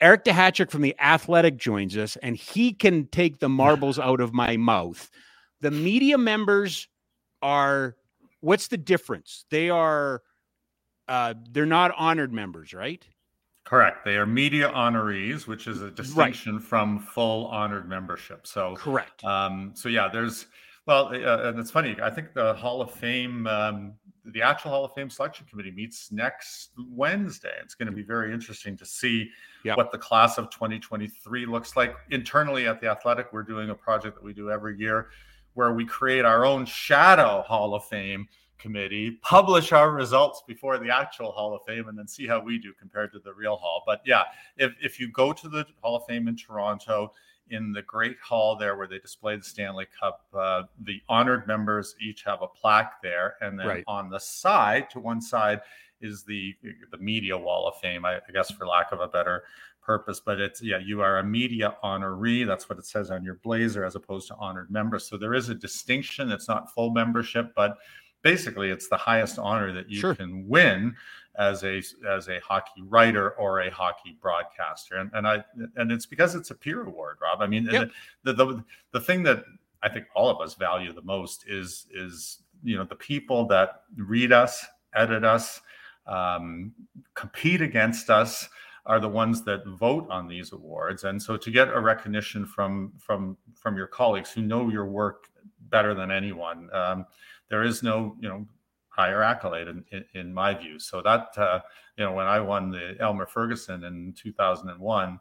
Eric 0.00 0.24
Duhatschek 0.24 0.70
from 0.70 0.82
the 0.82 0.96
Athletic 0.98 1.56
joins 1.58 1.96
us, 1.96 2.16
and 2.16 2.36
he 2.36 2.72
can 2.72 3.06
take 3.08 3.38
the 3.38 3.48
marbles 3.48 3.98
out 3.98 4.20
of 4.20 4.32
my 4.32 4.56
mouth. 4.56 5.10
The 5.60 5.70
media 5.70 6.18
members 6.18 6.88
are 7.40 7.96
what's 8.40 8.68
the 8.68 8.78
difference? 8.78 9.44
They 9.50 9.70
are 9.70 10.22
uh, 11.06 11.34
they're 11.50 11.66
not 11.66 11.92
honored 11.96 12.32
members, 12.32 12.72
right? 12.72 13.06
Correct. 13.72 14.04
They 14.04 14.16
are 14.16 14.26
media 14.26 14.68
honorees, 14.68 15.46
which 15.46 15.66
is 15.66 15.80
a 15.80 15.90
distinction 15.90 16.56
right. 16.56 16.62
from 16.62 16.98
full 16.98 17.46
honored 17.46 17.88
membership. 17.88 18.46
So 18.46 18.74
correct. 18.76 19.24
Um, 19.24 19.70
so 19.72 19.88
yeah, 19.88 20.10
there's 20.12 20.44
well, 20.84 21.06
uh, 21.06 21.48
and 21.48 21.58
it's 21.58 21.70
funny. 21.70 21.96
I 22.02 22.10
think 22.10 22.34
the 22.34 22.52
Hall 22.52 22.82
of 22.82 22.90
Fame, 22.90 23.46
um, 23.46 23.94
the 24.26 24.42
actual 24.42 24.72
Hall 24.72 24.84
of 24.84 24.92
Fame 24.92 25.08
selection 25.08 25.46
committee 25.48 25.70
meets 25.70 26.12
next 26.12 26.72
Wednesday. 26.86 27.54
It's 27.62 27.74
going 27.74 27.86
to 27.86 27.94
be 27.94 28.02
very 28.02 28.34
interesting 28.34 28.76
to 28.76 28.84
see 28.84 29.30
what 29.64 29.90
the 29.90 29.96
class 29.96 30.36
of 30.36 30.50
2023 30.50 31.46
looks 31.46 31.74
like. 31.74 31.96
Internally 32.10 32.66
at 32.66 32.78
the 32.78 32.88
Athletic, 32.88 33.32
we're 33.32 33.42
doing 33.42 33.70
a 33.70 33.74
project 33.74 34.16
that 34.16 34.22
we 34.22 34.34
do 34.34 34.50
every 34.50 34.76
year 34.78 35.08
where 35.54 35.72
we 35.72 35.86
create 35.86 36.26
our 36.26 36.44
own 36.44 36.66
shadow 36.66 37.42
Hall 37.46 37.74
of 37.74 37.86
Fame 37.86 38.28
committee, 38.62 39.18
publish 39.22 39.72
our 39.72 39.90
results 39.90 40.42
before 40.46 40.78
the 40.78 40.88
actual 40.88 41.32
Hall 41.32 41.54
of 41.54 41.62
Fame, 41.66 41.88
and 41.88 41.98
then 41.98 42.06
see 42.06 42.26
how 42.26 42.40
we 42.40 42.58
do 42.58 42.72
compared 42.72 43.12
to 43.12 43.18
the 43.18 43.34
real 43.34 43.56
Hall. 43.56 43.82
But 43.84 44.00
yeah, 44.06 44.22
if, 44.56 44.72
if 44.80 45.00
you 45.00 45.10
go 45.10 45.32
to 45.32 45.48
the 45.48 45.66
Hall 45.82 45.96
of 45.96 46.06
Fame 46.06 46.28
in 46.28 46.36
Toronto, 46.36 47.12
in 47.50 47.72
the 47.72 47.82
Great 47.82 48.16
Hall 48.20 48.56
there, 48.56 48.76
where 48.76 48.86
they 48.86 48.98
display 48.98 49.36
the 49.36 49.42
Stanley 49.42 49.86
Cup, 50.00 50.24
uh, 50.32 50.62
the 50.84 51.02
honored 51.08 51.46
members 51.46 51.96
each 52.00 52.22
have 52.22 52.40
a 52.40 52.46
plaque 52.46 53.02
there, 53.02 53.34
and 53.40 53.58
then 53.58 53.66
right. 53.66 53.84
on 53.86 54.08
the 54.08 54.20
side, 54.20 54.88
to 54.90 55.00
one 55.00 55.20
side, 55.20 55.60
is 56.00 56.24
the 56.24 56.54
the 56.90 56.98
media 56.98 57.36
wall 57.36 57.68
of 57.68 57.76
fame. 57.76 58.04
I, 58.04 58.16
I 58.16 58.32
guess, 58.32 58.50
for 58.50 58.66
lack 58.66 58.92
of 58.92 59.00
a 59.00 59.08
better 59.08 59.44
purpose. 59.82 60.20
But 60.20 60.40
it's 60.40 60.62
yeah, 60.62 60.78
you 60.78 61.02
are 61.02 61.18
a 61.18 61.24
media 61.24 61.76
honoree. 61.84 62.46
That's 62.46 62.68
what 62.68 62.78
it 62.78 62.86
says 62.86 63.10
on 63.10 63.22
your 63.24 63.34
blazer, 63.36 63.84
as 63.84 63.96
opposed 63.96 64.28
to 64.28 64.36
honored 64.36 64.70
member. 64.70 64.98
So 64.98 65.16
there 65.16 65.34
is 65.34 65.48
a 65.48 65.54
distinction. 65.54 66.30
It's 66.30 66.48
not 66.48 66.72
full 66.72 66.90
membership, 66.90 67.52
but 67.54 67.78
basically 68.22 68.70
it's 68.70 68.88
the 68.88 68.96
highest 68.96 69.38
honor 69.38 69.72
that 69.72 69.90
you 69.90 70.00
sure. 70.00 70.14
can 70.14 70.48
win 70.48 70.94
as 71.36 71.64
a 71.64 71.82
as 72.08 72.28
a 72.28 72.38
hockey 72.40 72.82
writer 72.82 73.30
or 73.32 73.60
a 73.60 73.70
hockey 73.70 74.16
broadcaster 74.20 74.96
and 74.96 75.10
and 75.14 75.26
i 75.26 75.42
and 75.76 75.90
it's 75.90 76.06
because 76.06 76.34
it's 76.34 76.50
a 76.50 76.54
peer 76.54 76.82
award 76.82 77.16
rob 77.22 77.40
i 77.40 77.46
mean 77.46 77.66
yep. 77.70 77.90
the, 78.22 78.32
the 78.32 78.64
the 78.92 79.00
thing 79.00 79.22
that 79.22 79.44
i 79.82 79.88
think 79.88 80.06
all 80.14 80.28
of 80.28 80.40
us 80.40 80.54
value 80.54 80.92
the 80.92 81.02
most 81.02 81.44
is 81.48 81.86
is 81.94 82.40
you 82.62 82.76
know 82.76 82.84
the 82.84 82.96
people 82.96 83.46
that 83.46 83.82
read 83.96 84.32
us 84.32 84.64
edit 84.94 85.24
us 85.24 85.60
um, 86.06 86.72
compete 87.14 87.62
against 87.62 88.10
us 88.10 88.48
are 88.86 88.98
the 88.98 89.08
ones 89.08 89.44
that 89.44 89.64
vote 89.66 90.06
on 90.10 90.26
these 90.28 90.52
awards 90.52 91.04
and 91.04 91.22
so 91.22 91.36
to 91.36 91.50
get 91.50 91.68
a 91.68 91.80
recognition 91.80 92.44
from 92.44 92.92
from 92.98 93.36
from 93.54 93.76
your 93.76 93.86
colleagues 93.86 94.30
who 94.30 94.42
know 94.42 94.68
your 94.68 94.86
work 94.86 95.28
better 95.70 95.94
than 95.94 96.10
anyone 96.10 96.68
um, 96.74 97.06
there 97.50 97.62
is 97.62 97.82
no 97.82 98.16
you 98.20 98.28
know 98.28 98.46
higher 98.88 99.22
accolade 99.22 99.68
in, 99.68 99.84
in, 99.90 100.04
in 100.14 100.34
my 100.34 100.54
view. 100.54 100.78
So 100.78 101.02
that 101.02 101.28
uh, 101.36 101.60
you 101.96 102.04
know 102.04 102.12
when 102.12 102.26
I 102.26 102.40
won 102.40 102.70
the 102.70 102.96
Elmer 103.00 103.26
Ferguson 103.26 103.84
in 103.84 104.14
2001, 104.16 105.20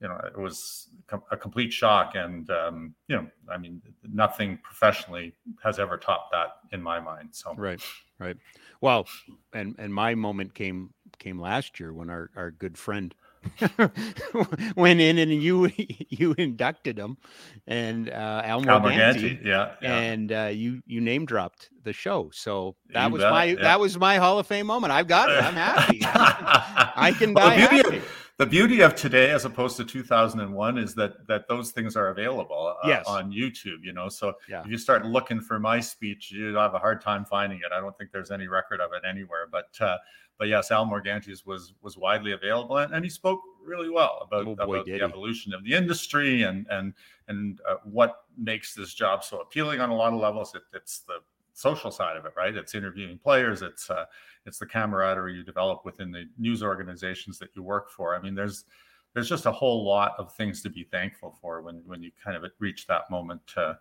you 0.00 0.08
know 0.08 0.20
it 0.24 0.38
was 0.38 0.88
a 1.30 1.36
complete 1.36 1.72
shock, 1.72 2.14
and 2.14 2.48
um, 2.50 2.94
you 3.08 3.16
know 3.16 3.26
I 3.50 3.58
mean 3.58 3.80
nothing 4.02 4.58
professionally 4.62 5.34
has 5.62 5.78
ever 5.78 5.96
topped 5.96 6.32
that 6.32 6.56
in 6.72 6.82
my 6.82 7.00
mind. 7.00 7.30
So 7.32 7.54
right, 7.56 7.80
right. 8.18 8.36
Well, 8.80 9.06
and 9.52 9.74
and 9.78 9.94
my 9.94 10.14
moment 10.14 10.54
came 10.54 10.92
came 11.18 11.38
last 11.38 11.78
year 11.80 11.92
when 11.92 12.10
our 12.10 12.30
our 12.36 12.50
good 12.50 12.76
friend 12.76 13.14
went 14.76 15.00
in 15.00 15.18
and 15.18 15.32
you 15.32 15.70
you 16.08 16.34
inducted 16.38 16.98
him. 16.98 17.16
And 17.66 18.10
uh 18.10 18.42
Al 18.44 18.62
Morganti, 18.62 19.44
yeah, 19.44 19.74
yeah, 19.80 19.96
and 19.96 20.32
uh 20.32 20.50
you 20.52 20.82
you 20.86 21.00
name 21.00 21.26
dropped 21.26 21.70
the 21.84 21.92
show. 21.92 22.30
So 22.32 22.76
that 22.92 23.06
you 23.06 23.12
was 23.12 23.22
bet, 23.22 23.30
my 23.30 23.44
yeah. 23.44 23.62
that 23.62 23.80
was 23.80 23.98
my 23.98 24.16
hall 24.16 24.38
of 24.38 24.46
fame 24.46 24.66
moment. 24.66 24.92
I've 24.92 25.08
got 25.08 25.30
it. 25.30 25.42
I'm 25.42 25.54
happy. 25.54 26.00
I 26.04 27.12
can 27.16 27.34
well, 27.34 27.50
die 27.50 27.66
the, 27.66 27.82
beauty 27.82 27.96
of, 27.98 28.04
the 28.36 28.46
beauty 28.46 28.80
of 28.80 28.94
today 28.94 29.30
as 29.30 29.44
opposed 29.44 29.76
to 29.76 29.84
2001 29.84 30.78
is 30.78 30.94
that 30.94 31.26
that 31.28 31.46
those 31.48 31.70
things 31.70 31.96
are 31.96 32.08
available 32.08 32.74
uh, 32.82 32.88
yes. 32.88 33.06
on 33.06 33.30
youtube 33.32 33.78
you 33.82 33.92
know? 33.92 34.08
So 34.08 34.34
yeah. 34.48 34.62
if 34.62 34.66
you 34.66 34.78
start 34.78 35.06
looking 35.06 35.40
for 35.40 35.60
my 35.60 35.80
speech 35.80 36.32
you'd 36.32 36.56
have 36.56 36.74
a 36.74 36.78
hard 36.78 37.00
time 37.00 37.24
finding 37.24 37.58
it. 37.58 37.72
I 37.72 37.80
don't 37.80 37.96
think 37.96 38.10
there's 38.10 38.30
any 38.30 38.48
record 38.48 38.80
of 38.80 38.90
it 38.92 39.02
anywhere 39.08 39.48
but 39.50 39.68
uh 39.80 39.98
but 40.38 40.48
yes, 40.48 40.70
Al 40.70 40.84
Morganti's 40.84 41.46
was 41.46 41.74
was 41.82 41.96
widely 41.96 42.32
available, 42.32 42.78
and, 42.78 42.94
and 42.94 43.04
he 43.04 43.10
spoke 43.10 43.40
really 43.64 43.88
well 43.88 44.18
about, 44.26 44.46
oh 44.46 44.54
boy, 44.54 44.76
about 44.76 44.86
the 44.86 45.00
evolution 45.00 45.54
of 45.54 45.64
the 45.64 45.74
industry 45.74 46.42
and 46.42 46.66
and 46.70 46.92
and 47.28 47.60
uh, 47.68 47.76
what 47.84 48.24
makes 48.36 48.74
this 48.74 48.94
job 48.94 49.24
so 49.24 49.40
appealing 49.40 49.80
on 49.80 49.90
a 49.90 49.94
lot 49.94 50.12
of 50.12 50.20
levels. 50.20 50.54
It, 50.54 50.62
it's 50.72 51.00
the 51.00 51.20
social 51.52 51.90
side 51.90 52.16
of 52.16 52.26
it, 52.26 52.32
right? 52.36 52.54
It's 52.54 52.74
interviewing 52.74 53.18
players. 53.18 53.62
It's 53.62 53.88
uh, 53.88 54.06
it's 54.44 54.58
the 54.58 54.66
camaraderie 54.66 55.34
you 55.34 55.44
develop 55.44 55.84
within 55.84 56.10
the 56.10 56.28
news 56.38 56.62
organizations 56.62 57.38
that 57.38 57.50
you 57.54 57.62
work 57.62 57.90
for. 57.90 58.16
I 58.16 58.20
mean, 58.20 58.34
there's 58.34 58.64
there's 59.14 59.28
just 59.28 59.46
a 59.46 59.52
whole 59.52 59.84
lot 59.84 60.14
of 60.18 60.34
things 60.34 60.62
to 60.62 60.70
be 60.70 60.84
thankful 60.84 61.38
for 61.40 61.62
when 61.62 61.82
when 61.86 62.02
you 62.02 62.10
kind 62.22 62.36
of 62.36 62.50
reach 62.58 62.86
that 62.88 63.10
moment. 63.10 63.42
Uh, 63.56 63.74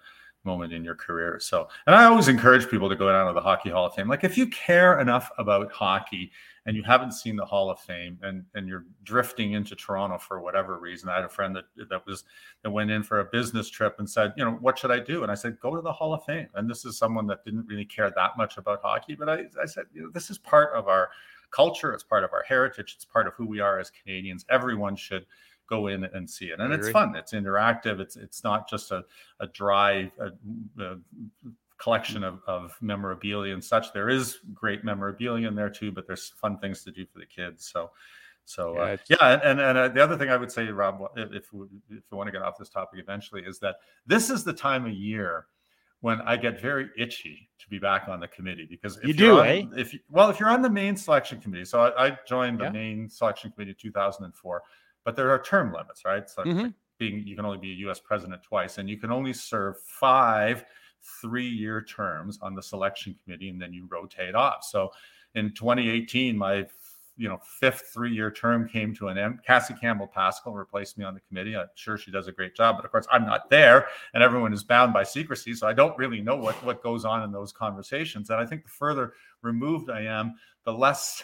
moment 0.45 0.73
in 0.73 0.83
your 0.83 0.95
career. 0.95 1.39
So, 1.39 1.67
and 1.87 1.95
I 1.95 2.05
always 2.05 2.27
encourage 2.27 2.69
people 2.69 2.89
to 2.89 2.95
go 2.95 3.11
down 3.11 3.27
to 3.27 3.33
the 3.33 3.41
Hockey 3.41 3.69
Hall 3.69 3.85
of 3.85 3.93
Fame. 3.93 4.07
Like, 4.07 4.23
if 4.23 4.37
you 4.37 4.47
care 4.47 4.99
enough 4.99 5.29
about 5.37 5.71
hockey 5.71 6.31
and 6.65 6.75
you 6.75 6.83
haven't 6.83 7.13
seen 7.13 7.35
the 7.35 7.45
Hall 7.45 7.69
of 7.69 7.79
Fame 7.79 8.17
and 8.21 8.45
and 8.53 8.67
you're 8.67 8.85
drifting 9.03 9.53
into 9.53 9.75
Toronto 9.75 10.17
for 10.17 10.41
whatever 10.41 10.79
reason, 10.79 11.09
I 11.09 11.15
had 11.15 11.25
a 11.25 11.29
friend 11.29 11.55
that 11.55 11.65
that 11.89 12.05
was 12.05 12.23
that 12.63 12.71
went 12.71 12.91
in 12.91 13.03
for 13.03 13.19
a 13.19 13.25
business 13.25 13.69
trip 13.69 13.95
and 13.99 14.09
said, 14.09 14.33
you 14.37 14.43
know, 14.43 14.51
what 14.51 14.77
should 14.77 14.91
I 14.91 14.99
do? 14.99 15.23
And 15.23 15.31
I 15.31 15.35
said, 15.35 15.59
go 15.59 15.75
to 15.75 15.81
the 15.81 15.91
Hall 15.91 16.13
of 16.13 16.23
Fame. 16.25 16.47
And 16.55 16.69
this 16.69 16.85
is 16.85 16.97
someone 16.97 17.27
that 17.27 17.43
didn't 17.45 17.67
really 17.67 17.85
care 17.85 18.11
that 18.15 18.37
much 18.37 18.57
about 18.57 18.81
hockey, 18.81 19.15
but 19.15 19.29
I 19.29 19.45
I 19.61 19.65
said, 19.65 19.85
you 19.93 20.03
know, 20.03 20.09
this 20.13 20.29
is 20.29 20.37
part 20.37 20.73
of 20.73 20.87
our 20.87 21.09
culture. 21.51 21.93
It's 21.93 22.03
part 22.03 22.23
of 22.23 22.33
our 22.33 22.43
heritage. 22.43 22.93
It's 22.95 23.05
part 23.05 23.27
of 23.27 23.33
who 23.35 23.45
we 23.45 23.59
are 23.59 23.79
as 23.79 23.89
Canadians. 23.89 24.45
Everyone 24.49 24.95
should 24.95 25.25
go 25.69 25.87
in 25.87 26.03
and 26.03 26.29
see 26.29 26.45
it. 26.45 26.59
And 26.59 26.73
it's 26.73 26.89
fun. 26.89 27.15
It's 27.15 27.33
interactive. 27.33 27.99
It's 27.99 28.15
it's 28.15 28.43
not 28.43 28.69
just 28.69 28.91
a 28.91 29.03
a 29.39 29.47
dry 29.47 30.11
a, 30.19 30.83
a 30.83 30.97
collection 31.77 32.23
of, 32.23 32.39
of 32.47 32.77
memorabilia 32.81 33.53
and 33.53 33.63
such. 33.63 33.91
There 33.93 34.09
is 34.09 34.39
great 34.53 34.83
memorabilia 34.83 35.47
in 35.47 35.55
there 35.55 35.69
too, 35.69 35.91
but 35.91 36.07
there's 36.07 36.29
fun 36.29 36.57
things 36.59 36.83
to 36.83 36.91
do 36.91 37.05
for 37.05 37.19
the 37.19 37.25
kids. 37.25 37.69
So. 37.71 37.91
So 38.45 38.77
uh, 38.77 38.97
yeah, 39.07 39.15
yeah, 39.21 39.39
and 39.41 39.61
and 39.61 39.77
uh, 39.77 39.87
the 39.87 40.03
other 40.03 40.17
thing 40.17 40.29
I 40.29 40.35
would 40.35 40.51
say, 40.51 40.67
Rob, 40.67 41.01
if 41.15 41.31
if 41.31 41.53
we, 41.53 41.65
if 41.89 42.03
we 42.11 42.17
want 42.17 42.27
to 42.27 42.31
get 42.33 42.41
off 42.41 42.57
this 42.59 42.67
topic 42.67 42.99
eventually, 42.99 43.41
is 43.43 43.57
that 43.59 43.77
this 44.05 44.29
is 44.29 44.43
the 44.43 44.51
time 44.51 44.85
of 44.85 44.91
year 44.91 45.45
when 46.03 46.19
I 46.19 46.35
get 46.35 46.59
very 46.59 46.89
itchy 46.97 47.47
to 47.59 47.69
be 47.69 47.79
back 47.79 48.09
on 48.09 48.19
the 48.19 48.27
committee 48.27 48.67
because 48.69 48.97
if 48.97 49.05
you 49.05 49.13
do, 49.13 49.39
on, 49.39 49.47
eh? 49.47 49.63
If 49.77 49.93
you, 49.93 50.01
well, 50.09 50.29
if 50.29 50.37
you're 50.37 50.49
on 50.49 50.61
the 50.61 50.69
main 50.69 50.97
selection 50.97 51.39
committee, 51.39 51.63
so 51.63 51.79
I, 51.79 52.07
I 52.07 52.17
joined 52.27 52.59
the 52.59 52.65
yeah. 52.65 52.71
main 52.71 53.09
selection 53.09 53.51
committee 53.51 53.71
in 53.71 53.77
2004 53.79 54.61
but 55.03 55.15
there 55.15 55.29
are 55.29 55.41
term 55.41 55.73
limits, 55.73 56.05
right? 56.05 56.29
So 56.29 56.43
mm-hmm. 56.43 56.67
being 56.97 57.25
you 57.25 57.35
can 57.35 57.45
only 57.45 57.57
be 57.57 57.71
a 57.71 57.75
U.S. 57.75 57.99
president 57.99 58.43
twice, 58.43 58.77
and 58.77 58.89
you 58.89 58.97
can 58.97 59.11
only 59.11 59.33
serve 59.33 59.79
five 59.79 60.65
three-year 61.21 61.81
terms 61.81 62.39
on 62.41 62.55
the 62.55 62.63
selection 62.63 63.15
committee, 63.23 63.49
and 63.49 63.61
then 63.61 63.73
you 63.73 63.87
rotate 63.89 64.35
off. 64.35 64.63
So 64.63 64.91
in 65.35 65.53
2018, 65.53 66.37
my 66.37 66.65
you 67.15 67.27
know 67.27 67.39
fifth 67.43 67.91
three-year 67.93 68.31
term 68.31 68.67
came 68.67 68.95
to 68.95 69.09
an 69.09 69.17
end. 69.17 69.39
Cassie 69.45 69.75
Campbell 69.75 70.11
Pascall 70.15 70.55
replaced 70.55 70.97
me 70.97 71.05
on 71.05 71.13
the 71.13 71.19
committee. 71.21 71.55
I'm 71.55 71.67
sure 71.75 71.97
she 71.97 72.11
does 72.11 72.27
a 72.27 72.31
great 72.31 72.55
job, 72.55 72.77
but 72.77 72.85
of 72.85 72.91
course 72.91 73.07
I'm 73.11 73.25
not 73.25 73.49
there, 73.49 73.87
and 74.13 74.23
everyone 74.23 74.53
is 74.53 74.63
bound 74.63 74.93
by 74.93 75.03
secrecy, 75.03 75.53
so 75.53 75.67
I 75.67 75.73
don't 75.73 75.97
really 75.97 76.21
know 76.21 76.35
what 76.35 76.55
what 76.63 76.81
goes 76.81 77.05
on 77.05 77.23
in 77.23 77.31
those 77.31 77.51
conversations. 77.51 78.29
And 78.29 78.39
I 78.39 78.45
think 78.45 78.63
the 78.63 78.69
further 78.69 79.13
removed 79.41 79.89
I 79.89 80.01
am, 80.01 80.35
the 80.63 80.73
less 80.73 81.23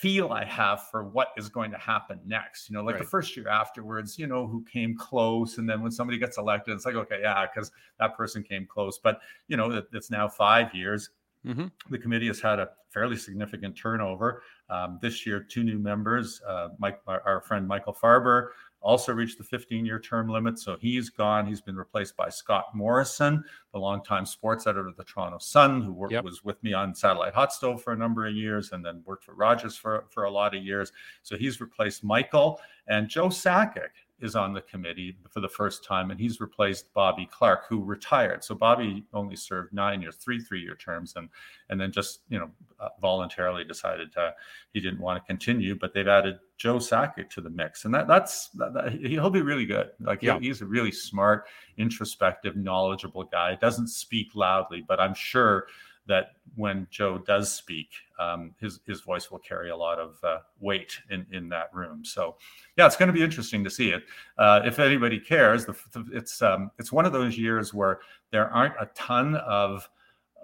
feel 0.00 0.30
I 0.30 0.44
have 0.44 0.88
for 0.88 1.04
what 1.04 1.28
is 1.36 1.48
going 1.48 1.70
to 1.72 1.78
happen 1.78 2.18
next. 2.26 2.70
You 2.70 2.74
know, 2.74 2.82
like 2.82 2.94
right. 2.94 3.02
the 3.02 3.08
first 3.08 3.36
year 3.36 3.48
afterwards, 3.48 4.18
you 4.18 4.26
know, 4.26 4.46
who 4.46 4.64
came 4.64 4.96
close. 4.96 5.58
And 5.58 5.68
then 5.68 5.82
when 5.82 5.92
somebody 5.92 6.18
gets 6.18 6.38
elected, 6.38 6.74
it's 6.74 6.86
like, 6.86 6.94
okay, 6.94 7.20
yeah, 7.20 7.46
because 7.46 7.70
that 7.98 8.16
person 8.16 8.42
came 8.42 8.66
close. 8.66 8.98
But, 8.98 9.20
you 9.48 9.56
know, 9.56 9.82
it's 9.92 10.10
now 10.10 10.28
five 10.28 10.74
years. 10.74 11.10
Mm-hmm. 11.46 11.66
The 11.90 11.98
committee 11.98 12.26
has 12.26 12.40
had 12.40 12.58
a 12.58 12.70
fairly 12.90 13.16
significant 13.16 13.76
turnover. 13.76 14.42
Um, 14.68 14.98
this 15.00 15.26
year, 15.26 15.40
two 15.40 15.64
new 15.64 15.78
members, 15.78 16.40
uh, 16.46 16.68
Mike, 16.78 17.00
our, 17.06 17.22
our, 17.24 17.40
friend 17.40 17.66
Michael 17.66 17.94
Farber 17.94 18.48
also 18.80 19.12
reached 19.12 19.38
the 19.38 19.44
15 19.44 19.84
year 19.84 19.98
term 19.98 20.28
limit. 20.28 20.58
So 20.58 20.76
he's 20.80 21.10
gone. 21.10 21.46
He's 21.46 21.60
been 21.60 21.76
replaced 21.76 22.16
by 22.16 22.28
Scott 22.28 22.74
Morrison, 22.74 23.44
the 23.72 23.78
longtime 23.78 24.26
sports 24.26 24.66
editor 24.66 24.88
of 24.88 24.96
the 24.96 25.04
Toronto 25.04 25.38
Sun, 25.38 25.82
who 25.82 25.92
worked, 25.92 26.12
yep. 26.12 26.24
was 26.24 26.44
with 26.44 26.62
me 26.62 26.72
on 26.72 26.94
Satellite 26.94 27.34
Hot 27.34 27.52
Stove 27.52 27.82
for 27.82 27.92
a 27.92 27.96
number 27.96 28.26
of 28.26 28.34
years 28.34 28.72
and 28.72 28.84
then 28.84 29.02
worked 29.04 29.24
for 29.24 29.34
Rogers 29.34 29.76
for, 29.76 30.04
for 30.10 30.24
a 30.24 30.30
lot 30.30 30.54
of 30.54 30.62
years. 30.62 30.92
So 31.22 31.36
he's 31.36 31.60
replaced 31.60 32.04
Michael 32.04 32.60
and 32.88 33.08
Joe 33.08 33.28
Sakic 33.28 33.90
is 34.20 34.36
on 34.36 34.52
the 34.52 34.60
committee 34.62 35.16
for 35.30 35.40
the 35.40 35.48
first 35.48 35.84
time, 35.84 36.10
and 36.10 36.20
he's 36.20 36.40
replaced 36.40 36.92
Bobby 36.92 37.28
Clarke, 37.30 37.64
who 37.68 37.82
retired. 37.82 38.44
So 38.44 38.54
Bobby 38.54 39.04
only 39.12 39.36
served 39.36 39.72
nine 39.72 40.02
years, 40.02 40.16
three 40.16 40.40
three-year 40.40 40.76
terms, 40.76 41.14
and 41.16 41.28
and 41.68 41.80
then 41.80 41.92
just 41.92 42.20
you 42.28 42.38
know 42.38 42.50
uh, 42.78 42.88
voluntarily 43.00 43.64
decided 43.64 44.12
to, 44.12 44.34
he 44.72 44.80
didn't 44.80 45.00
want 45.00 45.22
to 45.22 45.26
continue. 45.26 45.74
But 45.74 45.94
they've 45.94 46.08
added 46.08 46.38
Joe 46.56 46.76
Sakic 46.76 47.30
to 47.30 47.40
the 47.40 47.50
mix, 47.50 47.84
and 47.84 47.94
that 47.94 48.06
that's 48.08 48.48
that, 48.50 48.74
that, 48.74 48.92
he'll 48.92 49.30
be 49.30 49.42
really 49.42 49.66
good. 49.66 49.90
Like 50.00 50.22
yeah. 50.22 50.38
he's 50.38 50.60
a 50.62 50.66
really 50.66 50.92
smart, 50.92 51.46
introspective, 51.78 52.56
knowledgeable 52.56 53.24
guy. 53.24 53.56
Doesn't 53.56 53.88
speak 53.88 54.28
loudly, 54.34 54.84
but 54.86 55.00
I'm 55.00 55.14
sure 55.14 55.66
that 56.10 56.32
when 56.56 56.88
Joe 56.90 57.18
does 57.18 57.52
speak, 57.52 57.88
um, 58.18 58.52
his 58.60 58.80
his 58.84 59.00
voice 59.00 59.30
will 59.30 59.38
carry 59.38 59.70
a 59.70 59.76
lot 59.76 60.00
of 60.00 60.18
uh, 60.24 60.38
weight 60.58 60.98
in 61.08 61.24
in 61.30 61.48
that 61.50 61.72
room. 61.72 62.04
So, 62.04 62.36
yeah, 62.76 62.86
it's 62.86 62.96
going 62.96 63.06
to 63.06 63.12
be 63.12 63.22
interesting 63.22 63.62
to 63.62 63.70
see 63.70 63.90
it. 63.90 64.02
Uh, 64.36 64.60
if 64.64 64.80
anybody 64.80 65.20
cares, 65.20 65.64
the, 65.64 65.76
it's 66.12 66.42
um, 66.42 66.72
it's 66.78 66.90
one 66.90 67.06
of 67.06 67.12
those 67.12 67.38
years 67.38 67.72
where 67.72 68.00
there 68.32 68.50
aren't 68.50 68.74
a 68.80 68.90
ton 68.94 69.36
of 69.36 69.88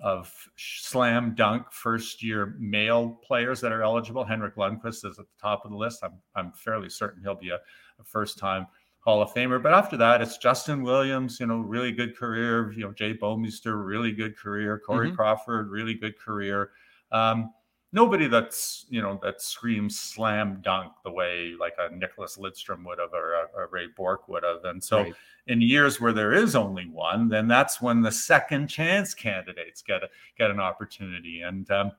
of 0.03 0.33
slam 0.57 1.35
dunk 1.35 1.73
first 1.73 2.23
year 2.23 2.55
male 2.61 3.19
players 3.25 3.61
that 3.61 3.73
are 3.73 3.83
eligible. 3.83 4.25
Henrik 4.25 4.55
Lundqvist 4.55 5.05
is 5.05 5.19
at 5.19 5.27
the 5.27 5.41
top 5.43 5.65
of 5.65 5.73
the 5.73 5.77
list. 5.77 6.05
I'm 6.05 6.15
I'm 6.37 6.53
fairly 6.53 6.89
certain 6.89 7.23
he'll 7.23 7.35
be 7.35 7.51
a, 7.51 7.57
a 7.99 8.05
first 8.05 8.39
time 8.39 8.69
Hall 9.07 9.23
of 9.23 9.33
Famer. 9.33 9.63
But 9.63 9.73
after 9.73 9.97
that, 9.99 10.21
it's 10.21 10.37
Justin 10.37 10.83
Williams, 10.83 11.39
you 11.39 11.47
know, 11.47 11.61
really 11.61 11.93
good 11.93 12.17
career. 12.17 12.73
You 12.73 12.87
know, 12.87 12.93
Jay 12.93 13.15
Bouwmeester, 13.15 13.87
really 13.87 14.11
good 14.11 14.37
career. 14.37 14.83
Corey 14.85 15.07
mm-hmm. 15.07 15.17
Crawford, 15.17 15.71
really 15.71 15.95
good 15.95 16.19
career. 16.19 16.71
Um, 17.13 17.53
nobody 17.93 18.27
that's 18.27 18.85
you 18.91 19.01
know 19.01 19.19
that 19.23 19.41
screams 19.41 19.99
slam 19.99 20.61
dunk 20.61 20.93
the 21.05 21.11
way 21.11 21.55
like 21.59 21.75
a 21.79 21.89
Nicklas 21.89 22.37
Lidstrom 22.37 22.85
would 22.85 22.99
have 22.99 23.15
or 23.15 23.35
a, 23.35 23.63
a 23.63 23.67
Ray 23.69 23.87
Bourque 23.97 24.27
would 24.29 24.43
have. 24.43 24.65
And 24.65 24.83
so, 24.83 25.03
right. 25.03 25.15
in 25.47 25.61
years 25.61 26.01
where 26.01 26.13
there 26.13 26.33
is 26.33 26.57
only 26.57 26.89
one, 26.89 27.29
then 27.29 27.47
that's 27.47 27.81
when 27.81 28.03
the 28.03 28.11
second 28.11 28.67
chance 28.67 29.15
candidates 29.15 29.83
get 29.83 30.03
a, 30.03 30.09
get 30.37 30.51
an 30.51 30.59
opportunity. 30.59 31.43
And 31.43 31.71
um, 31.71 31.93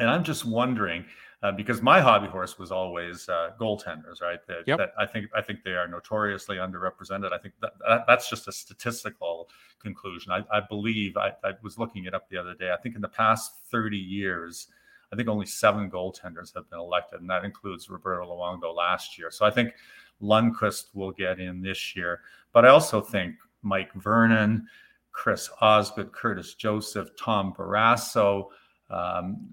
and 0.00 0.10
I'm 0.10 0.24
just 0.24 0.44
wondering 0.44 1.04
uh, 1.42 1.50
because 1.50 1.82
my 1.82 2.00
hobby 2.00 2.28
horse 2.28 2.58
was 2.58 2.70
always 2.70 3.28
uh, 3.28 3.50
goaltenders, 3.60 4.22
right? 4.22 4.38
That, 4.46 4.62
yep. 4.66 4.78
that, 4.78 4.92
I 4.96 5.06
think 5.06 5.26
I 5.34 5.42
think 5.42 5.64
they 5.64 5.72
are 5.72 5.88
notoriously 5.88 6.56
underrepresented. 6.56 7.32
I 7.32 7.38
think 7.38 7.54
that, 7.60 7.72
that 7.86 8.04
that's 8.06 8.30
just 8.30 8.46
a 8.46 8.52
statistical 8.52 9.48
conclusion. 9.80 10.30
I, 10.30 10.44
I 10.56 10.60
believe 10.60 11.16
I, 11.16 11.32
I, 11.42 11.52
was 11.62 11.78
looking 11.78 12.04
it 12.04 12.14
up 12.14 12.28
the 12.28 12.38
other 12.38 12.54
day. 12.54 12.70
I 12.72 12.76
think 12.76 12.94
in 12.94 13.00
the 13.00 13.08
past 13.08 13.54
30 13.72 13.96
years, 13.96 14.68
I 15.12 15.16
think 15.16 15.28
only 15.28 15.46
seven 15.46 15.90
goaltenders 15.90 16.54
have 16.54 16.70
been 16.70 16.78
elected, 16.78 17.20
and 17.20 17.28
that 17.30 17.44
includes 17.44 17.90
Roberto 17.90 18.24
Luongo 18.24 18.74
last 18.74 19.18
year. 19.18 19.32
So 19.32 19.44
I 19.44 19.50
think 19.50 19.74
Lundqvist 20.22 20.94
will 20.94 21.10
get 21.10 21.40
in 21.40 21.60
this 21.60 21.96
year, 21.96 22.20
but 22.52 22.64
I 22.64 22.68
also 22.68 23.00
think 23.00 23.34
Mike 23.62 23.92
Vernon, 23.94 24.68
Chris 25.10 25.50
Osgood, 25.60 26.12
Curtis 26.12 26.54
Joseph, 26.54 27.10
Tom 27.18 27.52
Barrasso. 27.52 28.46
Um, 28.90 29.48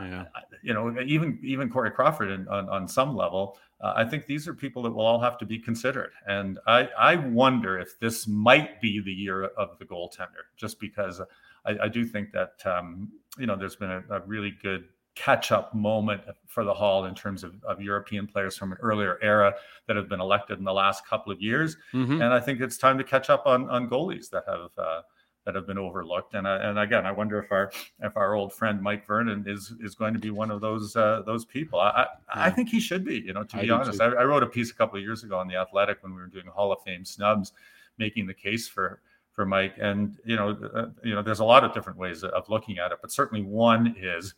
yeah. 0.00 0.24
you 0.62 0.74
know, 0.74 1.00
even 1.00 1.38
even 1.42 1.70
Corey 1.70 1.90
Crawford 1.90 2.30
in, 2.30 2.48
on 2.48 2.68
on 2.68 2.88
some 2.88 3.16
level, 3.16 3.58
uh, 3.80 3.92
I 3.96 4.04
think 4.04 4.26
these 4.26 4.48
are 4.48 4.54
people 4.54 4.82
that 4.82 4.90
will 4.90 5.04
all 5.04 5.20
have 5.20 5.38
to 5.38 5.46
be 5.46 5.58
considered. 5.58 6.12
And 6.26 6.58
I 6.66 6.88
I 6.98 7.16
wonder 7.16 7.78
if 7.78 7.98
this 7.98 8.26
might 8.26 8.80
be 8.80 9.00
the 9.00 9.12
year 9.12 9.44
of 9.44 9.78
the 9.78 9.84
goaltender, 9.84 10.46
just 10.56 10.80
because 10.80 11.20
I, 11.64 11.76
I 11.82 11.88
do 11.88 12.04
think 12.04 12.32
that 12.32 12.54
um, 12.64 13.10
you 13.38 13.46
know 13.46 13.56
there's 13.56 13.76
been 13.76 13.90
a, 13.90 14.02
a 14.10 14.20
really 14.20 14.54
good 14.62 14.84
catch 15.14 15.50
up 15.50 15.74
moment 15.74 16.22
for 16.46 16.62
the 16.62 16.72
Hall 16.72 17.06
in 17.06 17.14
terms 17.14 17.42
of, 17.42 17.52
of 17.64 17.80
European 17.80 18.24
players 18.26 18.56
from 18.56 18.70
an 18.70 18.78
earlier 18.80 19.18
era 19.20 19.52
that 19.88 19.96
have 19.96 20.08
been 20.08 20.20
elected 20.20 20.58
in 20.58 20.64
the 20.64 20.72
last 20.72 21.04
couple 21.06 21.32
of 21.32 21.40
years. 21.40 21.76
Mm-hmm. 21.92 22.22
And 22.22 22.32
I 22.32 22.38
think 22.38 22.60
it's 22.60 22.78
time 22.78 22.98
to 22.98 23.04
catch 23.04 23.30
up 23.30 23.46
on 23.46 23.68
on 23.70 23.88
goalies 23.88 24.30
that 24.30 24.44
have. 24.46 24.70
Uh, 24.76 25.02
that 25.44 25.54
have 25.54 25.66
been 25.66 25.78
overlooked. 25.78 26.34
And 26.34 26.46
uh, 26.46 26.58
and 26.62 26.78
again, 26.78 27.06
I 27.06 27.12
wonder 27.12 27.38
if 27.38 27.50
our 27.50 27.72
if 28.00 28.16
our 28.16 28.34
old 28.34 28.52
friend 28.52 28.82
Mike 28.82 29.06
Vernon 29.06 29.44
is 29.46 29.72
is 29.80 29.94
going 29.94 30.12
to 30.12 30.20
be 30.20 30.30
one 30.30 30.50
of 30.50 30.60
those 30.60 30.94
uh, 30.94 31.22
those 31.24 31.44
people. 31.44 31.80
I, 31.80 31.88
I, 31.88 32.00
yeah. 32.00 32.06
I 32.28 32.50
think 32.50 32.68
he 32.68 32.80
should 32.80 33.04
be. 33.04 33.16
You 33.18 33.32
know, 33.32 33.44
to 33.44 33.58
be 33.58 33.70
honest, 33.70 34.00
I, 34.00 34.06
I, 34.06 34.24
wrote 34.24 34.42
a 34.42 34.46
piece 34.46 34.70
a 34.70 34.74
couple 34.74 34.98
of 34.98 35.02
years 35.02 35.24
ago 35.24 35.38
on 35.38 35.48
the 35.48 35.56
Athletic 35.56 36.02
when 36.02 36.14
we 36.14 36.20
were 36.20 36.26
doing 36.26 36.46
Hall 36.46 36.72
of 36.72 36.82
Fame 36.82 37.04
snubs, 37.04 37.52
making 37.98 38.26
the 38.26 38.34
case 38.34 38.68
for 38.68 39.00
for 39.32 39.46
Mike. 39.46 39.74
And 39.80 40.18
you 40.24 40.36
know, 40.36 40.50
uh, 40.74 40.86
you 41.02 41.14
know, 41.14 41.22
there's 41.22 41.40
a 41.40 41.44
lot 41.44 41.64
of 41.64 41.72
different 41.72 41.98
ways 41.98 42.24
of 42.24 42.48
looking 42.48 42.78
at 42.78 42.92
it, 42.92 42.98
but 43.00 43.10
certainly 43.10 43.44
one 43.44 43.94
is 43.98 44.34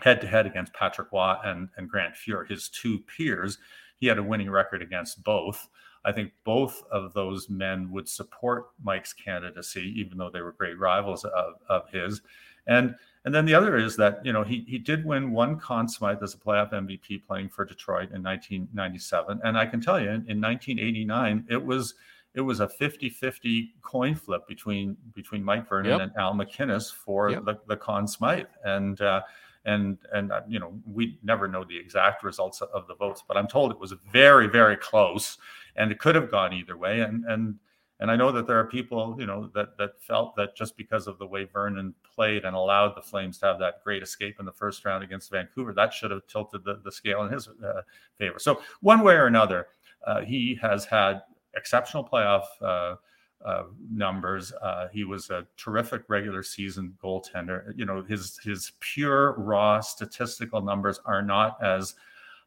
head 0.00 0.20
to 0.22 0.26
head 0.26 0.46
against 0.46 0.72
Patrick 0.72 1.12
Roy 1.12 1.34
and 1.44 1.68
and 1.76 1.88
Grant 1.88 2.14
Fuhr, 2.14 2.48
his 2.48 2.68
two 2.68 3.00
peers. 3.00 3.58
He 3.98 4.06
had 4.06 4.16
a 4.16 4.22
winning 4.22 4.50
record 4.50 4.80
against 4.80 5.22
both. 5.22 5.68
I 6.04 6.12
think 6.12 6.32
both 6.44 6.82
of 6.90 7.12
those 7.12 7.50
men 7.50 7.90
would 7.92 8.08
support 8.08 8.68
Mike's 8.82 9.12
candidacy, 9.12 9.92
even 9.96 10.16
though 10.16 10.30
they 10.30 10.40
were 10.40 10.52
great 10.52 10.78
rivals 10.78 11.24
of, 11.24 11.54
of 11.68 11.88
his. 11.90 12.22
And 12.66 12.94
and 13.24 13.34
then 13.34 13.44
the 13.44 13.54
other 13.54 13.76
is 13.76 13.96
that 13.96 14.24
you 14.24 14.32
know 14.32 14.42
he 14.42 14.64
he 14.66 14.78
did 14.78 15.04
win 15.04 15.32
one 15.32 15.58
Conn 15.58 15.88
Smythe 15.88 16.22
as 16.22 16.34
a 16.34 16.38
playoff 16.38 16.72
MVP 16.72 17.26
playing 17.26 17.50
for 17.50 17.64
Detroit 17.64 18.10
in 18.12 18.22
1997, 18.22 19.40
and 19.44 19.58
I 19.58 19.66
can 19.66 19.80
tell 19.80 20.00
you 20.00 20.08
in, 20.08 20.24
in 20.28 20.40
1989 20.40 21.46
it 21.50 21.62
was 21.62 21.94
it 22.32 22.40
was 22.40 22.60
a 22.60 22.68
50-50 22.68 23.70
coin 23.82 24.14
flip 24.14 24.46
between 24.46 24.96
between 25.14 25.44
Mike 25.44 25.68
Vernon 25.68 25.90
yep. 25.90 26.00
and 26.00 26.12
Al 26.16 26.32
MacInnis 26.32 26.92
for 26.92 27.30
yep. 27.30 27.44
the, 27.44 27.56
the 27.66 27.76
Conn 27.76 28.06
Smythe, 28.06 28.46
and 28.64 29.00
uh, 29.02 29.20
and 29.66 29.98
and 30.12 30.32
uh, 30.32 30.40
you 30.48 30.58
know 30.58 30.72
we 30.90 31.18
never 31.22 31.46
know 31.46 31.64
the 31.64 31.78
exact 31.78 32.22
results 32.22 32.62
of 32.62 32.86
the 32.86 32.94
votes, 32.94 33.22
but 33.26 33.36
I'm 33.36 33.48
told 33.48 33.70
it 33.70 33.78
was 33.78 33.92
very 34.10 34.46
very 34.46 34.76
close 34.76 35.36
and 35.76 35.90
it 35.90 35.98
could 35.98 36.14
have 36.14 36.30
gone 36.30 36.52
either 36.52 36.76
way. 36.76 37.00
And 37.00 37.24
and 37.26 37.56
and 38.00 38.10
I 38.10 38.16
know 38.16 38.32
that 38.32 38.46
there 38.46 38.58
are 38.58 38.64
people, 38.64 39.14
you 39.18 39.26
know, 39.26 39.50
that 39.54 39.76
that 39.78 40.00
felt 40.00 40.34
that 40.36 40.56
just 40.56 40.76
because 40.76 41.06
of 41.06 41.18
the 41.18 41.26
way 41.26 41.44
Vernon 41.44 41.94
played 42.02 42.44
and 42.44 42.56
allowed 42.56 42.96
the 42.96 43.02
Flames 43.02 43.38
to 43.38 43.46
have 43.46 43.58
that 43.58 43.84
great 43.84 44.02
escape 44.02 44.36
in 44.40 44.46
the 44.46 44.52
first 44.52 44.84
round 44.84 45.04
against 45.04 45.30
Vancouver, 45.30 45.72
that 45.74 45.92
should 45.92 46.10
have 46.10 46.26
tilted 46.26 46.64
the, 46.64 46.80
the 46.82 46.92
scale 46.92 47.24
in 47.24 47.32
his 47.32 47.48
uh, 47.48 47.82
favor. 48.16 48.38
So 48.38 48.62
one 48.80 49.02
way 49.02 49.14
or 49.14 49.26
another, 49.26 49.68
uh, 50.06 50.22
he 50.22 50.58
has 50.62 50.86
had 50.86 51.22
exceptional 51.54 52.02
playoff 52.02 52.44
uh, 52.62 52.96
uh, 53.44 53.64
numbers. 53.90 54.52
Uh, 54.52 54.88
he 54.92 55.04
was 55.04 55.30
a 55.30 55.46
terrific 55.56 56.02
regular 56.08 56.42
season 56.42 56.96
goaltender. 57.02 57.72
You 57.76 57.84
know, 57.84 58.02
his 58.02 58.38
his 58.38 58.72
pure 58.80 59.34
raw 59.38 59.80
statistical 59.80 60.62
numbers 60.62 61.00
are 61.04 61.22
not 61.22 61.62
as 61.62 61.94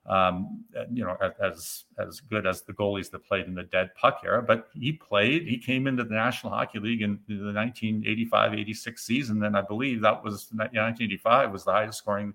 um, 0.06 0.66
you 0.92 1.06
know, 1.06 1.16
as 1.42 1.86
as 1.98 2.20
good 2.20 2.46
as 2.46 2.62
the 2.64 2.74
goalies 2.74 3.10
that 3.12 3.26
played 3.26 3.46
in 3.46 3.56
the 3.56 3.64
dead 3.64 3.92
puck 3.96 4.22
era. 4.26 4.42
But 4.42 4.68
he 4.74 4.92
played. 4.92 5.48
He 5.48 5.58
came 5.58 5.88
into 5.88 6.04
the 6.04 6.14
National 6.14 6.52
Hockey 6.52 6.80
League 6.80 7.02
in 7.02 7.20
the 7.28 7.34
1985-86 7.34 9.00
season, 9.00 9.44
and 9.44 9.56
I 9.56 9.62
believe 9.62 10.02
that 10.02 10.24
was 10.24 10.50
1985 10.52 11.52
was 11.52 11.64
the 11.64 11.72
highest 11.72 12.00
scoring 12.00 12.34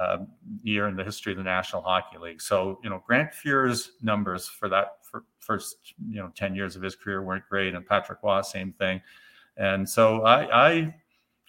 uh, 0.00 0.18
year 0.62 0.88
in 0.88 0.96
the 0.96 1.04
history 1.04 1.32
of 1.32 1.38
the 1.38 1.44
National 1.44 1.82
Hockey 1.82 2.18
League. 2.18 2.40
So 2.40 2.80
you 2.82 2.88
know, 2.88 3.02
Grant 3.06 3.32
Fuhr's 3.34 3.92
numbers 4.02 4.48
for 4.48 4.68
that 4.70 4.98
for 5.02 5.24
first 5.40 5.94
you 6.08 6.16
know 6.16 6.32
10 6.34 6.54
years 6.54 6.74
of 6.74 6.82
his 6.82 6.96
career 6.96 7.22
weren't 7.22 7.48
great, 7.50 7.74
and 7.74 7.86
Patrick 7.86 8.20
Roy, 8.22 8.40
same 8.40 8.72
thing. 8.72 9.02
And 9.56 9.88
so 9.88 10.22
I, 10.22 10.68
I 10.68 10.94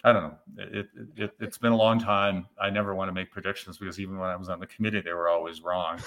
I 0.06 0.12
don't 0.12 0.22
know. 0.22 0.34
It, 0.58 0.86
it, 1.16 1.32
has 1.40 1.58
been 1.58 1.72
a 1.72 1.76
long 1.76 1.98
time. 1.98 2.46
I 2.60 2.70
never 2.70 2.94
want 2.94 3.08
to 3.08 3.12
make 3.12 3.32
predictions 3.32 3.76
because 3.76 3.98
even 3.98 4.18
when 4.18 4.30
I 4.30 4.36
was 4.36 4.48
on 4.48 4.60
the 4.60 4.66
committee, 4.68 5.00
they 5.00 5.12
were 5.12 5.28
always 5.28 5.62
wrong. 5.62 5.98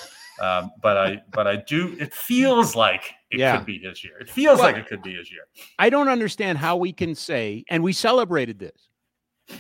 Um, 0.42 0.72
but 0.82 0.96
I, 0.96 1.22
but 1.34 1.48
I 1.48 1.58
do. 1.58 1.98
It 2.00 2.14
feels 2.14 2.78
like 2.78 3.12
it 3.30 3.40
yeah. 3.40 3.58
could 3.58 3.66
be 3.66 3.78
his 3.78 4.02
year. 4.02 4.18
It 4.20 4.30
feels 4.30 4.60
well, 4.60 4.68
like 4.68 4.78
it 4.78 4.88
could 4.88 5.04
be 5.04 5.16
his 5.16 5.30
year. 5.30 5.42
I 5.80 5.90
don't 5.90 6.08
understand 6.08 6.58
how 6.58 6.78
we 6.78 6.94
can 6.94 7.14
say, 7.14 7.66
and 7.70 7.84
we 7.84 7.92
celebrated 7.92 8.58
this, 8.58 8.88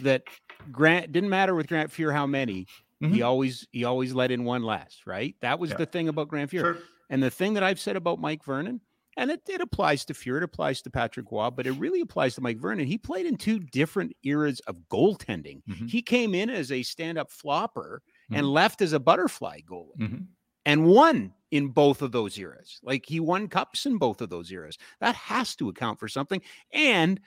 that 0.04 0.24
Grant 0.72 1.12
didn't 1.12 1.30
matter 1.30 1.54
with 1.54 1.68
Grant 1.68 1.92
Fuhr 1.92 2.14
how 2.14 2.26
many. 2.26 2.66
Mm-hmm. 3.04 3.16
He 3.16 3.22
always 3.24 3.68
he 3.74 3.84
always 3.84 4.14
let 4.14 4.32
in 4.32 4.46
one 4.46 4.64
last, 4.64 5.06
right? 5.06 5.36
That 5.42 5.60
was 5.60 5.72
yeah. 5.72 5.78
the 5.78 5.86
thing 5.86 6.08
about 6.08 6.30
Grant 6.30 6.50
Fuhr. 6.50 6.62
Sure. 6.62 6.78
And 7.10 7.22
the 7.22 7.30
thing 7.30 7.56
that 7.56 7.64
I've 7.64 7.80
said 7.80 7.98
about 7.98 8.22
Mike 8.22 8.46
Vernon 8.46 8.80
and 9.20 9.30
it, 9.30 9.42
it 9.50 9.60
applies 9.60 10.06
to 10.06 10.14
Fuhr, 10.14 10.38
it 10.38 10.44
applies 10.44 10.82
to 10.82 10.90
Patrick 10.90 11.30
Roy, 11.30 11.50
but 11.50 11.68
it 11.68 11.74
really 11.74 12.00
applies 12.00 12.36
to 12.36 12.42
Mike 12.42 12.58
Vernon. 12.58 12.88
He 12.88 12.98
played 12.98 13.26
in 13.26 13.36
two 13.36 13.60
different 13.60 14.16
eras 14.24 14.62
of 14.62 14.78
goaltending. 14.90 15.62
Mm-hmm. 15.70 15.88
He 15.88 16.02
came 16.02 16.34
in 16.34 16.50
as 16.50 16.72
a 16.72 16.82
stand-up 16.84 17.30
flopper 17.30 18.02
mm-hmm. 18.32 18.40
and 18.40 18.48
left 18.48 18.82
as 18.82 18.94
a 18.94 19.00
butterfly 19.00 19.60
goalie. 19.70 20.00
Mm-hmm. 20.00 20.24
And 20.66 20.86
won 20.86 21.34
in 21.52 21.70
both 21.70 22.02
of 22.02 22.12
those 22.12 22.38
eras. 22.38 22.80
Like 22.82 23.06
he 23.06 23.20
won 23.20 23.48
cups 23.48 23.86
in 23.86 23.98
both 23.98 24.22
of 24.22 24.30
those 24.30 24.52
eras. 24.52 24.78
That 25.02 25.16
has 25.16 25.56
to 25.58 25.68
account 25.70 26.00
for 26.00 26.08
something. 26.08 26.42
And 26.72 27.20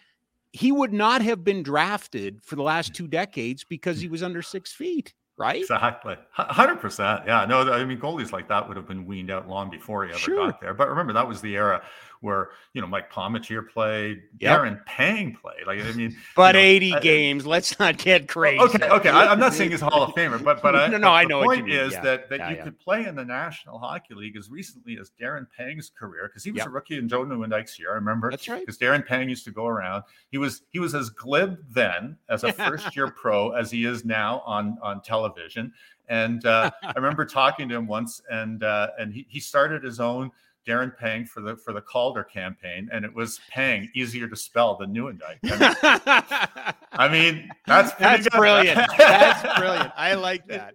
he 0.53 0.71
would 0.71 0.93
not 0.93 1.23
have 1.23 1.45
been 1.45 1.63
drafted 1.63 2.43
for 2.43 2.57
the 2.57 2.63
last 2.63 2.95
two 2.95 3.09
decades 3.09 3.65
because 3.65 4.01
he 4.01 4.09
was 4.09 4.23
under 4.23 4.43
six 4.43 4.73
feet. 4.73 5.13
Right? 5.37 5.61
Exactly. 5.61 6.17
100%. 6.39 7.27
Yeah. 7.27 7.45
No, 7.47 7.73
I 7.73 7.85
mean, 7.85 7.99
goalies 7.99 8.33
like 8.33 8.49
that 8.49 8.69
would 8.69 8.77
have 8.77 8.87
been 8.87 9.07
weaned 9.07 9.31
out 9.31 9.49
long 9.49 9.71
before 9.71 10.05
he 10.05 10.11
ever 10.11 10.19
sure. 10.19 10.47
got 10.51 10.61
there. 10.61 10.75
But 10.75 10.89
remember, 10.89 11.13
that 11.13 11.27
was 11.27 11.41
the 11.41 11.57
era 11.57 11.83
where, 12.23 12.51
you 12.73 12.81
know, 12.81 12.87
Mike 12.87 13.13
Palmateer 13.13 13.69
played, 13.69 14.23
yep. 14.41 14.59
Darren 14.59 14.85
Pang 14.87 15.37
played. 15.41 15.67
Like, 15.67 15.83
I 15.83 15.93
mean, 15.93 16.17
but 16.37 16.55
you 16.55 16.61
know, 16.61 16.97
80 16.97 17.01
games, 17.01 17.47
let's 17.47 17.79
not 17.79 17.99
get 17.99 18.29
crazy. 18.29 18.59
Okay. 18.61 18.89
Okay. 18.89 19.11
I, 19.11 19.33
am 19.33 19.39
not 19.39 19.53
saying 19.53 19.73
he's 19.73 19.83
a 19.83 19.91
Hall 19.91 20.05
of 20.05 20.11
Famer, 20.15 20.43
but, 20.43 20.63
but 20.63 20.75
I, 20.75 20.89
no, 20.89 20.97
no, 20.97 21.11
I 21.11 21.25
know 21.25 21.41
the 21.41 21.47
point 21.47 21.71
is 21.71 21.93
yeah. 21.93 22.01
that, 22.01 22.31
that 22.31 22.39
yeah, 22.39 22.51
you 22.51 22.57
yeah. 22.57 22.65
could 22.65 22.79
play 22.79 23.05
in 23.05 23.15
the 23.15 23.25
National 23.25 23.79
Hockey 23.79 24.15
League 24.15 24.37
as 24.37 24.51
recently 24.51 24.97
as 24.99 25.11
Darren 25.21 25.47
Pang's 25.57 25.91
career, 25.91 26.29
because 26.29 26.43
he 26.43 26.51
was 26.51 26.63
Yep. 26.63 26.67
a 26.69 26.71
rookie 26.71 26.99
in 26.99 27.09
Joe 27.09 27.25
Nieuwendyk's 27.25 27.79
year. 27.79 27.91
I 27.91 27.95
remember. 27.95 28.31
That's 28.31 28.49
right. 28.49 28.61
Because 28.61 28.79
Darren 28.79 29.05
Pang 29.05 29.29
used 29.29 29.45
to 29.45 29.51
go 29.51 29.67
around. 29.67 30.05
He 30.31 30.39
was 30.39 30.63
he 30.71 30.79
was 30.79 30.95
as 30.95 31.11
glib 31.11 31.59
then 31.71 32.17
as 32.29 32.45
a 32.45 32.53
first 32.53 32.95
year 32.97 33.11
pro 33.17 33.51
as 33.51 33.71
he 33.71 33.85
is 33.85 34.05
now 34.05 34.43
on 34.47 34.79
on 34.83 35.03
television. 35.03 35.73
And 36.09 36.45
uh, 36.45 36.71
I 36.83 36.93
remember 36.97 37.25
talking 37.25 37.69
to 37.69 37.75
him 37.75 37.87
once, 37.87 38.21
and 38.31 38.63
uh, 38.63 38.89
and 38.99 39.13
he, 39.13 39.27
he 39.29 39.41
started 39.41 39.83
his 39.83 40.01
own 40.01 40.31
Darren 40.67 40.97
Pang 40.97 41.25
for 41.25 41.41
the 41.41 41.57
for 41.57 41.73
the 41.73 41.81
Calder 41.81 42.25
campaign, 42.25 42.89
and 42.93 43.05
it 43.05 43.13
was 43.15 43.41
Pang 43.51 43.89
easier 43.95 44.29
to 44.29 44.37
spell 44.37 44.77
than 44.77 44.95
Nieuwendyk. 44.95 45.39
I 45.43 46.69
mean, 46.69 46.75
I 46.93 47.09
mean 47.09 47.51
that's 47.67 47.93
That's 47.95 48.29
good. 48.29 48.39
brilliant. 48.39 48.79
That's 48.99 49.59
brilliant. 49.59 49.93
I 49.97 50.15
like 50.15 50.47
that. 50.49 50.75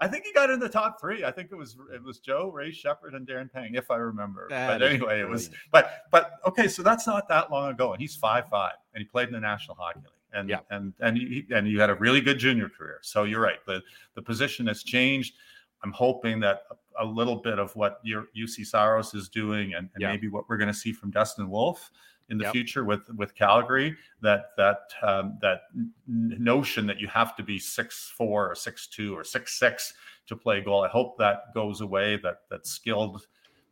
I 0.00 0.06
think 0.06 0.24
he 0.24 0.32
got 0.32 0.48
in 0.48 0.60
the 0.60 0.68
top 0.68 1.00
three. 1.00 1.24
I 1.24 1.30
think 1.32 1.50
it 1.50 1.56
was 1.56 1.76
it 1.92 2.02
was 2.02 2.20
Joe, 2.20 2.50
Ray 2.54 2.70
Sheppard, 2.70 3.14
and 3.14 3.26
Darren 3.26 3.52
Pang, 3.52 3.74
if 3.74 3.90
I 3.90 3.96
remember. 3.96 4.46
That 4.48 4.78
but 4.78 4.88
anyway, 4.88 5.20
it 5.20 5.28
was. 5.28 5.50
But 5.72 6.04
but 6.12 6.34
okay, 6.46 6.68
so 6.68 6.82
that's 6.82 7.06
not 7.06 7.28
that 7.28 7.50
long 7.50 7.70
ago, 7.70 7.92
and 7.92 8.00
he's 8.00 8.14
five 8.16 8.48
five, 8.48 8.74
and 8.94 9.02
he 9.02 9.08
played 9.08 9.28
in 9.28 9.34
the 9.34 9.40
National 9.40 9.76
Hockey 9.76 9.98
League, 9.98 10.12
and 10.32 10.48
Yeah. 10.48 10.60
and 10.70 10.92
and 11.00 11.16
he, 11.18 11.44
and 11.50 11.66
you 11.68 11.80
had 11.80 11.90
a 11.90 11.96
really 11.96 12.20
good 12.20 12.38
junior 12.38 12.68
career. 12.68 13.00
So 13.02 13.24
you're 13.24 13.40
right. 13.40 13.58
the 13.66 13.82
The 14.14 14.22
position 14.22 14.68
has 14.68 14.82
changed. 14.84 15.34
I'm 15.82 15.92
hoping 15.92 16.40
that 16.40 16.62
a, 16.98 17.04
a 17.04 17.06
little 17.06 17.36
bit 17.36 17.58
of 17.58 17.74
what 17.76 18.00
your 18.02 18.26
Juuse 18.36 18.64
Saros 18.66 19.14
is 19.14 19.28
doing, 19.28 19.74
and, 19.74 19.88
and 19.94 20.00
Yeah. 20.02 20.08
maybe 20.08 20.28
what 20.28 20.48
we're 20.48 20.56
going 20.56 20.72
to 20.72 20.74
see 20.78 20.92
from 20.92 21.10
Dustin 21.10 21.48
Wolf 21.50 21.90
in 22.30 22.36
the 22.38 22.44
Yep. 22.44 22.52
future 22.52 22.84
with 22.84 23.08
with 23.16 23.34
Calgary, 23.34 23.96
that 24.20 24.50
that 24.56 24.80
um, 25.02 25.38
that 25.40 25.62
notion 26.06 26.86
that 26.86 27.00
you 27.00 27.08
have 27.08 27.34
to 27.36 27.42
be 27.42 27.58
six 27.58 28.12
four 28.16 28.50
or 28.50 28.54
six 28.54 28.86
two 28.86 29.14
or 29.16 29.24
six 29.24 29.58
six 29.58 29.94
to 30.26 30.36
play 30.36 30.60
goal. 30.60 30.84
I 30.84 30.88
hope 30.88 31.16
that 31.18 31.54
goes 31.54 31.80
away. 31.80 32.16
That 32.22 32.40
that 32.50 32.66
skilled 32.66 33.26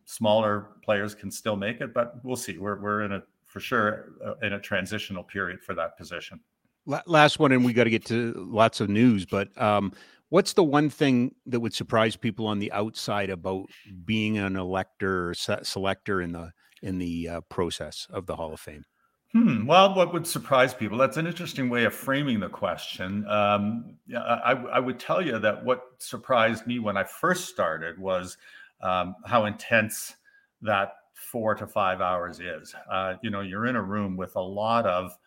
smaller 0.04 0.68
players 0.84 1.14
can 1.14 1.30
still 1.30 1.56
make 1.56 1.80
it, 1.80 1.92
but 1.92 2.14
we'll 2.24 2.36
see. 2.36 2.58
We're 2.58 2.80
we're 2.80 3.02
in 3.02 3.12
a 3.12 3.22
for 3.44 3.60
sure 3.60 4.12
uh, 4.24 4.34
in 4.46 4.54
a 4.54 4.60
transitional 4.60 5.22
period 5.22 5.60
for 5.62 5.74
that 5.74 5.96
position. 5.98 6.40
La- 6.86 7.02
Last 7.06 7.38
one, 7.38 7.52
and 7.52 7.64
we 7.64 7.72
got 7.72 7.84
to 7.84 7.90
get 7.90 8.04
to 8.06 8.32
lots 8.50 8.80
of 8.80 8.88
news. 8.88 9.26
But 9.26 9.48
um, 9.60 9.92
what's 10.28 10.52
the 10.52 10.64
one 10.64 10.90
thing 10.90 11.34
that 11.46 11.60
would 11.60 11.74
surprise 11.74 12.16
people 12.16 12.46
on 12.46 12.58
the 12.58 12.72
outside 12.72 13.30
about 13.30 13.66
being 14.04 14.38
an 14.38 14.56
elector 14.56 15.30
or 15.30 15.34
se- 15.34 15.60
selector 15.62 16.20
in 16.20 16.32
the 16.32 16.52
in 16.82 16.98
the 16.98 17.28
uh, 17.28 17.40
process 17.48 18.06
of 18.10 18.26
the 18.26 18.36
Hall 18.36 18.52
of 18.52 18.60
Fame? 18.60 18.84
Hmm. 19.32 19.66
Well, 19.66 19.94
what 19.94 20.12
would 20.12 20.26
surprise 20.26 20.72
people? 20.72 20.96
That's 20.96 21.16
an 21.16 21.26
interesting 21.26 21.68
way 21.68 21.84
of 21.84 21.94
framing 21.94 22.40
the 22.40 22.48
question. 22.48 23.26
Um, 23.28 23.96
I, 24.16 24.52
I 24.72 24.78
would 24.78 24.98
tell 24.98 25.20
you 25.20 25.38
that 25.38 25.64
what 25.64 25.82
surprised 25.98 26.66
me 26.66 26.78
when 26.78 26.96
I 26.96 27.04
first 27.04 27.48
started 27.48 27.98
was 27.98 28.38
um, 28.80 29.14
how 29.26 29.44
intense 29.44 30.16
that 30.62 30.94
four 31.12 31.54
to 31.54 31.66
five 31.66 32.00
hours 32.00 32.40
is. 32.40 32.74
Uh, 32.90 33.14
you 33.22 33.30
know, 33.30 33.40
you're 33.40 33.66
in 33.66 33.76
a 33.76 33.82
room 33.82 34.16
with 34.16 34.36
a 34.36 34.40
lot 34.40 34.86
of 34.86 35.18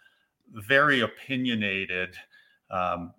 very 0.54 1.02
opinionated, 1.02 2.16
um, 2.72 3.14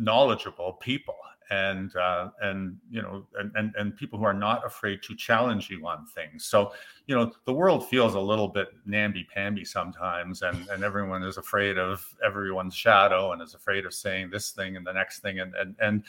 knowledgeable 0.00 0.72
people, 0.74 1.16
and 1.50 1.94
uh, 1.96 2.30
and 2.40 2.76
you 2.90 3.02
know, 3.02 3.26
and, 3.38 3.52
and 3.54 3.74
and 3.78 3.96
people 3.96 4.18
who 4.18 4.24
are 4.24 4.34
not 4.34 4.64
afraid 4.64 5.02
to 5.02 5.14
challenge 5.14 5.68
you 5.68 5.86
on 5.86 6.06
things. 6.06 6.46
So 6.46 6.72
you 7.06 7.14
know, 7.14 7.32
the 7.44 7.52
world 7.52 7.88
feels 7.88 8.14
a 8.14 8.20
little 8.20 8.48
bit 8.48 8.68
namby 8.86 9.26
pamby 9.32 9.64
sometimes, 9.64 10.42
and 10.42 10.68
and 10.68 10.82
everyone 10.82 11.22
is 11.22 11.36
afraid 11.36 11.78
of 11.78 12.04
everyone's 12.24 12.74
shadow 12.74 13.32
and 13.32 13.42
is 13.42 13.54
afraid 13.54 13.84
of 13.84 13.92
saying 13.92 14.30
this 14.30 14.50
thing 14.50 14.76
and 14.76 14.86
the 14.86 14.92
next 14.92 15.20
thing, 15.20 15.40
and 15.40 15.54
and 15.54 15.76
and 15.80 16.04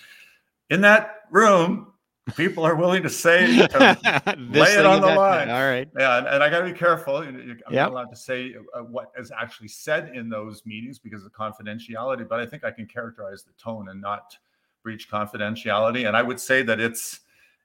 in 0.69 0.81
that 0.81 1.23
room. 1.29 1.93
People 2.35 2.63
are 2.65 2.75
willing 2.75 3.03
to 3.03 3.09
say, 3.09 3.47
lay 4.37 4.75
it 4.75 4.85
on 4.85 5.01
the 5.01 5.07
line. 5.15 5.49
All 5.49 5.67
right. 5.69 5.87
Yeah, 5.97 6.17
and, 6.19 6.27
and 6.27 6.43
I 6.43 6.49
got 6.49 6.59
to 6.59 6.65
be 6.65 6.77
careful. 6.77 7.23
You 7.25 7.31
know, 7.31 7.39
you- 7.39 7.57
I'm 7.67 7.73
Yep. 7.73 7.85
not 7.87 7.91
allowed 7.91 8.09
to 8.11 8.15
say 8.15 8.55
uh, 8.73 8.79
what 8.81 9.11
is 9.17 9.31
actually 9.31 9.67
said 9.67 10.15
in 10.15 10.29
those 10.29 10.65
meetings 10.65 10.99
because 10.99 11.25
of 11.25 11.31
confidentiality, 11.33 12.27
but 12.27 12.39
I 12.39 12.45
think 12.45 12.63
I 12.63 12.71
can 12.71 12.85
characterize 12.85 13.43
the 13.43 13.53
tone 13.53 13.89
and 13.89 13.99
not 14.01 14.37
breach 14.83 15.09
confidentiality. 15.09 16.07
And 16.07 16.15
I 16.17 16.21
would 16.21 16.39
say 16.39 16.61
that 16.63 16.79
it's 16.79 17.21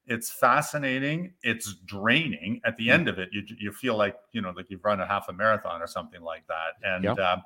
it's 0.08 0.30
fascinating. 0.30 1.32
It's 1.42 1.74
draining. 1.84 2.60
At 2.64 2.76
the 2.76 2.90
end 2.90 3.08
of 3.08 3.18
it, 3.18 3.28
you 3.32 3.42
you 3.58 3.72
feel 3.72 3.96
like 3.96 4.16
you 4.32 4.40
know 4.40 4.50
like 4.50 4.70
you've 4.70 4.84
run 4.84 5.00
a 5.00 5.06
half 5.06 5.28
a 5.28 5.32
marathon 5.32 5.82
or 5.82 5.86
something 5.86 6.22
like 6.22 6.46
that. 6.48 6.74
And 6.84 7.04
Yep. 7.04 7.18
um, 7.18 7.42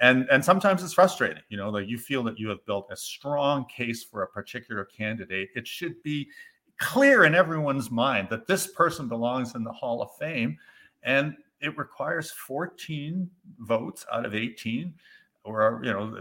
and 0.00 0.26
and 0.30 0.44
sometimes 0.44 0.82
it's 0.82 0.92
frustrating. 0.94 1.42
You 1.48 1.56
know, 1.56 1.68
like 1.70 1.88
you 1.88 1.98
feel 1.98 2.22
that 2.24 2.38
you 2.38 2.48
have 2.48 2.64
built 2.64 2.88
a 2.90 2.96
strong 2.96 3.64
case 3.66 4.04
for 4.04 4.22
a 4.22 4.26
particular 4.26 4.84
candidate. 4.84 5.50
It 5.54 5.66
should 5.66 6.02
be 6.02 6.28
clear 6.78 7.24
in 7.24 7.34
everyone's 7.34 7.90
mind 7.90 8.28
that 8.30 8.46
this 8.46 8.66
person 8.66 9.08
belongs 9.08 9.54
in 9.54 9.64
the 9.64 9.72
Hall 9.72 10.02
of 10.02 10.16
Fame, 10.18 10.56
and 11.02 11.36
it 11.60 11.76
requires 11.76 12.30
14 12.30 13.28
votes 13.60 14.06
out 14.12 14.24
of 14.24 14.34
18 14.34 14.94
or 15.56 15.80
you 15.84 15.92
know 15.92 16.16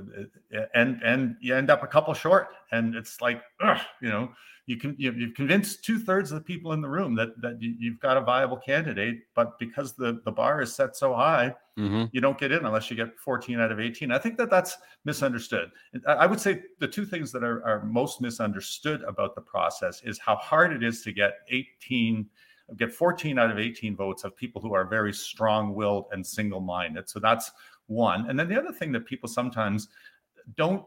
and 0.73 1.01
and 1.03 1.35
you 1.41 1.55
end 1.55 1.69
up 1.69 1.83
a 1.83 1.87
couple 1.87 2.13
short 2.13 2.47
and 2.71 2.95
it's 2.95 3.21
like 3.21 3.41
ugh, 3.61 3.79
you 4.01 4.09
know 4.09 4.29
you 4.65 4.75
can 4.77 4.95
you- 4.97 5.13
you've 5.13 5.33
convinced 5.33 5.83
two-thirds 5.85 6.31
of 6.31 6.37
the 6.39 6.43
people 6.43 6.73
in 6.73 6.81
the 6.81 6.89
room 6.89 7.15
that 7.15 7.29
that 7.41 7.61
you- 7.61 7.75
you've 7.79 7.99
got 7.99 8.17
a 8.17 8.21
viable 8.21 8.57
candidate 8.57 9.19
but 9.35 9.57
because 9.59 9.93
the 9.93 10.21
the 10.25 10.31
bar 10.31 10.61
is 10.61 10.73
set 10.73 10.95
so 10.95 11.13
high 11.13 11.53
Mm-hmm. 11.77 12.05
you 12.11 12.21
don't 12.21 12.39
get 12.39 12.51
in 12.51 12.65
unless 12.65 12.89
you 12.89 12.95
get 12.97 13.19
14 13.19 13.59
out 13.59 13.71
of 13.71 13.79
18. 13.79 14.11
I 14.11 14.17
think 14.17 14.35
that 14.39 14.49
that's 14.49 14.75
misunderstood. 15.05 15.69
I 16.07 16.13
I 16.13 16.25
would 16.25 16.39
say 16.41 16.63
the 16.79 16.87
two 16.87 17.05
things 17.05 17.31
that 17.33 17.43
are, 17.43 17.63
are 17.63 17.85
most 17.85 18.19
misunderstood 18.19 19.03
about 19.03 19.35
the 19.35 19.41
process 19.41 20.01
is 20.03 20.17
how 20.17 20.37
hard 20.37 20.73
it 20.73 20.81
is 20.83 21.03
to 21.03 21.11
get 21.11 21.33
18, 21.49 22.27
get 22.77 22.91
14 22.91 23.37
out 23.37 23.51
of 23.51 23.59
18 23.59 23.95
votes 23.95 24.23
of 24.23 24.35
people 24.35 24.59
who 24.59 24.73
are 24.73 24.85
very 24.85 25.13
strong-willed 25.13 26.05
and 26.13 26.25
single-minded. 26.25 27.07
So 27.07 27.19
that's 27.19 27.51
one. 27.87 28.29
And 28.29 28.39
then 28.39 28.47
the 28.47 28.57
other 28.59 28.71
thing 28.71 28.91
that 28.93 29.05
people 29.05 29.27
sometimes 29.27 29.87
don't 30.55 30.85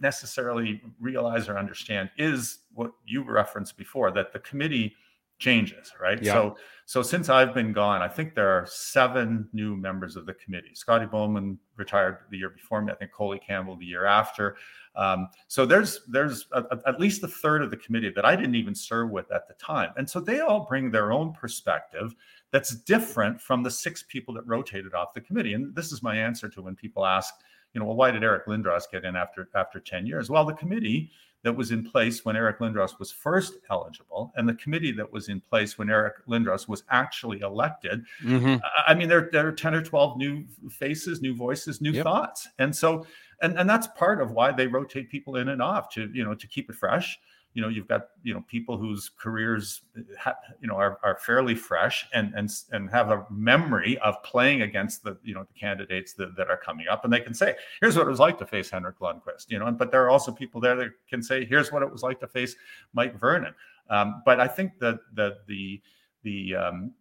necessarily 0.00 0.80
realize 1.00 1.48
or 1.48 1.58
understand 1.58 2.10
is 2.16 2.58
what 2.74 2.92
you 3.06 3.22
referenced 3.24 3.76
before 3.76 4.10
that 4.12 4.32
the 4.32 4.38
committee 4.40 4.94
changes, 5.38 5.92
right? 6.00 6.22
Yeah. 6.22 6.34
So 6.34 6.56
so 6.86 7.02
since 7.02 7.28
I've 7.28 7.54
been 7.54 7.72
gone, 7.72 8.02
I 8.02 8.08
think 8.08 8.34
there 8.34 8.48
are 8.48 8.66
seven 8.66 9.48
new 9.52 9.76
members 9.76 10.16
of 10.16 10.26
the 10.26 10.34
committee. 10.34 10.74
Scotty 10.74 11.06
Bowman 11.06 11.58
retired 11.76 12.18
the 12.30 12.38
year 12.38 12.50
before 12.50 12.82
me. 12.82 12.92
I 12.92 12.96
think 12.96 13.12
Coley 13.12 13.40
Campbell 13.40 13.76
the 13.76 13.86
year 13.86 14.04
after. 14.04 14.56
Um, 14.94 15.28
so 15.48 15.64
there's 15.66 16.00
there's 16.08 16.46
a, 16.52 16.62
a- 16.70 16.88
at 16.88 17.00
least 17.00 17.22
a 17.24 17.28
third 17.28 17.62
of 17.62 17.70
the 17.70 17.76
committee 17.76 18.12
that 18.14 18.24
I 18.24 18.36
didn't 18.36 18.54
even 18.56 18.74
serve 18.74 19.10
with 19.10 19.32
at 19.32 19.48
the 19.48 19.54
time, 19.54 19.90
and 19.96 20.08
so 20.08 20.20
they 20.20 20.40
all 20.40 20.66
bring 20.68 20.90
their 20.90 21.12
own 21.12 21.32
perspective 21.32 22.14
that's 22.52 22.74
different 22.76 23.40
from 23.40 23.62
the 23.62 23.70
six 23.70 24.04
people 24.06 24.32
that 24.34 24.46
rotated 24.46 24.94
off 24.94 25.14
the 25.14 25.20
committee. 25.20 25.54
And 25.54 25.74
this 25.74 25.90
is 25.90 26.02
my 26.02 26.14
answer 26.16 26.48
to 26.50 26.62
when 26.62 26.76
people 26.76 27.04
ask, 27.04 27.34
you 27.74 27.80
know, 27.80 27.86
well, 27.86 27.96
why 27.96 28.10
did 28.10 28.22
Eric 28.22 28.46
Lindros 28.46 28.84
get 28.92 29.04
in 29.04 29.16
after 29.16 29.48
after 29.54 29.80
ten 29.80 30.06
years? 30.06 30.30
Well, 30.30 30.44
the 30.44 30.54
committee 30.54 31.10
that 31.44 31.56
was 31.56 31.72
in 31.72 31.82
place 31.82 32.24
when 32.24 32.36
Eric 32.36 32.60
Lindros 32.60 33.00
was 33.00 33.10
first 33.10 33.54
eligible, 33.68 34.32
and 34.36 34.48
the 34.48 34.54
committee 34.54 34.92
that 34.92 35.12
was 35.12 35.28
in 35.28 35.40
place 35.40 35.76
when 35.76 35.90
Eric 35.90 36.24
Lindros 36.28 36.68
was 36.68 36.84
actually 36.90 37.40
elected. 37.40 38.04
Mm-hmm. 38.22 38.56
I- 38.62 38.92
I 38.92 38.94
mean, 38.94 39.08
there, 39.08 39.28
there 39.32 39.48
are 39.48 39.52
10 39.52 39.74
or 39.74 39.82
12 39.82 40.18
new 40.18 40.44
faces, 40.70 41.20
new 41.20 41.34
voices, 41.34 41.80
new 41.80 41.90
Yep. 41.90 42.04
thoughts. 42.04 42.46
And 42.60 42.76
so, 42.76 43.04
and, 43.40 43.58
and 43.58 43.68
that's 43.68 43.88
part 43.88 44.20
of 44.22 44.30
why 44.30 44.52
they 44.52 44.68
rotate 44.68 45.10
people 45.10 45.34
in 45.34 45.48
and 45.48 45.60
off 45.60 45.88
to, 45.94 46.08
you 46.12 46.22
know, 46.24 46.34
to 46.34 46.46
keep 46.46 46.70
it 46.70 46.76
fresh. 46.76 47.18
You 47.54 47.62
know, 47.62 47.68
you've 47.68 47.88
got, 47.88 48.08
you 48.22 48.32
know, 48.32 48.42
people 48.48 48.78
whose 48.78 49.10
careers, 49.18 49.82
ha, 50.18 50.34
you 50.60 50.68
know, 50.68 50.76
are, 50.76 50.98
are 51.02 51.18
fairly 51.18 51.54
fresh 51.54 52.06
and, 52.14 52.32
and, 52.34 52.50
and 52.70 52.88
have 52.90 53.10
a 53.10 53.26
memory 53.30 53.98
of 53.98 54.22
playing 54.22 54.62
against 54.62 55.04
the, 55.04 55.18
you 55.22 55.34
know, 55.34 55.44
the 55.44 55.58
candidates 55.58 56.14
that, 56.14 56.34
that 56.36 56.48
are 56.48 56.56
coming 56.56 56.86
up. 56.88 57.04
And 57.04 57.12
they 57.12 57.20
can 57.20 57.34
say, 57.34 57.54
here's 57.80 57.96
what 57.96 58.06
it 58.06 58.10
was 58.10 58.20
like 58.20 58.38
to 58.38 58.46
face 58.46 58.70
Henrik 58.70 58.98
Lundqvist, 59.00 59.50
you 59.50 59.58
know, 59.58 59.66
and, 59.66 59.76
but 59.76 59.90
there 59.90 60.02
are 60.02 60.10
also 60.10 60.32
people 60.32 60.60
there 60.60 60.76
that 60.76 60.92
can 61.08 61.22
say, 61.22 61.44
here's 61.44 61.70
what 61.70 61.82
it 61.82 61.92
was 61.92 62.02
like 62.02 62.20
to 62.20 62.26
face 62.26 62.56
Mike 62.94 63.18
Vernon. 63.18 63.54
Um, 63.90 64.22
but 64.24 64.40
I 64.40 64.48
think 64.48 64.78
that, 64.78 65.00
that 65.14 65.46
the, 65.46 65.82
the, 66.22 66.54
um, 66.54 66.92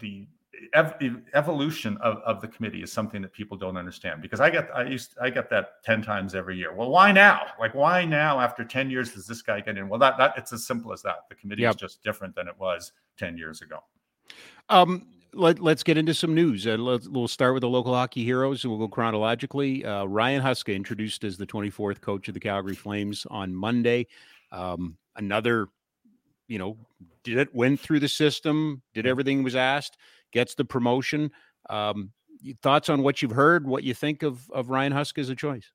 the 0.00 0.26
ev- 0.74 0.94
ev- 1.00 1.22
evolution 1.34 1.96
of, 1.98 2.18
of 2.18 2.40
the 2.40 2.48
committee 2.48 2.82
is 2.82 2.92
something 2.92 3.22
that 3.22 3.32
people 3.32 3.56
don't 3.56 3.76
understand 3.76 4.22
because 4.22 4.40
I 4.40 4.50
get 4.50 4.68
I 4.74 4.84
used 4.84 5.16
I 5.20 5.30
get 5.30 5.50
that 5.50 5.82
10 5.84 6.02
times 6.02 6.34
every 6.34 6.56
year. 6.56 6.74
Well, 6.74 6.90
why 6.90 7.12
now? 7.12 7.42
Like 7.58 7.74
why 7.74 8.04
now 8.04 8.40
after 8.40 8.64
10 8.64 8.90
years 8.90 9.14
does 9.14 9.26
this 9.26 9.42
guy 9.42 9.60
get 9.60 9.76
in? 9.78 9.88
Well, 9.88 10.00
that 10.00 10.18
that 10.18 10.34
it's 10.36 10.52
as 10.52 10.66
simple 10.66 10.92
as 10.92 11.02
that. 11.02 11.28
The 11.28 11.34
committee 11.34 11.62
Yep. 11.62 11.74
is 11.74 11.80
just 11.80 12.02
different 12.02 12.34
than 12.34 12.48
it 12.48 12.54
was 12.58 12.92
10 13.18 13.36
years 13.36 13.62
ago. 13.62 13.78
Um, 14.68 15.06
let, 15.32 15.60
let's 15.60 15.82
get 15.82 15.96
into 15.96 16.14
some 16.14 16.34
news. 16.34 16.66
Uh, 16.66 16.76
let's, 16.76 17.08
we'll 17.08 17.28
start 17.28 17.54
with 17.54 17.60
the 17.60 17.68
local 17.68 17.94
hockey 17.94 18.24
heroes 18.24 18.64
and 18.64 18.70
we'll 18.70 18.80
go 18.80 18.88
chronologically. 18.88 19.84
Uh, 19.84 20.04
Ryan 20.04 20.42
Huska 20.42 20.74
introduced 20.74 21.24
as 21.24 21.36
the 21.36 21.46
24th 21.46 22.00
coach 22.00 22.28
of 22.28 22.34
the 22.34 22.40
Calgary 22.40 22.74
Flames 22.74 23.26
on 23.30 23.54
Monday. 23.54 24.06
Um, 24.52 24.96
another, 25.16 25.68
you 26.48 26.58
know, 26.58 26.76
did 27.22 27.38
it 27.38 27.54
went 27.54 27.78
through 27.78 28.00
the 28.00 28.08
system, 28.08 28.82
did 28.94 29.06
everything 29.06 29.42
was 29.42 29.54
asked, 29.54 29.96
gets 30.32 30.54
the 30.54 30.64
promotion. 30.64 31.30
Um, 31.68 32.12
thoughts 32.62 32.88
on 32.88 33.02
what 33.02 33.22
you've 33.22 33.32
heard, 33.32 33.66
what 33.66 33.84
you 33.84 33.94
think 33.94 34.22
of 34.22 34.50
of 34.50 34.70
Ryan 34.70 34.92
Huska 34.92 35.18
as 35.18 35.28
a 35.28 35.34
choice? 35.34 35.70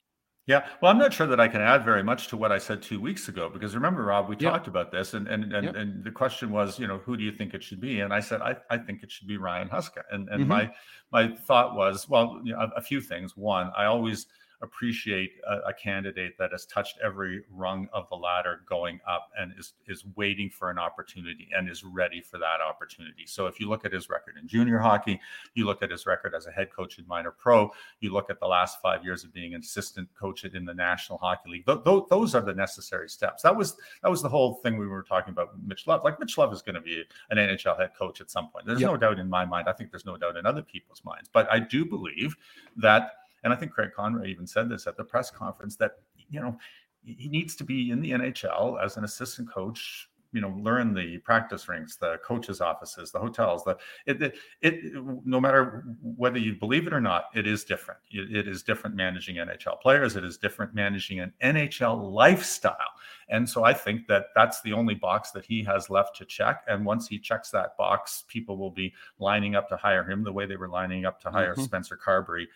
Yeah, 0.47 0.67
well, 0.79 0.91
I'm 0.91 0.99
not 0.99 1.11
sure 1.11 1.25
that 1.25 1.39
I 1.39 1.47
can 1.47 1.61
add 1.61 1.83
very 1.83 2.03
much 2.03 2.27
to 2.27 2.37
what 2.37 2.51
I 2.51 2.59
said 2.59 2.83
two 2.83 3.01
weeks 3.01 3.29
ago 3.29 3.49
because 3.49 3.73
remember, 3.73 4.03
Rob, 4.03 4.29
we 4.29 4.35
talked 4.35 4.67
about 4.67 4.91
this, 4.91 5.15
and 5.15 5.27
and 5.27 5.51
and, 5.51 5.75
and 5.75 6.03
the 6.03 6.11
question 6.11 6.51
was, 6.51 6.77
you 6.77 6.85
know, 6.85 6.99
who 6.99 7.17
do 7.17 7.23
you 7.23 7.31
think 7.31 7.55
it 7.55 7.63
should 7.63 7.81
be? 7.81 8.01
And 8.01 8.13
I 8.13 8.19
said, 8.19 8.41
I, 8.41 8.55
I 8.69 8.77
think 8.77 9.01
it 9.01 9.11
should 9.11 9.27
be 9.27 9.37
Ryan 9.37 9.69
Huska, 9.69 10.03
and 10.11 10.29
and 10.29 10.41
mm-hmm. 10.41 10.49
my 10.49 10.71
my 11.11 11.35
thought 11.35 11.75
was, 11.75 12.07
well, 12.07 12.41
you 12.43 12.53
know, 12.53 12.59
a, 12.59 12.77
a 12.77 12.81
few 12.81 13.01
things. 13.01 13.35
One, 13.35 13.71
I 13.75 13.85
always 13.85 14.27
appreciate 14.65 15.31
a, 15.47 15.69
a, 15.69 15.73
candidate 15.73 16.37
that 16.37 16.51
has 16.51 16.65
touched 16.65 16.97
every 17.03 17.43
rung 17.49 17.87
of 17.93 18.09
the 18.09 18.15
ladder 18.15 18.61
going 18.67 18.99
up 19.07 19.29
and 19.39 19.53
is 19.57 19.73
is 19.87 20.03
waiting 20.15 20.49
for 20.49 20.69
an 20.69 20.77
opportunity 20.77 21.47
and 21.55 21.69
is 21.69 21.83
ready 21.83 22.21
for 22.21 22.37
that 22.37 22.59
opportunity. 22.61 23.25
So 23.25 23.47
if 23.47 23.59
you 23.59 23.69
look 23.69 23.85
at 23.85 23.93
his 23.93 24.09
record 24.09 24.35
in 24.41 24.47
junior 24.47 24.79
hockey, 24.79 25.19
you 25.53 25.65
look 25.65 25.81
at 25.81 25.91
his 25.91 26.05
record 26.05 26.33
as 26.35 26.47
a 26.47 26.51
head 26.51 26.71
coach 26.71 26.99
in 26.99 27.07
minor 27.07 27.31
pro, 27.31 27.71
you 27.99 28.11
look 28.11 28.29
at 28.29 28.39
the 28.39 28.47
last 28.47 28.81
five 28.81 29.03
years 29.03 29.23
of 29.23 29.33
being 29.33 29.53
an 29.53 29.61
assistant 29.61 30.09
coach 30.19 30.43
in 30.43 30.65
the 30.65 30.73
National 30.73 31.17
Hockey 31.17 31.49
League. 31.49 31.65
Th- 31.65 31.83
th- 31.83 32.03
those 32.09 32.35
are 32.35 32.41
the 32.41 32.53
necessary 32.53 33.09
steps. 33.09 33.43
That 33.43 33.55
was 33.55 33.77
that 34.01 34.09
was 34.09 34.21
the 34.21 34.29
whole 34.29 34.55
thing 34.55 34.77
we 34.77 34.87
were 34.87 35.03
talking 35.03 35.31
about. 35.31 35.49
Mitch 35.65 35.87
Love, 35.87 36.03
like 36.03 36.19
Mitch 36.19 36.37
Love, 36.37 36.51
is 36.51 36.61
going 36.61 36.75
to 36.75 36.81
be 36.81 37.03
an 37.29 37.37
NHL 37.37 37.77
head 37.79 37.91
coach 37.97 38.21
at 38.21 38.29
some 38.29 38.49
point. 38.49 38.65
There's 38.65 38.81
yep. 38.81 38.91
no 38.91 38.97
doubt 38.97 39.19
in 39.19 39.29
my 39.29 39.45
mind. 39.45 39.69
I 39.69 39.73
think 39.73 39.91
there's 39.91 40.05
no 40.05 40.17
doubt 40.17 40.37
in 40.37 40.45
other 40.45 40.61
people's 40.61 41.03
minds. 41.05 41.29
But 41.31 41.51
I 41.51 41.59
do 41.59 41.85
believe 41.85 42.35
that 42.77 43.11
and 43.45 43.53
I 43.53 43.55
think 43.55 43.71
Craig 43.71 43.91
Conroy 43.95 44.25
even 44.25 44.45
said 44.45 44.67
this 44.67 44.87
at 44.87 44.97
the 44.97 45.03
press 45.03 45.31
conference 45.31 45.77
that, 45.77 45.99
you 46.29 46.41
know, 46.41 46.57
he 47.03 47.29
needs 47.29 47.55
to 47.57 47.63
be 47.63 47.91
in 47.91 48.01
the 48.01 48.11
NHL 48.11 48.83
as 48.83 48.97
an 48.97 49.03
assistant 49.03 49.49
coach 49.49 50.09
you 50.35 50.41
know 50.41 50.49
learn 50.59 50.93
the 50.93 51.17
practice 51.19 51.69
rinks 51.69 51.95
the 51.95 52.17
coaches 52.17 52.59
offices 52.59 53.09
the 53.11 53.17
hotels 53.17 53.63
the 53.63 53.77
it, 54.05 54.21
it, 54.21 54.35
it 54.61 54.93
no 55.23 55.39
matter 55.39 55.85
whether 56.01 56.37
you 56.37 56.53
believe 56.55 56.87
it 56.87 56.93
or 56.93 56.99
not 56.99 57.25
it 57.33 57.47
is 57.47 57.63
different. 57.63 57.99
It, 58.11 58.35
it 58.35 58.47
is 58.47 58.61
different 58.61 58.97
managing 58.97 59.37
nhl 59.37 59.79
players. 59.81 60.17
It 60.17 60.25
is 60.25 60.37
different 60.37 60.75
managing 60.75 61.21
an 61.21 61.31
nhl 61.41 62.11
lifestyle. 62.11 62.75
And 63.29 63.49
so 63.49 63.63
i 63.63 63.73
think 63.73 64.07
that 64.07 64.25
that's 64.35 64.61
the 64.61 64.73
only 64.73 64.93
box 64.93 65.31
that 65.31 65.45
he 65.45 65.63
has 65.63 65.89
left 65.89 66.17
to 66.17 66.25
check. 66.25 66.63
And 66.67 66.85
once 66.85 67.07
he 67.07 67.17
checks 67.17 67.49
that 67.51 67.77
box 67.77 68.25
people 68.27 68.57
will 68.57 68.71
be 68.71 68.93
lining 69.19 69.55
up 69.55 69.69
to 69.69 69.77
hire 69.77 70.03
him 70.03 70.23
the 70.23 70.33
way 70.33 70.45
they 70.45 70.57
were 70.57 70.69
lining 70.69 71.05
up 71.05 71.21
to 71.21 71.29
hire 71.29 71.53
mm-hmm. 71.53 71.63
spencer 71.63 71.97
carbery 71.97 72.43
uh, 72.43 72.47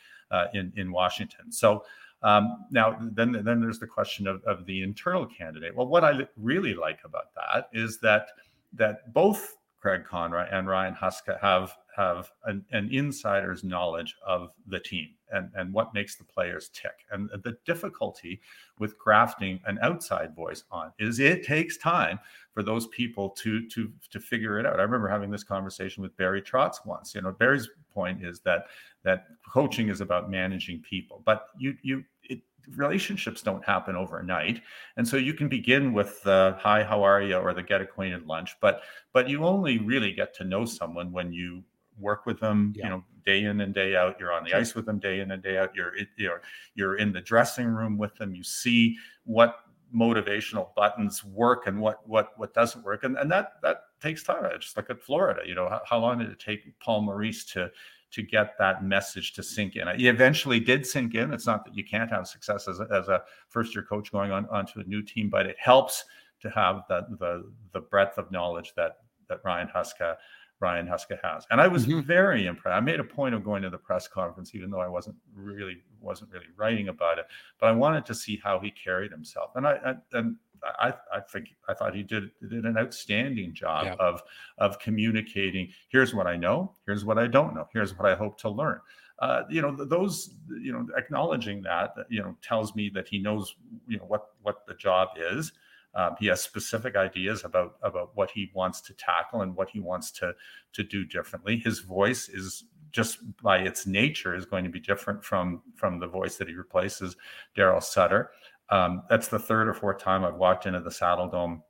in 0.53 0.71
in 0.75 0.91
Washington. 0.91 1.51
So 1.51 1.83
um, 2.21 2.65
now 2.71 2.97
then 2.99 3.31
then 3.31 3.61
there's 3.61 3.79
the 3.79 3.87
question 3.87 4.27
of, 4.27 4.43
of 4.43 4.65
the 4.65 4.83
internal 4.83 5.25
candidate. 5.25 5.75
Well, 5.75 5.87
what 5.87 6.03
I 6.03 6.27
really 6.37 6.73
like 6.73 6.99
about 7.05 7.33
that 7.35 7.69
is 7.73 7.99
that 7.99 8.27
that 8.73 9.13
both 9.13 9.57
Craig 9.79 10.03
Conroy 10.05 10.45
and 10.51 10.67
Ryan 10.67 10.93
Huska 10.93 11.39
have 11.39 11.73
have 11.95 12.31
an, 12.45 12.63
an, 12.71 12.89
insider's 12.91 13.63
knowledge 13.63 14.15
of 14.25 14.51
the 14.67 14.79
team 14.79 15.09
and, 15.31 15.51
and 15.55 15.73
what 15.73 15.93
makes 15.93 16.15
the 16.15 16.23
players 16.23 16.69
tick. 16.69 17.05
And 17.11 17.29
the 17.43 17.57
difficulty 17.65 18.39
with 18.77 18.97
grafting 18.97 19.59
an 19.65 19.79
outside 19.81 20.33
voice 20.33 20.63
on 20.71 20.93
is 20.97 21.19
it 21.19 21.43
takes 21.43 21.77
time 21.77 22.19
for 22.53 22.63
those 22.63 22.87
people 22.87 23.29
to 23.31 23.67
to 23.69 23.91
to 24.11 24.19
figure 24.19 24.59
it 24.59 24.65
out. 24.65 24.79
I 24.79 24.83
remember 24.83 25.07
having 25.07 25.31
this 25.31 25.43
conversation 25.43 26.03
with 26.03 26.15
Barry 26.17 26.41
Trotz 26.41 26.85
once. 26.85 27.15
You 27.15 27.21
know, 27.21 27.31
Barry's 27.31 27.69
point 27.93 28.23
is 28.23 28.39
that 28.41 28.65
that 29.03 29.27
coaching 29.49 29.89
is 29.89 30.01
about 30.01 30.29
managing 30.29 30.81
people, 30.81 31.21
but 31.25 31.47
you 31.57 31.75
you 31.81 32.03
it, 32.29 32.41
relationships 32.75 33.41
don't 33.41 33.63
happen 33.65 33.95
overnight, 33.95 34.61
and 34.97 35.07
so 35.07 35.17
you 35.17 35.33
can 35.33 35.49
begin 35.49 35.93
with 35.93 36.21
the 36.23 36.55
"Hi, 36.59 36.83
how 36.83 37.03
are 37.03 37.21
you?" 37.21 37.35
or 37.35 37.53
the 37.53 37.63
"Get 37.63 37.81
acquainted" 37.81 38.25
lunch, 38.25 38.55
but 38.61 38.81
but 39.13 39.27
you 39.27 39.45
only 39.45 39.79
really 39.79 40.13
get 40.13 40.33
to 40.35 40.43
know 40.43 40.65
someone 40.65 41.11
when 41.11 41.33
you 41.33 41.63
work 41.99 42.25
with 42.25 42.39
them 42.39 42.73
yeah. 42.75 42.85
you 42.85 42.89
know 42.91 43.03
day 43.25 43.43
in 43.43 43.61
and 43.61 43.73
day 43.73 43.95
out. 43.95 44.17
You're 44.19 44.31
on 44.31 44.43
the 44.43 44.53
ice 44.53 44.73
with 44.75 44.85
them 44.85 44.99
day 44.99 45.19
in 45.19 45.31
and 45.31 45.43
day 45.43 45.57
out. 45.57 45.75
You're 45.75 45.93
you're 46.17 46.41
you're 46.75 46.97
in 46.97 47.11
the 47.11 47.21
dressing 47.21 47.67
room 47.67 47.97
with 47.97 48.15
them. 48.15 48.33
You 48.33 48.43
see 48.43 48.97
what 49.25 49.59
motivational 49.95 50.73
buttons 50.75 51.23
work 51.23 51.67
and 51.67 51.79
what 51.79 52.07
what 52.07 52.37
what 52.37 52.53
doesn't 52.53 52.83
work. 52.83 53.03
And 53.03 53.17
and 53.17 53.31
that 53.31 53.53
that 53.63 53.81
takes 54.01 54.23
time. 54.23 54.49
Just 54.59 54.77
like 54.77 54.89
at 54.89 55.01
florida 55.01 55.41
you 55.45 55.55
know 55.55 55.67
how, 55.67 55.81
how 55.85 55.99
long 55.99 56.19
did 56.19 56.29
it 56.29 56.39
take 56.39 56.61
paul 56.79 57.01
maurice 57.01 57.43
to 57.45 57.69
to 58.11 58.23
get 58.23 58.57
that 58.57 58.83
message 58.83 59.33
to 59.33 59.43
sink 59.43 59.75
in. 59.75 59.87
It 59.87 60.01
eventually 60.01 60.59
did 60.59 60.85
sink 60.85 61.15
in. 61.15 61.31
It's 61.33 61.45
not 61.45 61.63
that 61.65 61.75
you 61.75 61.83
can't 61.83 62.09
have 62.09 62.27
success 62.27 62.67
as 62.67 62.79
a, 62.79 62.87
as 62.91 63.07
a 63.07 63.21
first 63.49 63.75
year 63.75 63.83
coach 63.83 64.11
going 64.11 64.31
on 64.31 64.47
onto 64.49 64.79
a 64.79 64.83
new 64.83 65.01
team, 65.01 65.29
but 65.29 65.45
it 65.45 65.57
helps 65.59 66.05
to 66.41 66.49
have 66.49 66.83
the 66.89 67.05
the 67.19 67.51
the 67.73 67.81
breadth 67.81 68.17
of 68.17 68.31
knowledge 68.31 68.73
that 68.75 68.99
that 69.27 69.41
Ryan 69.43 69.69
Huska 69.73 70.15
Ryan 70.59 70.87
Huska 70.87 71.17
has. 71.23 71.45
And 71.51 71.61
I 71.61 71.67
was 71.67 71.85
mm-hmm. 71.85 72.01
very 72.01 72.45
impressed. 72.45 72.75
I 72.75 72.79
made 72.81 72.99
a 72.99 73.03
point 73.03 73.33
of 73.33 73.43
going 73.43 73.61
to 73.61 73.69
the 73.69 73.77
press 73.77 74.07
conference, 74.07 74.53
even 74.53 74.69
though 74.69 74.81
I 74.81 74.87
wasn't 74.87 75.15
really 75.33 75.83
wasn't 76.01 76.31
really 76.31 76.47
writing 76.57 76.89
about 76.89 77.17
it. 77.17 77.25
But 77.59 77.67
I 77.67 77.71
wanted 77.71 78.05
to 78.07 78.15
see 78.15 78.39
how 78.43 78.59
he 78.59 78.71
carried 78.71 79.11
himself. 79.11 79.51
And 79.55 79.65
I, 79.67 79.79
I 79.85 80.17
and 80.17 80.35
I, 80.63 80.93
I 81.13 81.19
think 81.19 81.55
I 81.67 81.73
thought 81.73 81.95
he 81.95 82.03
did 82.03 82.31
did 82.49 82.65
an 82.65 82.77
outstanding 82.77 83.53
job 83.53 83.85
yeah. 83.85 83.95
of 83.99 84.21
of 84.57 84.79
communicating. 84.79 85.69
Here's 85.89 86.13
what 86.13 86.27
I 86.27 86.35
know. 86.35 86.73
Here's 86.85 87.05
what 87.05 87.17
I 87.17 87.27
don't 87.27 87.55
know. 87.55 87.67
Here's 87.73 87.97
what 87.97 88.09
I 88.09 88.15
hope 88.15 88.37
to 88.39 88.49
learn. 88.49 88.79
Uh, 89.19 89.43
you 89.49 89.61
know, 89.61 89.75
those 89.75 90.35
you 90.61 90.71
know, 90.71 90.87
acknowledging 90.97 91.61
that 91.63 91.93
you 92.09 92.21
know 92.21 92.35
tells 92.41 92.75
me 92.75 92.89
that 92.93 93.07
he 93.07 93.19
knows 93.19 93.55
you 93.87 93.97
know 93.97 94.05
what 94.05 94.27
what 94.41 94.65
the 94.67 94.73
job 94.75 95.09
is. 95.17 95.51
Um, 95.95 96.15
he 96.19 96.27
has 96.27 96.39
specific 96.41 96.95
ideas 96.95 97.43
about 97.43 97.75
about 97.81 98.11
what 98.15 98.31
he 98.31 98.51
wants 98.53 98.79
to 98.81 98.93
tackle 98.93 99.41
and 99.41 99.55
what 99.55 99.69
he 99.69 99.79
wants 99.79 100.11
to 100.11 100.33
to 100.73 100.83
do 100.83 101.03
differently. 101.03 101.57
His 101.57 101.79
voice 101.79 102.29
is 102.29 102.65
just 102.91 103.19
by 103.41 103.59
its 103.59 103.85
nature 103.85 104.35
is 104.35 104.45
going 104.45 104.63
to 104.63 104.69
be 104.69 104.79
different 104.79 105.23
from 105.23 105.61
from 105.75 105.99
the 105.99 106.07
voice 106.07 106.37
that 106.37 106.47
he 106.47 106.53
replaces 106.53 107.15
Daryl 107.57 107.83
Sutter. 107.83 108.31
Um, 108.71 109.03
that's 109.09 109.27
the 109.27 109.39
third 109.39 109.67
or 109.67 109.73
fourth 109.73 109.99
time 109.99 110.23
I've 110.23 110.35
walked 110.35 110.65
into 110.65 110.79
the 110.79 110.89
Saddledome 110.89 111.61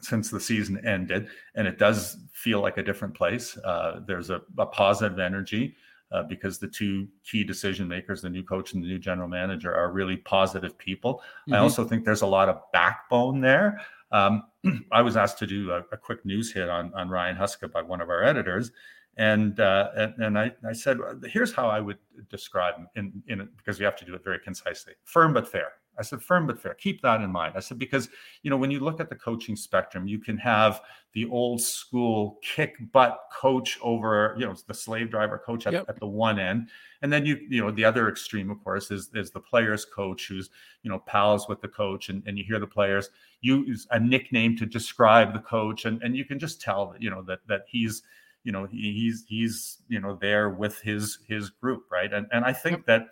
since 0.00 0.30
the 0.30 0.40
season 0.40 0.84
ended, 0.86 1.28
and 1.54 1.68
it 1.68 1.78
does 1.78 2.16
feel 2.32 2.60
like 2.60 2.78
a 2.78 2.82
different 2.82 3.14
place. 3.14 3.56
Uh, 3.58 4.00
there's 4.06 4.30
a, 4.30 4.40
a, 4.58 4.66
positive 4.66 5.18
energy 5.18 5.76
uh, 6.10 6.22
because 6.22 6.58
the 6.58 6.68
two 6.68 7.06
key 7.24 7.44
decision 7.44 7.86
makers, 7.86 8.22
the 8.22 8.30
new 8.30 8.42
coach 8.42 8.72
and 8.72 8.82
the 8.82 8.88
new 8.88 8.98
general 8.98 9.28
manager, 9.28 9.74
are 9.74 9.92
really 9.92 10.16
positive 10.16 10.76
people. 10.78 11.16
Mm-hmm. 11.16 11.54
I 11.54 11.58
also 11.58 11.84
think 11.84 12.04
there's 12.04 12.22
a 12.22 12.26
lot 12.26 12.48
of 12.48 12.60
backbone 12.72 13.40
there. 13.40 13.82
Um, 14.12 14.44
I 14.92 15.02
was 15.02 15.16
asked 15.16 15.38
to 15.38 15.46
do 15.46 15.70
a, 15.72 15.80
a, 15.92 15.96
quick 15.96 16.24
news 16.24 16.52
hit 16.52 16.68
on, 16.68 16.92
on 16.94 17.08
Ryan 17.08 17.36
Huska 17.36 17.70
by 17.70 17.82
one 17.82 18.00
of 18.00 18.08
our 18.08 18.22
editors. 18.22 18.72
And, 19.18 19.60
uh, 19.60 19.90
and, 19.94 20.14
and 20.22 20.38
I, 20.38 20.52
I 20.66 20.72
said, 20.72 20.98
here's 21.24 21.52
how 21.52 21.68
I 21.68 21.80
would 21.80 21.98
describe 22.30 22.76
him 22.76 22.88
in, 22.96 23.22
in 23.28 23.48
because 23.56 23.78
we 23.78 23.84
have 23.84 23.96
to 23.96 24.04
do 24.04 24.14
it 24.14 24.24
very 24.24 24.38
concisely 24.38 24.94
firm 25.04 25.34
but 25.34 25.46
fair 25.46 25.72
I 25.98 26.02
said, 26.02 26.22
firm 26.22 26.46
but 26.46 26.58
fair. 26.58 26.74
Keep 26.74 27.02
that 27.02 27.20
in 27.20 27.30
mind. 27.30 27.52
I 27.54 27.60
said, 27.60 27.78
because, 27.78 28.08
you 28.42 28.50
know, 28.50 28.56
when 28.56 28.70
you 28.70 28.80
look 28.80 28.98
at 28.98 29.10
the 29.10 29.14
coaching 29.14 29.56
spectrum, 29.56 30.08
you 30.08 30.18
can 30.18 30.38
have 30.38 30.80
the 31.12 31.28
old 31.28 31.60
school 31.60 32.38
kick 32.42 32.76
butt 32.92 33.18
coach 33.30 33.78
over, 33.82 34.34
you 34.38 34.46
know, 34.46 34.54
the 34.66 34.72
slave 34.72 35.10
driver 35.10 35.36
coach 35.38 35.66
at, 35.66 35.74
yep. 35.74 35.84
at 35.88 36.00
the 36.00 36.06
one 36.06 36.38
end. 36.38 36.68
And 37.02 37.12
then 37.12 37.26
you, 37.26 37.38
you 37.48 37.60
know, 37.60 37.70
the 37.70 37.84
other 37.84 38.08
extreme, 38.08 38.50
of 38.50 38.64
course, 38.64 38.90
is, 38.90 39.10
is 39.14 39.30
the 39.30 39.40
players 39.40 39.84
coach 39.84 40.28
who's, 40.28 40.48
you 40.82 40.90
know, 40.90 41.00
pals 41.00 41.46
with 41.46 41.60
the 41.60 41.68
coach. 41.68 42.08
And, 42.08 42.22
and 42.26 42.38
you 42.38 42.44
hear 42.44 42.58
the 42.58 42.66
players 42.66 43.10
use 43.42 43.86
a 43.90 44.00
nickname 44.00 44.56
to 44.56 44.66
describe 44.66 45.34
the 45.34 45.40
coach. 45.40 45.84
And, 45.84 46.02
and 46.02 46.16
you 46.16 46.24
can 46.24 46.38
just 46.38 46.60
tell, 46.62 46.92
that, 46.92 47.02
you 47.02 47.10
know, 47.10 47.22
that, 47.22 47.40
that 47.48 47.64
he's, 47.68 48.02
you 48.44 48.52
know, 48.52 48.66
he's, 48.70 49.24
he's, 49.28 49.78
you 49.88 50.00
know, 50.00 50.16
there 50.20 50.48
with 50.48 50.80
his, 50.80 51.18
his 51.28 51.50
group. 51.50 51.84
Right. 51.92 52.12
And, 52.12 52.26
and 52.32 52.46
I 52.46 52.54
think 52.54 52.78
yep. 52.78 52.86
that, 52.86 53.08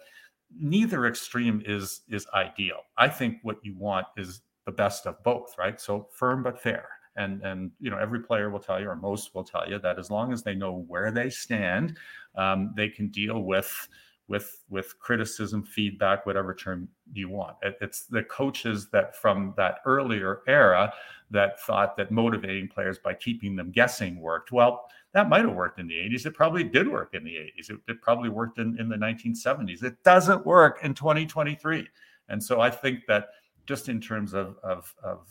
neither 0.59 1.07
extreme 1.07 1.63
is 1.65 2.03
is 2.09 2.27
ideal. 2.35 2.81
I 2.97 3.09
think 3.09 3.39
what 3.43 3.59
you 3.63 3.77
want 3.77 4.07
is 4.17 4.43
the 4.67 4.73
best 4.73 5.07
of 5.07 5.23
both, 5.23 5.57
right? 5.59 5.81
So 5.81 6.09
firm 6.13 6.43
but 6.43 6.61
fair. 6.61 6.89
And 7.17 7.43
and 7.43 7.71
you 7.81 7.91
know 7.91 7.99
every 7.99 8.21
player 8.21 8.51
will 8.51 8.61
tell 8.61 8.81
you, 8.81 8.89
or 8.89 8.97
most 8.97 9.35
will 9.35 9.45
tell 9.45 9.69
you, 9.69 9.79
that 9.81 9.99
as 9.99 10.11
long 10.11 10.33
as 10.33 10.43
they 10.43 10.55
know 10.55 10.85
where 10.87 11.11
they 11.11 11.29
stand, 11.29 11.97
um, 12.37 12.73
they 12.77 12.89
can 12.89 13.09
deal 13.09 13.43
with 13.43 13.89
with 14.29 14.63
with 14.71 14.99
criticism, 15.01 15.65
feedback, 15.65 16.25
whatever 16.25 16.55
term 16.55 16.89
you 17.13 17.29
want. 17.29 17.57
It, 17.63 17.77
it's 17.81 18.07
the 18.07 18.23
coaches 18.23 18.89
that 18.91 19.17
from 19.17 19.55
that 19.57 19.81
earlier 19.85 20.43
era 20.47 20.93
that 21.33 21.61
thought 21.61 21.97
that 21.97 22.13
motivating 22.13 22.69
players 22.69 22.99
by 22.99 23.15
keeping 23.15 23.57
them 23.57 23.73
guessing 23.73 24.21
worked. 24.21 24.53
Well, 24.53 24.87
that 25.13 25.29
might 25.29 25.45
have 25.45 25.55
worked 25.55 25.81
in 25.81 25.89
the 25.89 25.95
80s. 25.95 26.27
It 26.27 26.35
probably 26.35 26.65
did 26.65 26.87
work 26.89 27.15
in 27.15 27.25
the 27.25 27.35
80s. 27.35 27.71
It, 27.71 27.79
it 27.89 28.01
probably 28.01 28.29
worked 28.29 28.59
in, 28.59 28.79
in 28.79 28.89
the 28.89 28.97
1970s. 28.97 29.83
It 29.83 30.03
doesn't 30.05 30.47
work 30.47 30.79
in 30.83 30.95
2023. 30.95 31.89
And 32.29 32.43
so 32.43 32.61
I 32.61 32.71
think 32.71 33.07
that 33.09 33.31
just 33.67 33.89
in 33.89 34.01
terms 34.01 34.35
of, 34.35 34.57
of, 34.63 34.95
of 35.03 35.27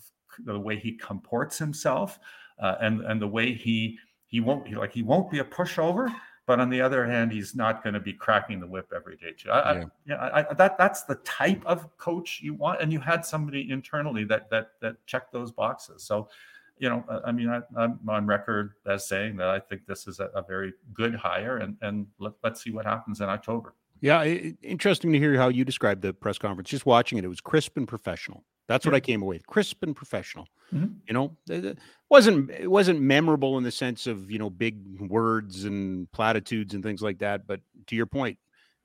the 0.46 0.60
way 0.60 0.78
he 0.78 0.94
comports 0.94 1.58
himself 1.58 2.20
uh, 2.62 2.76
and, 2.82 3.02
and 3.02 3.22
the 3.22 3.28
way 3.28 3.54
he 3.54 3.98
he 4.30 4.40
won't 4.40 4.72
like 4.72 4.94
he 4.94 5.02
won't 5.02 5.30
be 5.32 5.40
a 5.40 5.44
pushover, 5.44 6.14
but 6.46 6.60
on 6.60 6.70
the 6.70 6.80
other 6.80 7.06
hand, 7.06 7.32
he's 7.32 7.56
not 7.56 7.84
going 7.84 7.96
to 7.96 8.00
be 8.00 8.14
cracking 8.14 8.60
the 8.60 8.68
whip 8.68 8.92
every 8.96 9.18
day 9.18 9.32
too. 9.36 9.50
I, 9.52 9.74
yeah, 9.74 9.80
I, 9.80 9.86
yeah 10.06 10.46
I, 10.50 10.54
that 10.54 10.78
that's 10.78 11.04
the 11.04 11.16
type 11.16 11.64
of 11.66 11.98
coach 11.98 12.40
you 12.42 12.54
want, 12.54 12.80
and 12.80 12.94
you 12.94 13.00
had 13.00 13.26
somebody 13.26 13.70
internally 13.72 14.24
that 14.26 14.50
that 14.52 14.74
that 14.82 15.04
checked 15.08 15.34
those 15.34 15.52
boxes. 15.52 16.04
So, 16.04 16.30
you 16.80 16.90
know, 16.90 17.04
I 17.26 17.32
mean, 17.32 17.50
I, 17.50 17.84
am 17.84 18.00
on 18.08 18.26
record 18.26 18.74
as 18.88 19.08
saying 19.08 19.36
that 19.38 19.50
I 19.50 19.60
think 19.60 19.86
this 19.86 20.08
is 20.08 20.20
a, 20.20 20.26
a 20.36 20.42
very 20.42 20.74
good 20.94 21.14
hire, 21.14 21.58
and 21.58 21.78
and 21.82 22.08
let, 22.20 22.34
let's 22.44 22.64
see 22.64 22.72
what 22.72 22.86
happens 22.86 23.22
in 23.22 23.30
October. 23.30 23.76
Yeah, 24.02 24.24
it, 24.24 24.56
interesting 24.64 25.12
to 25.12 25.20
hear 25.20 25.36
how 25.36 25.50
you 25.50 25.66
described 25.66 26.02
the 26.02 26.14
press 26.14 26.38
conference. 26.38 26.70
Just 26.70 26.86
watching 26.86 27.18
it, 27.18 27.26
it 27.26 27.28
was 27.28 27.42
crisp 27.42 27.78
and 27.78 27.88
professional. 27.88 28.44
That's 28.70 28.86
what 28.86 28.94
I 28.94 29.00
came 29.00 29.24
away 29.24 29.38
with. 29.38 29.48
Crisp 29.48 29.82
and 29.82 29.96
professional. 29.96 30.48
Mm-hmm. 30.72 30.94
You 31.08 31.14
know, 31.14 31.36
it 31.50 31.80
wasn't 32.08 32.52
it 32.52 32.70
wasn't 32.70 33.02
memorable 33.02 33.58
in 33.58 33.64
the 33.64 33.72
sense 33.72 34.06
of 34.06 34.30
you 34.30 34.38
know 34.38 34.50
big 34.50 34.78
words 35.02 35.66
and 35.66 36.10
platitudes 36.12 36.76
and 36.76 36.84
things 36.84 37.02
like 37.02 37.18
that. 37.20 37.48
But 37.48 37.62
to 37.88 37.96
your 37.96 38.06
point, 38.06 38.38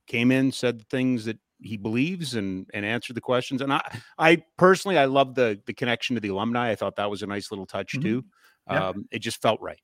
came 0.06 0.32
in, 0.32 0.52
said 0.52 0.88
things 0.88 1.26
that 1.26 1.38
he 1.64 1.76
believes 1.76 2.34
and 2.34 2.68
and 2.72 2.84
answered 2.84 3.16
the 3.16 3.20
questions. 3.20 3.60
And 3.60 3.72
I 3.72 3.82
I 4.18 4.42
personally 4.56 4.98
I 4.98 5.06
love 5.06 5.34
the 5.34 5.60
the 5.66 5.74
connection 5.74 6.14
to 6.14 6.20
the 6.20 6.28
alumni. 6.28 6.70
I 6.70 6.74
thought 6.74 6.96
that 6.96 7.10
was 7.10 7.22
a 7.22 7.26
nice 7.26 7.50
little 7.50 7.66
touch 7.66 7.92
mm-hmm. 7.92 8.02
too. 8.02 8.24
Yeah. 8.70 8.88
Um, 8.88 9.08
it 9.10 9.18
just 9.18 9.42
felt 9.42 9.60
right. 9.60 9.80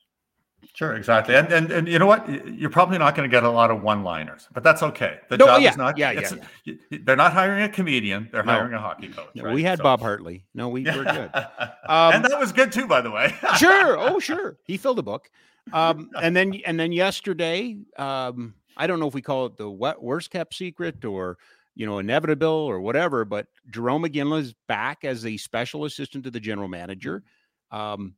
Sure, 0.74 0.94
exactly. 0.94 1.35
And, 1.35 1.51
and 1.52 1.70
and 1.73 1.89
you 1.89 1.98
know 1.98 2.07
what? 2.07 2.28
You're 2.47 2.70
probably 2.70 2.98
not 2.98 3.15
going 3.15 3.28
to 3.28 3.35
get 3.35 3.44
a 3.44 3.51
lot 3.51 3.70
of 3.70 3.82
one-liners, 3.82 4.47
but 4.52 4.62
that's 4.62 4.82
okay. 4.82 5.19
The 5.28 5.39
no, 5.39 5.47
job 5.47 5.62
yeah, 5.62 5.70
is 5.70 5.77
not 5.77 5.98
yeah, 5.98 6.12
yeah, 6.12 6.31
yeah, 6.65 6.74
They're 7.02 7.16
not 7.16 7.32
hiring 7.32 7.62
a 7.62 7.69
comedian, 7.69 8.28
they're 8.31 8.43
no. 8.43 8.52
hiring 8.52 8.74
a 8.74 8.78
hockey 8.78 9.09
coach. 9.09 9.31
No, 9.35 9.44
right? 9.44 9.55
We 9.55 9.62
had 9.62 9.78
so. 9.78 9.85
Bob 9.85 10.01
Hartley. 10.01 10.44
No, 10.55 10.69
we 10.69 10.85
were 10.85 11.05
good. 11.05 11.31
Um, 11.89 12.12
and 12.12 12.24
that 12.24 12.39
was 12.39 12.52
good 12.52 12.70
too, 12.70 12.86
by 12.86 13.01
the 13.01 13.11
way. 13.11 13.35
sure. 13.57 13.98
Oh, 13.98 14.20
sure. 14.20 14.59
He 14.65 14.77
filled 14.77 15.01
a 15.01 15.02
book. 15.02 15.28
Um, 15.73 16.11
and 16.20 16.36
then 16.36 16.61
and 16.65 16.78
then 16.78 16.93
yesterday, 16.93 17.78
um, 17.98 18.55
I 18.77 18.86
don't 18.86 19.01
know 19.01 19.09
if 19.09 19.15
we 19.15 19.23
call 19.23 19.47
it 19.47 19.57
the 19.57 19.69
worst 19.69 20.31
kept 20.31 20.55
secret 20.55 21.05
or 21.05 21.39
you 21.74 21.86
know, 21.86 21.98
inevitable 21.98 22.48
or 22.48 22.80
whatever, 22.80 23.24
but 23.24 23.47
Jarome 23.70 24.06
Iginla 24.06 24.40
is 24.40 24.55
back 24.68 25.05
as 25.05 25.24
a 25.24 25.36
special 25.36 25.84
assistant 25.84 26.24
to 26.24 26.30
the 26.30 26.40
general 26.40 26.68
manager. 26.68 27.22
Um, 27.70 28.14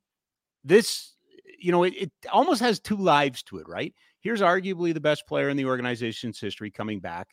this 0.65 1.15
you 1.63 1.71
know, 1.71 1.85
it, 1.85 1.95
it 1.95 2.13
almost 2.33 2.61
has 2.61 2.81
two 2.81 2.97
lives 2.97 3.43
to 3.45 3.59
it, 3.59 3.69
right? 3.69 3.95
Here's 4.21 4.41
arguably 4.41 4.93
the 4.93 5.01
best 5.01 5.27
player 5.27 5.49
in 5.49 5.57
the 5.57 5.65
organization's 5.65 6.41
history 6.41 6.71
coming 6.71 6.99
back, 6.99 7.29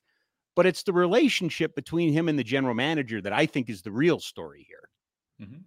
but 0.56 0.66
it's 0.66 0.84
the 0.84 0.94
relationship 0.94 1.76
between 1.76 2.14
him 2.14 2.30
and 2.30 2.38
the 2.38 2.44
general 2.44 2.76
manager 2.76 3.22
that 3.22 3.34
I 3.34 3.46
think 3.48 3.70
is 3.70 3.82
the 3.82 3.92
real 3.92 4.20
story 4.20 4.66
here. 4.68 5.48
Mm-hmm. 5.48 5.62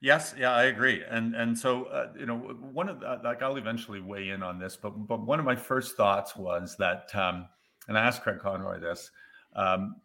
Yes, 0.00 0.34
yeah, 0.38 0.52
I 0.52 0.64
agree, 0.64 1.02
and 1.08 1.34
and 1.34 1.58
so 1.58 1.84
uh, 1.84 2.12
you 2.18 2.26
know, 2.26 2.36
one 2.36 2.90
of 2.90 3.00
the, 3.00 3.20
like 3.24 3.42
I'll 3.42 3.56
eventually 3.56 4.00
weigh 4.00 4.28
in 4.28 4.42
on 4.42 4.58
this, 4.58 4.76
but 4.76 4.90
but 4.90 5.24
one 5.24 5.38
of 5.38 5.46
my 5.46 5.56
first 5.56 5.96
thoughts 5.96 6.36
was 6.36 6.76
that, 6.78 7.14
um, 7.14 7.48
and 7.88 7.96
I 7.96 8.04
asked 8.04 8.22
Craig 8.22 8.38
Conroy 8.38 8.78
this. 8.78 9.10
Um, 9.54 9.96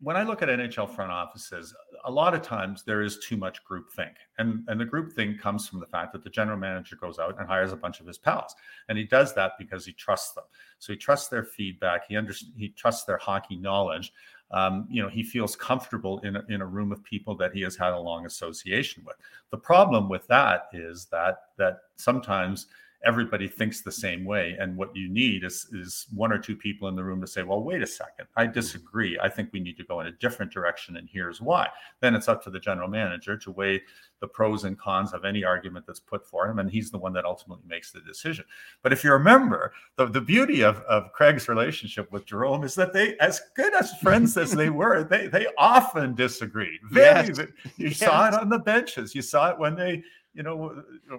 when 0.00 0.16
I 0.16 0.22
look 0.22 0.42
at 0.42 0.48
NHL 0.48 0.94
front 0.94 1.10
offices, 1.10 1.74
a 2.04 2.10
lot 2.10 2.34
of 2.34 2.42
times 2.42 2.84
there 2.84 3.02
is 3.02 3.18
too 3.18 3.36
much 3.36 3.64
group 3.64 3.90
think. 3.92 4.12
And, 4.38 4.64
and 4.68 4.80
the 4.80 4.84
group 4.84 5.12
think 5.12 5.40
comes 5.40 5.68
from 5.68 5.80
the 5.80 5.86
fact 5.86 6.12
that 6.12 6.22
the 6.22 6.30
general 6.30 6.56
manager 6.56 6.96
goes 6.96 7.18
out 7.18 7.38
and 7.38 7.48
hires 7.48 7.72
a 7.72 7.76
bunch 7.76 8.00
of 8.00 8.06
his 8.06 8.18
pals. 8.18 8.54
And 8.88 8.96
he 8.96 9.04
does 9.04 9.34
that 9.34 9.52
because 9.58 9.84
he 9.84 9.92
trusts 9.92 10.32
them. 10.32 10.44
So 10.78 10.92
he 10.92 10.98
trusts 10.98 11.28
their 11.28 11.44
feedback. 11.44 12.06
He 12.08 12.16
under, 12.16 12.32
he 12.56 12.68
trusts 12.68 13.04
their 13.04 13.18
hockey 13.18 13.56
knowledge. 13.56 14.12
Um, 14.50 14.86
you 14.88 15.02
know, 15.02 15.08
he 15.08 15.22
feels 15.22 15.56
comfortable 15.56 16.20
in 16.20 16.36
a, 16.36 16.44
in 16.48 16.60
a 16.62 16.66
room 16.66 16.92
of 16.92 17.02
people 17.04 17.36
that 17.36 17.52
he 17.52 17.60
has 17.62 17.76
had 17.76 17.92
a 17.92 17.98
long 17.98 18.24
association 18.24 19.02
with. 19.04 19.16
The 19.50 19.58
problem 19.58 20.08
with 20.08 20.26
that 20.28 20.68
is 20.72 21.06
that 21.06 21.40
that 21.58 21.80
sometimes 21.96 22.68
everybody 23.04 23.46
thinks 23.46 23.80
the 23.80 23.92
same 23.92 24.24
way. 24.24 24.56
And 24.58 24.76
what 24.76 24.94
you 24.94 25.08
need 25.08 25.44
is, 25.44 25.68
is 25.72 26.06
one 26.14 26.32
or 26.32 26.38
two 26.38 26.56
people 26.56 26.88
in 26.88 26.96
the 26.96 27.04
room 27.04 27.20
to 27.20 27.26
say, 27.26 27.42
well, 27.42 27.62
wait 27.62 27.82
a 27.82 27.86
second, 27.86 28.26
I 28.36 28.44
mm-hmm. 28.44 28.52
disagree. 28.52 29.18
I 29.20 29.28
think 29.28 29.50
we 29.52 29.60
need 29.60 29.76
to 29.76 29.84
go 29.84 30.00
in 30.00 30.08
a 30.08 30.12
different 30.12 30.52
direction, 30.52 30.96
and 30.96 31.08
here's 31.10 31.40
why. 31.40 31.68
Then 32.00 32.14
it's 32.14 32.28
up 32.28 32.42
to 32.44 32.50
the 32.50 32.58
general 32.58 32.88
manager 32.88 33.36
to 33.36 33.50
weigh 33.52 33.82
the 34.20 34.26
pros 34.26 34.64
and 34.64 34.76
cons 34.76 35.12
of 35.12 35.24
any 35.24 35.44
argument 35.44 35.86
that's 35.86 36.00
put 36.00 36.26
for 36.26 36.48
him, 36.48 36.58
and 36.58 36.68
he's 36.68 36.90
the 36.90 36.98
one 36.98 37.12
that 37.12 37.24
ultimately 37.24 37.64
makes 37.68 37.92
the 37.92 38.00
decision. 38.00 38.44
But 38.82 38.92
if 38.92 39.04
you 39.04 39.12
remember, 39.12 39.72
the, 39.96 40.06
the 40.06 40.20
beauty 40.20 40.62
of, 40.62 40.78
of 40.80 41.12
Craig's 41.12 41.48
relationship 41.48 42.10
with 42.10 42.26
Jarome 42.26 42.64
is 42.64 42.74
that 42.74 42.92
they, 42.92 43.16
as 43.18 43.40
good 43.54 43.74
as 43.74 43.94
friends 43.98 44.36
as 44.36 44.52
they 44.52 44.70
were, 44.70 45.04
they 45.10 45.28
they 45.28 45.46
often 45.56 46.14
disagreed. 46.14 46.80
Very, 46.90 47.28
yes. 47.28 47.38
you 47.76 47.88
yes. 47.88 47.98
saw 47.98 48.26
it 48.26 48.34
on 48.34 48.48
the 48.48 48.58
benches. 48.58 49.14
You 49.14 49.22
saw 49.22 49.50
it 49.50 49.58
when 49.58 49.76
they 49.76 50.02
you 50.38 50.44
know, 50.44 50.72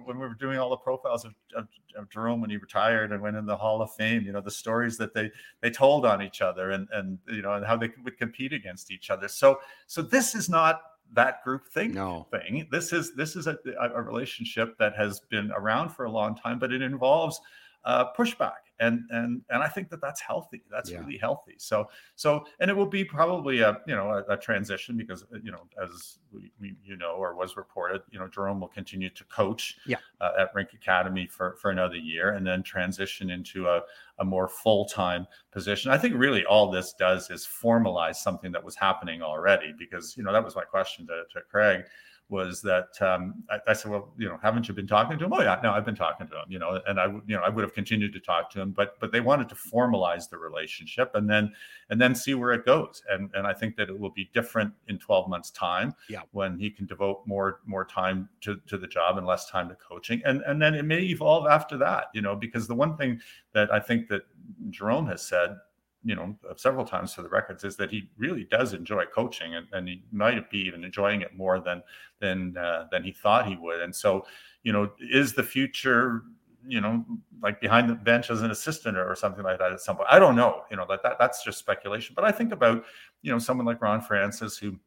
when 0.06 0.18
we 0.18 0.26
were 0.26 0.32
doing 0.32 0.58
all 0.58 0.70
the 0.70 0.78
profiles 0.78 1.26
of, 1.26 1.34
of, 1.54 1.68
of, 1.94 2.08
Jarome 2.08 2.40
when 2.40 2.48
he 2.48 2.56
retired 2.56 3.12
and 3.12 3.20
went 3.20 3.36
in 3.36 3.44
the 3.44 3.54
Hall 3.54 3.82
of 3.82 3.92
Fame, 3.92 4.22
you 4.22 4.32
know, 4.32 4.40
the 4.40 4.50
stories 4.50 4.96
that 4.96 5.12
they 5.12 5.30
they 5.60 5.68
told 5.68 6.06
on 6.06 6.22
each 6.22 6.40
other 6.40 6.70
and 6.70 6.88
and 6.90 7.18
you 7.28 7.42
know 7.42 7.52
and 7.52 7.66
how 7.66 7.76
they 7.76 7.90
would 8.02 8.16
compete 8.16 8.54
against 8.54 8.90
each 8.90 9.10
other. 9.10 9.28
So 9.28 9.60
so 9.86 10.00
this 10.00 10.34
is 10.34 10.48
not 10.48 10.80
that 11.12 11.44
group 11.44 11.68
think 11.68 11.92
no. 11.92 12.28
thing. 12.30 12.66
This 12.72 12.94
is 12.94 13.14
this 13.14 13.36
is 13.36 13.46
a, 13.46 13.58
a 13.94 14.02
relationship 14.02 14.78
that 14.78 14.96
has 14.96 15.20
been 15.20 15.52
around 15.54 15.90
for 15.90 16.06
a 16.06 16.10
long 16.10 16.34
time, 16.34 16.58
but 16.58 16.72
it 16.72 16.80
involves 16.80 17.38
uh, 17.84 18.06
pushback 18.16 18.69
and 18.80 19.02
and 19.10 19.42
and 19.50 19.62
I 19.62 19.68
think 19.68 19.90
that 19.90 20.00
that's 20.00 20.20
healthy. 20.20 20.62
That's 20.70 20.90
yeah. 20.90 21.00
really 21.00 21.18
healthy. 21.18 21.54
So 21.58 21.88
so 22.16 22.44
and 22.58 22.70
it 22.70 22.76
will 22.76 22.86
be 22.86 23.04
probably 23.04 23.60
a 23.60 23.78
you 23.86 23.94
know 23.94 24.10
a, 24.10 24.32
a 24.32 24.36
transition 24.36 24.96
because 24.96 25.22
uh, 25.34 25.38
you 25.42 25.52
know 25.52 25.62
as 25.82 26.18
we, 26.32 26.50
we, 26.60 26.76
you 26.84 26.96
know 26.96 27.12
or 27.12 27.34
was 27.34 27.56
reported, 27.56 28.02
you 28.10 28.18
know 28.18 28.26
Jarome 28.26 28.60
will 28.60 28.68
continue 28.68 29.10
to 29.10 29.24
coach 29.24 29.76
yeah. 29.86 29.98
uh, 30.20 30.32
at 30.38 30.54
Rink 30.54 30.70
Academy 30.72 31.26
for 31.26 31.56
for 31.60 31.70
another 31.70 31.96
year 31.96 32.32
and 32.32 32.46
then 32.46 32.62
transition 32.62 33.30
into 33.30 33.68
a 33.68 33.82
a 34.18 34.24
more 34.24 34.48
full 34.48 34.86
time 34.86 35.26
position. 35.52 35.90
I 35.90 35.98
think 35.98 36.14
really 36.16 36.44
all 36.46 36.70
this 36.70 36.94
does 36.94 37.30
is 37.30 37.46
formalize 37.46 38.16
something 38.16 38.50
that 38.52 38.64
was 38.64 38.76
happening 38.76 39.22
already 39.22 39.74
because 39.78 40.16
you 40.16 40.22
know 40.22 40.32
that 40.32 40.44
was 40.44 40.56
my 40.56 40.64
question 40.64 41.06
to, 41.06 41.22
to 41.32 41.40
Craig 41.50 41.84
was 42.30 42.62
that 42.62 42.90
um, 43.00 43.42
I, 43.50 43.58
I, 43.68 43.72
said, 43.72 43.90
well, 43.90 44.12
you 44.16 44.28
know, 44.28 44.38
haven't 44.42 44.68
you 44.68 44.74
been 44.74 44.86
talking 44.86 45.18
to 45.18 45.24
him? 45.24 45.32
Oh 45.32 45.42
yeah, 45.42 45.60
no, 45.62 45.72
I've 45.72 45.84
been 45.84 45.96
talking 45.96 46.26
to 46.28 46.34
him. 46.34 46.44
You 46.48 46.58
know, 46.58 46.80
and 46.86 47.00
I, 47.00 47.06
you 47.06 47.36
know, 47.36 47.40
I 47.40 47.48
would 47.48 47.62
have 47.62 47.74
continued 47.74 48.12
to 48.12 48.20
talk 48.20 48.50
to 48.50 48.60
him, 48.60 48.70
but 48.70 48.98
but 49.00 49.12
they 49.12 49.20
wanted 49.20 49.48
to 49.48 49.54
formalize 49.54 50.30
the 50.30 50.38
relationship 50.38 51.10
and 51.14 51.28
then 51.28 51.52
and 51.90 52.00
then 52.00 52.14
see 52.14 52.34
where 52.34 52.52
it 52.52 52.64
goes. 52.64 53.02
And 53.10 53.30
and 53.34 53.46
I 53.46 53.52
think 53.52 53.76
that 53.76 53.88
it 53.88 53.98
will 53.98 54.10
be 54.10 54.30
different 54.32 54.72
in 54.88 54.98
12 54.98 55.28
months' 55.28 55.50
time. 55.50 55.94
Yeah. 56.08 56.22
when 56.32 56.58
he 56.58 56.70
can 56.70 56.86
devote 56.86 57.22
more 57.26 57.60
more 57.66 57.84
time 57.84 58.28
to 58.42 58.60
to 58.66 58.78
the 58.78 58.86
job 58.86 59.18
and 59.18 59.26
less 59.26 59.50
time 59.50 59.68
to 59.68 59.76
coaching, 59.76 60.22
and 60.24 60.42
and 60.42 60.62
then 60.62 60.74
it 60.74 60.84
may 60.84 61.00
evolve 61.00 61.46
after 61.46 61.76
that. 61.78 62.06
You 62.14 62.22
know, 62.22 62.36
because 62.36 62.66
the 62.66 62.74
one 62.74 62.96
thing 62.96 63.20
that 63.52 63.72
I 63.72 63.80
think 63.80 64.08
that 64.08 64.22
Jarome 64.70 65.08
has 65.08 65.22
said 65.22 65.56
you 66.04 66.14
know 66.14 66.34
several 66.56 66.84
times 66.84 67.12
for 67.12 67.22
the 67.22 67.28
records 67.28 67.64
is 67.64 67.76
that 67.76 67.90
he 67.90 68.08
really 68.16 68.44
does 68.44 68.72
enjoy 68.72 69.04
coaching 69.06 69.54
and, 69.54 69.66
and 69.72 69.88
he 69.88 70.02
might 70.12 70.50
be 70.50 70.58
even 70.58 70.82
enjoying 70.84 71.20
it 71.20 71.36
more 71.36 71.60
than 71.60 71.82
than 72.20 72.56
uh, 72.56 72.86
than 72.90 73.04
he 73.04 73.12
thought 73.12 73.46
he 73.46 73.56
would. 73.56 73.80
And 73.80 73.94
so 73.94 74.24
you 74.62 74.72
know 74.72 74.90
is 74.98 75.34
the 75.34 75.42
future 75.42 76.22
you 76.66 76.80
know 76.80 77.04
like 77.42 77.60
behind 77.60 77.88
the 77.88 77.94
bench 77.94 78.30
as 78.30 78.42
an 78.42 78.50
assistant 78.50 78.96
or, 78.96 79.10
or 79.10 79.14
something 79.14 79.44
like 79.44 79.58
that 79.58 79.72
at 79.72 79.80
some 79.80 79.96
point? 79.96 80.08
I 80.10 80.18
don't 80.18 80.36
know 80.36 80.62
you 80.70 80.76
know 80.76 80.86
that, 80.88 81.02
that 81.02 81.16
that's 81.18 81.44
just 81.44 81.58
speculation. 81.58 82.14
But 82.14 82.24
i 82.24 82.32
think 82.32 82.52
about 82.52 82.84
you 83.22 83.30
know 83.30 83.38
someone 83.38 83.66
like 83.66 83.82
ron 83.82 84.00
francis 84.00 84.56
who 84.56 84.78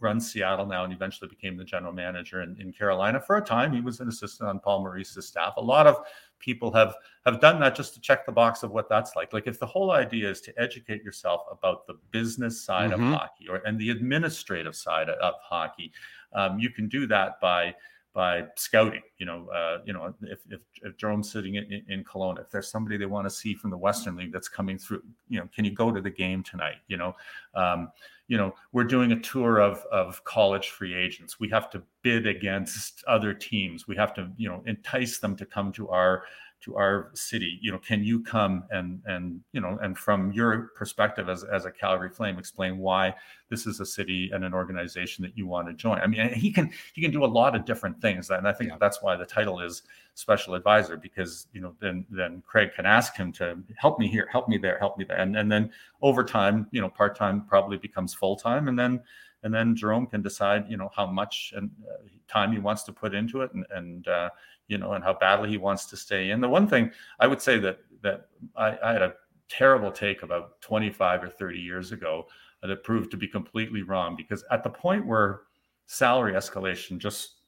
runs 0.00 0.30
Seattle 0.30 0.66
now 0.66 0.84
and 0.84 0.92
eventually 0.92 1.28
became 1.28 1.56
the 1.56 1.64
general 1.64 1.92
manager 1.92 2.42
in, 2.42 2.56
in 2.60 2.72
Carolina. 2.72 3.20
For 3.20 3.36
a 3.36 3.42
time, 3.42 3.72
he 3.72 3.80
was 3.80 4.00
an 4.00 4.08
assistant 4.08 4.48
on 4.48 4.60
Paul 4.60 4.82
Maurice's 4.82 5.26
staff. 5.26 5.54
A 5.56 5.62
lot 5.62 5.86
of 5.86 5.98
people 6.38 6.72
have 6.72 6.94
have 7.26 7.40
done 7.40 7.60
that 7.60 7.74
just 7.74 7.94
to 7.94 8.00
check 8.00 8.24
the 8.26 8.32
box 8.32 8.62
of 8.62 8.70
what 8.70 8.88
that's 8.88 9.14
like. 9.14 9.32
Like 9.32 9.46
if 9.46 9.58
the 9.58 9.66
whole 9.66 9.90
idea 9.90 10.28
is 10.30 10.40
to 10.42 10.58
educate 10.58 11.02
yourself 11.02 11.42
about 11.50 11.86
the 11.86 11.94
business 12.10 12.62
side 12.62 12.90
mm-hmm. 12.90 13.12
of 13.12 13.20
hockey 13.20 13.48
or 13.48 13.56
and 13.66 13.78
the 13.78 13.90
administrative 13.90 14.74
side 14.74 15.08
of 15.08 15.34
hockey, 15.42 15.92
um, 16.32 16.58
you 16.58 16.70
can 16.70 16.88
do 16.88 17.06
that 17.06 17.40
by 17.40 17.74
by 18.12 18.44
scouting. 18.56 19.02
You 19.18 19.26
know, 19.26 19.48
uh, 19.48 19.78
you 19.84 19.92
know, 19.92 20.12
if, 20.22 20.40
if, 20.50 20.60
if 20.82 20.96
Jarome's 20.96 21.30
sitting 21.30 21.54
in, 21.56 21.82
in 21.88 22.04
Kelowna, 22.04 22.40
if 22.40 22.50
there's 22.50 22.68
somebody 22.68 22.96
they 22.96 23.06
want 23.06 23.26
to 23.26 23.30
see 23.30 23.54
from 23.54 23.70
the 23.70 23.78
Western 23.78 24.16
League 24.16 24.32
that's 24.32 24.48
coming 24.48 24.78
through, 24.78 25.02
you 25.28 25.38
know, 25.38 25.48
can 25.54 25.64
you 25.64 25.72
go 25.72 25.92
to 25.92 26.00
the 26.00 26.10
game 26.10 26.42
tonight? 26.42 26.76
You 26.88 26.96
know, 26.96 27.14
um, 27.54 27.92
you 28.30 28.36
know, 28.36 28.54
we're 28.70 28.84
doing 28.84 29.10
a 29.10 29.18
tour 29.18 29.58
of 29.58 29.84
of 29.90 30.22
college 30.22 30.70
free 30.70 30.94
agents. 30.94 31.40
We 31.40 31.48
have 31.48 31.68
to 31.70 31.82
bid 32.02 32.28
against 32.28 33.02
other 33.08 33.34
teams. 33.34 33.88
We 33.88 33.96
have 33.96 34.14
to, 34.14 34.30
you 34.36 34.48
know, 34.48 34.62
entice 34.66 35.18
them 35.18 35.34
to 35.36 35.44
come 35.44 35.72
to 35.72 35.88
our 35.88 36.22
to 36.60 36.76
our 36.76 37.10
city 37.14 37.58
you 37.62 37.72
know 37.72 37.78
can 37.78 38.04
you 38.04 38.22
come 38.22 38.64
and 38.70 39.00
and 39.06 39.40
you 39.52 39.60
know 39.60 39.78
and 39.82 39.96
from 39.96 40.32
your 40.32 40.70
perspective 40.76 41.28
as, 41.28 41.42
as 41.44 41.64
a 41.64 41.70
calgary 41.70 42.10
flame 42.10 42.38
explain 42.38 42.78
why 42.78 43.14
this 43.48 43.66
is 43.66 43.80
a 43.80 43.86
city 43.86 44.30
and 44.32 44.44
an 44.44 44.52
organization 44.52 45.22
that 45.22 45.36
you 45.36 45.46
want 45.46 45.66
to 45.66 45.74
join 45.74 45.98
i 46.00 46.06
mean 46.06 46.32
he 46.34 46.52
can 46.52 46.70
he 46.94 47.00
can 47.00 47.10
do 47.10 47.24
a 47.24 47.26
lot 47.26 47.56
of 47.56 47.64
different 47.64 48.00
things 48.00 48.30
and 48.30 48.46
i 48.46 48.52
think 48.52 48.70
yeah. 48.70 48.76
that's 48.78 49.02
why 49.02 49.16
the 49.16 49.26
title 49.26 49.60
is 49.60 49.82
special 50.14 50.54
advisor 50.54 50.96
because 50.96 51.46
you 51.52 51.60
know 51.60 51.74
then 51.80 52.04
then 52.10 52.42
craig 52.46 52.70
can 52.74 52.84
ask 52.84 53.16
him 53.16 53.32
to 53.32 53.58
help 53.76 53.98
me 53.98 54.06
here 54.06 54.28
help 54.30 54.48
me 54.48 54.58
there 54.58 54.78
help 54.78 54.98
me 54.98 55.04
there 55.04 55.18
and, 55.18 55.36
and 55.36 55.50
then 55.50 55.70
over 56.02 56.22
time 56.22 56.66
you 56.72 56.80
know 56.80 56.88
part-time 56.88 57.44
probably 57.46 57.78
becomes 57.78 58.12
full-time 58.12 58.68
and 58.68 58.78
then 58.78 59.00
and 59.42 59.54
then 59.54 59.74
Jarome 59.74 60.10
can 60.10 60.22
decide, 60.22 60.66
you 60.68 60.76
know, 60.76 60.90
how 60.94 61.06
much 61.06 61.52
and 61.56 61.70
uh, 61.88 61.96
time 62.28 62.52
he 62.52 62.58
wants 62.58 62.82
to 62.84 62.92
put 62.92 63.14
into 63.14 63.42
it, 63.42 63.52
and 63.54 63.64
and 63.70 64.08
uh, 64.08 64.28
you 64.70 64.78
know, 64.78 64.92
and 64.92 65.02
how 65.02 65.12
badly 65.12 65.50
he 65.50 65.58
wants 65.58 65.86
to 65.86 65.96
stay 65.96 66.30
in. 66.30 66.40
The 66.40 66.48
one 66.48 66.68
thing 66.68 66.92
I 67.18 67.26
would 67.26 67.42
say 67.42 67.58
that 67.58 67.80
that 68.02 68.28
I, 68.56 68.78
I 68.82 68.92
had 68.92 69.02
a 69.02 69.14
terrible 69.48 69.90
take 69.90 70.22
about 70.22 70.60
25 70.62 71.24
or 71.24 71.28
30 71.28 71.58
years 71.58 71.92
ago 71.92 72.26
that 72.62 72.84
proved 72.84 73.10
to 73.10 73.16
be 73.16 73.26
completely 73.26 73.82
wrong 73.82 74.14
because 74.16 74.44
at 74.50 74.62
the 74.62 74.70
point 74.70 75.04
where 75.04 75.42
salary 75.86 76.34
escalation 76.34 76.98
just 76.98 77.40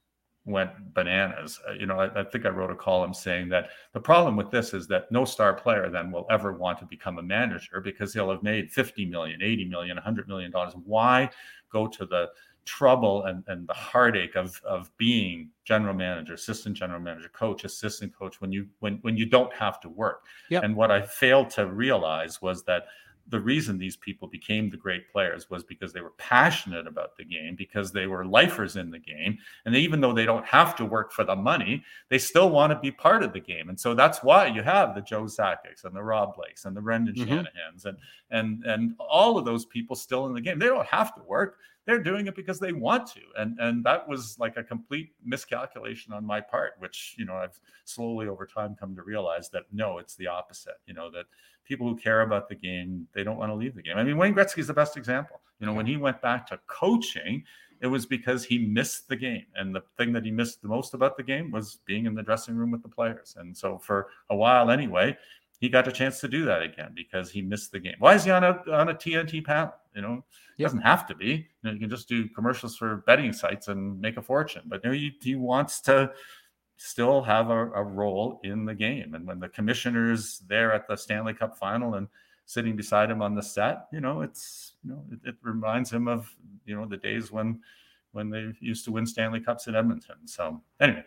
went 0.44 0.70
bananas. 0.94 1.60
Uh, 1.68 1.74
you 1.74 1.86
know, 1.86 2.00
I, 2.00 2.20
I, 2.20 2.24
think 2.24 2.44
I 2.44 2.48
wrote 2.48 2.72
a 2.72 2.74
column 2.74 3.14
saying 3.14 3.48
that 3.50 3.68
the 3.92 4.00
problem 4.00 4.34
with 4.34 4.50
this 4.50 4.74
is 4.74 4.88
that 4.88 5.10
no 5.12 5.24
star 5.24 5.54
player 5.54 5.88
then 5.88 6.10
will 6.10 6.26
ever 6.30 6.52
want 6.52 6.80
to 6.80 6.84
become 6.84 7.18
a 7.18 7.22
manager 7.22 7.80
because 7.80 8.12
he'll 8.12 8.30
have 8.30 8.42
made 8.42 8.72
50 8.72 9.06
million, 9.06 9.40
80 9.40 9.66
million, 9.66 9.96
100 9.96 10.26
million 10.26 10.50
dollars. 10.50 10.74
Why 10.84 11.30
go 11.72 11.86
to 11.86 12.04
the 12.04 12.30
trouble 12.64 13.24
and, 13.24 13.44
and 13.46 13.68
the 13.68 13.74
heartache 13.74 14.36
of, 14.36 14.60
of 14.64 14.90
being 14.96 15.50
general 15.64 15.94
manager, 15.94 16.34
assistant 16.34 16.76
general 16.76 17.00
manager, 17.00 17.28
coach, 17.28 17.64
assistant 17.64 18.14
coach 18.14 18.40
when 18.40 18.52
you 18.52 18.66
when 18.80 18.98
when 19.02 19.16
you 19.16 19.26
don't 19.26 19.52
have 19.54 19.80
to 19.80 19.88
work. 19.88 20.26
Yep. 20.50 20.64
And 20.64 20.76
what 20.76 20.90
I 20.90 21.02
failed 21.02 21.50
to 21.50 21.66
realize 21.66 22.40
was 22.40 22.64
that 22.64 22.86
the 23.28 23.40
reason 23.40 23.78
these 23.78 23.96
people 23.96 24.26
became 24.26 24.68
the 24.68 24.76
great 24.76 25.10
players 25.10 25.48
was 25.48 25.62
because 25.62 25.92
they 25.92 26.00
were 26.00 26.12
passionate 26.18 26.86
about 26.86 27.16
the 27.16 27.24
game, 27.24 27.54
because 27.54 27.92
they 27.92 28.06
were 28.06 28.24
lifers 28.24 28.76
in 28.76 28.90
the 28.90 28.98
game. 28.98 29.38
And 29.64 29.76
even 29.76 30.00
though 30.00 30.12
they 30.12 30.26
don't 30.26 30.44
have 30.44 30.74
to 30.76 30.84
work 30.84 31.12
for 31.12 31.24
the 31.24 31.36
money, 31.36 31.84
they 32.08 32.18
still 32.18 32.50
want 32.50 32.72
to 32.72 32.78
be 32.78 32.90
part 32.90 33.22
of 33.22 33.32
the 33.32 33.40
game. 33.40 33.68
And 33.68 33.78
so 33.78 33.94
that's 33.94 34.22
why 34.22 34.46
you 34.46 34.62
have 34.62 34.94
the 34.94 35.02
Joe 35.02 35.24
Sakics 35.24 35.84
and 35.84 35.94
the 35.94 36.02
Rob 36.02 36.34
Blakes 36.34 36.64
and 36.64 36.76
the 36.76 36.80
Brendan 36.80 37.14
mm-hmm. 37.14 37.32
Shanahans 37.32 37.84
and 37.84 37.96
and 38.30 38.64
and 38.64 38.94
all 38.98 39.38
of 39.38 39.44
those 39.44 39.64
people 39.66 39.94
still 39.94 40.26
in 40.26 40.34
the 40.34 40.40
game. 40.40 40.58
They 40.58 40.66
don't 40.66 40.86
have 40.86 41.14
to 41.14 41.22
work 41.22 41.58
they're 41.86 42.02
doing 42.02 42.26
it 42.26 42.36
because 42.36 42.58
they 42.58 42.72
want 42.72 43.06
to. 43.08 43.20
And 43.36 43.58
and 43.58 43.84
that 43.84 44.08
was 44.08 44.38
like 44.38 44.56
a 44.56 44.62
complete 44.62 45.12
miscalculation 45.24 46.12
on 46.12 46.24
my 46.24 46.40
part 46.40 46.74
which 46.78 47.14
you 47.18 47.24
know 47.24 47.34
i've 47.34 47.58
slowly 47.84 48.28
over 48.28 48.46
time 48.46 48.76
come 48.78 48.94
to 48.96 49.02
realize 49.02 49.48
that 49.50 49.64
no 49.72 49.98
it's 49.98 50.16
the 50.16 50.26
opposite 50.26 50.74
you 50.86 50.94
know 50.94 51.10
that 51.10 51.26
people 51.64 51.88
who 51.88 51.96
care 51.96 52.22
about 52.22 52.48
the 52.48 52.54
game 52.54 53.06
they 53.14 53.24
don't 53.24 53.36
want 53.36 53.50
to 53.50 53.54
leave 53.54 53.74
the 53.74 53.82
game. 53.82 53.96
I 53.96 54.04
mean 54.04 54.16
wayne 54.16 54.34
gretzky 54.34 54.58
is 54.58 54.66
the 54.66 54.74
best 54.74 54.96
example. 54.96 55.40
You 55.58 55.66
know 55.66 55.72
when 55.72 55.86
he 55.86 55.96
went 55.96 56.20
back 56.22 56.46
to 56.48 56.60
coaching 56.66 57.44
it 57.80 57.88
was 57.88 58.06
because 58.06 58.44
he 58.44 58.58
missed 58.58 59.08
the 59.08 59.16
game. 59.16 59.44
And 59.56 59.74
the 59.74 59.82
thing 59.98 60.12
that 60.12 60.24
he 60.24 60.30
missed 60.30 60.62
the 60.62 60.68
most 60.68 60.94
about 60.94 61.16
the 61.16 61.24
game 61.24 61.50
was 61.50 61.80
being 61.84 62.06
in 62.06 62.14
the 62.14 62.22
dressing 62.22 62.54
room 62.54 62.70
with 62.70 62.80
the 62.80 62.88
players. 62.88 63.34
And 63.36 63.56
so 63.56 63.76
for 63.76 64.06
a 64.30 64.36
while 64.36 64.70
anyway 64.70 65.16
he 65.58 65.68
got 65.68 65.86
a 65.86 65.92
chance 65.92 66.20
to 66.20 66.28
do 66.28 66.44
that 66.44 66.62
again 66.62 66.92
because 66.94 67.30
he 67.30 67.40
missed 67.40 67.70
the 67.70 67.78
game. 67.78 67.94
Why 68.00 68.14
is 68.14 68.24
he 68.24 68.30
on 68.30 68.42
a 68.42 68.62
on 68.72 68.88
a 68.88 68.94
TNT 68.94 69.44
panel? 69.44 69.72
You 69.94 70.02
know, 70.02 70.24
he 70.56 70.62
doesn't 70.62 70.80
have 70.80 71.06
to 71.08 71.14
be. 71.14 71.26
You, 71.26 71.44
know, 71.62 71.72
you 71.72 71.80
can 71.80 71.90
just 71.90 72.08
do 72.08 72.28
commercials 72.28 72.76
for 72.76 72.98
betting 73.06 73.32
sites 73.32 73.68
and 73.68 74.00
make 74.00 74.16
a 74.16 74.22
fortune. 74.22 74.62
But 74.66 74.82
you 74.82 74.90
know, 74.90 74.94
he, 74.94 75.12
he 75.20 75.34
wants 75.34 75.80
to 75.82 76.12
still 76.76 77.22
have 77.22 77.50
a, 77.50 77.70
a, 77.72 77.82
role 77.82 78.40
in 78.42 78.64
the 78.64 78.74
game. 78.74 79.14
And 79.14 79.26
when 79.26 79.38
the 79.38 79.48
commissioner's 79.48 80.40
there 80.48 80.72
at 80.72 80.88
the 80.88 80.96
Stanley 80.96 81.34
Cup 81.34 81.56
final 81.56 81.94
and 81.94 82.08
sitting 82.46 82.74
beside 82.74 83.10
him 83.10 83.22
on 83.22 83.34
the 83.34 83.42
set, 83.42 83.86
you 83.92 84.00
know, 84.00 84.22
it's 84.22 84.72
you 84.84 84.90
know, 84.90 85.04
it, 85.10 85.20
it 85.24 85.34
reminds 85.42 85.92
him 85.92 86.08
of 86.08 86.34
you 86.64 86.74
know 86.74 86.86
the 86.86 86.96
days 86.96 87.30
when 87.30 87.60
when 88.12 88.30
they 88.30 88.52
used 88.60 88.84
to 88.84 88.92
win 88.92 89.06
Stanley 89.06 89.40
Cups 89.40 89.66
in 89.66 89.74
Edmonton. 89.74 90.16
So 90.26 90.60
anyway. 90.80 91.04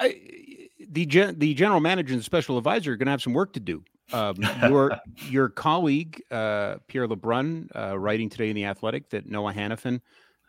I, 0.00 0.69
the 0.88 1.06
gen, 1.06 1.38
the 1.38 1.54
general 1.54 1.80
manager 1.80 2.12
and 2.12 2.20
the 2.20 2.24
special 2.24 2.58
advisor 2.58 2.92
are 2.92 2.96
going 2.96 3.06
to 3.06 3.12
have 3.12 3.22
some 3.22 3.32
work 3.32 3.52
to 3.54 3.60
do. 3.60 3.84
Um, 4.12 4.36
your 4.68 4.96
your 5.28 5.48
colleague 5.48 6.22
uh, 6.30 6.76
Pierre 6.88 7.06
LeBrun, 7.06 7.68
uh, 7.74 7.98
writing 7.98 8.28
today 8.28 8.50
in 8.50 8.56
the 8.56 8.64
Athletic, 8.64 9.10
that 9.10 9.26
Noah 9.26 9.52
Hanifin 9.52 10.00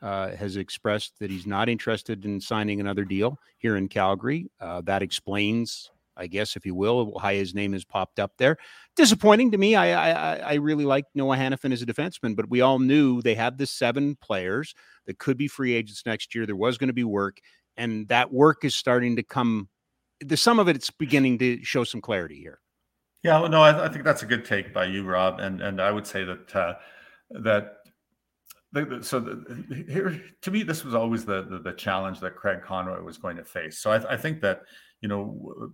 uh, 0.01 0.35
has 0.35 0.57
expressed 0.57 1.19
that 1.19 1.29
he's 1.29 1.45
not 1.45 1.69
interested 1.69 2.25
in 2.25 2.41
signing 2.41 2.79
another 2.79 3.05
deal 3.05 3.39
here 3.57 3.75
in 3.75 3.87
Calgary. 3.87 4.49
Uh, 4.59 4.81
that 4.81 5.03
explains, 5.03 5.91
I 6.17 6.27
guess, 6.27 6.55
if 6.55 6.65
you 6.65 6.73
will, 6.73 7.11
why 7.11 7.35
his 7.35 7.53
name 7.53 7.73
has 7.73 7.85
popped 7.85 8.19
up 8.19 8.31
there. 8.37 8.57
Disappointing 8.95 9.51
to 9.51 9.57
me. 9.57 9.75
I 9.75 9.91
I, 9.91 10.35
I 10.35 10.53
really 10.55 10.85
like 10.85 11.05
Noah 11.13 11.37
Hanifin 11.37 11.71
as 11.71 11.81
a 11.81 11.85
defenseman, 11.85 12.35
but 12.35 12.49
we 12.49 12.61
all 12.61 12.79
knew 12.79 13.21
they 13.21 13.35
had 13.35 13.57
the 13.57 13.67
seven 13.67 14.15
players 14.15 14.73
that 15.05 15.19
could 15.19 15.37
be 15.37 15.47
free 15.47 15.73
agents 15.73 16.03
next 16.05 16.33
year. 16.33 16.45
There 16.45 16.55
was 16.55 16.77
going 16.77 16.87
to 16.87 16.93
be 16.93 17.03
work 17.03 17.39
and 17.77 18.07
that 18.09 18.31
work 18.31 18.63
is 18.63 18.75
starting 18.75 19.15
to 19.15 19.23
come 19.23 19.69
the 20.21 20.37
some 20.37 20.59
of 20.59 20.67
it 20.67 20.75
it's 20.75 20.89
beginning 20.89 21.37
to 21.37 21.63
show 21.63 21.83
some 21.83 22.01
clarity 22.01 22.39
here 22.39 22.59
yeah 23.23 23.47
no 23.47 23.61
I, 23.61 23.85
I, 23.85 23.89
think 23.89 24.03
that's 24.03 24.23
a 24.23 24.25
good 24.25 24.45
take 24.45 24.73
by 24.73 24.85
you 24.85 25.03
rob 25.03 25.39
and 25.39 25.61
and 25.61 25.81
i 25.81 25.91
would 25.91 26.07
say 26.07 26.23
that 26.23 26.55
uh, 26.55 26.73
that 27.31 27.77
so 29.01 29.19
the, 29.19 29.85
here 29.87 30.21
to 30.41 30.51
me 30.51 30.63
this 30.63 30.85
was 30.85 30.95
always 30.95 31.25
the, 31.25 31.43
the, 31.43 31.59
the 31.59 31.73
challenge 31.73 32.19
that 32.21 32.35
craig 32.35 32.61
conroy 32.63 33.01
was 33.01 33.17
going 33.17 33.37
to 33.37 33.43
face 33.43 33.79
so 33.79 33.91
i, 33.91 34.13
I 34.13 34.17
think 34.17 34.41
that 34.41 34.61
you 35.01 35.09
know 35.09 35.73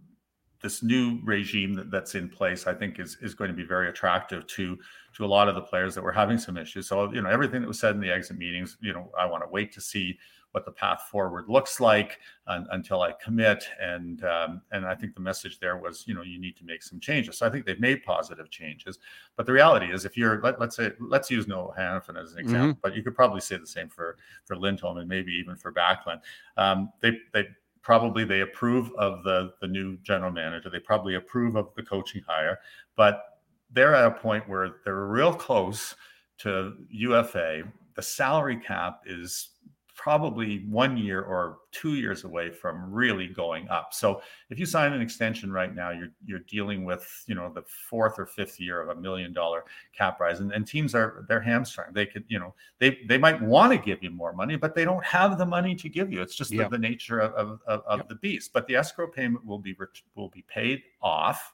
this 0.61 0.81
new 0.81 1.19
regime 1.23 1.73
that, 1.75 1.91
that's 1.91 2.15
in 2.15 2.29
place, 2.29 2.67
I 2.67 2.73
think, 2.73 2.99
is 2.99 3.17
is 3.21 3.33
going 3.33 3.49
to 3.49 3.55
be 3.55 3.63
very 3.63 3.89
attractive 3.89 4.47
to 4.47 4.77
to 5.15 5.25
a 5.25 5.27
lot 5.27 5.47
of 5.47 5.55
the 5.55 5.61
players 5.61 5.95
that 5.95 6.03
were 6.03 6.11
having 6.11 6.37
some 6.37 6.57
issues. 6.57 6.87
So, 6.87 7.11
you 7.13 7.21
know, 7.21 7.29
everything 7.29 7.61
that 7.61 7.67
was 7.67 7.79
said 7.79 7.95
in 7.95 8.01
the 8.01 8.11
exit 8.11 8.37
meetings, 8.37 8.77
you 8.81 8.93
know, 8.93 9.11
I 9.17 9.25
want 9.25 9.43
to 9.43 9.49
wait 9.49 9.71
to 9.73 9.81
see 9.81 10.17
what 10.57 10.65
the 10.65 10.71
path 10.71 11.03
forward 11.11 11.45
looks 11.47 11.79
like 11.79 12.17
until 12.47 13.03
I 13.03 13.11
commit. 13.23 13.63
And 13.79 14.23
um, 14.25 14.63
and 14.71 14.87
I 14.87 14.95
think 14.95 15.13
the 15.13 15.21
message 15.21 15.59
there 15.59 15.77
was, 15.77 16.03
you 16.07 16.15
know, 16.15 16.23
you 16.23 16.39
need 16.39 16.57
to 16.57 16.65
make 16.65 16.81
some 16.81 16.99
changes. 16.99 17.37
So 17.37 17.45
I 17.45 17.51
think 17.51 17.67
they've 17.67 17.79
made 17.79 18.01
positive 18.03 18.49
changes. 18.49 18.97
But 19.35 19.45
the 19.45 19.51
reality 19.51 19.93
is, 19.93 20.03
if 20.03 20.17
you're 20.17 20.41
let, 20.41 20.59
us 20.59 20.77
say 20.77 20.93
let's 20.99 21.29
use 21.29 21.47
Noah 21.47 21.75
Hanifin 21.77 22.19
as 22.19 22.33
an 22.33 22.39
example, 22.39 22.69
mm-hmm. 22.69 22.79
but 22.81 22.95
you 22.95 23.03
could 23.03 23.13
probably 23.13 23.39
say 23.39 23.57
the 23.57 23.67
same 23.67 23.87
for 23.87 24.17
for 24.45 24.57
Lindholm 24.57 24.97
and 24.97 25.07
maybe 25.07 25.31
even 25.33 25.55
for 25.55 25.71
Backlund. 25.71 26.21
Um, 26.57 26.91
they 27.01 27.11
they 27.33 27.45
probably 27.83 28.23
they 28.23 28.41
approve 28.41 28.91
of 28.97 29.23
the 29.23 29.53
the 29.61 29.67
new 29.67 29.97
general 29.97 30.31
manager. 30.31 30.71
They 30.71 30.79
probably 30.79 31.15
approve 31.15 31.55
of 31.55 31.69
the 31.75 31.83
coaching 31.83 32.23
hire, 32.27 32.57
but 32.95 33.21
they're 33.69 33.93
at 33.93 34.05
a 34.05 34.11
point 34.11 34.49
where 34.49 34.77
they're 34.83 35.05
real 35.05 35.35
close 35.35 35.95
to 36.39 36.73
UFA. 36.89 37.61
The 37.93 38.01
salary 38.01 38.57
cap 38.57 39.01
is 39.05 39.49
probably 39.97 40.63
one 40.69 40.95
year 40.95 41.23
or 41.23 41.57
two 41.71 41.95
years 41.95 42.23
away 42.23 42.51
from 42.51 42.89
really 42.93 43.27
going 43.27 43.67
up. 43.67 43.93
So 43.93 44.21
if 44.51 44.59
you 44.59 44.65
sign 44.65 44.93
an 44.93 45.01
extension 45.01 45.51
right 45.51 45.75
now, 45.75 45.89
you're 45.89 46.11
you're 46.23 46.39
dealing 46.47 46.85
with 46.85 47.05
you 47.27 47.35
know 47.35 47.51
the 47.53 47.63
fourth 47.89 48.19
or 48.19 48.27
fifth 48.27 48.59
year 48.59 48.79
of 48.79 48.95
a 48.95 49.01
million 49.01 49.33
dollar 49.33 49.65
cap 49.97 50.19
rise, 50.19 50.39
and, 50.39 50.53
and 50.53 50.65
teams 50.65 50.93
are 50.93 51.25
they're 51.27 51.41
hamstrung. 51.41 51.87
They 51.91 52.05
could 52.05 52.23
you 52.27 52.39
know 52.39 52.53
they 52.79 52.99
they 53.07 53.17
might 53.17 53.41
want 53.41 53.73
to 53.73 53.79
give 53.79 54.03
you 54.03 54.11
more 54.11 54.33
money, 54.33 54.55
but 54.55 54.75
they 54.75 54.85
don't 54.85 55.03
have 55.03 55.37
the 55.37 55.45
money 55.45 55.75
to 55.75 55.89
give 55.89 56.13
you. 56.13 56.21
It's 56.21 56.35
just 56.35 56.51
the, 56.51 56.67
the, 56.69 56.77
nature 56.77 57.19
of 57.19 57.33
of, 57.33 57.59
of, 57.67 57.81
of 57.87 58.07
the 58.07 58.15
beast. 58.15 58.53
But 58.53 58.67
the 58.67 58.75
escrow 58.75 59.07
payment 59.07 59.43
will 59.45 59.59
be 59.59 59.75
will 60.15 60.29
be 60.29 60.45
paid 60.47 60.83
off 61.01 61.53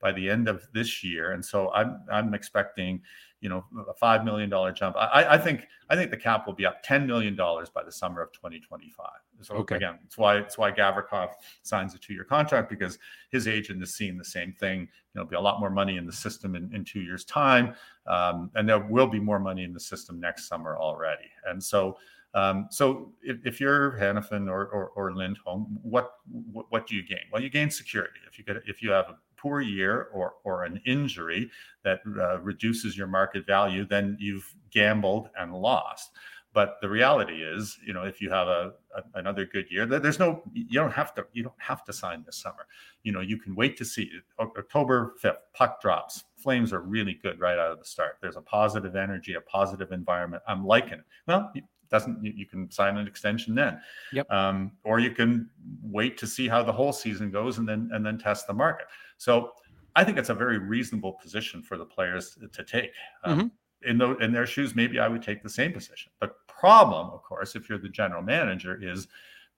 by 0.00 0.12
the 0.12 0.28
end 0.28 0.48
of 0.48 0.66
this 0.74 1.04
year, 1.04 1.30
and 1.32 1.44
so 1.44 1.72
I'm 1.72 2.02
I'm 2.10 2.34
expecting 2.34 3.00
you 3.44 3.50
know 3.50 3.62
a 3.86 3.92
five 3.92 4.24
million 4.24 4.48
dollar 4.48 4.72
jump. 4.72 4.96
I, 4.96 5.34
I 5.34 5.38
think 5.38 5.68
I 5.90 5.96
think 5.96 6.10
the 6.10 6.16
cap 6.16 6.46
will 6.46 6.54
be 6.54 6.64
up 6.64 6.82
ten 6.82 7.06
million 7.06 7.36
dollars 7.36 7.68
by 7.68 7.84
the 7.84 7.92
summer 7.92 8.22
of 8.22 8.32
2025. 8.32 9.06
So 9.42 9.56
okay. 9.56 9.76
again, 9.76 9.98
it's 10.02 10.16
why 10.16 10.38
it's 10.38 10.56
why 10.56 10.72
Gavrikov 10.72 11.28
signs 11.62 11.94
a 11.94 11.98
two 11.98 12.14
year 12.14 12.24
contract 12.24 12.70
because 12.70 12.98
his 13.28 13.46
agent 13.46 13.82
is 13.82 13.94
seeing 13.94 14.16
the 14.16 14.24
same 14.24 14.54
thing. 14.54 14.80
You 14.80 14.86
know, 14.86 14.88
there'll 15.14 15.28
be 15.28 15.36
a 15.36 15.40
lot 15.42 15.60
more 15.60 15.68
money 15.68 15.98
in 15.98 16.06
the 16.06 16.12
system 16.12 16.54
in, 16.54 16.74
in 16.74 16.84
two 16.84 17.00
years' 17.00 17.26
time, 17.26 17.74
um, 18.06 18.50
and 18.54 18.66
there 18.66 18.78
will 18.78 19.08
be 19.08 19.20
more 19.20 19.38
money 19.38 19.62
in 19.62 19.74
the 19.74 19.80
system 19.80 20.18
next 20.18 20.48
summer 20.48 20.76
already. 20.78 21.30
And 21.46 21.62
so. 21.62 21.98
Um, 22.36 22.66
so 22.68 23.12
if, 23.22 23.36
if, 23.44 23.60
you're 23.60 23.92
Hanifin 23.92 24.50
or, 24.50 24.66
or, 24.66 24.88
or 24.96 25.14
Lindholm, 25.14 25.78
what, 25.84 26.14
what, 26.50 26.66
what 26.72 26.84
do 26.84 26.96
you 26.96 27.06
gain? 27.06 27.20
Well, 27.30 27.40
you 27.40 27.48
gain 27.48 27.70
security. 27.70 28.18
If 28.26 28.40
you 28.40 28.44
get 28.44 28.56
if 28.66 28.82
you 28.82 28.90
have 28.90 29.04
a 29.04 29.33
poor 29.44 29.60
year 29.60 30.08
or, 30.14 30.36
or 30.42 30.64
an 30.64 30.80
injury 30.86 31.50
that 31.82 32.00
uh, 32.18 32.40
reduces 32.40 32.96
your 32.96 33.06
market 33.06 33.46
value, 33.46 33.84
then 33.84 34.16
you've 34.18 34.54
gambled 34.70 35.28
and 35.38 35.52
lost. 35.52 36.12
But 36.54 36.76
the 36.80 36.88
reality 36.88 37.42
is, 37.42 37.76
you 37.86 37.92
know, 37.92 38.04
if 38.04 38.22
you 38.22 38.30
have 38.30 38.48
a, 38.48 38.72
a, 38.96 39.02
another 39.14 39.44
good 39.44 39.70
year, 39.70 39.84
there's 39.84 40.18
no 40.18 40.42
you 40.54 40.80
don't 40.80 40.92
have 40.92 41.12
to 41.16 41.26
you 41.32 41.42
don't 41.42 41.54
have 41.58 41.84
to 41.84 41.92
sign 41.92 42.22
this 42.24 42.36
summer. 42.36 42.66
You 43.02 43.12
know, 43.12 43.20
you 43.20 43.36
can 43.36 43.54
wait 43.54 43.76
to 43.78 43.84
see 43.84 44.08
October 44.38 45.14
5th, 45.22 45.36
puck 45.52 45.82
drops. 45.82 46.24
Flames 46.36 46.72
are 46.72 46.80
really 46.80 47.18
good 47.22 47.38
right 47.40 47.58
out 47.58 47.72
of 47.72 47.80
the 47.80 47.84
start. 47.84 48.18
There's 48.22 48.36
a 48.36 48.40
positive 48.40 48.94
energy, 48.96 49.34
a 49.34 49.40
positive 49.40 49.90
environment. 49.90 50.42
I'm 50.46 50.64
liking 50.64 51.00
it. 51.00 51.04
Well, 51.26 51.52
doesn't 51.90 52.24
you, 52.24 52.46
can 52.46 52.70
sign 52.70 52.96
an 52.96 53.06
extension 53.06 53.54
then 53.54 53.80
yep. 54.12 54.30
Um, 54.30 54.72
or 54.84 54.98
you 54.98 55.10
can 55.10 55.48
wait 55.82 56.18
to 56.18 56.26
see 56.26 56.48
how 56.48 56.62
the 56.62 56.72
whole 56.72 56.92
season 56.92 57.30
goes 57.30 57.58
and 57.58 57.68
then 57.68 57.90
and 57.92 58.04
then 58.04 58.18
test 58.18 58.46
the 58.46 58.54
market 58.54 58.86
so 59.18 59.52
I 59.96 60.04
think 60.04 60.18
it's 60.18 60.30
a 60.30 60.34
very 60.34 60.58
reasonable 60.58 61.12
position 61.12 61.62
for 61.62 61.76
the 61.76 61.84
players 61.84 62.36
to 62.52 62.64
take. 62.64 62.90
Um, 63.24 63.38
mm-hmm. 63.38 63.90
In, 63.90 63.98
the, 63.98 64.16
in 64.16 64.32
their 64.32 64.46
shoes, 64.46 64.74
maybe 64.74 64.98
I 64.98 65.08
would 65.08 65.22
take 65.22 65.42
the 65.42 65.50
same 65.50 65.72
position. 65.72 66.10
The 66.20 66.30
problem, 66.46 67.10
of 67.10 67.22
course, 67.22 67.54
if 67.54 67.68
you're 67.68 67.78
the 67.78 67.88
general 67.88 68.22
manager, 68.22 68.78
is 68.82 69.08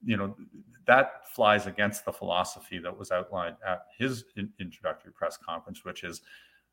you 0.04 0.16
know 0.16 0.36
that 0.86 1.28
flies 1.28 1.66
against 1.66 2.04
the 2.04 2.12
philosophy 2.12 2.78
that 2.78 2.96
was 2.96 3.10
outlined 3.10 3.56
at 3.66 3.86
his 3.96 4.24
in- 4.36 4.52
introductory 4.60 5.12
press 5.12 5.36
conference, 5.36 5.84
which 5.84 6.04
is 6.04 6.20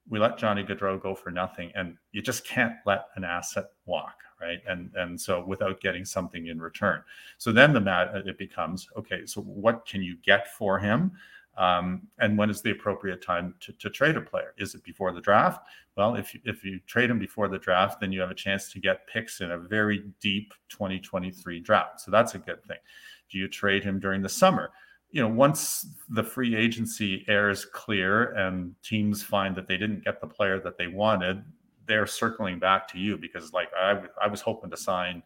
we 0.09 0.19
let 0.19 0.37
Johnny 0.37 0.63
Gaudreau 0.63 1.01
go 1.01 1.15
for 1.15 1.31
nothing, 1.31 1.71
and 1.75 1.95
you 2.11 2.21
just 2.21 2.45
can't 2.45 2.73
let 2.85 3.05
an 3.15 3.23
asset 3.23 3.65
walk, 3.85 4.15
right? 4.41 4.59
And 4.67 4.91
and 4.95 5.19
so 5.19 5.43
without 5.45 5.79
getting 5.79 6.03
something 6.03 6.47
in 6.47 6.59
return. 6.59 7.03
So 7.37 7.51
then 7.51 7.73
the 7.73 7.81
mat 7.81 8.11
it 8.25 8.37
becomes 8.37 8.87
okay. 8.97 9.25
So 9.25 9.41
what 9.41 9.85
can 9.85 10.01
you 10.01 10.17
get 10.23 10.47
for 10.53 10.79
him? 10.79 11.11
Um, 11.55 12.07
and 12.19 12.37
when 12.37 12.49
is 12.49 12.61
the 12.61 12.71
appropriate 12.71 13.21
time 13.21 13.53
to, 13.59 13.71
to, 13.73 13.89
trade 13.89 14.17
a 14.17 14.21
player? 14.21 14.55
Is 14.57 14.73
it 14.73 14.83
before 14.83 15.11
the 15.11 15.21
draft? 15.21 15.61
Well, 15.95 16.15
if 16.15 16.33
you, 16.33 16.39
if 16.45 16.63
you 16.63 16.79
trade 16.87 17.11
him 17.11 17.19
before 17.19 17.47
the 17.47 17.59
draft, 17.59 18.01
then 18.01 18.11
you 18.11 18.21
have 18.21 18.31
a 18.31 18.35
chance 18.35 18.71
to 18.71 18.79
get 18.79 19.05
picks 19.05 19.39
in 19.39 19.51
a 19.51 19.57
very 19.59 20.03
deep 20.19 20.53
2023 20.69 21.59
draft. 21.59 22.01
So 22.01 22.09
that's 22.09 22.33
a 22.33 22.39
good 22.39 22.63
thing. 22.65 22.77
Do 23.29 23.37
you 23.37 23.47
trade 23.47 23.83
him 23.83 23.99
during 23.99 24.23
the 24.23 24.29
summer? 24.29 24.71
You 25.11 25.21
know, 25.21 25.27
once 25.27 25.85
the 26.09 26.23
free 26.23 26.55
agency 26.55 27.23
air 27.27 27.51
is 27.51 27.65
clear 27.65 28.31
and 28.33 28.73
teams 28.81 29.21
find 29.21 29.55
that 29.55 29.67
they 29.67 29.77
didn't 29.77 30.03
get 30.03 30.21
the 30.21 30.27
player 30.27 30.59
that 30.59 30.79
they 30.79 30.87
wanted, 30.87 31.43
they're 31.85 32.07
circling 32.07 32.57
back 32.57 32.87
to 32.87 32.97
you 32.97 33.17
because, 33.17 33.53
like, 33.53 33.69
I, 33.77 34.01
I 34.19 34.27
was 34.27 34.41
hoping 34.41 34.71
to 34.71 34.77
sign 34.77 35.21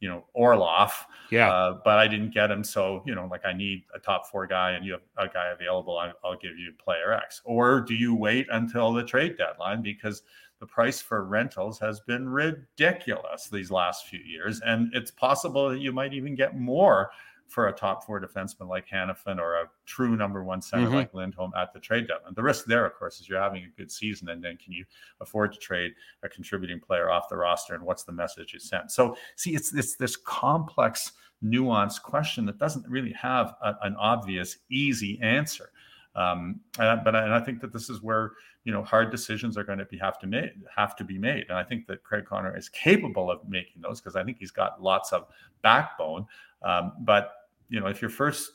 you 0.00 0.08
know 0.08 0.24
Orlov. 0.34 0.92
Yeah. 1.30 1.50
Uh, 1.50 1.78
but 1.84 1.98
I 1.98 2.06
didn't 2.06 2.32
get 2.32 2.50
him, 2.50 2.62
so 2.62 3.02
you 3.06 3.14
know, 3.14 3.26
like 3.30 3.44
I 3.44 3.52
need 3.52 3.84
a 3.94 3.98
top 3.98 4.26
four 4.26 4.46
guy, 4.46 4.72
and 4.72 4.84
you 4.84 4.92
have 4.92 5.02
a 5.16 5.28
guy 5.28 5.48
available. 5.48 5.98
I, 5.98 6.12
will 6.22 6.36
give 6.36 6.58
you 6.58 6.72
player 6.82 7.12
X. 7.12 7.40
Or 7.44 7.80
do 7.80 7.94
you 7.94 8.14
wait 8.14 8.46
until 8.50 8.92
the 8.92 9.04
trade 9.04 9.36
deadline 9.38 9.82
because 9.82 10.22
the 10.60 10.66
price 10.66 11.00
for 11.00 11.24
rentals 11.24 11.78
has 11.80 12.00
been 12.00 12.28
ridiculous 12.28 13.48
these 13.48 13.70
last 13.70 14.06
few 14.06 14.20
years, 14.20 14.60
and 14.60 14.90
it's 14.94 15.10
possible 15.10 15.70
that 15.70 15.80
you 15.80 15.92
might 15.92 16.14
even 16.14 16.34
get 16.34 16.56
more 16.56 17.10
for 17.48 17.68
a 17.68 17.72
top 17.72 18.04
four 18.04 18.20
defenseman 18.20 18.68
like 18.68 18.88
Hanifin 18.88 19.38
or 19.38 19.54
a 19.56 19.70
true 19.86 20.16
number 20.16 20.42
one 20.42 20.60
center 20.60 20.86
mm-hmm. 20.86 20.94
like 20.94 21.14
Lindholm 21.14 21.52
at 21.56 21.72
the 21.72 21.80
trade 21.80 22.08
deadline. 22.08 22.34
The 22.34 22.42
risk 22.42 22.64
there, 22.64 22.84
of 22.84 22.94
course, 22.94 23.20
is 23.20 23.28
you're 23.28 23.40
having 23.40 23.64
a 23.64 23.76
good 23.76 23.90
season, 23.90 24.28
and 24.28 24.42
then 24.42 24.56
can 24.56 24.72
you 24.72 24.84
afford 25.20 25.52
to 25.52 25.58
trade 25.58 25.92
a 26.22 26.28
contributing 26.28 26.80
player 26.80 27.10
off 27.10 27.28
the 27.28 27.36
roster, 27.36 27.74
and 27.74 27.84
what's 27.84 28.04
the 28.04 28.12
message 28.12 28.52
you 28.52 28.58
send? 28.58 28.90
So, 28.90 29.16
see, 29.36 29.54
it's 29.54 29.74
it's 29.74 29.96
this 29.96 30.16
complex, 30.16 31.12
nuanced 31.44 32.02
question 32.02 32.46
that 32.46 32.58
doesn't 32.58 32.88
really 32.88 33.12
have 33.12 33.54
a, 33.62 33.74
an 33.82 33.96
obvious, 33.96 34.58
easy 34.70 35.20
answer. 35.22 35.70
Um, 36.16 36.60
and, 36.78 37.02
but 37.04 37.16
I, 37.16 37.24
and 37.24 37.34
I 37.34 37.40
think 37.40 37.60
that 37.60 37.72
this 37.72 37.90
is 37.90 38.00
where 38.02 38.32
you 38.64 38.72
know 38.72 38.82
hard 38.82 39.10
decisions 39.10 39.58
are 39.58 39.64
going 39.64 39.78
to 39.80 39.84
be 39.84 39.98
have 39.98 40.18
to 40.20 40.26
made 40.26 40.52
have 40.74 40.94
to 40.96 41.04
be 41.04 41.18
made, 41.18 41.46
and 41.48 41.58
I 41.58 41.64
think 41.64 41.86
that 41.88 42.04
Craig 42.04 42.24
Conroy 42.24 42.56
is 42.56 42.68
capable 42.68 43.30
of 43.30 43.46
making 43.48 43.82
those 43.82 44.00
because 44.00 44.16
I 44.16 44.24
think 44.24 44.38
he's 44.38 44.52
got 44.52 44.80
lots 44.82 45.12
of 45.12 45.26
backbone. 45.62 46.26
Um, 46.64 46.92
but 47.00 47.32
you 47.68 47.80
know, 47.80 47.86
if 47.86 48.00
your 48.00 48.10
first 48.10 48.52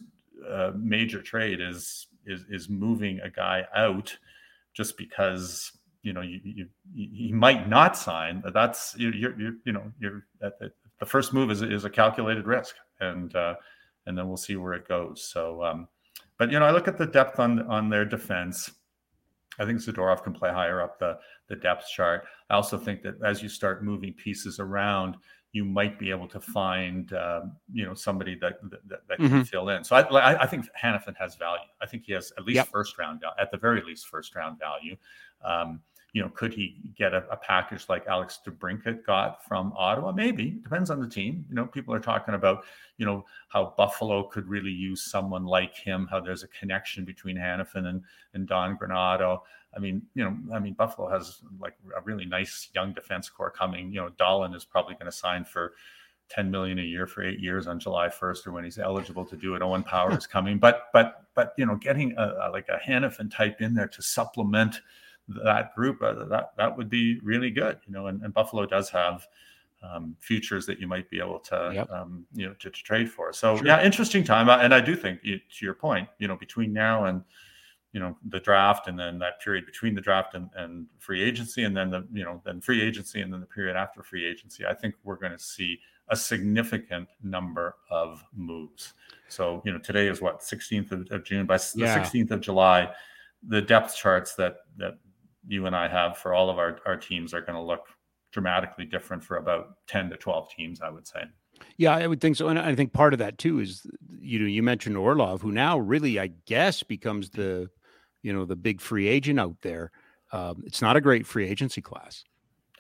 uh, 0.50 0.72
major 0.76 1.22
trade 1.22 1.62
is 1.62 2.08
is 2.26 2.44
is 2.50 2.70
moving 2.70 3.20
a 3.22 3.30
guy 3.30 3.66
out 3.76 4.16
just 4.74 4.98
because 4.98 5.72
you 6.04 6.14
know 6.14 6.22
you, 6.22 6.40
you, 6.44 6.68
you 6.94 7.36
might 7.36 7.70
not 7.70 7.98
sign, 7.98 8.44
that's 8.54 8.96
you're, 8.98 9.14
you're 9.14 9.54
you 9.66 9.72
know 9.72 9.92
you're 10.00 10.26
the 11.00 11.06
first 11.06 11.34
move 11.34 11.50
is 11.50 11.62
is 11.62 11.86
a 11.86 11.90
calculated 11.90 12.46
risk, 12.46 12.76
and 13.00 13.36
uh, 13.36 13.56
and 14.06 14.18
then 14.18 14.28
we'll 14.28 14.38
see 14.38 14.56
where 14.56 14.74
it 14.74 14.88
goes. 14.88 15.24
So, 15.24 15.64
um, 15.64 15.88
but 16.38 16.52
you 16.52 16.60
know, 16.60 16.66
I 16.66 16.72
look 16.72 16.88
at 16.88 16.98
the 16.98 17.06
depth 17.06 17.40
on 17.40 17.62
on 17.68 17.90
their 17.90 18.06
defense. 18.06 18.72
I 19.60 19.66
think 19.66 19.80
Zadorov 19.80 20.24
can 20.24 20.34
play 20.34 20.52
higher 20.52 20.82
up 20.82 21.00
the 21.00 21.18
the 21.48 21.56
depth 21.56 21.88
chart. 21.90 22.26
I 22.50 22.56
also 22.56 22.78
think 22.78 23.02
that 23.04 23.16
as 23.26 23.42
you 23.42 23.50
start 23.50 23.84
moving 23.84 24.14
pieces 24.14 24.60
around, 24.60 25.16
you 25.52 25.66
might 25.66 25.98
be 25.98 26.12
able 26.12 26.28
to 26.28 26.40
find 26.40 27.12
um, 27.14 27.54
you 27.74 27.86
know 27.86 27.94
somebody 27.94 28.36
that 28.36 28.60
that, 28.88 29.08
that 29.08 29.20
mm-hmm. 29.20 29.28
can 29.28 29.46
fill 29.46 29.70
in. 29.70 29.84
So 29.84 29.96
I, 29.96 30.44
I 30.44 30.46
think 30.46 30.68
Hanifin 30.82 31.16
has 31.18 31.36
value. 31.36 31.64
I 31.82 31.86
think 31.86 32.04
he 32.06 32.14
has 32.14 32.32
at 32.38 32.46
least 32.46 32.58
yep. 32.58 32.68
first 32.68 32.98
round 32.98 33.24
at 33.40 33.52
the 33.52 33.58
very 33.58 33.82
least 33.84 34.08
first 34.08 34.36
round 34.36 34.60
value. 34.60 34.96
Um, 35.44 35.82
you 36.14 36.22
know, 36.22 36.30
could 36.30 36.54
he 36.54 36.78
get 36.98 37.14
a, 37.14 37.24
a, 37.30 37.38
package 37.38 37.86
like 37.88 38.08
Alex 38.08 38.40
DeBrincat 38.46 39.06
got 39.06 39.46
from 39.46 39.74
Ottawa? 39.78 40.12
Maybe 40.12 40.52
depends 40.52 40.90
on 40.90 41.00
the 41.00 41.08
team. 41.08 41.46
You 41.50 41.56
know, 41.56 41.66
people 41.68 41.94
are 41.94 42.00
talking 42.00 42.34
about 42.34 42.64
you 42.98 43.06
know 43.06 43.26
how 43.50 43.74
Buffalo 43.78 44.24
could 44.24 44.48
really 44.48 44.72
use 44.72 45.04
someone 45.04 45.46
like 45.46 45.76
him. 45.76 46.08
How 46.10 46.20
there's 46.20 46.44
a 46.44 46.48
connection 46.48 47.06
between 47.06 47.38
Hanifin 47.38 47.86
and 47.88 48.02
and 48.34 48.48
Don 48.48 48.78
Granato. 48.78 49.42
I 49.76 49.80
mean, 49.80 50.02
you 50.16 50.24
know, 50.24 50.36
I 50.54 50.60
mean, 50.60 50.74
Buffalo 50.74 51.10
has 51.10 51.42
like 51.60 51.76
a 51.96 52.02
really 52.02 52.26
nice 52.26 52.70
young 52.74 52.94
defense 52.94 53.30
core 53.30 53.52
coming. 53.52 53.92
You 53.92 54.02
know, 54.02 54.10
Dahlin 54.20 54.56
is 54.56 54.66
probably 54.66 54.96
going 54.96 55.06
to 55.06 55.12
sign 55.12 55.46
for 55.46 55.74
10 56.30 56.50
million 56.50 56.80
a 56.80 56.84
year 56.84 57.08
for 57.08 57.24
eight 57.24 57.40
years 57.40 57.68
on 57.68 57.80
July 57.80 58.08
1st 58.08 58.48
or 58.48 58.52
when 58.52 58.64
he's 58.64 58.78
eligible 58.78 59.26
to 59.26 59.36
do 59.36 59.56
it. 59.56 59.62
Owen 59.62 59.84
Power 59.84 60.16
is 60.16 60.28
coming, 60.28 60.58
but, 60.58 60.88
but, 60.94 61.26
but, 61.36 61.54
you 61.58 61.66
know, 61.66 61.76
getting 61.76 62.14
a, 62.18 62.48
a, 62.48 62.50
like 62.52 62.68
a 62.70 62.80
Hanifin 62.88 63.32
type 63.32 63.62
in 63.62 63.74
there 63.74 63.88
to 63.88 64.02
supplement 64.02 64.82
that 65.44 65.76
group, 65.76 66.02
uh, 66.02 66.26
that, 66.26 66.52
that 66.58 66.78
would 66.78 66.90
be 66.90 67.20
really 67.24 67.50
good, 67.52 67.80
you 67.86 67.94
know, 67.94 68.08
and, 68.08 68.22
and 68.24 68.34
Buffalo 68.34 68.66
does 68.66 68.90
have, 68.90 69.28
um, 69.82 70.16
futures 70.20 70.66
that 70.66 70.80
you 70.80 70.88
might 70.88 71.10
be 71.10 71.20
able 71.20 71.40
to, 71.40 71.72
yep. 71.74 71.90
um, 71.90 72.26
you 72.34 72.46
know, 72.46 72.54
to, 72.60 72.70
to, 72.70 72.84
trade 72.84 73.10
for. 73.10 73.32
So 73.32 73.56
sure. 73.56 73.66
yeah, 73.66 73.82
interesting 73.82 74.24
time. 74.24 74.50
And 74.50 74.74
I 74.74 74.82
do 74.82 74.96
think 74.96 75.22
to 75.24 75.40
your 75.62 75.74
point, 75.74 76.10
you 76.18 76.28
know, 76.28 76.36
between 76.36 76.74
now 76.74 77.06
and, 77.06 77.24
you 77.92 78.00
know 78.00 78.16
the 78.30 78.40
draft 78.40 78.88
and 78.88 79.00
then 79.00 79.18
that 79.20 79.42
period 79.42 79.66
between 79.66 79.96
the 79.96 80.02
draft 80.02 80.36
and, 80.36 80.50
and 80.56 80.86
free 81.00 81.24
agency 81.24 81.64
and 81.64 81.76
then 81.76 81.90
the 81.90 82.06
you 82.14 82.24
know 82.24 82.42
then 82.46 82.62
free 82.62 82.82
agency 82.82 83.22
and 83.22 83.34
then 83.34 83.40
the 83.40 83.46
period 83.46 83.76
after 83.76 84.04
free 84.04 84.26
agency 84.26 84.66
i 84.66 84.74
think 84.74 84.96
we're 85.04 85.16
going 85.16 85.32
to 85.32 85.40
see 85.40 85.80
a 86.10 86.16
significant 86.16 87.08
number 87.24 87.76
of 87.90 88.24
moves 88.36 88.94
so 89.28 89.62
you 89.66 89.72
know 89.72 89.80
today 89.80 90.08
is 90.08 90.22
what 90.22 90.42
16th 90.42 90.92
of, 90.92 91.12
of 91.12 91.24
june 91.24 91.46
by 91.46 91.58
the 91.58 91.86
16th 91.86 92.32
of 92.32 92.42
july 92.42 92.90
the 93.48 93.62
depth 93.62 93.96
charts 93.96 94.36
that 94.36 94.58
that 94.78 94.98
you 95.48 95.66
and 95.66 95.76
i 95.76 95.88
have 95.88 96.18
for 96.18 96.34
all 96.34 96.50
of 96.50 96.58
our, 96.58 96.80
our 96.86 96.98
teams 96.98 97.34
are 97.34 97.42
going 97.42 97.56
to 97.56 97.62
look 97.62 97.88
dramatically 98.32 98.86
different 98.86 99.24
for 99.24 99.38
about 99.38 99.76
10 99.88 100.10
to 100.10 100.18
12 100.18 100.50
teams 100.52 100.82
i 100.82 100.90
would 100.90 101.08
say 101.08 101.22
yeah, 101.78 101.96
I 101.96 102.08
would 102.08 102.22
think 102.22 102.36
so, 102.36 102.48
and 102.48 102.60
I 102.60 102.76
think 102.76 102.94
part 102.94 103.14
of 103.14 103.20
that 103.20 103.38
too 103.38 103.60
is 103.60 103.86
you 104.20 104.40
know 104.40 104.46
you 104.46 104.64
mentioned 104.64 104.98
Orlov, 104.98 105.42
who 105.42 105.52
now 105.52 105.78
really 105.78 106.20
I 106.20 106.28
guess 106.46 106.84
becomes 106.84 107.30
the 107.30 107.70
you 108.22 108.34
know 108.34 108.46
the 108.46 108.56
big 108.56 108.82
free 108.82 109.08
agent 109.08 109.40
out 109.40 109.56
there. 109.62 109.92
Um, 110.32 110.64
it's 110.66 110.82
not 110.82 110.96
a 110.96 111.02
great 111.02 111.26
free 111.26 111.48
agency 111.48 111.82
class, 111.82 112.24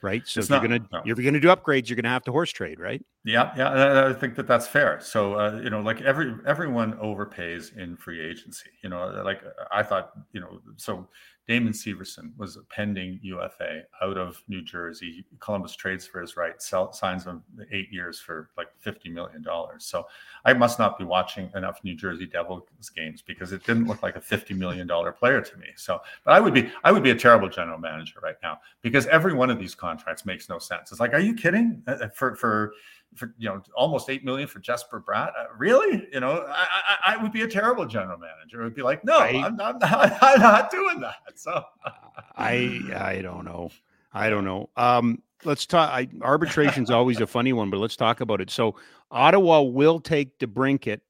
right? 0.02 0.22
So 0.26 0.41
if 0.41 0.49
you're 0.49 0.60
gonna 0.60 0.81
no. 0.91 1.02
you're 1.06 1.15
gonna 1.15 1.40
do 1.40 1.48
upgrades, 1.48 1.90
you're 1.90 1.95
gonna 1.95 2.10
have 2.10 2.23
to 2.26 2.31
horse 2.31 2.52
trade, 2.52 2.80
right? 2.80 3.03
Yeah, 3.23 3.52
yeah, 3.57 4.07
I 4.10 4.14
think 4.14 4.36
that 4.36 4.48
that's 4.48 4.68
fair. 4.68 4.99
So 5.02 5.36
uh, 5.36 5.60
you 5.64 5.69
know, 5.69 5.81
like 5.81 6.02
every 6.02 6.36
everyone 6.45 6.94
overpays 6.94 7.76
in 7.77 7.95
free 7.98 8.22
agency. 8.22 8.69
You 8.84 8.90
know, 8.90 9.22
like 9.23 9.41
I 9.72 9.84
thought, 9.84 10.11
you 10.34 10.41
know, 10.41 10.60
so 10.77 11.07
Damon 11.49 11.73
Severson 11.73 12.30
was 12.38 12.57
a 12.57 12.61
pending 12.61 13.19
UFA 13.23 13.81
out 14.03 14.19
of 14.19 14.39
New 14.47 14.61
Jersey. 14.61 15.26
Columbus 15.39 15.76
trades 15.76 16.05
for 16.05 16.21
his 16.21 16.38
right, 16.38 16.61
sell, 16.61 16.93
signs 16.93 17.23
him 17.23 17.41
eight 17.71 17.91
years 17.91 18.19
for 18.19 18.51
like 18.55 18.67
$50 18.85 19.11
million. 19.11 19.43
So 19.80 20.05
I 20.45 20.53
must 20.53 20.77
not 20.77 20.99
be 20.99 21.05
watching 21.05 21.49
enough 21.55 21.80
New 21.84 21.95
Jersey 21.95 22.27
Devils 22.27 22.67
games 22.95 23.23
because 23.23 23.51
it 23.51 23.65
didn't 23.65 23.88
look 23.88 24.03
like 24.03 24.15
a 24.15 24.19
$50 24.19 24.55
million 24.55 24.88
player 25.17 25.41
to 25.41 25.57
me. 25.57 25.65
So, 25.76 25.99
but 26.23 26.35
I 26.35 26.39
would 26.39 26.53
be, 26.53 26.71
I 26.84 26.91
would 26.91 27.01
be 27.01 27.09
a 27.09 27.15
terrible 27.15 27.49
general 27.49 27.80
manager 27.80 28.19
right 28.21 28.38
now 28.43 28.59
because 28.84 29.07
every 29.07 29.34
one 29.34 29.49
of 29.49 29.57
these 29.57 29.73
contracts 29.73 30.27
makes 30.27 30.49
no 30.49 30.59
sense. 30.59 30.91
It's 30.91 30.99
like, 30.99 31.13
are 31.13 31.19
you 31.19 31.34
kidding? 31.34 31.81
Uh, 31.88 31.93
uh, 31.93 32.09
for, 32.09 32.35
for, 32.35 32.73
for 33.15 33.34
you 33.38 33.49
know 33.49 33.61
almost 33.76 34.10
eight 34.10 34.23
million 34.23 34.48
for 34.48 34.60
Jesper 34.60 35.03
Bratt. 35.06 35.30
Uh, 35.30 35.45
really? 35.57 36.07
You 36.11 36.19
know, 36.19 36.45
I, 36.48 36.68
I, 37.06 37.14
I 37.14 37.23
would 37.23 37.31
be 37.31 37.41
a 37.41 37.48
terrible 37.48 37.86
general 37.86 38.18
manager. 38.18 38.61
It 38.61 38.65
would 38.65 38.76
be 38.76 38.81
like, 38.81 39.03
no, 39.03 39.18
I, 39.18 39.30
am 39.30 39.56
not, 39.57 39.77
I'm 39.81 40.40
not 40.40 40.72
doing 40.72 40.99
that. 41.02 41.15
So 41.36 41.64
I 42.38 42.81
I 42.95 43.22
don't 43.22 43.45
know. 43.45 43.72
I 44.14 44.30
don't 44.30 44.45
know. 44.45 44.69
Um, 44.76 45.22
let's 45.44 45.65
talk. 45.65 45.90
I, 45.90 46.07
arbitration's 46.22 46.91
always 46.91 47.19
a 47.19 47.27
funny 47.27 47.53
one, 47.53 47.69
but 47.69 47.77
let's 47.77 47.95
talk 47.95 48.22
about 48.22 48.41
it. 48.41 48.49
So 48.49 48.76
Ottawa 49.11 49.61
will 49.61 49.99
take 49.99 50.38
DeBrincat 50.40 51.02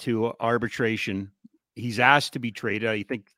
to 0.00 0.32
arbitration. 0.40 1.30
He's 1.74 1.98
asked 1.98 2.32
to 2.34 2.38
be 2.38 2.50
traded. 2.50 2.88
I 2.88 3.02
think 3.02 3.30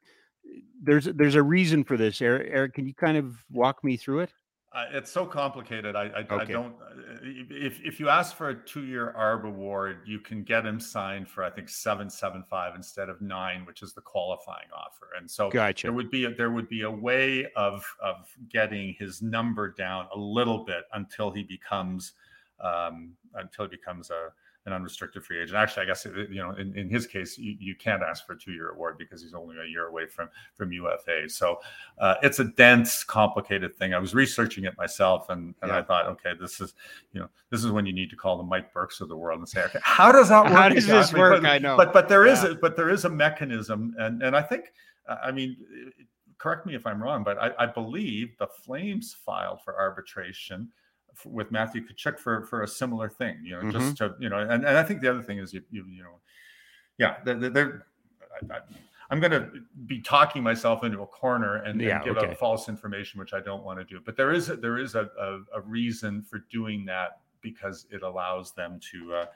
there's 0.82 1.05
there's 1.05 1.35
a 1.35 1.43
reason 1.43 1.85
for 1.85 1.97
this. 1.97 2.20
Eric, 2.20 2.49
Eric, 2.53 2.74
can 2.74 2.86
you 2.86 2.94
kind 2.94 3.16
of 3.16 3.36
walk 3.51 3.85
me 3.85 3.97
through 3.97 4.20
it? 4.20 4.32
Uh, 4.74 4.86
it's 4.93 5.11
so 5.11 5.27
complicated. 5.27 5.94
I, 5.94 6.05
I, 6.05 6.20
okay. 6.20 6.35
I, 6.36 6.44
don't. 6.44 6.74
Uh, 6.81 6.94
if 7.23 7.78
if 7.85 8.01
you 8.01 8.09
ask 8.09 8.35
for 8.35 8.49
a 8.49 8.55
two 8.55 8.85
year 8.85 9.15
ARB 9.19 9.44
award, 9.44 9.99
you 10.07 10.19
can 10.19 10.43
get 10.43 10.65
him 10.65 10.81
signed 10.81 11.28
for 11.28 11.44
I 11.44 11.51
think 11.51 11.69
seven 11.69 12.09
seven 12.09 12.43
five 12.49 12.74
instead 12.74 13.11
of 13.11 13.20
nine, 13.20 13.66
which 13.66 13.82
is 13.82 13.93
the 13.93 14.01
qualifying 14.01 14.69
offer. 14.74 15.09
And 15.19 15.31
so 15.31 15.51
gotcha. 15.51 15.86
there 15.86 15.93
would 15.93 16.11
be 16.11 16.24
a, 16.24 16.35
there 16.35 16.51
would 16.51 16.70
be 16.70 16.82
a 16.82 16.90
way 16.90 17.47
of 17.55 17.85
of 18.03 18.35
getting 18.51 18.94
his 18.99 19.20
number 19.20 19.73
down 19.73 20.07
a 20.15 20.19
little 20.19 20.65
bit 20.65 20.85
until 20.94 21.31
he 21.31 21.43
becomes 21.43 22.12
um, 22.61 23.12
until 23.35 23.66
he 23.66 23.77
becomes 23.77 24.09
a 24.11 24.28
an 24.66 24.72
unrestricted 24.72 25.24
free 25.24 25.40
agent. 25.40 25.56
Actually, 25.56 25.84
I 25.84 25.86
guess 25.86 26.06
uh, 26.06 26.10
you 26.30 26.43
know 26.43 26.52
in, 26.52 26.76
in 26.76 26.89
his 26.89 27.06
case, 27.06 27.36
you, 27.36 27.56
you 27.59 27.74
can't 27.74 28.02
ask 28.02 28.26
for 28.26 28.34
a 28.34 28.39
two 28.39 28.52
year 28.52 28.70
award 28.70 28.97
because 28.98 29.22
he's 29.22 29.34
only 29.34 29.56
a 29.59 29.66
year 29.66 29.86
away 29.86 30.06
from 30.06 30.28
from 30.55 30.72
UFA. 30.72 31.28
So 31.28 31.59
uh, 31.98 32.14
it's 32.22 32.39
a 32.39 32.44
dense, 32.44 33.02
complicated 33.02 33.76
thing. 33.76 33.94
I 33.94 33.98
was 33.98 34.14
researching 34.14 34.64
it 34.64 34.76
myself, 34.76 35.30
and, 35.30 35.55
and 35.62 35.70
yeah. 35.70 35.78
I 35.78 35.82
thought, 35.82 36.06
okay, 36.06 36.32
this 36.39 36.60
is 36.60 36.74
you 37.12 37.20
know 37.20 37.28
this 37.51 37.64
is 37.64 37.70
when 37.70 37.86
you 37.86 37.93
need 37.93 38.10
to 38.10 38.16
call 38.16 38.36
the 38.36 38.44
Mike 38.44 38.72
Burks 38.72 39.01
of 39.01 39.09
the 39.09 39.16
world 39.16 39.40
and 39.40 39.48
say, 39.48 39.62
okay, 39.64 39.80
how 39.82 40.12
does 40.12 40.28
that 40.28 40.44
work? 40.44 40.52
How 40.52 40.68
does 40.68 40.86
this 40.86 41.12
work? 41.12 41.43
But, 41.43 41.51
I 41.51 41.59
know, 41.59 41.76
but 41.76 41.93
but 41.93 42.09
there 42.09 42.26
yeah. 42.26 42.32
is 42.32 42.44
a 42.44 42.55
but 42.55 42.76
there 42.76 42.90
is 42.90 43.05
a 43.05 43.10
mechanism, 43.10 43.94
and 43.98 44.22
and 44.22 44.36
I 44.36 44.43
think 44.43 44.72
uh, 45.09 45.16
I 45.22 45.32
mean 45.32 45.56
uh, 45.86 45.90
correct 46.39 46.66
me 46.66 46.74
if 46.74 46.86
I'm 46.86 47.02
wrong, 47.02 47.24
but 47.24 47.39
I, 47.39 47.52
I 47.59 47.66
believe 47.66 48.36
the 48.39 48.47
Flames 48.47 49.16
filed 49.24 49.62
for 49.62 49.78
arbitration 49.78 50.68
with 51.24 51.51
Matthew 51.51 51.86
Tkachuk 51.86 52.18
for 52.18 52.44
for 52.47 52.62
a 52.62 52.68
similar 52.68 53.09
thing. 53.09 53.39
You 53.43 53.52
know, 53.52 53.62
mm-hmm. 53.62 53.78
just 53.78 53.97
to 53.98 54.14
you 54.18 54.28
know, 54.28 54.39
and, 54.39 54.64
and 54.64 54.78
I 54.78 54.82
think 54.82 55.01
the 55.01 55.10
other 55.10 55.22
thing 55.22 55.39
is 55.39 55.52
you 55.52 55.62
you, 55.70 55.84
you 55.89 56.02
know, 56.02 56.20
yeah, 56.98 57.16
they're, 57.24 57.51
they're 57.51 57.86
I, 58.51 58.59
am 59.10 59.20
going 59.20 59.32
to 59.32 59.51
be 59.86 60.01
talking 60.01 60.43
myself 60.43 60.84
into 60.84 61.02
a 61.02 61.06
corner 61.06 61.56
and, 61.56 61.80
yeah, 61.80 61.97
and 61.97 62.05
give 62.05 62.16
okay. 62.16 62.28
out 62.28 62.39
false 62.39 62.68
information, 62.68 63.20
which 63.20 63.34
I 63.34 63.40
don't 63.40 63.62
want 63.62 63.78
to 63.78 63.84
do. 63.84 64.01
But 64.05 64.16
there 64.16 64.32
is 64.32 64.48
a, 64.48 64.56
there 64.56 64.78
is 64.78 64.94
a, 64.94 65.09
a, 65.20 65.59
a 65.59 65.60
reason 65.62 66.22
for 66.22 66.44
doing 66.51 66.84
that 66.86 67.20
because 67.40 67.86
it 67.90 68.02
allows 68.02 68.52
them 68.52 68.80
to. 68.93 69.14
Uh, 69.14 69.26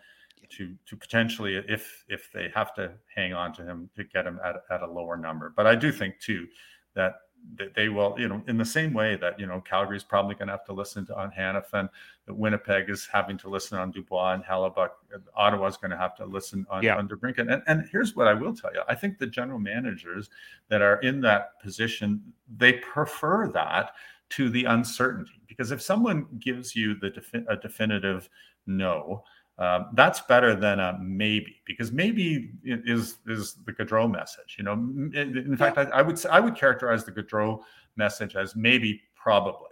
to 0.50 0.76
to 0.86 0.94
potentially 0.94 1.56
if 1.66 2.04
if 2.08 2.30
they 2.32 2.48
have 2.54 2.72
to 2.72 2.92
hang 3.12 3.32
on 3.32 3.52
to 3.52 3.64
him 3.64 3.90
to 3.96 4.04
get 4.04 4.24
him 4.24 4.38
at, 4.44 4.56
at 4.70 4.82
a 4.82 4.86
lower 4.86 5.16
number 5.16 5.52
but 5.56 5.66
i 5.66 5.74
do 5.74 5.90
think 5.90 6.20
too 6.20 6.46
that 6.94 7.14
that 7.58 7.74
they 7.74 7.88
will, 7.88 8.14
you 8.18 8.28
know, 8.28 8.42
in 8.48 8.58
the 8.58 8.64
same 8.64 8.92
way 8.92 9.16
that 9.16 9.38
you 9.38 9.46
know 9.46 9.60
Calgary's 9.60 10.04
probably 10.04 10.34
going 10.34 10.48
to 10.48 10.52
have 10.52 10.64
to 10.66 10.72
listen 10.72 11.06
to 11.06 11.16
on 11.16 11.30
Hanifin, 11.30 11.88
that 12.26 12.34
Winnipeg 12.34 12.90
is 12.90 13.08
having 13.10 13.38
to 13.38 13.48
listen 13.48 13.78
on 13.78 13.90
Dubois 13.90 14.34
and 14.34 14.44
Hellebuyck, 14.44 14.90
Ottawa's 15.34 15.76
going 15.76 15.90
to 15.90 15.96
have 15.96 16.14
to 16.16 16.26
listen 16.26 16.66
on 16.70 16.82
yeah. 16.82 16.96
on 16.96 17.08
DeBrincat. 17.08 17.52
And, 17.52 17.62
and 17.66 17.88
here's 17.90 18.14
what 18.14 18.26
I 18.26 18.34
will 18.34 18.54
tell 18.54 18.72
you: 18.74 18.82
I 18.88 18.94
think 18.94 19.18
the 19.18 19.26
general 19.26 19.58
managers 19.58 20.30
that 20.68 20.82
are 20.82 21.00
in 21.00 21.20
that 21.22 21.60
position 21.60 22.22
they 22.58 22.74
prefer 22.74 23.48
that 23.48 23.92
to 24.28 24.50
the 24.50 24.64
uncertainty 24.64 25.40
because 25.46 25.70
if 25.70 25.80
someone 25.80 26.26
gives 26.38 26.74
you 26.74 26.94
the 26.98 27.10
defi- 27.10 27.44
a 27.48 27.56
definitive 27.56 28.28
no 28.66 29.22
um, 29.58 29.88
that's 29.94 30.20
better 30.20 30.54
than 30.54 30.80
a 30.80 30.98
maybe 31.00 31.62
because 31.64 31.90
maybe 31.90 32.50
is 32.64 33.18
is 33.26 33.54
the 33.64 33.72
Gaudreau 33.72 34.10
message. 34.10 34.56
You 34.58 34.64
know, 34.64 34.72
in, 34.72 35.14
in 35.14 35.56
fact, 35.56 35.78
I, 35.78 35.84
I, 35.84 36.02
would 36.02 36.24
I 36.26 36.40
would 36.40 36.54
characterize 36.54 37.04
the 37.04 37.12
Gaudreau 37.12 37.60
message 37.96 38.36
as 38.36 38.54
maybe 38.54 39.00
probably 39.14 39.70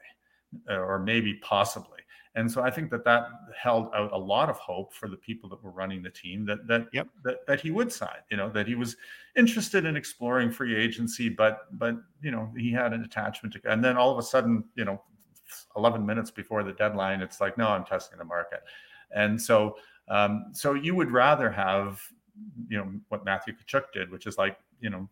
uh, 0.71 0.77
or 0.77 0.99
maybe 0.99 1.35
possibly. 1.35 1.99
And 2.37 2.51
so 2.51 2.63
I 2.63 2.71
think 2.71 2.91
that 2.91 3.05
that 3.05 3.29
held 3.57 3.91
out 3.95 4.13
a 4.13 4.19
lot 4.19 4.51
of 4.51 4.57
hope 4.57 4.93
for 4.93 5.09
the 5.09 5.17
people 5.17 5.49
that 5.51 5.63
were 5.63 5.71
running 5.71 6.03
the 6.03 6.11
team 6.11 6.45
that 6.47 6.67
that 6.67 6.89
yep. 6.93 7.07
that, 7.23 7.47
that 7.47 7.61
he 7.61 7.71
would 7.71 7.93
sign. 7.93 8.19
You 8.31 8.39
know, 8.39 8.49
that 8.51 8.67
he 8.67 8.75
was 8.75 8.97
interested 9.37 9.85
in 9.85 9.97
exploring 9.97 10.51
free 10.51 10.75
agency, 10.75 11.29
but 11.29 11.67
but 11.79 11.97
you 12.23 12.31
know 12.31 12.51
he 12.57 12.73
had 12.73 12.93
an 12.93 13.05
attachment 13.05 13.53
to. 13.55 13.61
And 13.71 13.85
then 13.85 13.97
all 13.97 14.11
of 14.11 14.19
a 14.19 14.23
sudden, 14.23 14.65
you 14.75 14.85
know, 14.85 15.03
11 15.77 16.05
minutes 16.05 16.31
before 16.31 16.65
the 16.65 16.73
deadline, 16.73 17.21
it's 17.21 17.41
like, 17.41 17.57
no, 17.59 17.69
I'm 17.69 17.85
testing 17.85 18.19
the 18.19 18.25
market. 18.25 18.63
And 19.15 19.41
so, 19.41 19.77
um, 20.09 20.47
so 20.53 20.75
you 20.75 20.95
would 20.95 21.11
rather 21.11 21.51
have, 21.51 22.01
you 22.69 22.79
know, 22.79 22.93
what 23.09 23.25
Matthew 23.25 23.55
Tkachuk 23.55 23.93
did, 23.93 24.11
which 24.11 24.27
is 24.27 24.37
like, 24.37 24.59
you 24.81 24.91
know, 24.91 25.09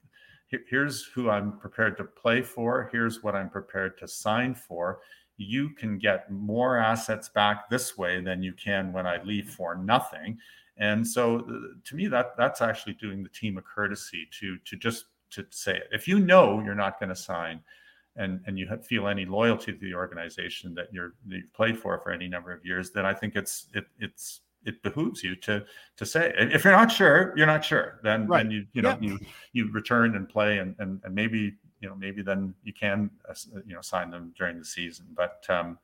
here's 0.69 1.05
who 1.05 1.31
I'm 1.31 1.59
prepared 1.59 1.97
to 1.97 2.05
play 2.05 2.43
for. 2.43 2.91
Here's 2.93 3.23
what 3.23 3.35
I'm 3.35 3.49
prepared 3.49 3.97
to 3.99 4.09
sign 4.09 4.55
for. 4.55 5.01
You 5.39 5.71
can 5.71 5.99
get 5.99 6.31
more 6.31 6.77
assets 6.77 7.29
back 7.29 7.71
this 7.71 7.97
way 7.97 8.21
than 8.21 8.43
you 8.43 8.53
can 8.53 8.93
when 8.93 9.07
I 9.07 9.23
leave 9.23 9.49
for 9.51 9.75
nothing. 9.75 10.39
And 10.77 11.07
so, 11.07 11.41
uh, 11.41 11.79
to 11.85 11.97
me, 11.97 12.07
that 12.09 12.37
that's 12.37 12.61
actually 12.61 12.95
doing 12.95 13.23
the 13.23 13.29
team 13.29 13.59
a 13.59 13.63
courtesy 13.63 14.29
to 14.41 14.59
to 14.59 14.77
just 14.77 15.07
to 15.31 15.47
say 15.51 15.77
it. 15.77 15.89
If 15.93 16.07
you 16.07 16.19
know 16.19 16.63
you're 16.65 16.75
not 16.75 16.99
going 16.99 17.09
to 17.09 17.17
sign, 17.17 17.61
and 18.17 18.41
and 18.47 18.59
you 18.59 18.69
feel 18.83 19.09
any 19.09 19.25
loyalty 19.25 19.73
to 19.73 19.79
the 19.79 19.95
organization 19.95 20.75
that 20.75 20.93
you're 20.93 21.15
that 21.29 21.37
you've 21.37 21.53
played 21.53 21.79
for 21.79 21.99
for 22.01 22.13
any 22.13 22.29
number 22.29 22.53
of 22.53 22.65
years, 22.65 22.91
then 22.91 23.07
I 23.07 23.15
think 23.15 23.37
it's 23.37 23.67
it 23.75 23.87
it's 23.99 24.41
it 24.65 24.83
behooves 24.83 25.23
you 25.23 25.35
to 25.37 25.65
to 25.97 26.07
say 26.07 26.33
if 26.37 26.65
you're 26.65 26.73
not 26.73 26.91
sure 26.91 27.33
you're 27.37 27.47
not 27.47 27.65
sure 27.65 27.99
then 28.03 28.27
right. 28.27 28.43
then 28.43 28.51
you 28.51 28.67
you 28.73 28.83
know 28.83 28.97
yeah. 29.01 29.11
you 29.11 29.19
you 29.53 29.73
return 29.73 30.17
and 30.17 30.29
play 30.29 30.59
and, 30.59 30.75
and 30.79 31.01
and 31.05 31.15
maybe 31.15 31.55
you 31.81 31.89
know 31.89 31.95
maybe 31.97 32.23
then 32.23 32.55
you 32.63 32.73
can 32.73 33.11
uh, 33.29 33.35
you 33.67 33.75
know 33.75 33.81
sign 33.81 34.11
them 34.11 34.33
during 34.37 34.59
the 34.59 34.65
season 34.65 35.07
but 35.17 35.45
um 35.49 35.79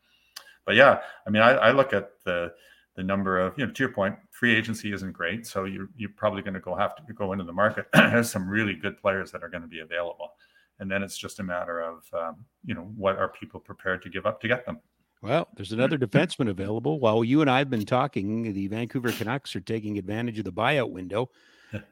but 0.65 0.75
yeah 0.75 1.01
i 1.27 1.31
mean 1.31 1.43
i, 1.43 1.51
I 1.51 1.71
look 1.73 1.93
at 1.93 2.13
the 2.25 2.53
the 2.95 3.03
number 3.03 3.39
of 3.39 3.57
you 3.59 3.67
know 3.67 3.73
to 3.73 3.83
your 3.83 3.93
point 3.93 4.17
free 4.31 4.55
agency 4.55 4.93
isn't 4.93 5.13
great 5.13 5.47
so 5.47 5.65
you're 5.65 5.89
you're 5.97 6.11
probably 6.17 6.43
going 6.43 6.55
to 6.55 6.61
go 6.61 6.75
have 6.75 6.95
to 6.97 7.13
go 7.13 7.33
into 7.33 7.45
the 7.45 7.53
market 7.53 7.87
there's 7.93 8.31
some 8.31 8.49
really 8.49 8.75
good 8.75 8.97
players 8.99 9.31
that 9.31 9.43
are 9.43 9.49
going 9.49 9.63
to 9.63 9.69
be 9.69 9.81
available 9.81 10.33
and 10.81 10.91
then 10.91 11.03
it's 11.03 11.19
just 11.19 11.41
a 11.41 11.43
matter 11.43 11.81
of 11.81 12.05
um, 12.13 12.37
you 12.65 12.75
know 12.75 12.93
what 12.97 13.17
are 13.17 13.29
people 13.29 13.61
prepared 13.61 14.03
to 14.03 14.09
give 14.09 14.27
up 14.27 14.41
to 14.41 14.49
get 14.49 14.65
them 14.67 14.79
well, 15.21 15.49
there's 15.57 15.73
another 15.73 15.99
defenseman 15.99 16.49
available. 16.49 17.01
While 17.01 17.25
you 17.25 17.41
and 17.41 17.51
I 17.51 17.59
have 17.59 17.71
been 17.71 17.85
talking, 17.85 18.53
the 18.53 18.69
Vancouver 18.69 19.11
Canucks 19.11 19.57
are 19.57 19.61
taking 19.61 19.99
advantage 19.99 20.39
of 20.39 20.45
the 20.45 20.53
buyout 20.53 20.91
window 20.91 21.31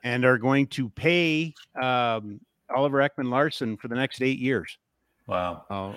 and 0.04 0.24
are 0.24 0.38
going 0.38 0.68
to 0.68 0.88
pay 0.90 1.52
um, 1.80 2.40
Oliver 2.74 2.98
Ekman 2.98 3.28
Larsson 3.28 3.76
for 3.76 3.88
the 3.88 3.96
next 3.96 4.22
eight 4.22 4.38
years. 4.38 4.78
Wow. 5.26 5.64
Uh, 5.68 5.92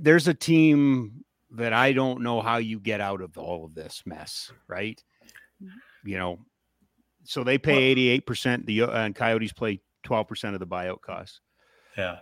there's 0.00 0.26
a 0.26 0.34
team 0.34 1.24
that 1.50 1.74
I 1.74 1.92
don't 1.92 2.22
know 2.22 2.40
how 2.40 2.56
you 2.56 2.80
get 2.80 3.00
out 3.00 3.20
of 3.20 3.36
all 3.36 3.64
of 3.66 3.74
this 3.74 4.02
mess, 4.06 4.50
right? 4.66 5.02
You 6.02 6.18
know, 6.18 6.38
so 7.24 7.44
they 7.44 7.58
pay 7.58 7.94
88%, 8.20 8.64
the 8.66 8.82
uh, 8.82 8.90
and 8.90 9.14
Coyotes 9.14 9.52
play 9.52 9.80
12% 10.04 10.54
of 10.54 10.60
the 10.60 10.66
buyout 10.66 11.00
costs. 11.00 11.40
Yeah. 11.96 12.18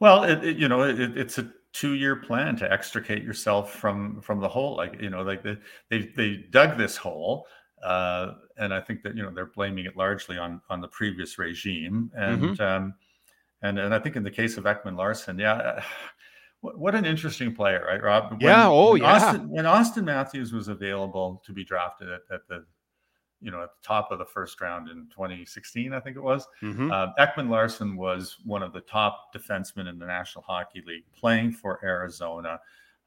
Well, 0.00 0.24
it, 0.24 0.44
it, 0.44 0.56
you 0.56 0.68
know, 0.68 0.82
it, 0.82 0.98
it's 1.16 1.38
a 1.38 1.50
two 1.72 1.94
year 1.94 2.16
plan 2.16 2.56
to 2.56 2.70
extricate 2.72 3.22
yourself 3.22 3.74
from 3.74 4.20
from 4.20 4.40
the 4.40 4.48
hole. 4.48 4.76
Like 4.76 5.00
you 5.00 5.10
know, 5.10 5.22
like 5.22 5.42
they 5.42 5.56
they, 5.90 6.10
they 6.16 6.44
dug 6.50 6.78
this 6.78 6.96
hole, 6.96 7.46
uh, 7.82 8.32
and 8.56 8.72
I 8.72 8.80
think 8.80 9.02
that 9.02 9.16
you 9.16 9.22
know 9.22 9.30
they're 9.30 9.46
blaming 9.46 9.86
it 9.86 9.96
largely 9.96 10.38
on 10.38 10.60
on 10.70 10.80
the 10.80 10.88
previous 10.88 11.38
regime. 11.38 12.10
And 12.14 12.42
mm-hmm. 12.42 12.62
um, 12.62 12.94
and 13.62 13.78
and 13.78 13.94
I 13.94 13.98
think 13.98 14.16
in 14.16 14.22
the 14.22 14.30
case 14.30 14.56
of 14.56 14.64
Ekman 14.64 14.96
Larsson, 14.96 15.38
yeah. 15.38 15.82
What, 16.62 16.78
what 16.78 16.94
an 16.94 17.04
interesting 17.04 17.54
player, 17.54 17.84
right, 17.86 18.02
Rob? 18.02 18.30
When, 18.30 18.40
yeah. 18.40 18.66
Oh, 18.66 18.92
when 18.92 19.02
yeah. 19.02 19.20
Auston, 19.20 19.46
when 19.48 19.66
Auston 19.66 20.04
Matthews 20.04 20.54
was 20.54 20.68
available 20.68 21.42
to 21.44 21.52
be 21.52 21.62
drafted 21.62 22.08
at, 22.08 22.22
at 22.32 22.48
the 22.48 22.64
you 23.40 23.50
know, 23.50 23.62
at 23.62 23.70
the 23.70 23.86
top 23.86 24.10
of 24.10 24.18
the 24.18 24.24
first 24.24 24.60
round 24.60 24.88
in 24.88 25.06
2016, 25.10 25.92
I 25.92 26.00
think 26.00 26.16
it 26.16 26.22
was. 26.22 26.46
Mm-hmm. 26.62 26.90
Uh, 26.90 27.08
Ekman 27.18 27.48
Larsson 27.48 27.96
was 27.96 28.38
one 28.44 28.62
of 28.62 28.72
the 28.72 28.80
top 28.80 29.34
defensemen 29.34 29.88
in 29.88 29.98
the 29.98 30.06
National 30.06 30.42
Hockey 30.42 30.82
League, 30.86 31.04
playing 31.14 31.52
for 31.52 31.80
Arizona. 31.84 32.58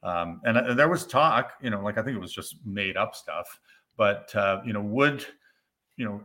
Um, 0.03 0.41
and, 0.45 0.57
and, 0.57 0.79
there 0.79 0.87
was 0.87 1.05
talk, 1.05 1.53
you 1.61 1.69
know, 1.69 1.81
like 1.81 1.97
I 1.97 2.03
think 2.03 2.15
it 2.15 2.21
was 2.21 2.33
just 2.33 2.55
made 2.65 2.95
up 2.95 3.15
stuff, 3.15 3.59
but 3.97 4.33
uh, 4.35 4.61
you 4.65 4.71
know, 4.71 4.81
would 4.81 5.25
you 5.99 6.05
know, 6.05 6.23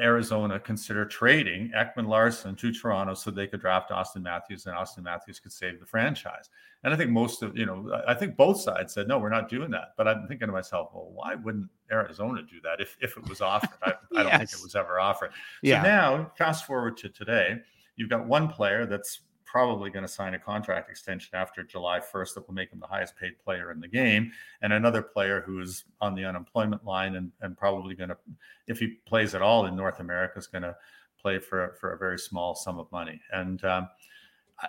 Arizona 0.00 0.60
consider 0.60 1.04
trading 1.04 1.72
Ekman 1.76 2.06
Larsson 2.06 2.54
to 2.54 2.72
Toronto 2.72 3.12
so 3.12 3.32
they 3.32 3.48
could 3.48 3.60
draft 3.60 3.90
Auston 3.90 4.22
Matthews 4.22 4.66
and 4.66 4.76
Auston 4.76 5.02
Matthews 5.02 5.40
could 5.40 5.50
save 5.50 5.80
the 5.80 5.84
franchise. 5.84 6.48
And 6.84 6.94
I 6.94 6.96
think 6.96 7.10
most 7.10 7.42
of, 7.42 7.58
you 7.58 7.66
know, 7.66 8.00
I 8.06 8.14
think 8.14 8.36
both 8.36 8.60
sides 8.60 8.94
said, 8.94 9.08
no, 9.08 9.18
we're 9.18 9.28
not 9.28 9.48
doing 9.48 9.72
that. 9.72 9.94
But 9.96 10.06
I'm 10.06 10.28
thinking 10.28 10.46
to 10.46 10.52
myself, 10.52 10.90
well, 10.94 11.10
why 11.12 11.34
wouldn't 11.34 11.68
Arizona 11.90 12.42
do 12.42 12.60
that 12.62 12.80
if, 12.80 12.96
if 13.00 13.16
it 13.16 13.28
was 13.28 13.40
offered? 13.40 13.70
I, 13.82 13.88
yes. 13.88 13.98
I 14.12 14.22
don't 14.22 14.38
think 14.38 14.52
it 14.52 14.58
was 14.62 14.76
ever 14.76 15.00
offered. 15.00 15.30
So 15.32 15.36
yeah. 15.62 15.82
now, 15.82 16.30
fast 16.38 16.64
forward 16.64 16.96
to 16.98 17.08
today, 17.08 17.58
you've 17.96 18.10
got 18.10 18.28
one 18.28 18.46
player 18.46 18.86
that's 18.86 19.22
probably 19.46 19.88
going 19.90 20.04
to 20.04 20.08
sign 20.08 20.34
a 20.34 20.38
contract 20.38 20.90
extension 20.90 21.30
after 21.34 21.62
July 21.62 22.00
1st 22.00 22.34
that 22.34 22.46
will 22.46 22.54
make 22.54 22.70
him 22.70 22.80
the 22.80 22.86
highest 22.86 23.16
paid 23.16 23.38
player 23.42 23.70
in 23.70 23.80
the 23.80 23.88
game. 23.88 24.32
And 24.60 24.72
another 24.72 25.00
player 25.00 25.40
who 25.40 25.60
is 25.60 25.84
on 26.00 26.14
the 26.14 26.24
unemployment 26.24 26.84
line 26.84 27.14
and, 27.14 27.32
and 27.40 27.56
probably 27.56 27.94
going 27.94 28.10
to, 28.10 28.18
if 28.66 28.78
he 28.78 28.98
plays 29.06 29.34
at 29.34 29.42
all 29.42 29.66
in 29.66 29.76
North 29.76 30.00
America, 30.00 30.38
is 30.38 30.46
going 30.46 30.62
to 30.62 30.76
play 31.18 31.38
for, 31.38 31.76
for 31.80 31.92
a 31.92 31.98
very 31.98 32.18
small 32.18 32.54
sum 32.54 32.78
of 32.78 32.90
money. 32.92 33.20
And 33.32 33.64
um, 33.64 33.88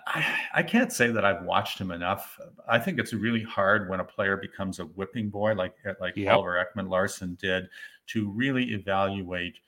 I, 0.06 0.34
I, 0.54 0.62
can't 0.62 0.92
say 0.92 1.10
that 1.10 1.24
I've 1.24 1.44
watched 1.44 1.80
him 1.80 1.90
enough. 1.90 2.38
I 2.68 2.78
think 2.78 2.98
it's 2.98 3.12
really 3.12 3.42
hard 3.42 3.88
when 3.88 4.00
a 4.00 4.04
player 4.04 4.36
becomes 4.36 4.80
a 4.80 4.84
whipping 4.84 5.30
boy 5.30 5.54
like 5.54 5.74
like 5.98 6.16
yep. 6.16 6.34
Oliver 6.34 6.62
Ekman 6.62 6.90
Larsson 6.90 7.38
did 7.40 7.68
to 8.08 8.30
really 8.30 8.72
evaluate 8.74 9.58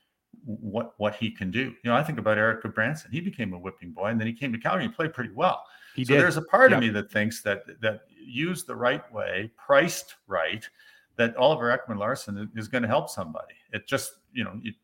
what 0.44 0.94
what 0.98 1.15
he 1.15 1.31
can 1.31 1.51
do. 1.51 1.74
You 1.82 1.90
know, 1.90 1.94
I 1.94 2.02
think 2.02 2.19
about 2.19 2.39
Erik 2.39 2.62
Gudbranson. 2.62 3.11
He 3.11 3.20
became 3.20 3.52
a 3.52 3.59
whipping 3.59 3.93
boy, 3.93 4.07
and 4.07 4.20
then 4.20 4.27
he 4.27 4.32
came 4.32 4.52
to 4.52 4.59
Calgary 4.59 4.85
and 4.85 4.94
played 4.94 5.12
pretty 5.12 5.32
well. 5.32 5.65
He 5.94 6.05
so 6.05 6.15
did. 6.15 6.23
there's 6.23 6.36
a 6.36 6.43
part 6.43 6.73
of 6.73 6.81
me 6.81 6.89
that 6.90 7.11
thinks 7.11 7.43
that 7.43 7.65
that 7.81 8.02
used 8.19 8.66
the 8.66 8.77
right 8.77 9.11
way, 9.12 9.51
priced 9.57 10.16
right, 10.27 10.69
that 11.16 11.36
Oliver 11.36 11.77
Ekman 11.77 11.98
Larsson 11.98 12.51
is 12.55 12.69
going 12.69 12.82
to 12.82 12.89
help 12.89 13.11
somebody. 13.11 13.55
It 13.73 13.86
just 13.86 14.15
you 14.32 14.44
know 14.44 14.61
it, 14.62 14.74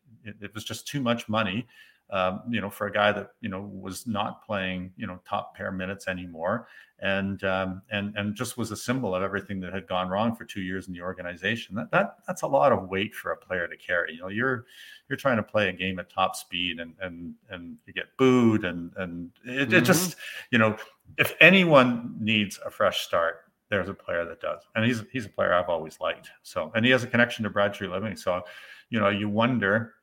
it 0.41 0.53
was 0.53 0.63
just 0.63 0.87
too 0.87 1.01
much 1.01 1.29
money 1.29 1.67
um, 2.09 2.41
you 2.49 2.61
know, 2.61 2.69
for 2.69 2.87
a 2.87 2.91
guy 2.91 3.11
that 3.11 3.31
you 3.41 3.49
know 3.49 3.61
was 3.61 4.07
not 4.07 4.45
playing, 4.45 4.91
you 4.95 5.07
know, 5.07 5.19
top 5.27 5.55
pair 5.55 5.71
minutes 5.71 6.07
anymore, 6.07 6.67
and 6.99 7.43
um, 7.43 7.81
and 7.91 8.15
and 8.15 8.33
just 8.33 8.57
was 8.57 8.71
a 8.71 8.77
symbol 8.77 9.13
of 9.13 9.23
everything 9.23 9.59
that 9.59 9.73
had 9.73 9.87
gone 9.87 10.07
wrong 10.07 10.35
for 10.35 10.45
two 10.45 10.61
years 10.61 10.87
in 10.87 10.93
the 10.93 11.01
organization. 11.01 11.75
That 11.75 11.91
that 11.91 12.15
that's 12.25 12.43
a 12.43 12.47
lot 12.47 12.71
of 12.71 12.87
weight 12.87 13.13
for 13.13 13.31
a 13.31 13.37
player 13.37 13.67
to 13.67 13.75
carry. 13.75 14.13
You 14.13 14.21
know, 14.21 14.29
you're 14.29 14.65
you're 15.09 15.17
trying 15.17 15.37
to 15.37 15.43
play 15.43 15.67
a 15.67 15.73
game 15.73 15.99
at 15.99 16.09
top 16.09 16.35
speed, 16.35 16.79
and 16.79 16.93
and 17.01 17.33
and 17.49 17.77
you 17.85 17.93
get 17.93 18.05
booed, 18.17 18.63
and 18.63 18.91
and 18.95 19.31
it, 19.43 19.49
mm-hmm. 19.49 19.75
it 19.75 19.81
just 19.81 20.15
you 20.51 20.57
know, 20.57 20.77
if 21.17 21.35
anyone 21.41 22.15
needs 22.19 22.57
a 22.65 22.71
fresh 22.71 23.01
start, 23.01 23.41
there's 23.69 23.89
a 23.89 23.93
player 23.93 24.23
that 24.25 24.39
does, 24.39 24.61
and 24.75 24.85
he's 24.85 25.03
he's 25.11 25.25
a 25.25 25.29
player 25.29 25.53
I've 25.53 25.69
always 25.69 25.99
liked. 25.99 26.29
So, 26.41 26.71
and 26.73 26.85
he 26.85 26.91
has 26.91 27.03
a 27.03 27.07
connection 27.07 27.43
to 27.43 27.49
Brad 27.49 27.73
Treliving. 27.73 28.17
So, 28.17 28.43
you 28.89 28.99
know, 28.99 29.09
you 29.09 29.27
wonder 29.27 29.95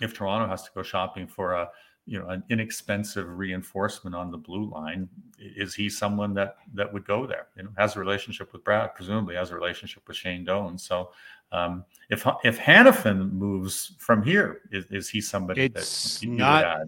if 0.00 0.14
Toronto 0.14 0.48
has 0.48 0.62
to 0.64 0.70
go 0.74 0.82
shopping 0.82 1.26
for 1.26 1.54
a 1.54 1.68
you 2.06 2.18
know 2.18 2.28
an 2.28 2.44
inexpensive 2.50 3.28
reinforcement 3.28 4.14
on 4.14 4.30
the 4.30 4.38
blue 4.38 4.70
line 4.70 5.08
is 5.38 5.74
he 5.74 5.88
someone 5.88 6.32
that 6.34 6.56
that 6.74 6.92
would 6.92 7.04
go 7.06 7.26
there? 7.26 7.48
You 7.56 7.64
know 7.64 7.70
has 7.76 7.96
a 7.96 8.00
relationship 8.00 8.52
with 8.52 8.64
brad 8.64 8.94
presumably 8.94 9.34
has 9.34 9.50
a 9.50 9.54
relationship 9.54 10.06
with 10.06 10.16
shane 10.16 10.44
doan. 10.44 10.78
So 10.78 11.10
um, 11.52 11.84
if 12.10 12.26
if 12.44 12.58
Hanifin 12.58 13.32
moves 13.32 13.94
from 13.98 14.22
here 14.22 14.62
is, 14.70 14.84
is 14.90 15.08
he 15.08 15.20
somebody 15.20 15.62
it's 15.62 16.20
that 16.20 16.28
not 16.28 16.78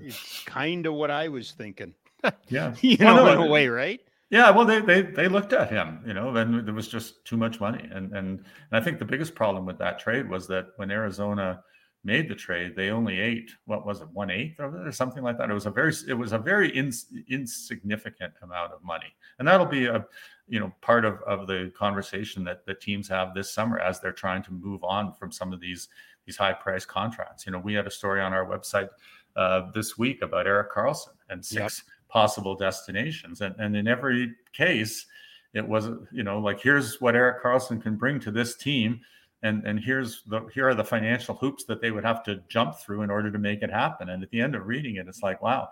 kind 0.46 0.86
of 0.86 0.94
what 0.94 1.10
i 1.10 1.28
was 1.28 1.52
thinking. 1.52 1.94
Yeah. 2.48 2.74
You 2.80 2.96
well, 2.98 3.16
know 3.16 3.24
no, 3.26 3.42
in 3.42 3.48
a 3.48 3.50
way 3.50 3.68
right? 3.68 4.00
Yeah, 4.30 4.50
well, 4.50 4.66
they, 4.66 4.80
they 4.80 5.02
they 5.02 5.26
looked 5.26 5.54
at 5.54 5.70
him, 5.70 6.02
you 6.06 6.12
know, 6.12 6.36
and 6.36 6.66
there 6.66 6.74
was 6.74 6.88
just 6.88 7.24
too 7.24 7.38
much 7.38 7.60
money, 7.60 7.88
and 7.90 8.12
and 8.12 8.38
and 8.38 8.44
I 8.72 8.80
think 8.80 8.98
the 8.98 9.06
biggest 9.06 9.34
problem 9.34 9.64
with 9.64 9.78
that 9.78 9.98
trade 9.98 10.28
was 10.28 10.46
that 10.48 10.66
when 10.76 10.90
Arizona 10.90 11.62
made 12.04 12.28
the 12.28 12.34
trade, 12.34 12.74
they 12.76 12.90
only 12.90 13.18
ate 13.18 13.50
what 13.66 13.84
was 13.84 14.00
it, 14.00 14.08
one 14.12 14.30
eighth 14.30 14.60
of 14.60 14.74
it 14.74 14.86
or 14.86 14.92
something 14.92 15.22
like 15.22 15.36
that. 15.38 15.50
It 15.50 15.54
was 15.54 15.66
a 15.66 15.70
very 15.70 15.92
it 16.06 16.14
was 16.14 16.32
a 16.32 16.38
very 16.38 16.70
ins, 16.70 17.06
insignificant 17.28 18.34
amount 18.42 18.72
of 18.72 18.82
money, 18.82 19.14
and 19.38 19.46
that'll 19.46 19.66
be 19.66 19.86
a 19.86 20.04
you 20.48 20.60
know 20.60 20.72
part 20.80 21.04
of 21.04 21.20
of 21.22 21.46
the 21.46 21.72
conversation 21.76 22.44
that 22.44 22.64
the 22.64 22.74
teams 22.74 23.08
have 23.08 23.34
this 23.34 23.52
summer 23.52 23.78
as 23.78 24.00
they're 24.00 24.12
trying 24.12 24.42
to 24.44 24.52
move 24.52 24.82
on 24.84 25.12
from 25.12 25.32
some 25.32 25.52
of 25.52 25.60
these 25.60 25.88
these 26.26 26.36
high 26.36 26.52
price 26.52 26.84
contracts. 26.84 27.46
You 27.46 27.52
know, 27.52 27.58
we 27.58 27.74
had 27.74 27.86
a 27.86 27.90
story 27.90 28.20
on 28.20 28.32
our 28.32 28.46
website 28.46 28.88
uh, 29.36 29.70
this 29.74 29.98
week 29.98 30.22
about 30.22 30.46
Erik 30.46 30.72
Karlsson 30.72 31.14
and 31.28 31.44
six. 31.44 31.82
Yep 31.86 31.94
possible 32.08 32.54
destinations. 32.54 33.40
And, 33.40 33.54
and 33.58 33.76
in 33.76 33.86
every 33.86 34.34
case, 34.52 35.06
it 35.54 35.66
was, 35.66 35.88
you 36.12 36.24
know, 36.24 36.38
like 36.38 36.60
here's 36.60 37.00
what 37.00 37.14
Erik 37.14 37.42
Karlsson 37.42 37.80
can 37.80 37.96
bring 37.96 38.18
to 38.20 38.30
this 38.30 38.56
team. 38.56 39.00
And, 39.42 39.64
and 39.64 39.78
here's 39.78 40.22
the 40.24 40.46
here 40.52 40.68
are 40.68 40.74
the 40.74 40.84
financial 40.84 41.34
hoops 41.36 41.64
that 41.64 41.80
they 41.80 41.90
would 41.90 42.04
have 42.04 42.24
to 42.24 42.42
jump 42.48 42.76
through 42.76 43.02
in 43.02 43.10
order 43.10 43.30
to 43.30 43.38
make 43.38 43.62
it 43.62 43.70
happen. 43.70 44.08
And 44.08 44.22
at 44.22 44.30
the 44.30 44.40
end 44.40 44.54
of 44.54 44.66
reading 44.66 44.96
it, 44.96 45.06
it's 45.06 45.22
like, 45.22 45.40
wow, 45.40 45.68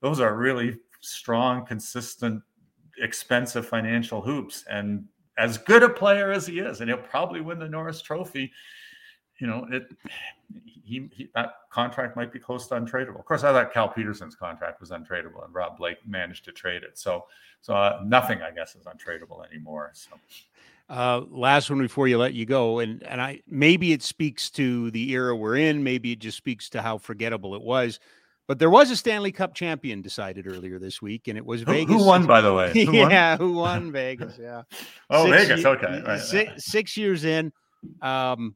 those 0.00 0.20
are 0.20 0.34
really 0.34 0.78
strong, 1.00 1.64
consistent, 1.64 2.42
expensive 2.98 3.66
financial 3.66 4.20
hoops. 4.20 4.64
And 4.68 5.04
as 5.38 5.58
good 5.58 5.82
a 5.82 5.88
player 5.88 6.32
as 6.32 6.46
he 6.46 6.58
is, 6.58 6.80
and 6.80 6.90
he'll 6.90 6.98
probably 6.98 7.40
win 7.40 7.58
the 7.58 7.68
Norris 7.68 8.02
Trophy, 8.02 8.52
you 9.38 9.46
know, 9.46 9.66
it 9.70 9.84
he, 10.84 11.08
he, 11.12 11.28
that 11.34 11.54
contract 11.70 12.14
might 12.14 12.32
be 12.32 12.38
close 12.38 12.66
to 12.68 12.74
untradeable. 12.74 13.18
Of 13.18 13.24
course, 13.24 13.42
I 13.42 13.52
thought 13.52 13.72
Cal 13.72 13.88
Petersen's 13.88 14.34
contract 14.34 14.80
was 14.80 14.90
untradeable, 14.90 15.44
and 15.44 15.54
Rob 15.54 15.78
Blake 15.78 15.96
managed 16.06 16.44
to 16.44 16.52
trade 16.52 16.82
it. 16.82 16.98
So, 16.98 17.24
so 17.62 17.74
uh, 17.74 18.00
nothing, 18.04 18.42
I 18.42 18.50
guess, 18.50 18.74
is 18.74 18.84
untradeable 18.84 19.46
anymore. 19.50 19.92
So. 19.94 20.10
Uh, 20.88 21.22
last 21.30 21.70
one 21.70 21.78
before 21.80 22.08
you 22.08 22.18
let 22.18 22.34
you 22.34 22.44
go, 22.44 22.78
and 22.80 23.02
and 23.04 23.20
I 23.20 23.40
maybe 23.48 23.92
it 23.92 24.02
speaks 24.02 24.50
to 24.50 24.90
the 24.90 25.12
era 25.12 25.34
we're 25.34 25.56
in. 25.56 25.82
Maybe 25.82 26.12
it 26.12 26.18
just 26.18 26.36
speaks 26.36 26.68
to 26.70 26.82
how 26.82 26.98
forgettable 26.98 27.54
it 27.54 27.62
was. 27.62 27.98
But 28.46 28.58
there 28.58 28.68
was 28.68 28.90
a 28.90 28.96
Stanley 28.96 29.32
Cup 29.32 29.54
champion 29.54 30.02
decided 30.02 30.46
earlier 30.46 30.78
this 30.78 31.00
week, 31.00 31.28
and 31.28 31.38
it 31.38 31.46
was 31.46 31.62
Vegas. 31.62 31.94
Who 31.94 32.04
won, 32.04 32.26
by 32.26 32.42
the 32.42 32.52
way? 32.52 32.72
Who 32.84 32.92
yeah, 32.92 33.38
who 33.38 33.54
won 33.54 33.90
Vegas? 33.92 34.38
Yeah. 34.38 34.62
oh, 35.08 35.30
six 35.30 35.48
Vegas. 35.48 35.64
okay. 35.64 36.02
Right. 36.06 36.20
Six, 36.20 36.64
six 36.64 36.96
years 36.96 37.24
in. 37.24 37.52
Um, 38.02 38.54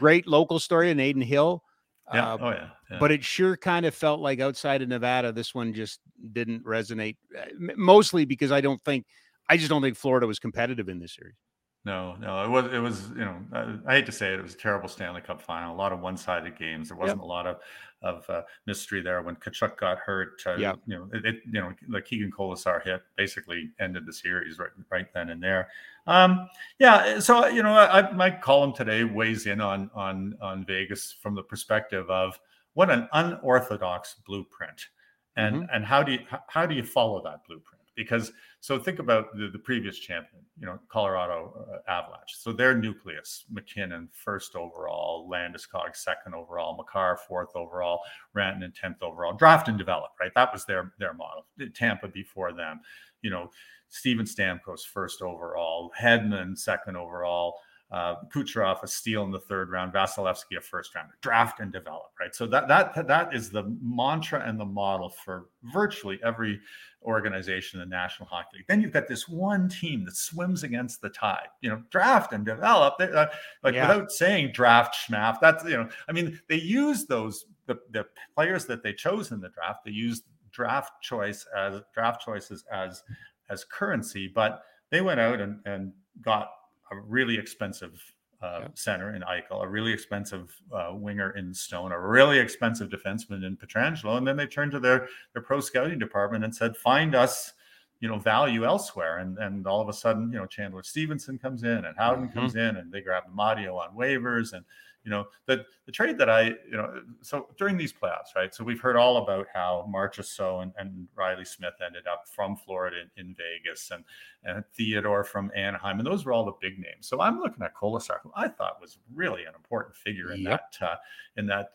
great 0.00 0.26
local 0.26 0.58
story 0.58 0.90
in 0.90 1.00
Adin 1.00 1.22
Hill. 1.22 1.62
Yeah. 2.10 2.32
Uh, 2.32 2.38
oh, 2.40 2.48
yeah. 2.48 2.68
yeah. 2.90 2.98
But 2.98 3.12
it 3.12 3.22
sure 3.22 3.54
kind 3.54 3.84
of 3.84 3.94
felt 3.94 4.20
like 4.20 4.40
outside 4.40 4.80
of 4.80 4.88
Nevada, 4.88 5.30
this 5.30 5.54
one 5.54 5.74
just 5.74 6.00
didn't 6.32 6.64
resonate. 6.64 7.18
Uh, 7.38 7.44
mostly 7.76 8.24
because 8.24 8.50
I 8.50 8.62
don't 8.62 8.82
think, 8.82 9.04
I 9.48 9.56
just 9.56 9.68
don't 9.68 9.82
think 9.82 9.96
Florida 9.96 10.26
was 10.26 10.38
competitive 10.38 10.88
in 10.88 10.98
this 10.98 11.14
series. 11.14 11.36
No, 11.84 12.16
no, 12.16 12.44
it 12.44 12.50
was 12.50 12.72
it 12.72 12.78
was 12.80 13.08
you 13.10 13.24
know 13.24 13.36
I, 13.52 13.92
I, 13.92 13.94
hate 13.96 14.06
to 14.06 14.12
say 14.12 14.34
it, 14.34 14.40
it 14.40 14.42
was 14.42 14.54
a 14.54 14.58
terrible 14.58 14.88
Stanley 14.88 15.20
Cup 15.20 15.40
final. 15.40 15.74
A 15.74 15.76
lot 15.76 15.92
of 15.92 16.00
one-sided 16.00 16.58
games. 16.58 16.88
There 16.88 16.98
wasn't 16.98 17.20
yep. 17.20 17.24
a 17.24 17.26
lot 17.26 17.46
of 17.46 17.60
of 18.02 18.28
uh, 18.28 18.42
mystery 18.66 19.00
there 19.00 19.22
when 19.22 19.36
Tkachuk 19.36 19.78
got 19.78 19.98
hurt. 19.98 20.42
Uh, 20.44 20.56
yeah, 20.56 20.74
you 20.86 20.96
know 20.96 21.08
it, 21.14 21.24
it, 21.24 21.36
You 21.46 21.60
know 21.60 21.72
the 21.88 22.02
Keegan 22.02 22.30
Kolesar 22.30 22.82
hit 22.82 23.02
basically 23.16 23.70
ended 23.80 24.06
the 24.06 24.12
series 24.12 24.58
right 24.58 24.70
right 24.90 25.06
then 25.14 25.30
and 25.30 25.42
there. 25.42 25.68
Um, 26.06 26.48
yeah, 26.78 27.20
so 27.20 27.46
you 27.46 27.62
know 27.62 27.72
I, 27.72 28.10
my 28.12 28.30
column 28.30 28.74
today 28.74 29.04
weighs 29.04 29.46
in 29.46 29.60
on 29.60 29.90
on 29.94 30.36
on 30.42 30.66
Vegas 30.66 31.12
from 31.12 31.34
the 31.36 31.42
perspective 31.42 32.10
of 32.10 32.38
what 32.74 32.90
an 32.90 33.08
unorthodox 33.12 34.16
blueprint, 34.26 34.88
and 35.36 35.56
mm-hmm. 35.56 35.74
and 35.74 35.84
how 35.84 36.02
do 36.02 36.12
you 36.12 36.18
how 36.48 36.66
do 36.66 36.74
you 36.74 36.82
follow 36.82 37.22
that 37.22 37.46
blueprint? 37.46 37.78
because 37.98 38.32
so 38.60 38.78
think 38.78 38.98
about 38.98 39.36
the, 39.36 39.48
the 39.52 39.58
previous 39.58 39.98
champion, 39.98 40.42
you 40.58 40.66
know, 40.66 40.78
Colorado 40.88 41.66
uh, 41.72 41.90
Avalanche. 41.90 42.34
So 42.36 42.52
their 42.52 42.76
nucleus, 42.76 43.44
MacKinnon 43.50 44.08
first 44.12 44.56
overall, 44.56 45.28
Landeskog 45.30 45.94
second 45.94 46.34
overall, 46.34 46.76
Makar 46.76 47.18
fourth 47.28 47.54
overall, 47.54 48.00
Rantanen 48.36 48.74
tenth 48.74 49.02
overall, 49.02 49.32
draft 49.32 49.68
and 49.68 49.78
develop, 49.78 50.10
right? 50.20 50.32
That 50.34 50.52
was 50.52 50.64
their 50.64 50.92
their 50.98 51.14
model. 51.14 51.46
Tampa 51.74 52.08
before 52.08 52.52
them, 52.52 52.80
you 53.22 53.30
know, 53.30 53.50
Steven 53.88 54.26
Stamkos 54.26 54.80
first 54.92 55.22
overall, 55.22 55.92
Hedman 55.98 56.58
second 56.58 56.96
overall, 56.96 57.60
uh, 57.90 58.16
Kucherov 58.34 58.82
a 58.82 58.86
steal 58.86 59.24
in 59.24 59.30
the 59.30 59.40
third 59.40 59.70
round, 59.70 59.94
Vasilevskiy 59.94 60.58
a 60.58 60.60
first 60.60 60.94
round, 60.94 61.08
draft 61.22 61.60
and 61.60 61.72
develop, 61.72 62.10
right? 62.20 62.34
So 62.34 62.46
that 62.46 62.68
that 62.68 63.06
that 63.06 63.34
is 63.34 63.50
the 63.50 63.74
mantra 63.82 64.46
and 64.46 64.60
the 64.60 64.64
model 64.64 65.08
for 65.08 65.46
virtually 65.62 66.20
every 66.22 66.60
organization 67.02 67.80
in 67.80 67.88
the 67.88 67.96
National 67.96 68.28
Hockey 68.28 68.58
League. 68.58 68.66
Then 68.68 68.82
you've 68.82 68.92
got 68.92 69.08
this 69.08 69.26
one 69.26 69.68
team 69.70 70.04
that 70.04 70.16
swims 70.16 70.64
against 70.64 71.00
the 71.00 71.08
tide, 71.08 71.48
you 71.62 71.70
know, 71.70 71.82
draft 71.90 72.32
and 72.32 72.44
develop. 72.44 72.98
They, 72.98 73.10
uh, 73.10 73.26
like 73.62 73.74
yeah. 73.74 73.88
without 73.88 74.12
saying 74.12 74.52
draft 74.52 74.94
schmaff, 74.94 75.40
that's 75.40 75.64
you 75.64 75.78
know, 75.78 75.88
I 76.08 76.12
mean, 76.12 76.38
they 76.48 76.56
use 76.56 77.06
those 77.06 77.46
the, 77.66 77.78
the 77.90 78.06
players 78.34 78.66
that 78.66 78.82
they 78.82 78.92
chose 78.92 79.32
in 79.32 79.40
the 79.40 79.48
draft. 79.48 79.84
They 79.86 79.92
use 79.92 80.22
draft 80.50 81.02
choice 81.02 81.46
as 81.56 81.80
draft 81.94 82.22
choices 82.22 82.64
as 82.70 83.02
as 83.48 83.64
currency, 83.64 84.28
but 84.28 84.62
they 84.90 85.00
went 85.00 85.20
out 85.20 85.40
and 85.40 85.60
and 85.64 85.92
got 86.20 86.50
a 86.90 86.96
really 87.00 87.38
expensive 87.38 88.02
uh, 88.40 88.60
yeah. 88.62 88.68
center 88.74 89.14
in 89.14 89.22
Eichel, 89.22 89.64
a 89.64 89.68
really 89.68 89.92
expensive 89.92 90.54
uh, 90.72 90.90
winger 90.92 91.36
in 91.36 91.52
Stone, 91.52 91.92
a 91.92 92.00
really 92.00 92.38
expensive 92.38 92.88
defenseman 92.88 93.44
in 93.44 93.56
Pietrangelo, 93.56 94.16
and 94.16 94.26
then 94.26 94.36
they 94.36 94.46
turned 94.46 94.72
to 94.72 94.80
their 94.80 95.08
their 95.32 95.42
pro 95.42 95.60
scouting 95.60 95.98
department 95.98 96.44
and 96.44 96.54
said, 96.54 96.76
"Find 96.76 97.14
us, 97.14 97.52
you 98.00 98.08
know, 98.08 98.18
value 98.18 98.64
elsewhere." 98.64 99.18
And 99.18 99.38
and 99.38 99.66
all 99.66 99.80
of 99.80 99.88
a 99.88 99.92
sudden, 99.92 100.30
you 100.32 100.38
know, 100.38 100.46
Chandler 100.46 100.84
Stephenson 100.84 101.38
comes 101.38 101.64
in 101.64 101.84
and 101.84 101.96
Howden 101.96 102.28
mm-hmm. 102.28 102.38
comes 102.38 102.54
in, 102.54 102.76
and 102.76 102.92
they 102.92 103.00
grab 103.00 103.24
Amadio 103.28 103.76
on 103.76 103.96
waivers, 103.96 104.52
and 104.52 104.64
you 105.04 105.10
know, 105.10 105.26
the 105.46 105.64
the 105.86 105.92
trade 105.92 106.18
that 106.18 106.28
I, 106.28 106.42
you 106.42 106.72
know, 106.72 107.02
so 107.22 107.48
during 107.56 107.78
these 107.78 107.92
playoffs, 107.92 108.34
right? 108.36 108.54
So 108.54 108.62
we've 108.62 108.80
heard 108.80 108.96
all 108.96 109.18
about 109.18 109.46
how 109.52 109.88
Marchessault 109.90 110.62
and, 110.62 110.72
and 110.76 111.08
Reilly 111.14 111.44
Smith 111.44 111.74
ended 111.84 112.06
up 112.06 112.24
from 112.28 112.56
Florida 112.56 112.96
in, 113.16 113.28
in, 113.28 113.34
Vegas 113.34 113.90
and, 113.90 114.04
and 114.44 114.64
Theodore 114.74 115.24
from 115.24 115.50
Anaheim. 115.56 115.98
And 115.98 116.06
those 116.06 116.24
were 116.26 116.32
all 116.32 116.44
the 116.44 116.52
big 116.60 116.78
names. 116.78 117.08
So 117.08 117.22
I'm 117.22 117.40
looking 117.40 117.62
at 117.62 117.74
Kolesar, 117.74 118.18
who 118.22 118.30
I 118.36 118.48
thought 118.48 118.82
was 118.82 118.98
really 119.14 119.44
an 119.44 119.54
important 119.54 119.96
figure 119.96 120.32
in 120.32 120.42
yep. 120.42 120.72
that 120.78 120.86
uh, 120.86 120.96
in 121.36 121.46
that 121.46 121.70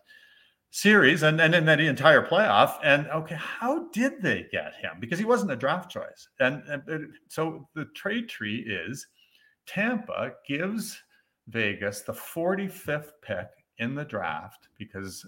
series 0.69 1.23
and, 1.23 1.41
and 1.41 1.55
in 1.55 1.65
that 1.65 1.79
entire 1.79 2.25
playoff. 2.25 2.75
And 2.83 3.07
okay, 3.07 3.35
how 3.35 3.87
did 3.93 4.21
they 4.21 4.47
get 4.51 4.75
him? 4.75 4.97
Because 4.99 5.17
he 5.17 5.25
wasn't 5.25 5.51
a 5.51 5.55
draft 5.55 5.89
choice. 5.89 6.27
And, 6.39 6.61
and 6.67 7.13
so 7.29 7.67
the 7.73 7.85
trade 7.95 8.29
tree 8.29 8.59
is 8.59 9.07
Tampa 9.65 10.33
gives– 10.47 11.01
Vegas 11.47 12.01
the 12.01 12.13
45th 12.13 13.11
pick 13.21 13.47
in 13.79 13.95
the 13.95 14.05
draft 14.05 14.69
because 14.77 15.25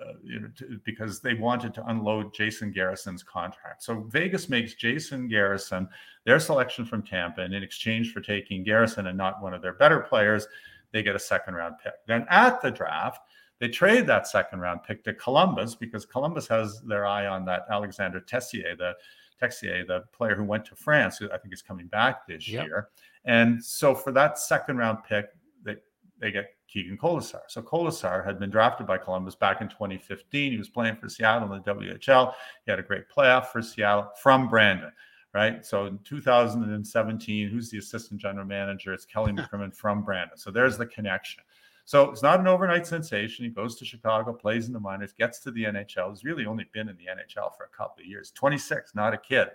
uh, 0.00 0.12
you 0.22 0.40
know, 0.40 0.48
to, 0.56 0.80
because 0.84 1.20
they 1.20 1.34
wanted 1.34 1.74
to 1.74 1.84
unload 1.86 2.32
Jason 2.32 2.70
Garrison's 2.70 3.22
contract. 3.22 3.82
So 3.82 4.00
Vegas 4.08 4.48
makes 4.48 4.74
Jason 4.74 5.28
Garrison 5.28 5.88
their 6.24 6.40
selection 6.40 6.86
from 6.86 7.02
Tampa, 7.02 7.42
and 7.42 7.52
in 7.52 7.62
exchange 7.62 8.12
for 8.12 8.20
taking 8.20 8.64
Garrison 8.64 9.08
and 9.08 9.18
not 9.18 9.42
one 9.42 9.52
of 9.52 9.60
their 9.60 9.74
better 9.74 10.00
players, 10.00 10.46
they 10.92 11.02
get 11.02 11.16
a 11.16 11.20
second 11.20 11.54
round 11.54 11.74
pick. 11.82 11.92
Then 12.06 12.24
at 12.30 12.62
the 12.62 12.70
draft, 12.70 13.20
they 13.58 13.68
trade 13.68 14.06
that 14.06 14.26
second 14.26 14.60
round 14.60 14.84
pick 14.84 15.04
to 15.04 15.12
Columbus 15.14 15.74
because 15.74 16.06
Columbus 16.06 16.48
has 16.48 16.80
their 16.82 17.04
eye 17.04 17.26
on 17.26 17.44
that 17.44 17.66
Alexander 17.70 18.20
Tessier, 18.20 18.76
the 18.76 18.94
Texier, 19.40 19.86
the 19.86 20.04
player 20.12 20.34
who 20.34 20.44
went 20.44 20.64
to 20.66 20.76
France, 20.76 21.18
who 21.18 21.30
I 21.30 21.38
think 21.38 21.52
is 21.52 21.62
coming 21.62 21.86
back 21.86 22.26
this 22.26 22.48
yep. 22.48 22.66
year. 22.66 22.88
And 23.24 23.62
so 23.62 23.94
for 23.94 24.12
that 24.12 24.38
second 24.38 24.78
round 24.78 24.98
pick, 25.06 25.26
they, 25.64 25.76
they 26.18 26.30
get 26.30 26.54
Keegan 26.68 26.98
Kolesar. 26.98 27.40
So 27.48 27.60
Kolesar 27.60 28.24
had 28.24 28.38
been 28.38 28.50
drafted 28.50 28.86
by 28.86 28.98
Columbus 28.98 29.34
back 29.34 29.60
in 29.60 29.68
2015. 29.68 30.52
He 30.52 30.58
was 30.58 30.68
playing 30.68 30.96
for 30.96 31.08
Seattle 31.08 31.52
in 31.52 31.62
the 31.62 31.74
WHL. 31.74 32.32
He 32.64 32.70
had 32.70 32.78
a 32.78 32.82
great 32.82 33.08
playoff 33.08 33.46
for 33.46 33.60
Seattle 33.60 34.10
from 34.20 34.48
Brandon, 34.48 34.92
right? 35.34 35.64
So 35.66 35.86
in 35.86 35.98
2017, 36.04 37.48
who's 37.48 37.70
the 37.70 37.78
assistant 37.78 38.20
general 38.20 38.46
manager? 38.46 38.92
It's 38.92 39.04
Kelly 39.04 39.32
McCrimmon 39.34 39.74
from 39.74 40.02
Brandon. 40.02 40.38
So 40.38 40.50
there's 40.50 40.78
the 40.78 40.86
connection. 40.86 41.42
So 41.84 42.08
it's 42.10 42.22
not 42.22 42.38
an 42.38 42.46
overnight 42.46 42.86
sensation. 42.86 43.44
He 43.44 43.50
goes 43.50 43.74
to 43.76 43.84
Chicago, 43.84 44.32
plays 44.32 44.68
in 44.68 44.72
the 44.72 44.78
minors, 44.78 45.12
gets 45.12 45.40
to 45.40 45.50
the 45.50 45.64
NHL. 45.64 46.10
He's 46.10 46.22
really 46.22 46.46
only 46.46 46.66
been 46.72 46.88
in 46.88 46.96
the 46.96 47.06
NHL 47.06 47.56
for 47.56 47.64
a 47.64 47.76
couple 47.76 48.02
of 48.02 48.06
years. 48.06 48.30
26, 48.30 48.94
not 48.94 49.12
a 49.12 49.18
kid, 49.18 49.48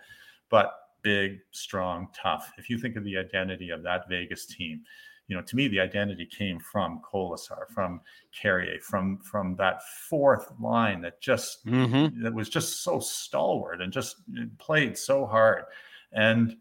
but 0.50 0.74
big, 1.06 1.40
strong, 1.52 2.08
tough. 2.20 2.52
If 2.58 2.68
you 2.68 2.80
think 2.80 2.96
of 2.96 3.04
the 3.04 3.16
identity 3.16 3.70
of 3.70 3.84
that 3.84 4.10
Vegas 4.10 4.48
team, 4.48 4.82
you 5.28 5.36
know, 5.36 5.44
to 5.44 5.56
me, 5.56 5.68
the 5.68 5.80
identity 5.80 6.26
came 6.26 6.60
from 6.60 7.00
Kolesar, 7.02 7.70
from 7.70 8.02
Carrier, 8.34 8.80
from 8.82 9.20
from 9.20 9.56
that 9.58 9.82
fourth 10.10 10.52
line 10.60 11.02
that 11.02 11.22
just 11.22 11.64
mm-hmm. 11.66 12.24
that 12.24 12.34
was 12.34 12.50
just 12.50 12.84
so 12.84 13.00
stalwart 13.00 13.82
and 13.82 13.94
just 13.94 14.18
played 14.58 14.98
so 14.98 15.26
hard. 15.28 15.66
And 16.12 16.58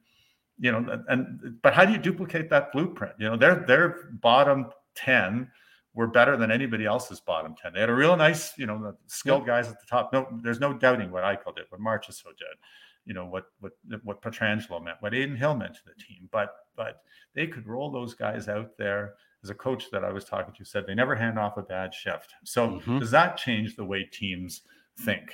you 0.59 0.71
know, 0.73 1.03
and 1.09 1.57
but 1.63 1.73
how 1.73 1.87
do 1.87 1.93
you 1.93 1.99
duplicate 1.99 2.51
that 2.51 2.71
blueprint? 2.71 3.15
You 3.19 3.31
know, 3.31 3.37
their 3.37 3.65
their 3.67 4.11
bottom 4.21 4.71
ten 4.95 5.51
were 5.95 6.07
better 6.07 6.37
than 6.37 6.51
anybody 6.51 6.85
else's 6.85 7.21
bottom 7.21 7.55
10. 7.55 7.73
They 7.73 7.79
had 7.79 7.89
a 7.89 7.95
real 7.95 8.17
nice, 8.17 8.59
you 8.59 8.67
know, 8.67 8.97
skilled 9.07 9.47
guys 9.47 9.69
at 9.69 9.79
the 9.79 9.87
top. 9.89 10.13
No, 10.13 10.27
there's 10.43 10.59
no 10.59 10.75
doubting 10.75 11.13
what 11.13 11.23
Eichel 11.23 11.55
did, 11.55 11.67
what 11.69 11.81
Marchessault 11.81 12.37
did, 12.37 12.57
you 13.07 13.15
know, 13.15 13.27
what 13.27 13.47
what 13.61 13.73
what 14.03 14.23
Pietrangelo 14.23 14.83
meant, 14.83 14.99
what 15.01 15.15
Adin 15.15 15.37
Hill 15.37 15.55
meant 15.55 15.75
to 15.75 15.81
the 15.87 15.95
team. 16.03 16.29
But 16.31 16.55
but 16.77 17.03
they 17.35 17.47
could 17.47 17.67
roll 17.67 17.91
those 17.91 18.15
guys 18.15 18.49
out 18.49 18.77
there. 18.79 19.15
As 19.43 19.51
a 19.51 19.55
coach 19.55 19.91
that 19.91 20.07
I 20.07 20.11
was 20.11 20.25
talking 20.25 20.55
to 20.55 20.65
said 20.65 20.87
they 20.87 20.95
never 20.95 21.15
hand 21.15 21.39
off 21.39 21.59
a 21.59 21.63
bad 21.63 21.93
shift. 21.93 22.33
So 22.45 22.67
mm-hmm. 22.67 22.99
does 22.99 23.11
that 23.11 23.37
change 23.37 23.77
the 23.77 23.85
way 23.85 24.09
teams 24.11 24.63
think? 25.01 25.33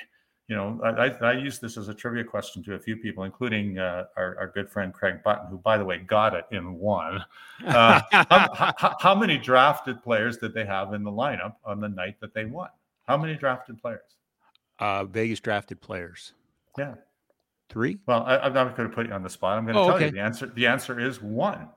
you 0.50 0.56
know, 0.56 0.80
I, 0.82 1.10
I, 1.24 1.32
use 1.34 1.60
this 1.60 1.76
as 1.76 1.86
a 1.86 1.94
trivia 1.94 2.24
question 2.24 2.60
to 2.64 2.74
a 2.74 2.78
few 2.80 2.96
people, 2.96 3.22
including 3.22 3.78
uh, 3.78 4.06
our, 4.16 4.36
our, 4.36 4.48
good 4.48 4.68
friend 4.68 4.92
Craig 4.92 5.22
Button, 5.22 5.46
who, 5.46 5.58
by 5.58 5.78
the 5.78 5.84
way, 5.84 5.98
got 5.98 6.34
it 6.34 6.44
in 6.50 6.74
one. 6.74 7.24
Uh, 7.64 8.00
how, 8.10 8.74
how, 8.76 8.96
how, 8.98 9.14
many 9.14 9.38
drafted 9.38 10.02
players 10.02 10.38
did 10.38 10.52
they 10.52 10.64
have 10.64 10.92
in 10.92 11.04
the 11.04 11.10
lineup 11.10 11.54
on 11.64 11.78
the 11.78 11.88
night 11.88 12.16
that 12.20 12.34
they 12.34 12.46
won? 12.46 12.68
How 13.06 13.16
many 13.16 13.36
drafted 13.36 13.80
players? 13.80 14.00
Uh, 14.80 15.04
Vegas 15.04 15.38
drafted 15.38 15.80
players. 15.80 16.32
Yeah, 16.76 16.94
three. 17.70 17.98
Well, 18.06 18.24
I, 18.24 18.46
am 18.46 18.52
not 18.52 18.76
going 18.76 18.88
to 18.88 18.94
put 18.94 19.06
you 19.06 19.12
on 19.12 19.22
the 19.22 19.30
spot. 19.30 19.56
I'm 19.56 19.64
going 19.64 19.74
to 19.74 19.80
oh, 19.80 19.86
tell 19.86 19.96
okay. 19.96 20.06
you 20.06 20.10
the 20.10 20.20
answer. 20.20 20.46
The 20.46 20.66
answer 20.66 21.00
is 21.00 21.22
one, 21.22 21.68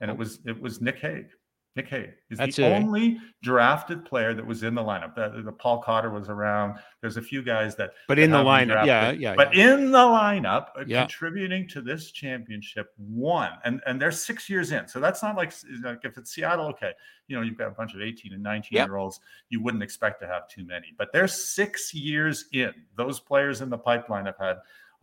and 0.00 0.10
it 0.10 0.16
was 0.16 0.40
it 0.44 0.60
was 0.60 0.80
Nick 0.80 0.98
Hague. 0.98 1.28
Nick 1.76 1.88
Hague 1.88 2.14
is 2.30 2.38
That's 2.38 2.56
the 2.56 2.64
it. 2.64 2.72
only 2.72 3.18
drafted 3.42 4.06
player 4.06 4.32
that 4.32 4.44
was 4.44 4.62
in 4.62 4.74
the 4.74 4.82
lineup. 4.82 5.14
The, 5.14 5.42
the, 5.42 5.52
Paul 5.52 5.82
Cotter 5.82 6.08
was 6.08 6.30
around. 6.30 6.78
There's 7.02 7.18
a 7.18 7.22
few 7.22 7.42
guys 7.42 7.76
that, 7.76 7.90
but 8.08 8.18
in 8.18 8.30
the 8.30 8.38
lineup, 8.38 8.86
yeah, 8.86 9.10
yeah. 9.10 9.34
But 9.36 9.54
yeah. 9.54 9.74
in 9.74 9.90
the 9.90 9.98
lineup, 9.98 10.68
uh, 10.74 10.84
yeah. 10.86 11.02
contributing 11.02 11.68
to 11.68 11.82
this 11.82 12.12
championship, 12.12 12.94
one, 12.96 13.50
and 13.64 13.82
and 13.86 14.00
they're 14.00 14.10
six 14.10 14.48
years 14.48 14.72
in. 14.72 14.88
So 14.88 15.00
that's 15.00 15.22
not 15.22 15.36
like, 15.36 15.52
like 15.84 16.00
if 16.04 16.16
it's 16.16 16.34
Seattle, 16.34 16.66
okay, 16.68 16.92
you 17.28 17.36
know, 17.36 17.42
you've 17.42 17.58
got 17.58 17.68
a 17.68 17.72
bunch 17.72 17.94
of 17.94 18.00
18 18.00 18.32
and 18.32 18.42
19 18.42 18.70
yep. 18.72 18.88
year 18.88 18.96
olds. 18.96 19.20
You 19.50 19.62
wouldn't 19.62 19.82
expect 19.82 20.20
to 20.22 20.26
have 20.26 20.48
too 20.48 20.64
many, 20.64 20.94
but 20.96 21.12
they're 21.12 21.28
six 21.28 21.92
years 21.92 22.46
in. 22.54 22.72
Those 22.96 23.20
players 23.20 23.60
in 23.60 23.68
the 23.68 23.78
pipeline 23.78 24.24
have 24.24 24.38
had 24.38 24.56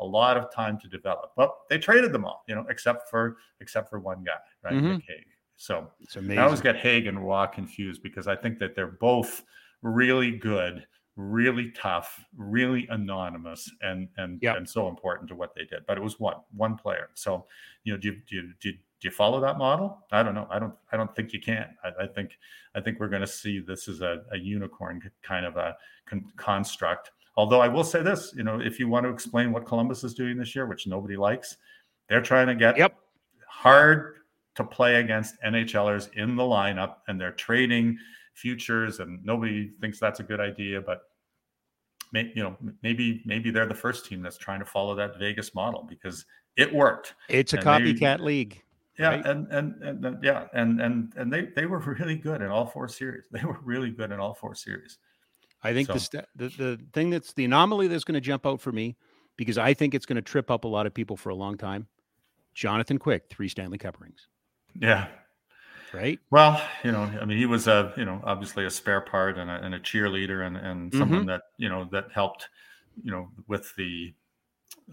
a 0.04 0.06
lot 0.06 0.38
of 0.38 0.54
time 0.54 0.78
to 0.80 0.88
develop. 0.88 1.32
Well, 1.38 1.60
they 1.70 1.78
traded 1.78 2.12
them 2.12 2.26
all, 2.26 2.44
you 2.48 2.56
know, 2.56 2.66
except 2.70 3.10
for 3.10 3.38
except 3.62 3.90
for 3.90 4.00
one 4.00 4.24
guy, 4.24 4.32
right? 4.64 4.74
Mm-hmm. 4.74 4.98
Hague. 5.08 5.26
So 5.56 5.90
I 6.30 6.38
always 6.38 6.62
get 6.62 6.76
Hague 6.76 7.08
and 7.08 7.26
Roy 7.26 7.48
confused 7.48 8.04
because 8.04 8.28
I 8.28 8.36
think 8.36 8.60
that 8.60 8.76
they're 8.76 8.98
both 9.00 9.44
really 9.82 10.32
good, 10.32 10.86
really 11.16 11.72
tough, 11.72 12.26
really 12.36 12.86
anonymous, 12.90 13.72
and 13.82 14.10
and 14.18 14.40
yep. 14.42 14.58
and 14.58 14.70
so 14.70 14.90
important 14.90 15.30
to 15.30 15.36
what 15.36 15.56
they 15.56 15.64
did. 15.64 15.86
But 15.88 15.98
it 15.98 16.02
was 16.04 16.20
one 16.20 16.36
one 16.56 16.76
player. 16.76 17.10
So 17.14 17.46
you 17.86 17.94
know, 17.94 18.00
do 18.00 18.10
you, 18.10 18.22
do 18.28 18.36
you, 18.36 18.42
do 18.60 18.70
you, 18.70 18.74
do 18.74 19.08
you 19.08 19.12
follow 19.12 19.40
that 19.40 19.58
model? 19.58 20.06
I 20.12 20.22
don't 20.22 20.36
know. 20.36 20.48
I 20.50 20.60
don't. 20.60 20.74
I 20.92 20.98
don't 20.98 21.16
think 21.16 21.32
you 21.32 21.40
can. 21.40 21.68
I, 21.84 22.04
I 22.04 22.08
think. 22.08 22.38
I 22.76 22.82
think 22.82 23.00
we're 23.00 23.10
going 23.10 23.22
to 23.22 23.28
see 23.28 23.60
this 23.60 23.88
as 23.88 24.02
a, 24.02 24.24
a 24.32 24.38
unicorn 24.38 25.02
kind 25.22 25.46
of 25.46 25.58
a 25.58 25.78
con- 26.06 26.32
construct. 26.36 27.12
Although 27.36 27.62
I 27.62 27.68
will 27.68 27.84
say 27.84 28.04
this, 28.04 28.34
you 28.36 28.44
know, 28.44 28.60
if 28.60 28.80
you 28.80 28.88
want 28.88 29.06
to 29.06 29.10
explain 29.10 29.52
what 29.52 29.66
Columbus 29.66 30.04
is 30.04 30.14
doing 30.14 30.38
this 30.38 30.56
year, 30.56 30.66
which 30.66 30.86
nobody 30.86 31.18
likes, 31.18 31.58
they're 32.08 32.22
trying 32.22 32.48
to 32.48 32.56
get 32.56 32.78
yep. 32.78 32.96
hard 33.48 34.18
to 34.56 34.64
play 34.64 34.96
against 34.96 35.36
NHLers 35.42 36.14
in 36.14 36.36
the 36.36 36.44
lineup, 36.44 36.98
and 37.08 37.20
they're 37.20 37.32
trading 37.32 37.98
futures, 38.36 39.00
and 39.00 39.24
nobody 39.26 39.72
thinks 39.82 40.00
that's 40.00 40.20
a 40.20 40.24
good 40.24 40.40
idea. 40.40 40.80
But 40.80 41.02
may, 42.12 42.32
you 42.36 42.44
know, 42.44 42.56
maybe 42.84 43.24
maybe 43.26 43.50
they're 43.50 43.66
the 43.66 43.74
first 43.74 44.06
team 44.06 44.22
that's 44.22 44.38
trying 44.38 44.60
to 44.60 44.66
follow 44.66 44.96
that 44.96 45.18
Vegas 45.18 45.56
model 45.56 45.86
because 45.90 46.26
it 46.56 46.74
worked. 46.74 47.16
It's 47.30 47.54
a 47.54 47.58
and 47.58 47.66
copycat 47.66 48.20
they, 48.20 48.24
league. 48.24 48.62
Yeah, 49.00 49.08
right? 49.08 49.26
and, 49.26 49.48
and 49.52 49.84
and 49.84 50.24
yeah, 50.24 50.46
and 50.54 50.80
and 50.80 51.14
and 51.16 51.34
they 51.34 51.48
they 51.56 51.66
were 51.66 51.80
really 52.00 52.16
good 52.16 52.42
in 52.42 52.50
all 52.50 52.68
four 52.68 52.88
series. 52.88 53.26
They 53.32 53.44
were 53.44 53.60
really 53.64 53.90
good 53.90 54.12
in 54.12 54.20
all 54.20 54.36
four 54.36 54.54
series. 54.54 55.00
I 55.64 55.74
think 55.74 55.88
so. 55.88 55.94
the, 55.94 56.26
the 56.36 56.50
the 56.50 56.80
thing 56.92 57.10
that's 57.10 57.34
the 57.34 57.46
anomaly 57.46 57.88
that's 57.88 58.04
going 58.04 58.16
to 58.16 58.22
jump 58.22 58.46
out 58.46 58.60
for 58.60 58.72
me 58.72 58.96
because 59.38 59.58
I 59.58 59.74
think 59.74 59.96
it's 59.96 60.06
going 60.06 60.18
to 60.18 60.22
trip 60.22 60.52
up 60.52 60.66
a 60.66 60.68
lot 60.68 60.86
of 60.86 60.94
people 60.94 61.18
for 61.18 61.30
a 61.30 61.36
long 61.36 61.58
time. 61.58 61.88
Jonathan 62.54 62.98
Quick, 62.98 63.26
three 63.30 63.48
Stanley 63.50 63.78
Cup 63.78 64.00
rings. 64.00 64.28
Yeah. 64.80 65.08
Right. 65.94 66.20
Well, 66.32 66.62
you 66.84 66.92
know, 66.92 67.04
I 67.04 67.26
mean, 67.26 67.38
he 67.38 67.46
was 67.46 67.68
a, 67.68 67.94
you 67.96 68.06
know, 68.06 68.20
obviously 68.24 68.66
a 68.66 68.70
spare 68.70 69.02
part 69.02 69.38
and 69.38 69.50
a, 69.50 69.64
and 69.64 69.76
a 69.76 69.80
cheerleader 69.80 70.46
and, 70.46 70.58
and 70.58 70.92
mm-hmm. 70.92 71.00
someone 71.00 71.26
that, 71.28 71.44
you 71.58 71.70
know, 71.70 71.88
that 71.92 72.06
helped, 72.12 72.50
you 73.04 73.12
know, 73.12 73.30
with 73.48 73.76
the 73.76 74.14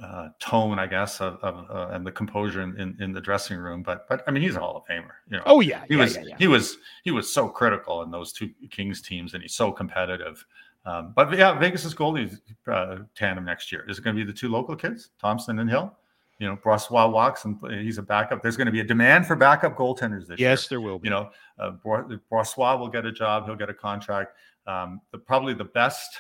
uh, 0.03 0.29
tone, 0.39 0.79
I 0.79 0.87
guess, 0.87 1.21
of, 1.21 1.39
of 1.43 1.71
uh, 1.71 1.93
and 1.93 2.07
the 2.07 2.13
composure 2.13 2.63
in, 2.63 2.79
in, 2.81 2.97
in, 3.01 3.13
the 3.13 3.21
dressing 3.21 3.59
room. 3.59 3.83
But, 3.83 4.09
but 4.09 4.23
I 4.27 4.31
mean, 4.31 4.43
he's 4.43 4.57
a 4.57 4.61
Hall 4.61 4.77
of 4.77 4.85
Famer. 4.85 5.11
You 5.29 5.39
know. 5.39 5.43
Oh 5.47 5.61
yeah, 5.61 5.85
he 5.89 5.95
yeah, 5.95 6.01
was, 6.01 6.17
yeah, 6.17 6.23
yeah. 6.29 6.37
he 6.39 6.47
was, 6.47 6.79
he 7.05 7.11
was 7.11 7.33
so 7.33 7.49
critical 7.49 8.03
in 8.03 8.11
those 8.11 8.33
two 8.33 8.51
Kings 8.71 9.03
teams, 9.03 9.35
and 9.35 9.43
he's 9.43 9.55
so 9.55 9.73
competitive. 9.73 10.45
Um, 10.87 11.13
but 11.15 11.31
yeah, 11.37 11.53
Vegas 11.59 11.83
Vegas's 11.83 11.95
goalie 11.95 12.39
uh, 12.67 13.05
tandem 13.15 13.45
next 13.45 13.71
year 13.71 13.85
is 13.89 13.99
it 13.99 14.03
going 14.03 14.17
to 14.17 14.25
be 14.25 14.31
the 14.31 14.37
two 14.37 14.49
local 14.49 14.75
kids, 14.75 15.11
Thompson 15.21 15.59
and 15.59 15.69
Hill 15.69 15.95
you 16.41 16.49
know, 16.49 16.57
Brossoit 16.57 17.13
walks 17.13 17.45
and 17.45 17.59
he's 17.71 17.99
a 17.99 18.03
backup. 18.03 18.43
There's 18.43 18.57
going 18.57 18.67
to 18.67 18.73
be 18.73 18.81
a 18.81 18.85
demand 18.85 19.27
for 19.27 19.37
backup 19.37 19.77
goaltenders 19.77 20.27
this 20.27 20.31
yes, 20.31 20.41
year. 20.41 20.51
Yes, 20.51 20.69
there 20.69 20.81
will 20.81 20.99
be. 20.99 21.09
You 21.09 21.11
know, 21.11 21.31
uh, 21.59 21.73
Brossoit 21.85 22.81
will 22.81 22.89
get 22.89 23.05
a 23.05 23.13
job. 23.13 23.45
He'll 23.45 23.57
get 23.57 23.69
a 23.69 23.75
contract. 23.75 24.33
Um, 24.67 25.03
the, 25.13 25.19
probably 25.19 25.53
the 25.53 25.65
best, 25.65 26.17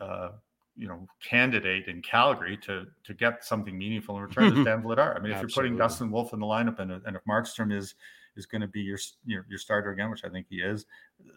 uh, 0.00 0.30
you 0.76 0.88
know, 0.88 1.06
candidate 1.22 1.86
in 1.86 2.02
Calgary 2.02 2.56
to 2.58 2.86
to 3.04 3.14
get 3.14 3.44
something 3.44 3.76
meaningful 3.76 4.16
in 4.16 4.22
return 4.28 4.56
is 4.56 4.64
Dan 4.64 4.82
Vladar. 4.82 5.16
I 5.16 5.20
mean, 5.20 5.32
if 5.32 5.40
you're 5.40 5.48
putting 5.48 5.76
Dustin 5.76 6.10
Wolf 6.10 6.32
in 6.32 6.40
the 6.40 6.46
lineup 6.46 6.78
and, 6.78 6.92
and 6.92 7.16
if 7.16 7.22
Markstrom 7.28 7.72
is 7.72 7.94
is 8.36 8.46
going 8.46 8.60
to 8.60 8.66
be 8.66 8.80
your, 8.80 8.98
your, 9.24 9.46
your 9.48 9.60
starter 9.60 9.92
again, 9.92 10.10
which 10.10 10.24
I 10.24 10.28
think 10.28 10.46
he 10.50 10.56
is, 10.56 10.86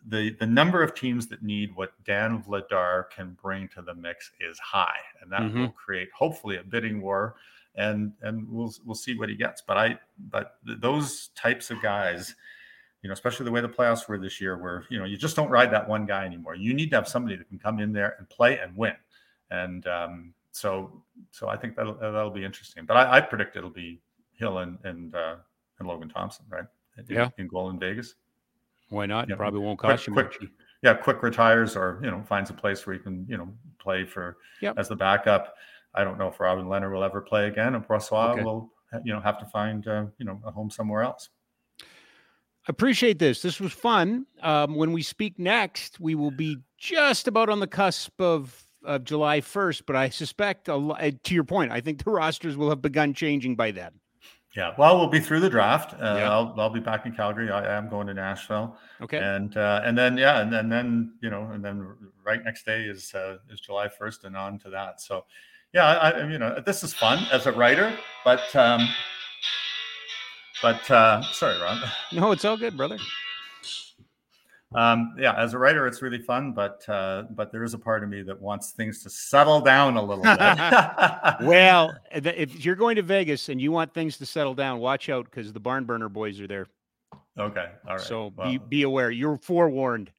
the 0.07 0.35
the 0.39 0.47
number 0.47 0.81
of 0.81 0.95
teams 0.95 1.27
that 1.27 1.43
need 1.43 1.75
what 1.75 1.91
Dan 2.03 2.41
Vladar 2.41 3.09
can 3.11 3.37
bring 3.41 3.67
to 3.69 3.81
the 3.81 3.93
mix 3.93 4.31
is 4.39 4.57
high, 4.59 4.97
and 5.21 5.31
that 5.31 5.41
mm-hmm. 5.41 5.61
will 5.61 5.69
create 5.69 6.09
hopefully 6.17 6.57
a 6.57 6.63
bidding 6.63 7.01
war 7.01 7.35
and 7.77 8.11
and 8.21 8.49
we'll 8.49 8.73
we'll 8.85 8.95
see 8.95 9.17
what 9.17 9.29
he 9.29 9.35
gets. 9.35 9.61
But 9.61 9.77
I 9.77 9.99
but 10.31 10.57
those 10.63 11.29
types 11.29 11.71
of 11.71 11.81
guys, 11.81 12.35
you 13.01 13.07
know, 13.07 13.13
especially 13.13 13.45
the 13.45 13.51
way 13.51 13.61
the 13.61 13.69
playoffs 13.69 14.07
were 14.07 14.17
this 14.17 14.41
year, 14.41 14.57
where 14.57 14.83
you 14.89 14.99
know 14.99 15.05
you 15.05 15.15
just 15.15 15.35
don't 15.35 15.49
ride 15.49 15.71
that 15.71 15.87
one 15.87 16.05
guy 16.05 16.25
anymore. 16.25 16.55
You 16.55 16.73
need 16.73 16.89
to 16.89 16.95
have 16.97 17.07
somebody 17.07 17.37
that 17.37 17.47
can 17.47 17.59
come 17.59 17.79
in 17.79 17.93
there 17.93 18.15
and 18.17 18.27
play 18.29 18.59
and 18.59 18.75
win. 18.75 18.95
And 19.51 19.85
um, 19.87 20.33
so 20.51 21.03
so 21.31 21.47
I 21.47 21.57
think 21.57 21.75
that'll 21.75 21.95
that'll 21.95 22.29
be 22.29 22.43
interesting. 22.43 22.85
But 22.85 22.97
I, 22.97 23.17
I 23.17 23.21
predict 23.21 23.55
it'll 23.55 23.69
be 23.69 24.01
Hill 24.33 24.59
and 24.59 24.77
and 24.83 25.15
uh, 25.15 25.35
and 25.79 25.87
Logan 25.87 26.09
Thompson, 26.09 26.45
right? 26.49 26.65
In, 26.97 27.05
yeah, 27.09 27.29
in 27.37 27.47
goal 27.47 27.69
in 27.69 27.79
Vegas. 27.79 28.15
Why 28.89 29.05
not? 29.05 29.29
Yeah. 29.29 29.35
Probably 29.35 29.59
won't 29.59 29.79
cost 29.79 30.05
quick, 30.11 30.33
you 30.33 30.39
quick. 30.39 30.51
Yeah, 30.83 30.93
quick 30.93 31.23
retires 31.23 31.75
or 31.75 31.99
you 32.03 32.11
know 32.11 32.23
finds 32.27 32.49
a 32.49 32.53
place 32.53 32.85
where 32.85 32.95
he 32.95 33.01
can 33.01 33.25
you 33.27 33.37
know 33.37 33.49
play 33.79 34.05
for 34.05 34.37
yep. 34.61 34.75
as 34.77 34.89
the 34.89 34.95
backup. 34.95 35.55
I 35.97 36.03
don't 36.03 36.19
know 36.19 36.27
if 36.27 36.39
Robin 36.39 36.65
Lehner 36.65 36.93
will 36.93 37.03
ever 37.03 37.21
play 37.21 37.47
again, 37.47 37.73
and 37.73 37.85
Brossoit 37.85 38.33
okay. 38.33 38.43
will, 38.43 38.71
you 39.03 39.13
know, 39.13 39.19
have 39.19 39.39
to 39.39 39.45
find, 39.45 39.85
uh, 39.87 40.05
you 40.19 40.25
know, 40.25 40.39
a 40.45 40.51
home 40.51 40.69
somewhere 40.69 41.01
else. 41.01 41.29
Appreciate 42.67 43.17
this. 43.17 43.41
This 43.41 43.59
was 43.59 43.73
fun. 43.73 44.27
Um, 44.43 44.75
when 44.75 44.91
we 44.91 45.01
speak 45.01 45.39
next, 45.39 45.99
we 45.99 46.13
will 46.13 46.31
be 46.31 46.57
just 46.77 47.27
about 47.27 47.49
on 47.49 47.59
the 47.59 47.67
cusp 47.67 48.21
of 48.21 48.66
of 48.87 49.03
July 49.03 49.41
1st, 49.41 49.83
but 49.85 49.95
I 49.95 50.09
suspect, 50.09 50.67
a, 50.67 50.75
uh, 50.75 51.11
to 51.23 51.33
your 51.35 51.43
point, 51.43 51.71
I 51.71 51.81
think 51.81 52.03
the 52.03 52.11
rosters 52.23 52.57
will 52.57 52.69
have 52.69 52.81
begun 52.81 53.13
changing 53.13 53.55
by 53.55 53.71
then. 53.71 53.91
Yeah, 54.55 54.73
well, 54.77 54.97
we'll 54.97 55.09
be 55.09 55.19
through 55.19 55.41
the 55.41 55.49
draft. 55.49 55.93
Uh, 55.93 56.15
yeah. 56.17 56.31
I'll, 56.31 56.55
I'll 56.57 56.71
be 56.71 56.79
back 56.79 57.05
in 57.05 57.11
Calgary. 57.11 57.51
I 57.51 57.77
am 57.77 57.89
going 57.89 58.07
to 58.07 58.13
Nashville. 58.15 58.75
Okay, 59.01 59.19
and 59.19 59.55
uh, 59.55 59.81
and 59.83 59.95
then 59.95 60.17
yeah, 60.17 60.39
and 60.39 60.51
then 60.51 60.67
then 60.67 61.13
you 61.21 61.29
know, 61.29 61.51
and 61.51 61.63
then 61.63 61.95
right 62.25 62.43
next 62.43 62.65
day 62.65 62.81
is 62.85 63.13
uh, 63.13 63.37
is 63.51 63.59
July 63.59 63.87
first, 63.87 64.23
and 64.23 64.35
on 64.35 64.57
to 64.59 64.71
that. 64.71 64.99
So 64.99 65.25
yeah, 65.73 65.85
I, 65.85 66.27
you 66.27 66.39
know, 66.39 66.59
this 66.65 66.81
is 66.81 66.91
fun 66.91 67.27
as 67.31 67.45
a 67.45 67.51
writer, 67.51 67.95
but 68.25 68.55
um, 68.55 68.89
but 70.61 70.89
uh, 70.89 71.21
sorry, 71.33 71.61
Ron. 71.61 71.79
No, 72.13 72.31
it's 72.31 72.45
all 72.45 72.57
good, 72.57 72.75
brother. 72.75 72.97
Um, 74.75 75.15
yeah, 75.17 75.33
as 75.33 75.53
a 75.53 75.57
writer, 75.57 75.87
it's 75.87 76.01
really 76.01 76.19
fun, 76.19 76.51
but 76.51 76.87
uh, 76.89 77.23
but 77.31 77.51
there 77.51 77.63
is 77.63 77.73
a 77.73 77.77
part 77.77 78.03
of 78.03 78.09
me 78.09 78.21
that 78.23 78.39
wants 78.39 78.71
things 78.71 79.01
to 79.03 79.09
settle 79.09 79.61
down 79.61 79.95
a 79.95 80.01
little 80.01 80.23
bit. 80.23 80.37
well, 81.47 81.95
if 82.11 82.65
you're 82.65 82.75
going 82.75 82.97
to 82.97 83.01
Vegas 83.01 83.47
and 83.47 83.61
you 83.61 83.71
want 83.71 83.93
things 83.93 84.17
to 84.17 84.25
settle 84.25 84.53
down, 84.53 84.79
watch 84.79 85.07
out 85.07 85.25
because 85.25 85.53
the 85.53 85.59
barn 85.59 85.85
burner 85.85 86.09
boys 86.09 86.41
are 86.41 86.47
there. 86.47 86.67
Okay, 87.39 87.67
all 87.87 87.95
right. 87.95 88.01
So 88.01 88.33
well, 88.35 88.51
be 88.51 88.57
be 88.57 88.83
aware. 88.83 89.09
You're 89.09 89.37
forewarned. 89.37 90.11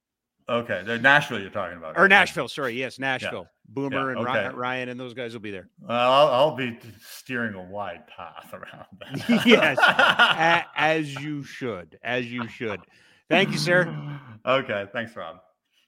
Okay, 0.49 0.83
they're 0.87 0.99
Nashville. 0.99 1.41
You're 1.41 1.51
talking 1.51 1.77
about, 1.77 1.99
or 1.99 2.03
right? 2.03 2.09
Nashville? 2.09 2.49
Sorry, 2.49 2.73
yes, 2.73 2.99
Nashville. 2.99 3.43
Yeah. 3.43 3.59
Boomer 3.69 4.15
yeah, 4.15 4.21
okay. 4.21 4.47
and 4.47 4.57
Ryan 4.57 4.89
and 4.89 4.99
those 4.99 5.13
guys 5.13 5.35
will 5.35 5.41
be 5.41 5.51
there. 5.51 5.69
I'll, 5.87 6.29
I'll 6.29 6.57
be 6.57 6.79
steering 7.07 7.53
a 7.53 7.63
wide 7.63 8.07
path 8.07 8.51
around 8.55 8.87
that. 9.01 9.47
yes, 9.47 9.77
as 10.75 11.15
you 11.17 11.43
should, 11.43 11.99
as 12.03 12.33
you 12.33 12.49
should. 12.49 12.81
Thank 13.29 13.51
you, 13.51 13.59
sir. 13.59 13.95
Okay, 14.47 14.87
thanks, 14.93 15.15
Rob. 15.15 15.37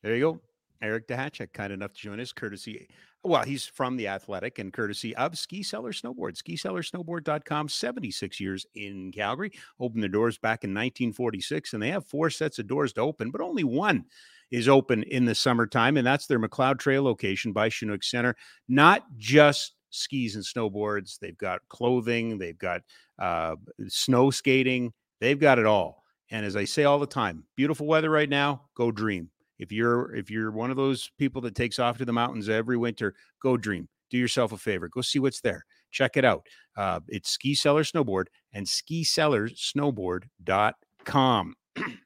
There 0.02 0.14
you 0.14 0.20
go. 0.20 0.40
Eric 0.82 1.08
Duhatschek, 1.08 1.52
kind 1.52 1.72
enough 1.72 1.92
to 1.92 2.00
join 2.00 2.20
us, 2.20 2.32
courtesy. 2.32 2.88
Well, 3.22 3.42
he's 3.42 3.66
from 3.66 3.96
the 3.96 4.08
Athletic 4.08 4.58
and 4.58 4.72
courtesy 4.72 5.14
of 5.16 5.36
Ski 5.36 5.62
Cellar 5.62 5.92
Snowboard. 5.92 6.40
SkiCellarSnowboard.com, 6.42 7.68
76 7.68 8.40
years 8.40 8.66
in 8.74 9.12
Calgary. 9.12 9.52
Opened 9.78 10.02
the 10.02 10.08
doors 10.08 10.38
back 10.38 10.64
in 10.64 10.70
1946, 10.70 11.74
and 11.74 11.82
they 11.82 11.90
have 11.90 12.06
four 12.06 12.30
sets 12.30 12.58
of 12.58 12.66
doors 12.66 12.94
to 12.94 13.02
open, 13.02 13.30
but 13.30 13.42
only 13.42 13.64
one 13.64 14.06
is 14.50 14.68
open 14.68 15.02
in 15.04 15.26
the 15.26 15.34
summertime, 15.34 15.98
and 15.98 16.06
that's 16.06 16.26
their 16.26 16.38
Macleod 16.38 16.78
Trail 16.78 17.02
location 17.02 17.52
by 17.52 17.68
Chinook 17.68 18.02
Center. 18.02 18.34
Not 18.68 19.04
just 19.18 19.74
skis 19.90 20.34
and 20.34 20.44
snowboards, 20.44 21.18
they've 21.18 21.36
got 21.36 21.60
clothing, 21.68 22.38
they've 22.38 22.58
got 22.58 22.80
uh, 23.18 23.56
snow 23.88 24.30
skating, 24.30 24.92
they've 25.20 25.38
got 25.38 25.58
it 25.58 25.66
all. 25.66 25.99
And 26.30 26.46
as 26.46 26.54
I 26.56 26.64
say 26.64 26.84
all 26.84 26.98
the 26.98 27.06
time, 27.06 27.44
beautiful 27.56 27.86
weather 27.86 28.10
right 28.10 28.28
now, 28.28 28.62
go 28.74 28.92
dream. 28.92 29.30
If 29.58 29.72
you're 29.72 30.14
if 30.14 30.30
you're 30.30 30.50
one 30.50 30.70
of 30.70 30.76
those 30.76 31.10
people 31.18 31.40
that 31.42 31.54
takes 31.54 31.78
off 31.78 31.98
to 31.98 32.04
the 32.04 32.12
mountains 32.12 32.48
every 32.48 32.76
winter, 32.76 33.14
go 33.42 33.56
dream. 33.56 33.88
Do 34.10 34.18
yourself 34.18 34.52
a 34.52 34.56
favor. 34.56 34.88
Go 34.88 35.02
see 35.02 35.18
what's 35.18 35.40
there. 35.40 35.64
Check 35.90 36.16
it 36.16 36.24
out. 36.24 36.46
Uh, 36.76 37.00
it's 37.08 37.30
Ski 37.30 37.54
Cellar 37.54 37.82
Snowboard 37.84 38.26
and 38.52 38.66
skicellarsnowboard.com. 38.66 41.54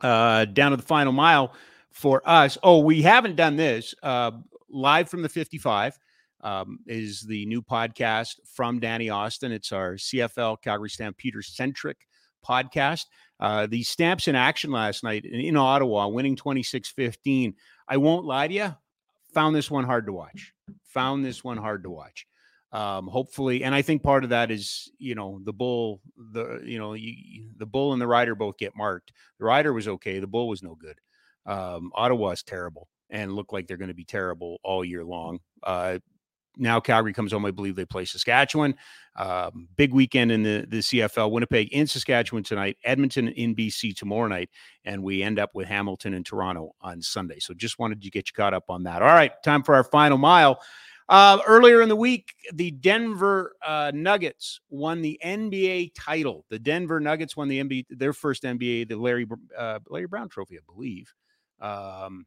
uh, 0.00 0.44
down 0.46 0.70
to 0.70 0.76
the 0.76 0.82
final 0.82 1.12
mile 1.12 1.54
for 1.92 2.22
us. 2.24 2.56
Oh, 2.62 2.78
we 2.78 3.02
haven't 3.02 3.36
done 3.36 3.56
this. 3.56 3.94
Uh, 4.02 4.32
live 4.70 5.08
from 5.08 5.22
the 5.22 5.28
55 5.28 5.98
um, 6.42 6.78
is 6.86 7.22
the 7.22 7.46
new 7.46 7.62
podcast 7.62 8.36
from 8.44 8.80
Danny 8.80 9.10
Austin. 9.10 9.52
It's 9.52 9.72
our 9.72 9.94
CFL 9.94 10.62
Calgary 10.62 10.90
Stampeder 10.90 11.42
centric 11.42 11.98
podcast. 12.46 13.06
Uh, 13.40 13.66
the 13.66 13.82
Stamps 13.82 14.28
in 14.28 14.36
action 14.36 14.70
last 14.70 15.02
night 15.02 15.24
in, 15.24 15.56
Ottawa, 15.56 16.06
winning 16.08 16.36
26 16.36 16.90
15. 16.90 17.54
I 17.88 17.96
won't 17.96 18.24
lie 18.24 18.48
to 18.48 18.54
you, 18.54 18.76
found 19.34 19.56
this 19.56 19.70
one 19.70 19.84
hard 19.84 20.06
to 20.06 20.12
watch. 20.12 20.52
Found 20.94 21.24
this 21.24 21.42
one 21.42 21.56
hard 21.56 21.82
to 21.84 21.90
watch 21.90 22.26
um, 22.72 23.06
hopefully 23.06 23.64
and 23.64 23.74
i 23.74 23.82
think 23.82 24.02
part 24.02 24.24
of 24.24 24.30
that 24.30 24.50
is 24.50 24.90
you 24.98 25.14
know 25.14 25.40
the 25.44 25.52
bull 25.52 26.00
the 26.32 26.60
you 26.64 26.78
know 26.78 26.94
you, 26.94 27.50
the 27.58 27.66
bull 27.66 27.92
and 27.92 28.00
the 28.00 28.06
rider 28.06 28.34
both 28.34 28.56
get 28.56 28.76
marked 28.76 29.12
the 29.38 29.44
rider 29.44 29.72
was 29.72 29.86
okay 29.86 30.18
the 30.18 30.26
bull 30.26 30.48
was 30.48 30.62
no 30.62 30.74
good 30.74 30.98
um, 31.46 31.90
ottawa's 31.94 32.42
terrible 32.42 32.88
and 33.10 33.34
look 33.34 33.52
like 33.52 33.66
they're 33.66 33.76
going 33.76 33.88
to 33.88 33.94
be 33.94 34.04
terrible 34.04 34.58
all 34.64 34.84
year 34.84 35.04
long 35.04 35.38
uh, 35.64 35.98
now 36.56 36.80
calgary 36.80 37.12
comes 37.12 37.32
home 37.32 37.44
i 37.44 37.50
believe 37.50 37.76
they 37.76 37.84
play 37.84 38.04
saskatchewan 38.04 38.74
um, 39.16 39.68
big 39.76 39.92
weekend 39.92 40.32
in 40.32 40.42
the, 40.42 40.64
the 40.68 40.78
cfl 40.78 41.30
winnipeg 41.30 41.68
in 41.72 41.86
saskatchewan 41.86 42.42
tonight 42.42 42.76
edmonton 42.84 43.28
in 43.28 43.54
bc 43.54 43.94
tomorrow 43.96 44.28
night 44.28 44.50
and 44.84 45.02
we 45.02 45.22
end 45.22 45.38
up 45.38 45.50
with 45.54 45.66
hamilton 45.66 46.14
and 46.14 46.26
toronto 46.26 46.74
on 46.80 47.00
sunday 47.02 47.38
so 47.38 47.54
just 47.54 47.78
wanted 47.78 48.00
to 48.00 48.10
get 48.10 48.28
you 48.28 48.32
caught 48.34 48.54
up 48.54 48.64
on 48.68 48.82
that 48.82 49.02
all 49.02 49.08
right 49.08 49.32
time 49.42 49.62
for 49.62 49.74
our 49.74 49.84
final 49.84 50.18
mile 50.18 50.60
uh, 51.08 51.38
earlier 51.46 51.82
in 51.82 51.90
the 51.90 51.96
week, 51.96 52.34
the 52.54 52.70
Denver 52.70 53.54
uh, 53.62 53.92
Nuggets 53.94 54.60
won 54.70 55.02
the 55.02 55.20
NBA 55.22 55.92
title. 55.94 56.46
The 56.48 56.58
Denver 56.58 57.00
Nuggets 57.00 57.36
won 57.36 57.48
the 57.48 57.62
NBA, 57.62 57.86
their 57.90 58.14
first 58.14 58.44
NBA, 58.44 58.88
the 58.88 58.96
Larry 58.96 59.26
uh, 59.56 59.80
Larry 59.88 60.06
Brown 60.06 60.30
Trophy, 60.30 60.56
I 60.56 60.60
believe. 60.72 61.12
Um, 61.60 62.24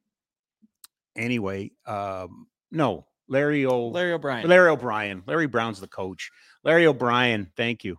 anyway, 1.15 1.71
um, 1.87 2.45
no, 2.71 3.07
Larry 3.27 3.65
O. 3.65 3.87
Larry 3.87 4.13
O'Brien. 4.13 4.47
Larry 4.47 4.69
O'Brien. 4.69 5.23
Larry 5.25 5.47
Brown's 5.47 5.79
the 5.79 5.87
coach. 5.87 6.29
Larry 6.63 6.85
O'Brien. 6.85 7.51
Thank 7.57 7.83
you. 7.83 7.97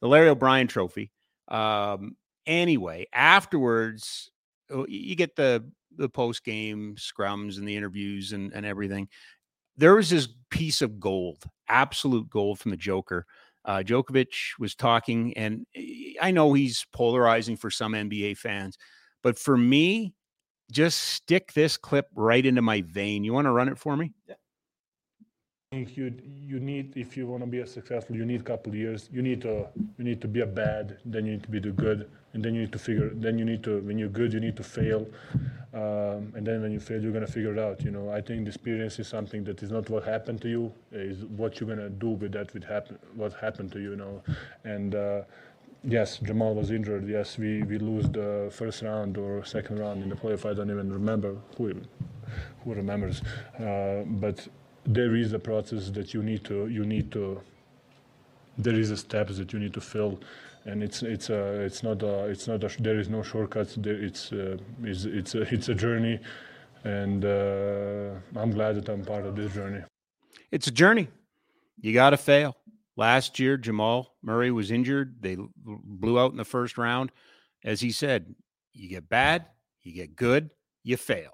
The 0.00 0.08
Larry 0.08 0.28
O'Brien 0.28 0.68
Trophy. 0.68 1.10
Um, 1.48 2.16
anyway, 2.46 3.06
afterwards, 3.12 4.30
oh, 4.70 4.86
you 4.88 5.16
get 5.16 5.36
the 5.36 5.70
the 5.96 6.08
post 6.08 6.44
game 6.44 6.94
scrums 6.96 7.58
and 7.58 7.66
the 7.66 7.76
interviews 7.76 8.32
and 8.32 8.52
and 8.52 8.64
everything 8.64 9.08
there 9.78 9.94
was 9.94 10.10
this 10.10 10.28
piece 10.50 10.82
of 10.82 11.00
gold, 11.00 11.44
absolute 11.68 12.28
gold 12.28 12.58
from 12.58 12.72
the 12.72 12.76
Joker. 12.76 13.24
Uh, 13.64 13.82
Jokic 13.84 14.58
was 14.58 14.74
talking, 14.74 15.36
and 15.36 15.64
I 16.20 16.32
know 16.32 16.52
he's 16.52 16.84
polarizing 16.92 17.56
for 17.56 17.70
some 17.70 17.92
NBA 17.92 18.36
fans, 18.38 18.76
but 19.22 19.38
for 19.38 19.56
me, 19.56 20.14
just 20.70 20.98
stick 20.98 21.52
this 21.52 21.76
clip 21.76 22.06
right 22.14 22.44
into 22.44 22.60
my 22.60 22.82
vein. 22.82 23.24
You 23.24 23.32
want 23.32 23.46
to 23.46 23.52
run 23.52 23.68
it 23.68 23.78
for 23.78 23.96
me? 23.96 24.12
Yeah 24.28 24.34
you 25.72 26.14
you 26.46 26.58
need 26.58 26.96
if 26.96 27.16
you 27.16 27.26
want 27.26 27.42
to 27.42 27.46
be 27.46 27.64
successful 27.66 28.16
you 28.16 28.24
need 28.24 28.40
a 28.40 28.44
couple 28.44 28.74
years. 28.74 29.08
You 29.12 29.20
need 29.20 29.42
to 29.42 29.66
you 29.98 30.04
need 30.04 30.20
to 30.22 30.28
be 30.28 30.40
a 30.40 30.46
bad 30.46 30.98
then 31.04 31.26
you 31.26 31.32
need 31.32 31.42
to 31.42 31.50
be 31.50 31.58
the 31.58 31.70
good 31.70 32.10
and 32.32 32.42
then 32.42 32.54
you 32.54 32.62
need 32.62 32.72
to 32.72 32.78
figure 32.78 33.10
then 33.14 33.38
you 33.38 33.44
need 33.44 33.62
to 33.64 33.80
when 33.80 33.98
you're 33.98 34.08
good 34.08 34.32
you 34.32 34.40
need 34.40 34.56
to 34.56 34.62
fail. 34.62 35.06
Um, 35.74 36.32
and 36.34 36.46
then 36.46 36.62
when 36.62 36.72
you 36.72 36.80
fail 36.80 37.02
you're 37.02 37.12
going 37.12 37.26
to 37.26 37.30
figure 37.30 37.52
it 37.52 37.58
out 37.58 37.82
you 37.82 37.90
know. 37.90 38.10
I 38.10 38.22
think 38.22 38.44
the 38.44 38.48
experience 38.48 38.98
is 38.98 39.08
something 39.08 39.44
that 39.44 39.62
is 39.62 39.70
not 39.70 39.90
what 39.90 40.04
happened 40.04 40.40
to 40.42 40.48
you 40.48 40.72
is 40.90 41.24
what 41.26 41.60
you're 41.60 41.66
going 41.66 41.86
to 41.86 41.90
do 41.90 42.10
with 42.10 42.32
that 42.32 42.54
with 42.54 42.64
happen 42.64 42.98
what 43.14 43.34
happened 43.34 43.70
to 43.72 43.78
you, 43.78 43.90
you 43.90 43.96
know. 43.96 44.22
And 44.64 44.94
uh, 44.94 45.22
yes 45.84 46.18
jamal 46.18 46.54
was 46.54 46.70
injured. 46.70 47.06
Yes 47.06 47.36
we 47.36 47.62
we 47.64 47.78
lose 47.78 48.08
the 48.08 48.48
first 48.50 48.80
round 48.80 49.18
or 49.18 49.44
second 49.44 49.78
round 49.78 50.02
in 50.02 50.08
the 50.08 50.16
playoff 50.16 50.48
i 50.48 50.54
don't 50.54 50.70
even 50.70 50.90
remember 50.90 51.36
who 51.58 51.74
who 52.64 52.74
remembers. 52.74 53.20
Uh, 53.58 54.04
but 54.06 54.48
there 54.88 55.14
is 55.14 55.34
a 55.34 55.38
process 55.38 55.90
that 55.90 56.14
you 56.14 56.22
need 56.22 56.42
to 56.44 56.66
you 56.68 56.84
need 56.84 57.12
to 57.12 57.40
there 58.56 58.74
is 58.74 58.90
a 58.90 58.96
steps 58.96 59.36
that 59.36 59.52
you 59.52 59.58
need 59.58 59.74
to 59.74 59.80
fill 59.80 60.18
and 60.64 60.82
it's 60.82 61.02
it's 61.02 61.28
a 61.28 61.60
it's 61.60 61.82
not 61.82 62.02
a 62.02 62.24
it's 62.24 62.48
not 62.48 62.64
a 62.64 62.82
there 62.82 62.98
is 62.98 63.08
no 63.08 63.22
shortcuts 63.22 63.74
there 63.76 64.02
it's 64.02 64.32
uh, 64.32 64.56
it's 64.82 65.04
it's 65.04 65.34
a, 65.34 65.42
it's 65.54 65.68
a 65.68 65.74
journey 65.74 66.18
and 66.84 67.24
uh, 67.24 68.14
I'm 68.36 68.50
glad 68.50 68.76
that 68.76 68.88
I'm 68.88 69.04
part 69.04 69.26
of 69.26 69.34
this 69.34 69.52
journey. 69.52 69.82
It's 70.52 70.68
a 70.68 70.70
journey. 70.70 71.08
You 71.80 71.92
got 71.92 72.10
to 72.10 72.16
fail. 72.16 72.56
Last 72.96 73.38
year 73.38 73.56
Jamal 73.56 74.14
Murray 74.22 74.50
was 74.50 74.70
injured. 74.70 75.16
They 75.20 75.36
blew 75.56 76.18
out 76.18 76.30
in 76.30 76.36
the 76.36 76.44
first 76.44 76.78
round. 76.78 77.12
As 77.64 77.80
he 77.80 77.90
said 77.90 78.34
you 78.72 78.88
get 78.88 79.08
bad 79.08 79.46
you 79.82 79.92
get 79.92 80.16
good 80.16 80.50
you 80.82 80.96
fail. 80.96 81.32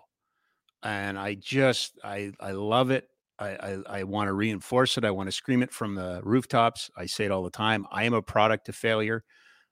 And 0.83 1.19
I 1.19 1.35
just 1.35 1.99
I 2.03 2.33
I 2.41 2.53
love 2.53 2.91
it 2.91 3.09
I, 3.39 3.49
I, 3.49 3.79
I 3.89 4.05
want 4.05 4.29
to 4.29 4.33
reinforce 4.33 4.97
it. 4.97 5.05
I 5.05 5.11
want 5.11 5.29
to 5.29 5.33
scream 5.33 5.63
it 5.63 5.73
from 5.73 5.95
the 5.95 6.21
rooftops. 6.23 6.91
I 6.97 7.07
say 7.07 7.25
it 7.25 7.31
all 7.31 7.43
the 7.43 7.51
time. 7.51 7.87
I 7.91 8.05
am 8.05 8.15
a 8.15 8.23
product 8.23 8.69
of 8.69 8.77
failure. 8.77 9.25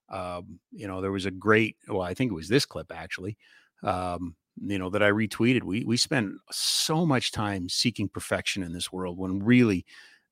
Um, 0.09 0.59
you 0.73 0.87
know, 0.87 1.01
there 1.01 1.13
was 1.13 1.27
a 1.27 1.31
great, 1.31 1.77
well, 1.89 2.03
I 2.03 2.15
think 2.15 2.31
it 2.31 2.35
was 2.35 2.49
this 2.49 2.67
clip 2.67 2.93
actually, 2.93 3.39
um, 3.83 4.35
you 4.61 4.79
know, 4.79 4.91
that 4.91 5.03
I 5.03 5.11
retweeted. 5.11 5.63
We 5.63 5.85
we 5.85 5.97
spend 5.97 6.39
so 6.51 7.07
much 7.07 7.33
time 7.33 7.69
seeking 7.69 8.09
perfection 8.09 8.63
in 8.63 8.73
this 8.73 8.93
world 8.93 9.19
when 9.19 9.43
really 9.43 9.87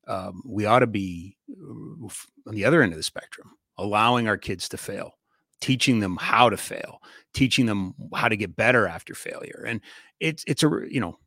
um, 0.06 0.42
we 0.44 0.66
ought 0.66 0.80
to 0.80 0.86
be 0.86 1.36
uh, 1.50 2.08
on 2.46 2.54
the 2.54 2.64
other 2.64 2.82
end 2.82 2.92
of 2.92 2.98
the 2.98 3.02
spectrum, 3.02 3.52
allowing 3.78 4.28
our 4.28 4.36
kids 4.36 4.68
to 4.70 4.76
fail, 4.76 5.12
teaching 5.60 6.00
them 6.00 6.18
how 6.20 6.50
to 6.50 6.56
fail, 6.56 7.00
teaching 7.32 7.64
them 7.66 7.94
how 8.14 8.28
to 8.28 8.36
get 8.36 8.56
better 8.56 8.86
after 8.86 9.14
failure. 9.14 9.64
And 9.66 9.80
it's 10.18 10.44
it's 10.46 10.62
a 10.62 10.70
you 10.88 11.00
know 11.00 11.18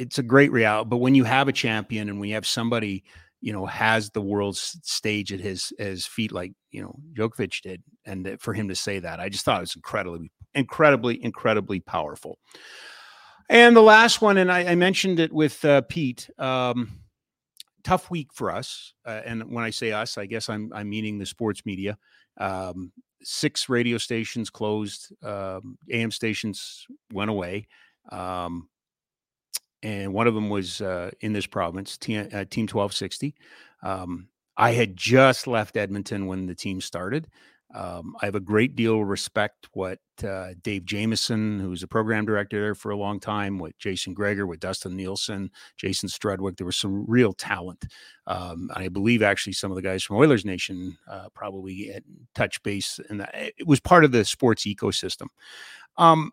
it's 0.00 0.18
a 0.18 0.22
great 0.22 0.50
reality. 0.50 0.88
But 0.88 0.96
when 0.96 1.14
you 1.14 1.24
have 1.24 1.46
a 1.46 1.52
champion 1.52 2.08
and 2.08 2.18
when 2.18 2.30
you 2.30 2.34
have 2.34 2.46
somebody, 2.46 3.04
you 3.42 3.52
know, 3.52 3.66
has 3.66 4.10
the 4.10 4.22
world's 4.22 4.78
stage 4.82 5.32
at 5.32 5.40
his 5.40 5.72
his 5.78 6.06
feet 6.06 6.32
like 6.32 6.52
you 6.70 6.82
know 6.82 6.96
Jokic 7.14 7.60
did, 7.60 7.82
and 8.06 8.36
for 8.40 8.54
him 8.54 8.68
to 8.68 8.74
say 8.74 8.98
that, 8.98 9.20
I 9.20 9.28
just 9.28 9.44
thought 9.44 9.58
it 9.58 9.60
was 9.60 9.76
incredibly, 9.76 10.30
incredibly, 10.54 11.22
incredibly 11.22 11.80
powerful. 11.80 12.38
And 13.48 13.76
the 13.76 13.82
last 13.82 14.22
one, 14.22 14.38
and 14.38 14.50
I, 14.50 14.72
I 14.72 14.74
mentioned 14.74 15.20
it 15.20 15.32
with 15.32 15.64
uh, 15.64 15.82
Pete. 15.82 16.30
Um, 16.38 17.00
tough 17.82 18.10
week 18.10 18.28
for 18.34 18.50
us, 18.50 18.92
uh, 19.06 19.22
and 19.24 19.50
when 19.50 19.64
I 19.64 19.70
say 19.70 19.92
us, 19.92 20.16
I 20.18 20.26
guess 20.26 20.48
I'm 20.48 20.72
I'm 20.74 20.88
meaning 20.88 21.18
the 21.18 21.26
sports 21.26 21.66
media. 21.66 21.98
Um, 22.38 22.92
six 23.22 23.68
radio 23.68 23.98
stations 23.98 24.48
closed, 24.48 25.12
um, 25.22 25.76
AM 25.90 26.10
stations 26.10 26.86
went 27.12 27.30
away. 27.30 27.66
Um, 28.10 28.68
and 29.82 30.12
one 30.12 30.26
of 30.26 30.34
them 30.34 30.50
was 30.50 30.80
uh, 30.80 31.10
in 31.20 31.32
this 31.32 31.46
province, 31.46 31.96
team, 31.96 32.20
uh, 32.32 32.44
team 32.44 32.64
1260. 32.64 33.34
Um, 33.82 34.28
I 34.56 34.72
had 34.72 34.96
just 34.96 35.46
left 35.46 35.76
Edmonton 35.76 36.26
when 36.26 36.46
the 36.46 36.54
team 36.54 36.80
started. 36.80 37.28
Um, 37.72 38.16
I 38.20 38.24
have 38.24 38.34
a 38.34 38.40
great 38.40 38.74
deal 38.74 39.00
of 39.00 39.06
respect 39.06 39.68
what 39.74 40.00
uh, 40.24 40.54
Dave 40.62 40.84
Jameson, 40.84 41.60
who 41.60 41.70
was 41.70 41.82
a 41.82 41.88
program 41.88 42.26
director 42.26 42.60
there 42.60 42.74
for 42.74 42.90
a 42.90 42.96
long 42.96 43.20
time, 43.20 43.58
with 43.58 43.78
Jason 43.78 44.12
Gregor, 44.12 44.46
with 44.46 44.58
Dustin 44.58 44.96
Nielsen, 44.96 45.50
Jason 45.76 46.08
Strudwick. 46.08 46.56
There 46.56 46.66
was 46.66 46.76
some 46.76 47.06
real 47.06 47.32
talent. 47.32 47.86
Um, 48.26 48.70
I 48.74 48.88
believe 48.88 49.22
actually 49.22 49.52
some 49.52 49.70
of 49.70 49.76
the 49.76 49.82
guys 49.82 50.02
from 50.02 50.16
Oilers 50.16 50.44
Nation 50.44 50.98
uh, 51.08 51.28
probably 51.32 51.90
had 51.92 52.02
touch 52.34 52.60
base, 52.64 52.98
and 53.08 53.26
it 53.34 53.66
was 53.66 53.78
part 53.78 54.04
of 54.04 54.10
the 54.10 54.24
sports 54.24 54.64
ecosystem. 54.64 55.26
Um, 55.96 56.32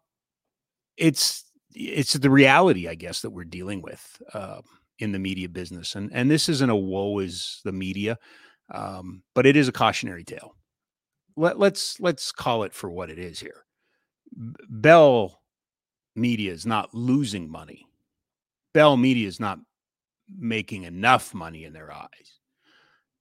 it's 0.98 1.44
it's 1.78 2.14
the 2.14 2.30
reality, 2.30 2.88
I 2.88 2.96
guess, 2.96 3.22
that 3.22 3.30
we're 3.30 3.46
dealing 3.46 3.82
with 3.82 4.22
uh, 4.34 4.62
in 5.00 5.12
the 5.12 5.20
media 5.20 5.48
business, 5.48 5.96
and 5.96 6.10
and 6.14 6.30
this 6.30 6.50
isn't 6.50 6.70
a 6.70 6.76
woe 6.76 7.20
is 7.20 7.62
the 7.64 7.72
media, 7.72 8.18
um, 8.74 9.24
but 9.36 9.46
it 9.46 9.56
is 9.56 9.68
a 9.68 9.74
cautionary 9.74 10.24
tale. 10.24 10.56
Let, 11.36 11.60
let's 11.60 12.00
let's 12.00 12.32
call 12.32 12.64
it 12.64 12.74
for 12.74 12.90
what 12.90 13.10
it 13.10 13.20
is 13.20 13.40
here. 13.40 13.66
Bell 14.70 15.42
Media 16.16 16.52
is 16.52 16.66
not 16.66 16.94
losing 16.94 17.50
money. 17.50 17.86
Bell 18.74 18.98
Media 18.98 19.28
is 19.28 19.40
not 19.40 19.60
making 20.36 20.84
enough 20.84 21.34
money 21.34 21.64
in 21.64 21.74
their 21.74 21.92
eyes. 21.92 22.40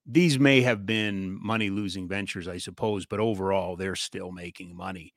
These 0.06 0.38
may 0.38 0.62
have 0.62 0.86
been 0.86 1.38
money 1.42 1.68
losing 1.68 2.08
ventures, 2.08 2.48
I 2.48 2.58
suppose, 2.58 3.06
but 3.06 3.20
overall, 3.20 3.76
they're 3.76 3.96
still 3.96 4.32
making 4.32 4.76
money. 4.76 5.12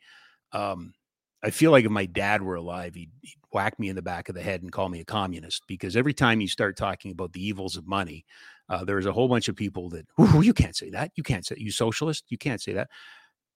Um, 0.52 0.94
I 1.42 1.52
feel 1.52 1.72
like 1.72 1.86
if 1.86 1.92
my 1.92 2.06
dad 2.06 2.42
were 2.42 2.56
alive, 2.56 2.96
he'd, 2.96 3.12
he'd, 3.22 3.36
whack 3.52 3.80
me 3.80 3.90
in 3.90 3.96
the 3.96 4.02
back 4.02 4.30
of 4.30 4.36
the 4.36 4.42
head 4.42 4.62
and 4.62 4.72
call 4.72 4.90
me 4.90 5.00
a 5.00 5.06
communist 5.06 5.64
because 5.68 5.96
every 5.96 6.14
time 6.14 6.40
you 6.40 6.48
start 6.48 6.78
talking 6.78 7.12
about 7.12 7.34
the 7.34 7.44
evils 7.44 7.78
of 7.78 7.88
money, 7.88 8.26
uh, 8.70 8.84
there's 8.84 9.08
a 9.08 9.12
whole 9.12 9.28
bunch 9.28 9.48
of 9.48 9.56
people 9.56 9.90
that, 9.90 10.06
you 10.44 10.54
can't 10.54 10.76
say 10.76 10.92
that. 10.92 11.12
You 11.16 11.24
can't 11.24 11.46
say, 11.46 11.56
you 11.58 11.72
socialist, 11.72 12.26
you 12.30 12.38
can't 12.38 12.62
say 12.62 12.74
that. 12.74 12.90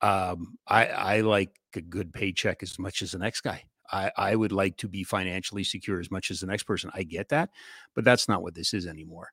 Um, 0.02 0.58
I, 0.68 0.88
I 0.88 1.22
like 1.22 1.52
a 1.76 1.82
good 1.82 2.14
paycheck 2.14 2.64
as 2.64 2.80
much 2.80 3.02
as 3.02 3.12
the 3.12 3.20
next 3.20 3.42
guy. 3.42 3.64
I, 3.92 4.12
I 4.18 4.36
would 4.36 4.52
like 4.52 4.78
to 4.78 4.88
be 4.88 5.04
financially 5.04 5.64
secure 5.64 6.00
as 6.00 6.10
much 6.10 6.32
as 6.32 6.40
the 6.40 6.48
next 6.48 6.64
person. 6.64 6.90
I 6.94 7.04
get 7.04 7.30
that, 7.30 7.50
but 7.94 8.04
that's 8.04 8.28
not 8.28 8.42
what 8.42 8.56
this 8.56 8.74
is 8.74 8.88
anymore. 8.88 9.30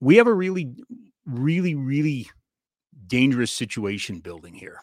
We 0.00 0.16
have 0.16 0.26
a 0.26 0.34
really, 0.34 0.74
really, 1.24 1.74
really 1.74 2.28
dangerous 3.06 3.52
situation 3.52 4.18
building 4.18 4.54
here. 4.54 4.82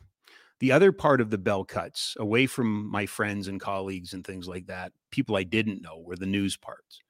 The 0.65 0.71
other 0.71 0.91
part 0.91 1.21
of 1.21 1.29
the 1.29 1.37
bell 1.37 1.63
cuts, 1.63 2.17
away 2.19 2.47
from 2.47 2.89
my 2.89 3.05
friends 3.05 3.47
and 3.47 3.61
colleagues 3.61 4.13
and 4.13 4.25
things 4.25 4.47
like 4.47 4.65
that, 4.65 4.93
people 5.11 5.35
I 5.35 5.43
didn't 5.43 5.83
know 5.83 5.99
were 5.99 6.15
the 6.15 6.25
news 6.25 6.57
parts. 6.57 7.01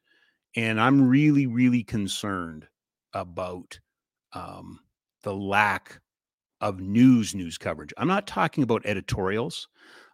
And 0.57 0.77
I'm 0.77 1.07
really, 1.07 1.47
really 1.47 1.81
concerned 1.81 2.67
about 3.13 3.79
um, 4.33 4.81
the 5.23 5.33
lack 5.33 6.01
of 6.59 6.81
news 6.81 7.33
news 7.33 7.57
coverage. 7.57 7.93
I'm 7.97 8.09
not 8.09 8.27
talking 8.27 8.61
about 8.61 8.85
editorials. 8.85 9.69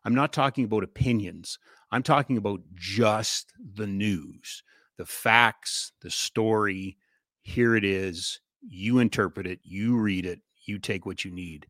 I'm 0.06 0.14
not 0.14 0.34
talking 0.34 0.66
about 0.66 0.84
opinions. 0.84 1.58
I'm 1.90 2.04
talking 2.04 2.38
about 2.38 2.60
just 2.76 3.54
the 3.74 3.88
news, 3.88 4.62
the 5.00 5.06
facts, 5.08 5.94
the 6.04 6.12
story. 6.12 6.96
Here 7.42 7.76
it 7.76 7.86
is. 7.86 8.40
You 8.62 9.00
interpret 9.00 9.48
it, 9.48 9.62
you 9.64 9.98
read 9.98 10.28
it, 10.28 10.42
you 10.68 10.78
take 10.78 11.08
what 11.08 11.26
you 11.26 11.32
need. 11.32 11.66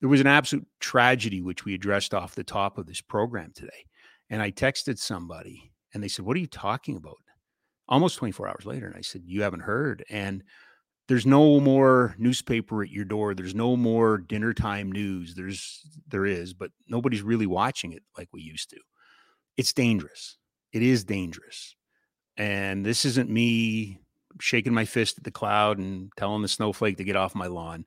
There 0.00 0.08
was 0.08 0.20
an 0.20 0.26
absolute 0.26 0.66
tragedy, 0.80 1.40
which 1.40 1.64
we 1.64 1.74
addressed 1.74 2.14
off 2.14 2.34
the 2.34 2.44
top 2.44 2.78
of 2.78 2.86
this 2.86 3.00
program 3.00 3.52
today. 3.54 3.86
And 4.30 4.42
I 4.42 4.50
texted 4.50 4.98
somebody 4.98 5.72
and 5.92 6.02
they 6.02 6.08
said, 6.08 6.24
What 6.24 6.36
are 6.36 6.40
you 6.40 6.46
talking 6.46 6.96
about? 6.96 7.16
Almost 7.88 8.18
24 8.18 8.48
hours 8.48 8.66
later. 8.66 8.86
And 8.86 8.96
I 8.96 9.02
said, 9.02 9.22
You 9.24 9.42
haven't 9.42 9.60
heard. 9.60 10.04
And 10.10 10.42
there's 11.08 11.26
no 11.26 11.60
more 11.60 12.14
newspaper 12.18 12.82
at 12.82 12.90
your 12.90 13.04
door 13.04 13.34
there's 13.34 13.54
no 13.54 13.76
more 13.76 14.18
dinner 14.18 14.52
time 14.52 14.90
news 14.90 15.34
there's 15.34 15.82
there 16.08 16.24
is 16.26 16.54
but 16.54 16.70
nobody's 16.88 17.22
really 17.22 17.46
watching 17.46 17.92
it 17.92 18.02
like 18.16 18.28
we 18.32 18.40
used 18.40 18.70
to 18.70 18.78
it's 19.56 19.72
dangerous 19.72 20.38
it 20.72 20.82
is 20.82 21.04
dangerous 21.04 21.76
and 22.36 22.84
this 22.84 23.04
isn't 23.04 23.30
me 23.30 23.98
shaking 24.40 24.74
my 24.74 24.84
fist 24.84 25.18
at 25.18 25.24
the 25.24 25.30
cloud 25.30 25.78
and 25.78 26.10
telling 26.16 26.42
the 26.42 26.48
snowflake 26.48 26.96
to 26.96 27.04
get 27.04 27.16
off 27.16 27.34
my 27.34 27.46
lawn 27.46 27.84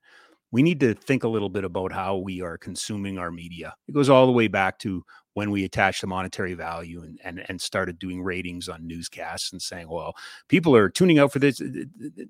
we 0.51 0.63
need 0.63 0.79
to 0.79 0.93
think 0.93 1.23
a 1.23 1.27
little 1.27 1.49
bit 1.49 1.63
about 1.63 1.91
how 1.91 2.17
we 2.17 2.41
are 2.41 2.57
consuming 2.57 3.17
our 3.17 3.31
media 3.31 3.75
it 3.87 3.93
goes 3.93 4.09
all 4.09 4.25
the 4.25 4.31
way 4.31 4.47
back 4.47 4.79
to 4.79 5.03
when 5.37 5.51
we 5.51 5.63
attached 5.65 6.01
the 6.01 6.07
monetary 6.07 6.55
value 6.55 7.03
and, 7.03 7.19
and 7.23 7.45
and 7.47 7.61
started 7.61 7.99
doing 7.99 8.23
ratings 8.23 8.67
on 8.67 8.87
newscasts 8.87 9.51
and 9.51 9.61
saying, 9.61 9.87
well, 9.87 10.15
people 10.47 10.75
are 10.75 10.89
tuning 10.89 11.19
out 11.19 11.31
for 11.31 11.37
this. 11.37 11.61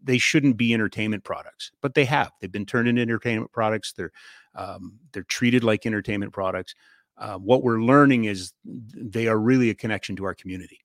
They 0.03 0.18
shouldn't 0.18 0.57
be 0.57 0.73
entertainment 0.73 1.23
products, 1.23 1.72
but 1.81 1.94
they 1.94 2.03
have. 2.03 2.34
They've 2.41 2.52
been 2.52 2.65
turned 2.65 2.89
into 2.89 3.02
entertainment 3.02 3.53
products. 3.53 3.94
They're 3.94 4.11
um, 4.56 4.99
they're 5.14 5.23
treated 5.23 5.64
like 5.64 5.85
entertainment 5.85 6.34
products. 6.34 6.76
Uh, 7.18 7.38
what 7.38 7.64
we're 7.64 7.80
learning 7.80 8.26
is 8.26 8.52
they 8.65 9.27
are 9.27 9.39
really 9.39 9.69
a 9.69 9.73
connection 9.73 10.18
to 10.18 10.26
our 10.26 10.35
community. 10.35 10.81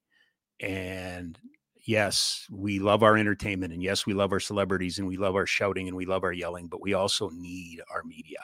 And 0.60 1.36
yes, 1.84 2.46
we 2.50 2.78
love 2.78 3.02
our 3.02 3.16
entertainment, 3.16 3.72
and 3.72 3.82
yes, 3.82 4.06
we 4.06 4.14
love 4.14 4.32
our 4.32 4.40
celebrities, 4.40 4.98
and 4.98 5.06
we 5.08 5.16
love 5.16 5.34
our 5.34 5.46
shouting, 5.46 5.88
and 5.88 5.96
we 5.96 6.06
love 6.06 6.24
our 6.24 6.32
yelling, 6.32 6.68
but 6.68 6.82
we 6.82 6.94
also 6.94 7.30
need 7.30 7.80
our 7.92 8.02
media. 8.04 8.38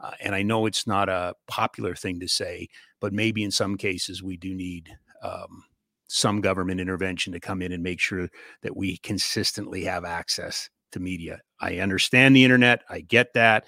Uh, 0.00 0.12
and 0.20 0.34
I 0.34 0.42
know 0.42 0.66
it's 0.66 0.86
not 0.86 1.08
a 1.08 1.34
popular 1.46 1.94
thing 1.94 2.18
to 2.20 2.28
say, 2.28 2.68
but 3.00 3.12
maybe 3.12 3.44
in 3.44 3.50
some 3.50 3.76
cases 3.76 4.22
we 4.22 4.36
do 4.36 4.52
need 4.54 4.88
um, 5.22 5.64
some 6.08 6.40
government 6.40 6.80
intervention 6.80 7.32
to 7.32 7.40
come 7.40 7.62
in 7.62 7.72
and 7.72 7.82
make 7.82 8.00
sure 8.00 8.28
that 8.62 8.76
we 8.76 8.96
consistently 8.98 9.84
have 9.84 10.04
access 10.04 10.68
to 10.90 11.00
media. 11.00 11.40
I 11.60 11.78
understand 11.78 12.34
the 12.34 12.44
internet, 12.44 12.82
I 12.90 13.00
get 13.00 13.32
that. 13.34 13.64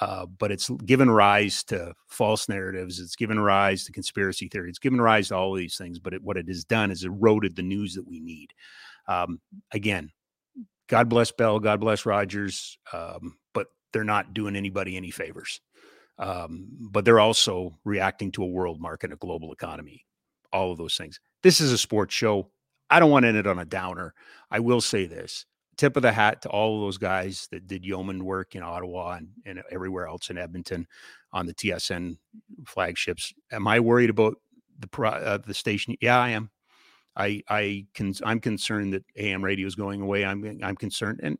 Uh, 0.00 0.24
but 0.24 0.50
it's 0.50 0.70
given 0.86 1.10
rise 1.10 1.62
to 1.64 1.94
false 2.08 2.48
narratives. 2.48 2.98
It's 3.00 3.16
given 3.16 3.38
rise 3.38 3.84
to 3.84 3.92
conspiracy 3.92 4.48
theory. 4.48 4.70
It's 4.70 4.78
given 4.78 5.00
rise 5.00 5.28
to 5.28 5.36
all 5.36 5.52
these 5.54 5.76
things. 5.76 5.98
But 5.98 6.14
it, 6.14 6.22
what 6.22 6.38
it 6.38 6.48
has 6.48 6.64
done 6.64 6.90
is 6.90 7.04
eroded 7.04 7.54
the 7.54 7.62
news 7.62 7.94
that 7.94 8.06
we 8.06 8.18
need. 8.18 8.54
Um, 9.06 9.40
again, 9.72 10.10
God 10.88 11.08
bless 11.08 11.30
Bell. 11.32 11.58
God 11.58 11.80
bless 11.80 12.06
Rogers. 12.06 12.78
Um, 12.92 13.36
but 13.52 13.66
they're 13.92 14.04
not 14.04 14.32
doing 14.32 14.56
anybody 14.56 14.96
any 14.96 15.10
favors. 15.10 15.60
Um, 16.18 16.68
but 16.80 17.04
they're 17.04 17.20
also 17.20 17.78
reacting 17.84 18.32
to 18.32 18.42
a 18.42 18.46
world 18.46 18.80
market, 18.80 19.12
a 19.12 19.16
global 19.16 19.52
economy, 19.52 20.06
all 20.52 20.72
of 20.72 20.78
those 20.78 20.96
things. 20.96 21.20
This 21.42 21.60
is 21.60 21.72
a 21.72 21.78
sports 21.78 22.14
show. 22.14 22.50
I 22.90 23.00
don't 23.00 23.10
want 23.10 23.24
to 23.24 23.28
end 23.28 23.38
it 23.38 23.46
on 23.46 23.58
a 23.58 23.64
downer. 23.64 24.14
I 24.50 24.60
will 24.60 24.80
say 24.80 25.06
this 25.06 25.46
tip 25.76 25.96
of 25.96 26.02
the 26.02 26.12
hat 26.12 26.42
to 26.42 26.48
all 26.48 26.76
of 26.76 26.82
those 26.82 26.98
guys 26.98 27.48
that 27.50 27.66
did 27.66 27.84
yeoman 27.84 28.24
work 28.24 28.54
in 28.54 28.62
Ottawa 28.62 29.12
and, 29.12 29.28
and 29.46 29.62
everywhere 29.70 30.06
else 30.06 30.30
in 30.30 30.38
Edmonton 30.38 30.86
on 31.32 31.46
the 31.46 31.54
TSN 31.54 32.16
flagships. 32.66 33.32
Am 33.52 33.66
I 33.66 33.80
worried 33.80 34.10
about 34.10 34.36
the 34.78 35.02
uh, 35.02 35.38
the 35.38 35.54
station? 35.54 35.96
Yeah, 36.00 36.18
I 36.18 36.30
am. 36.30 36.50
I 37.16 37.42
I 37.48 37.86
can 37.94 38.14
I'm 38.24 38.40
concerned 38.40 38.94
that 38.94 39.04
AM 39.16 39.44
radio 39.44 39.66
is 39.66 39.74
going 39.74 40.00
away. 40.00 40.24
I'm 40.24 40.60
I'm 40.62 40.76
concerned, 40.76 41.20
and 41.22 41.38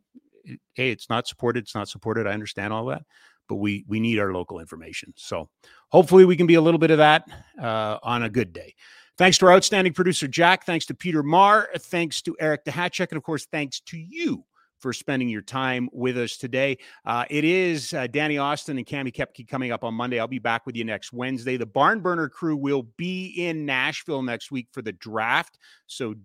hey, 0.73 0.91
it's 0.91 1.09
not 1.09 1.27
supported. 1.27 1.63
It's 1.63 1.75
not 1.75 1.89
supported. 1.89 2.27
I 2.27 2.33
understand 2.33 2.73
all 2.73 2.85
that 2.87 3.03
but 3.51 3.57
we 3.57 3.83
we 3.85 3.99
need 3.99 4.17
our 4.17 4.31
local 4.31 4.61
information. 4.61 5.13
So 5.17 5.49
hopefully 5.89 6.23
we 6.23 6.37
can 6.37 6.47
be 6.47 6.53
a 6.53 6.61
little 6.61 6.77
bit 6.77 6.89
of 6.89 6.99
that 6.99 7.25
uh, 7.61 7.97
on 8.01 8.23
a 8.23 8.29
good 8.29 8.53
day. 8.53 8.75
Thanks 9.17 9.37
to 9.39 9.45
our 9.45 9.53
outstanding 9.53 9.93
producer 9.93 10.27
Jack. 10.27 10.65
Thanks 10.65 10.85
to 10.87 10.93
Peter 10.93 11.21
Maher. 11.23 11.69
Thanks 11.77 12.21
to 12.23 12.35
Eric 12.39 12.65
Duhatschek, 12.65 13.09
and 13.09 13.17
of 13.17 13.23
course 13.23 13.45
thanks 13.51 13.79
to 13.81 13.97
you 13.97 14.45
for 14.79 14.93
spending 14.93 15.29
your 15.29 15.43
time 15.43 15.89
with 15.93 16.17
us 16.17 16.37
today. 16.37 16.77
Uh, 17.05 17.25
it 17.29 17.43
is 17.43 17.93
uh, 17.93 18.07
Danny 18.07 18.39
Austin 18.39 18.77
and 18.77 18.87
Cami 18.87 19.13
Kepke 19.13 19.47
coming 19.47 19.71
up 19.71 19.83
on 19.83 19.93
Monday. 19.93 20.19
I'll 20.19 20.27
be 20.27 20.39
back 20.39 20.65
with 20.65 20.75
you 20.75 20.83
next 20.83 21.13
Wednesday. 21.13 21.55
The 21.55 21.67
Barn 21.67 21.99
Burner 21.99 22.29
crew 22.29 22.55
will 22.55 22.83
be 22.97 23.27
in 23.27 23.65
Nashville 23.65 24.23
next 24.23 24.49
week 24.49 24.67
for 24.71 24.81
the 24.81 24.91
draft. 24.91 25.59
So 25.85 26.15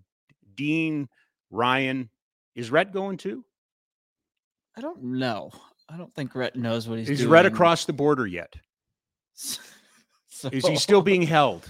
Dean, 0.55 1.07
Ryan, 1.51 2.09
is 2.55 2.71
Rhett 2.71 2.91
going 2.91 3.17
too? 3.17 3.45
I 4.75 4.81
don't 4.81 5.03
know. 5.03 5.51
I 5.89 5.97
don't 5.97 6.13
think 6.15 6.35
Rhett 6.35 6.55
knows 6.55 6.87
what 6.87 6.99
he's 6.99 7.09
Is 7.09 7.19
doing. 7.19 7.31
Rhett 7.31 7.45
across 7.45 7.85
the 7.85 7.93
border 7.93 8.27
yet? 8.27 8.53
So 10.29 10.49
Is 10.51 10.67
he 10.67 10.75
still 10.75 11.01
being 11.01 11.23
held? 11.23 11.67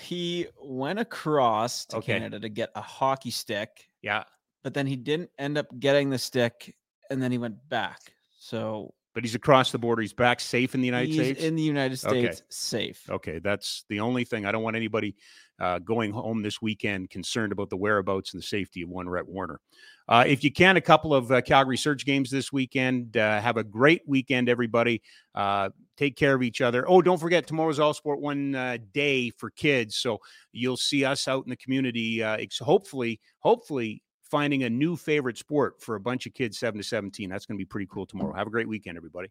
He 0.00 0.46
went 0.62 0.98
across 0.98 1.86
to 1.86 1.96
Okay. 1.98 2.12
Canada 2.14 2.38
to 2.40 2.48
get 2.48 2.70
a 2.74 2.80
hockey 2.82 3.30
stick, 3.30 3.88
Yeah, 4.02 4.24
but 4.62 4.74
then 4.74 4.86
he 4.86 4.96
didn't 4.96 5.30
end 5.38 5.56
up 5.56 5.66
getting 5.78 6.10
the 6.10 6.18
stick, 6.18 6.74
and 7.10 7.22
then 7.22 7.32
he 7.32 7.38
went 7.38 7.56
back. 7.68 8.00
So 8.38 8.92
but 9.14 9.24
he's 9.24 9.34
across 9.34 9.72
the 9.72 9.78
border. 9.78 10.02
He's 10.02 10.12
back 10.12 10.38
safe 10.38 10.74
in 10.74 10.80
the 10.80 10.86
United 10.86 11.08
he's 11.08 11.16
States. 11.24 11.42
in 11.42 11.56
the 11.56 11.62
United 11.62 12.04
Okay. 12.06 12.26
States, 12.32 12.42
safe. 12.50 13.02
Okay, 13.10 13.38
that's 13.40 13.84
the 13.88 13.98
only 14.00 14.24
thing. 14.24 14.46
I 14.46 14.52
don't 14.52 14.62
want 14.62 14.76
anybody 14.76 15.16
uh, 15.58 15.80
going 15.80 16.12
home 16.12 16.42
this 16.42 16.62
weekend 16.62 17.10
concerned 17.10 17.50
about 17.50 17.68
the 17.68 17.76
whereabouts 17.76 18.32
and 18.32 18.40
the 18.42 18.46
safety 18.46 18.82
of 18.82 18.90
one 18.90 19.08
Rhett 19.08 19.26
Warner. 19.26 19.58
Uh, 20.06 20.22
if 20.26 20.44
you 20.44 20.52
can, 20.52 20.76
a 20.76 20.80
couple 20.80 21.12
of 21.14 21.32
uh, 21.32 21.40
Calgary 21.40 21.76
Surge 21.76 22.04
games 22.04 22.30
this 22.30 22.52
weekend. 22.52 23.16
Uh, 23.16 23.40
have 23.40 23.56
a 23.56 23.64
great 23.64 24.02
weekend, 24.06 24.48
everybody. 24.48 25.02
Take 25.98 26.14
care 26.14 26.32
of 26.32 26.44
each 26.44 26.60
other. 26.60 26.88
Oh, 26.88 27.02
don't 27.02 27.18
forget 27.18 27.48
tomorrow's 27.48 27.80
All 27.80 27.92
Sport 27.92 28.20
One 28.20 28.54
uh, 28.54 28.78
day 28.94 29.30
for 29.30 29.50
kids, 29.50 29.96
so 29.96 30.18
you'll 30.52 30.76
see 30.76 31.04
us 31.04 31.26
out 31.26 31.44
in 31.44 31.50
the 31.50 31.56
community. 31.56 32.22
Uh, 32.22 32.38
hopefully, 32.60 33.20
hopefully. 33.40 34.02
Finding 34.30 34.64
a 34.64 34.68
new 34.68 34.94
favorite 34.94 35.38
sport 35.38 35.80
for 35.80 35.94
a 35.94 36.00
bunch 36.00 36.26
of 36.26 36.34
kids, 36.34 36.58
seven 36.58 36.78
to 36.78 36.86
17. 36.86 37.30
That's 37.30 37.46
going 37.46 37.56
to 37.56 37.58
be 37.58 37.64
pretty 37.64 37.88
cool 37.90 38.04
tomorrow. 38.04 38.34
Have 38.34 38.46
a 38.46 38.50
great 38.50 38.68
weekend, 38.68 38.98
everybody. 38.98 39.30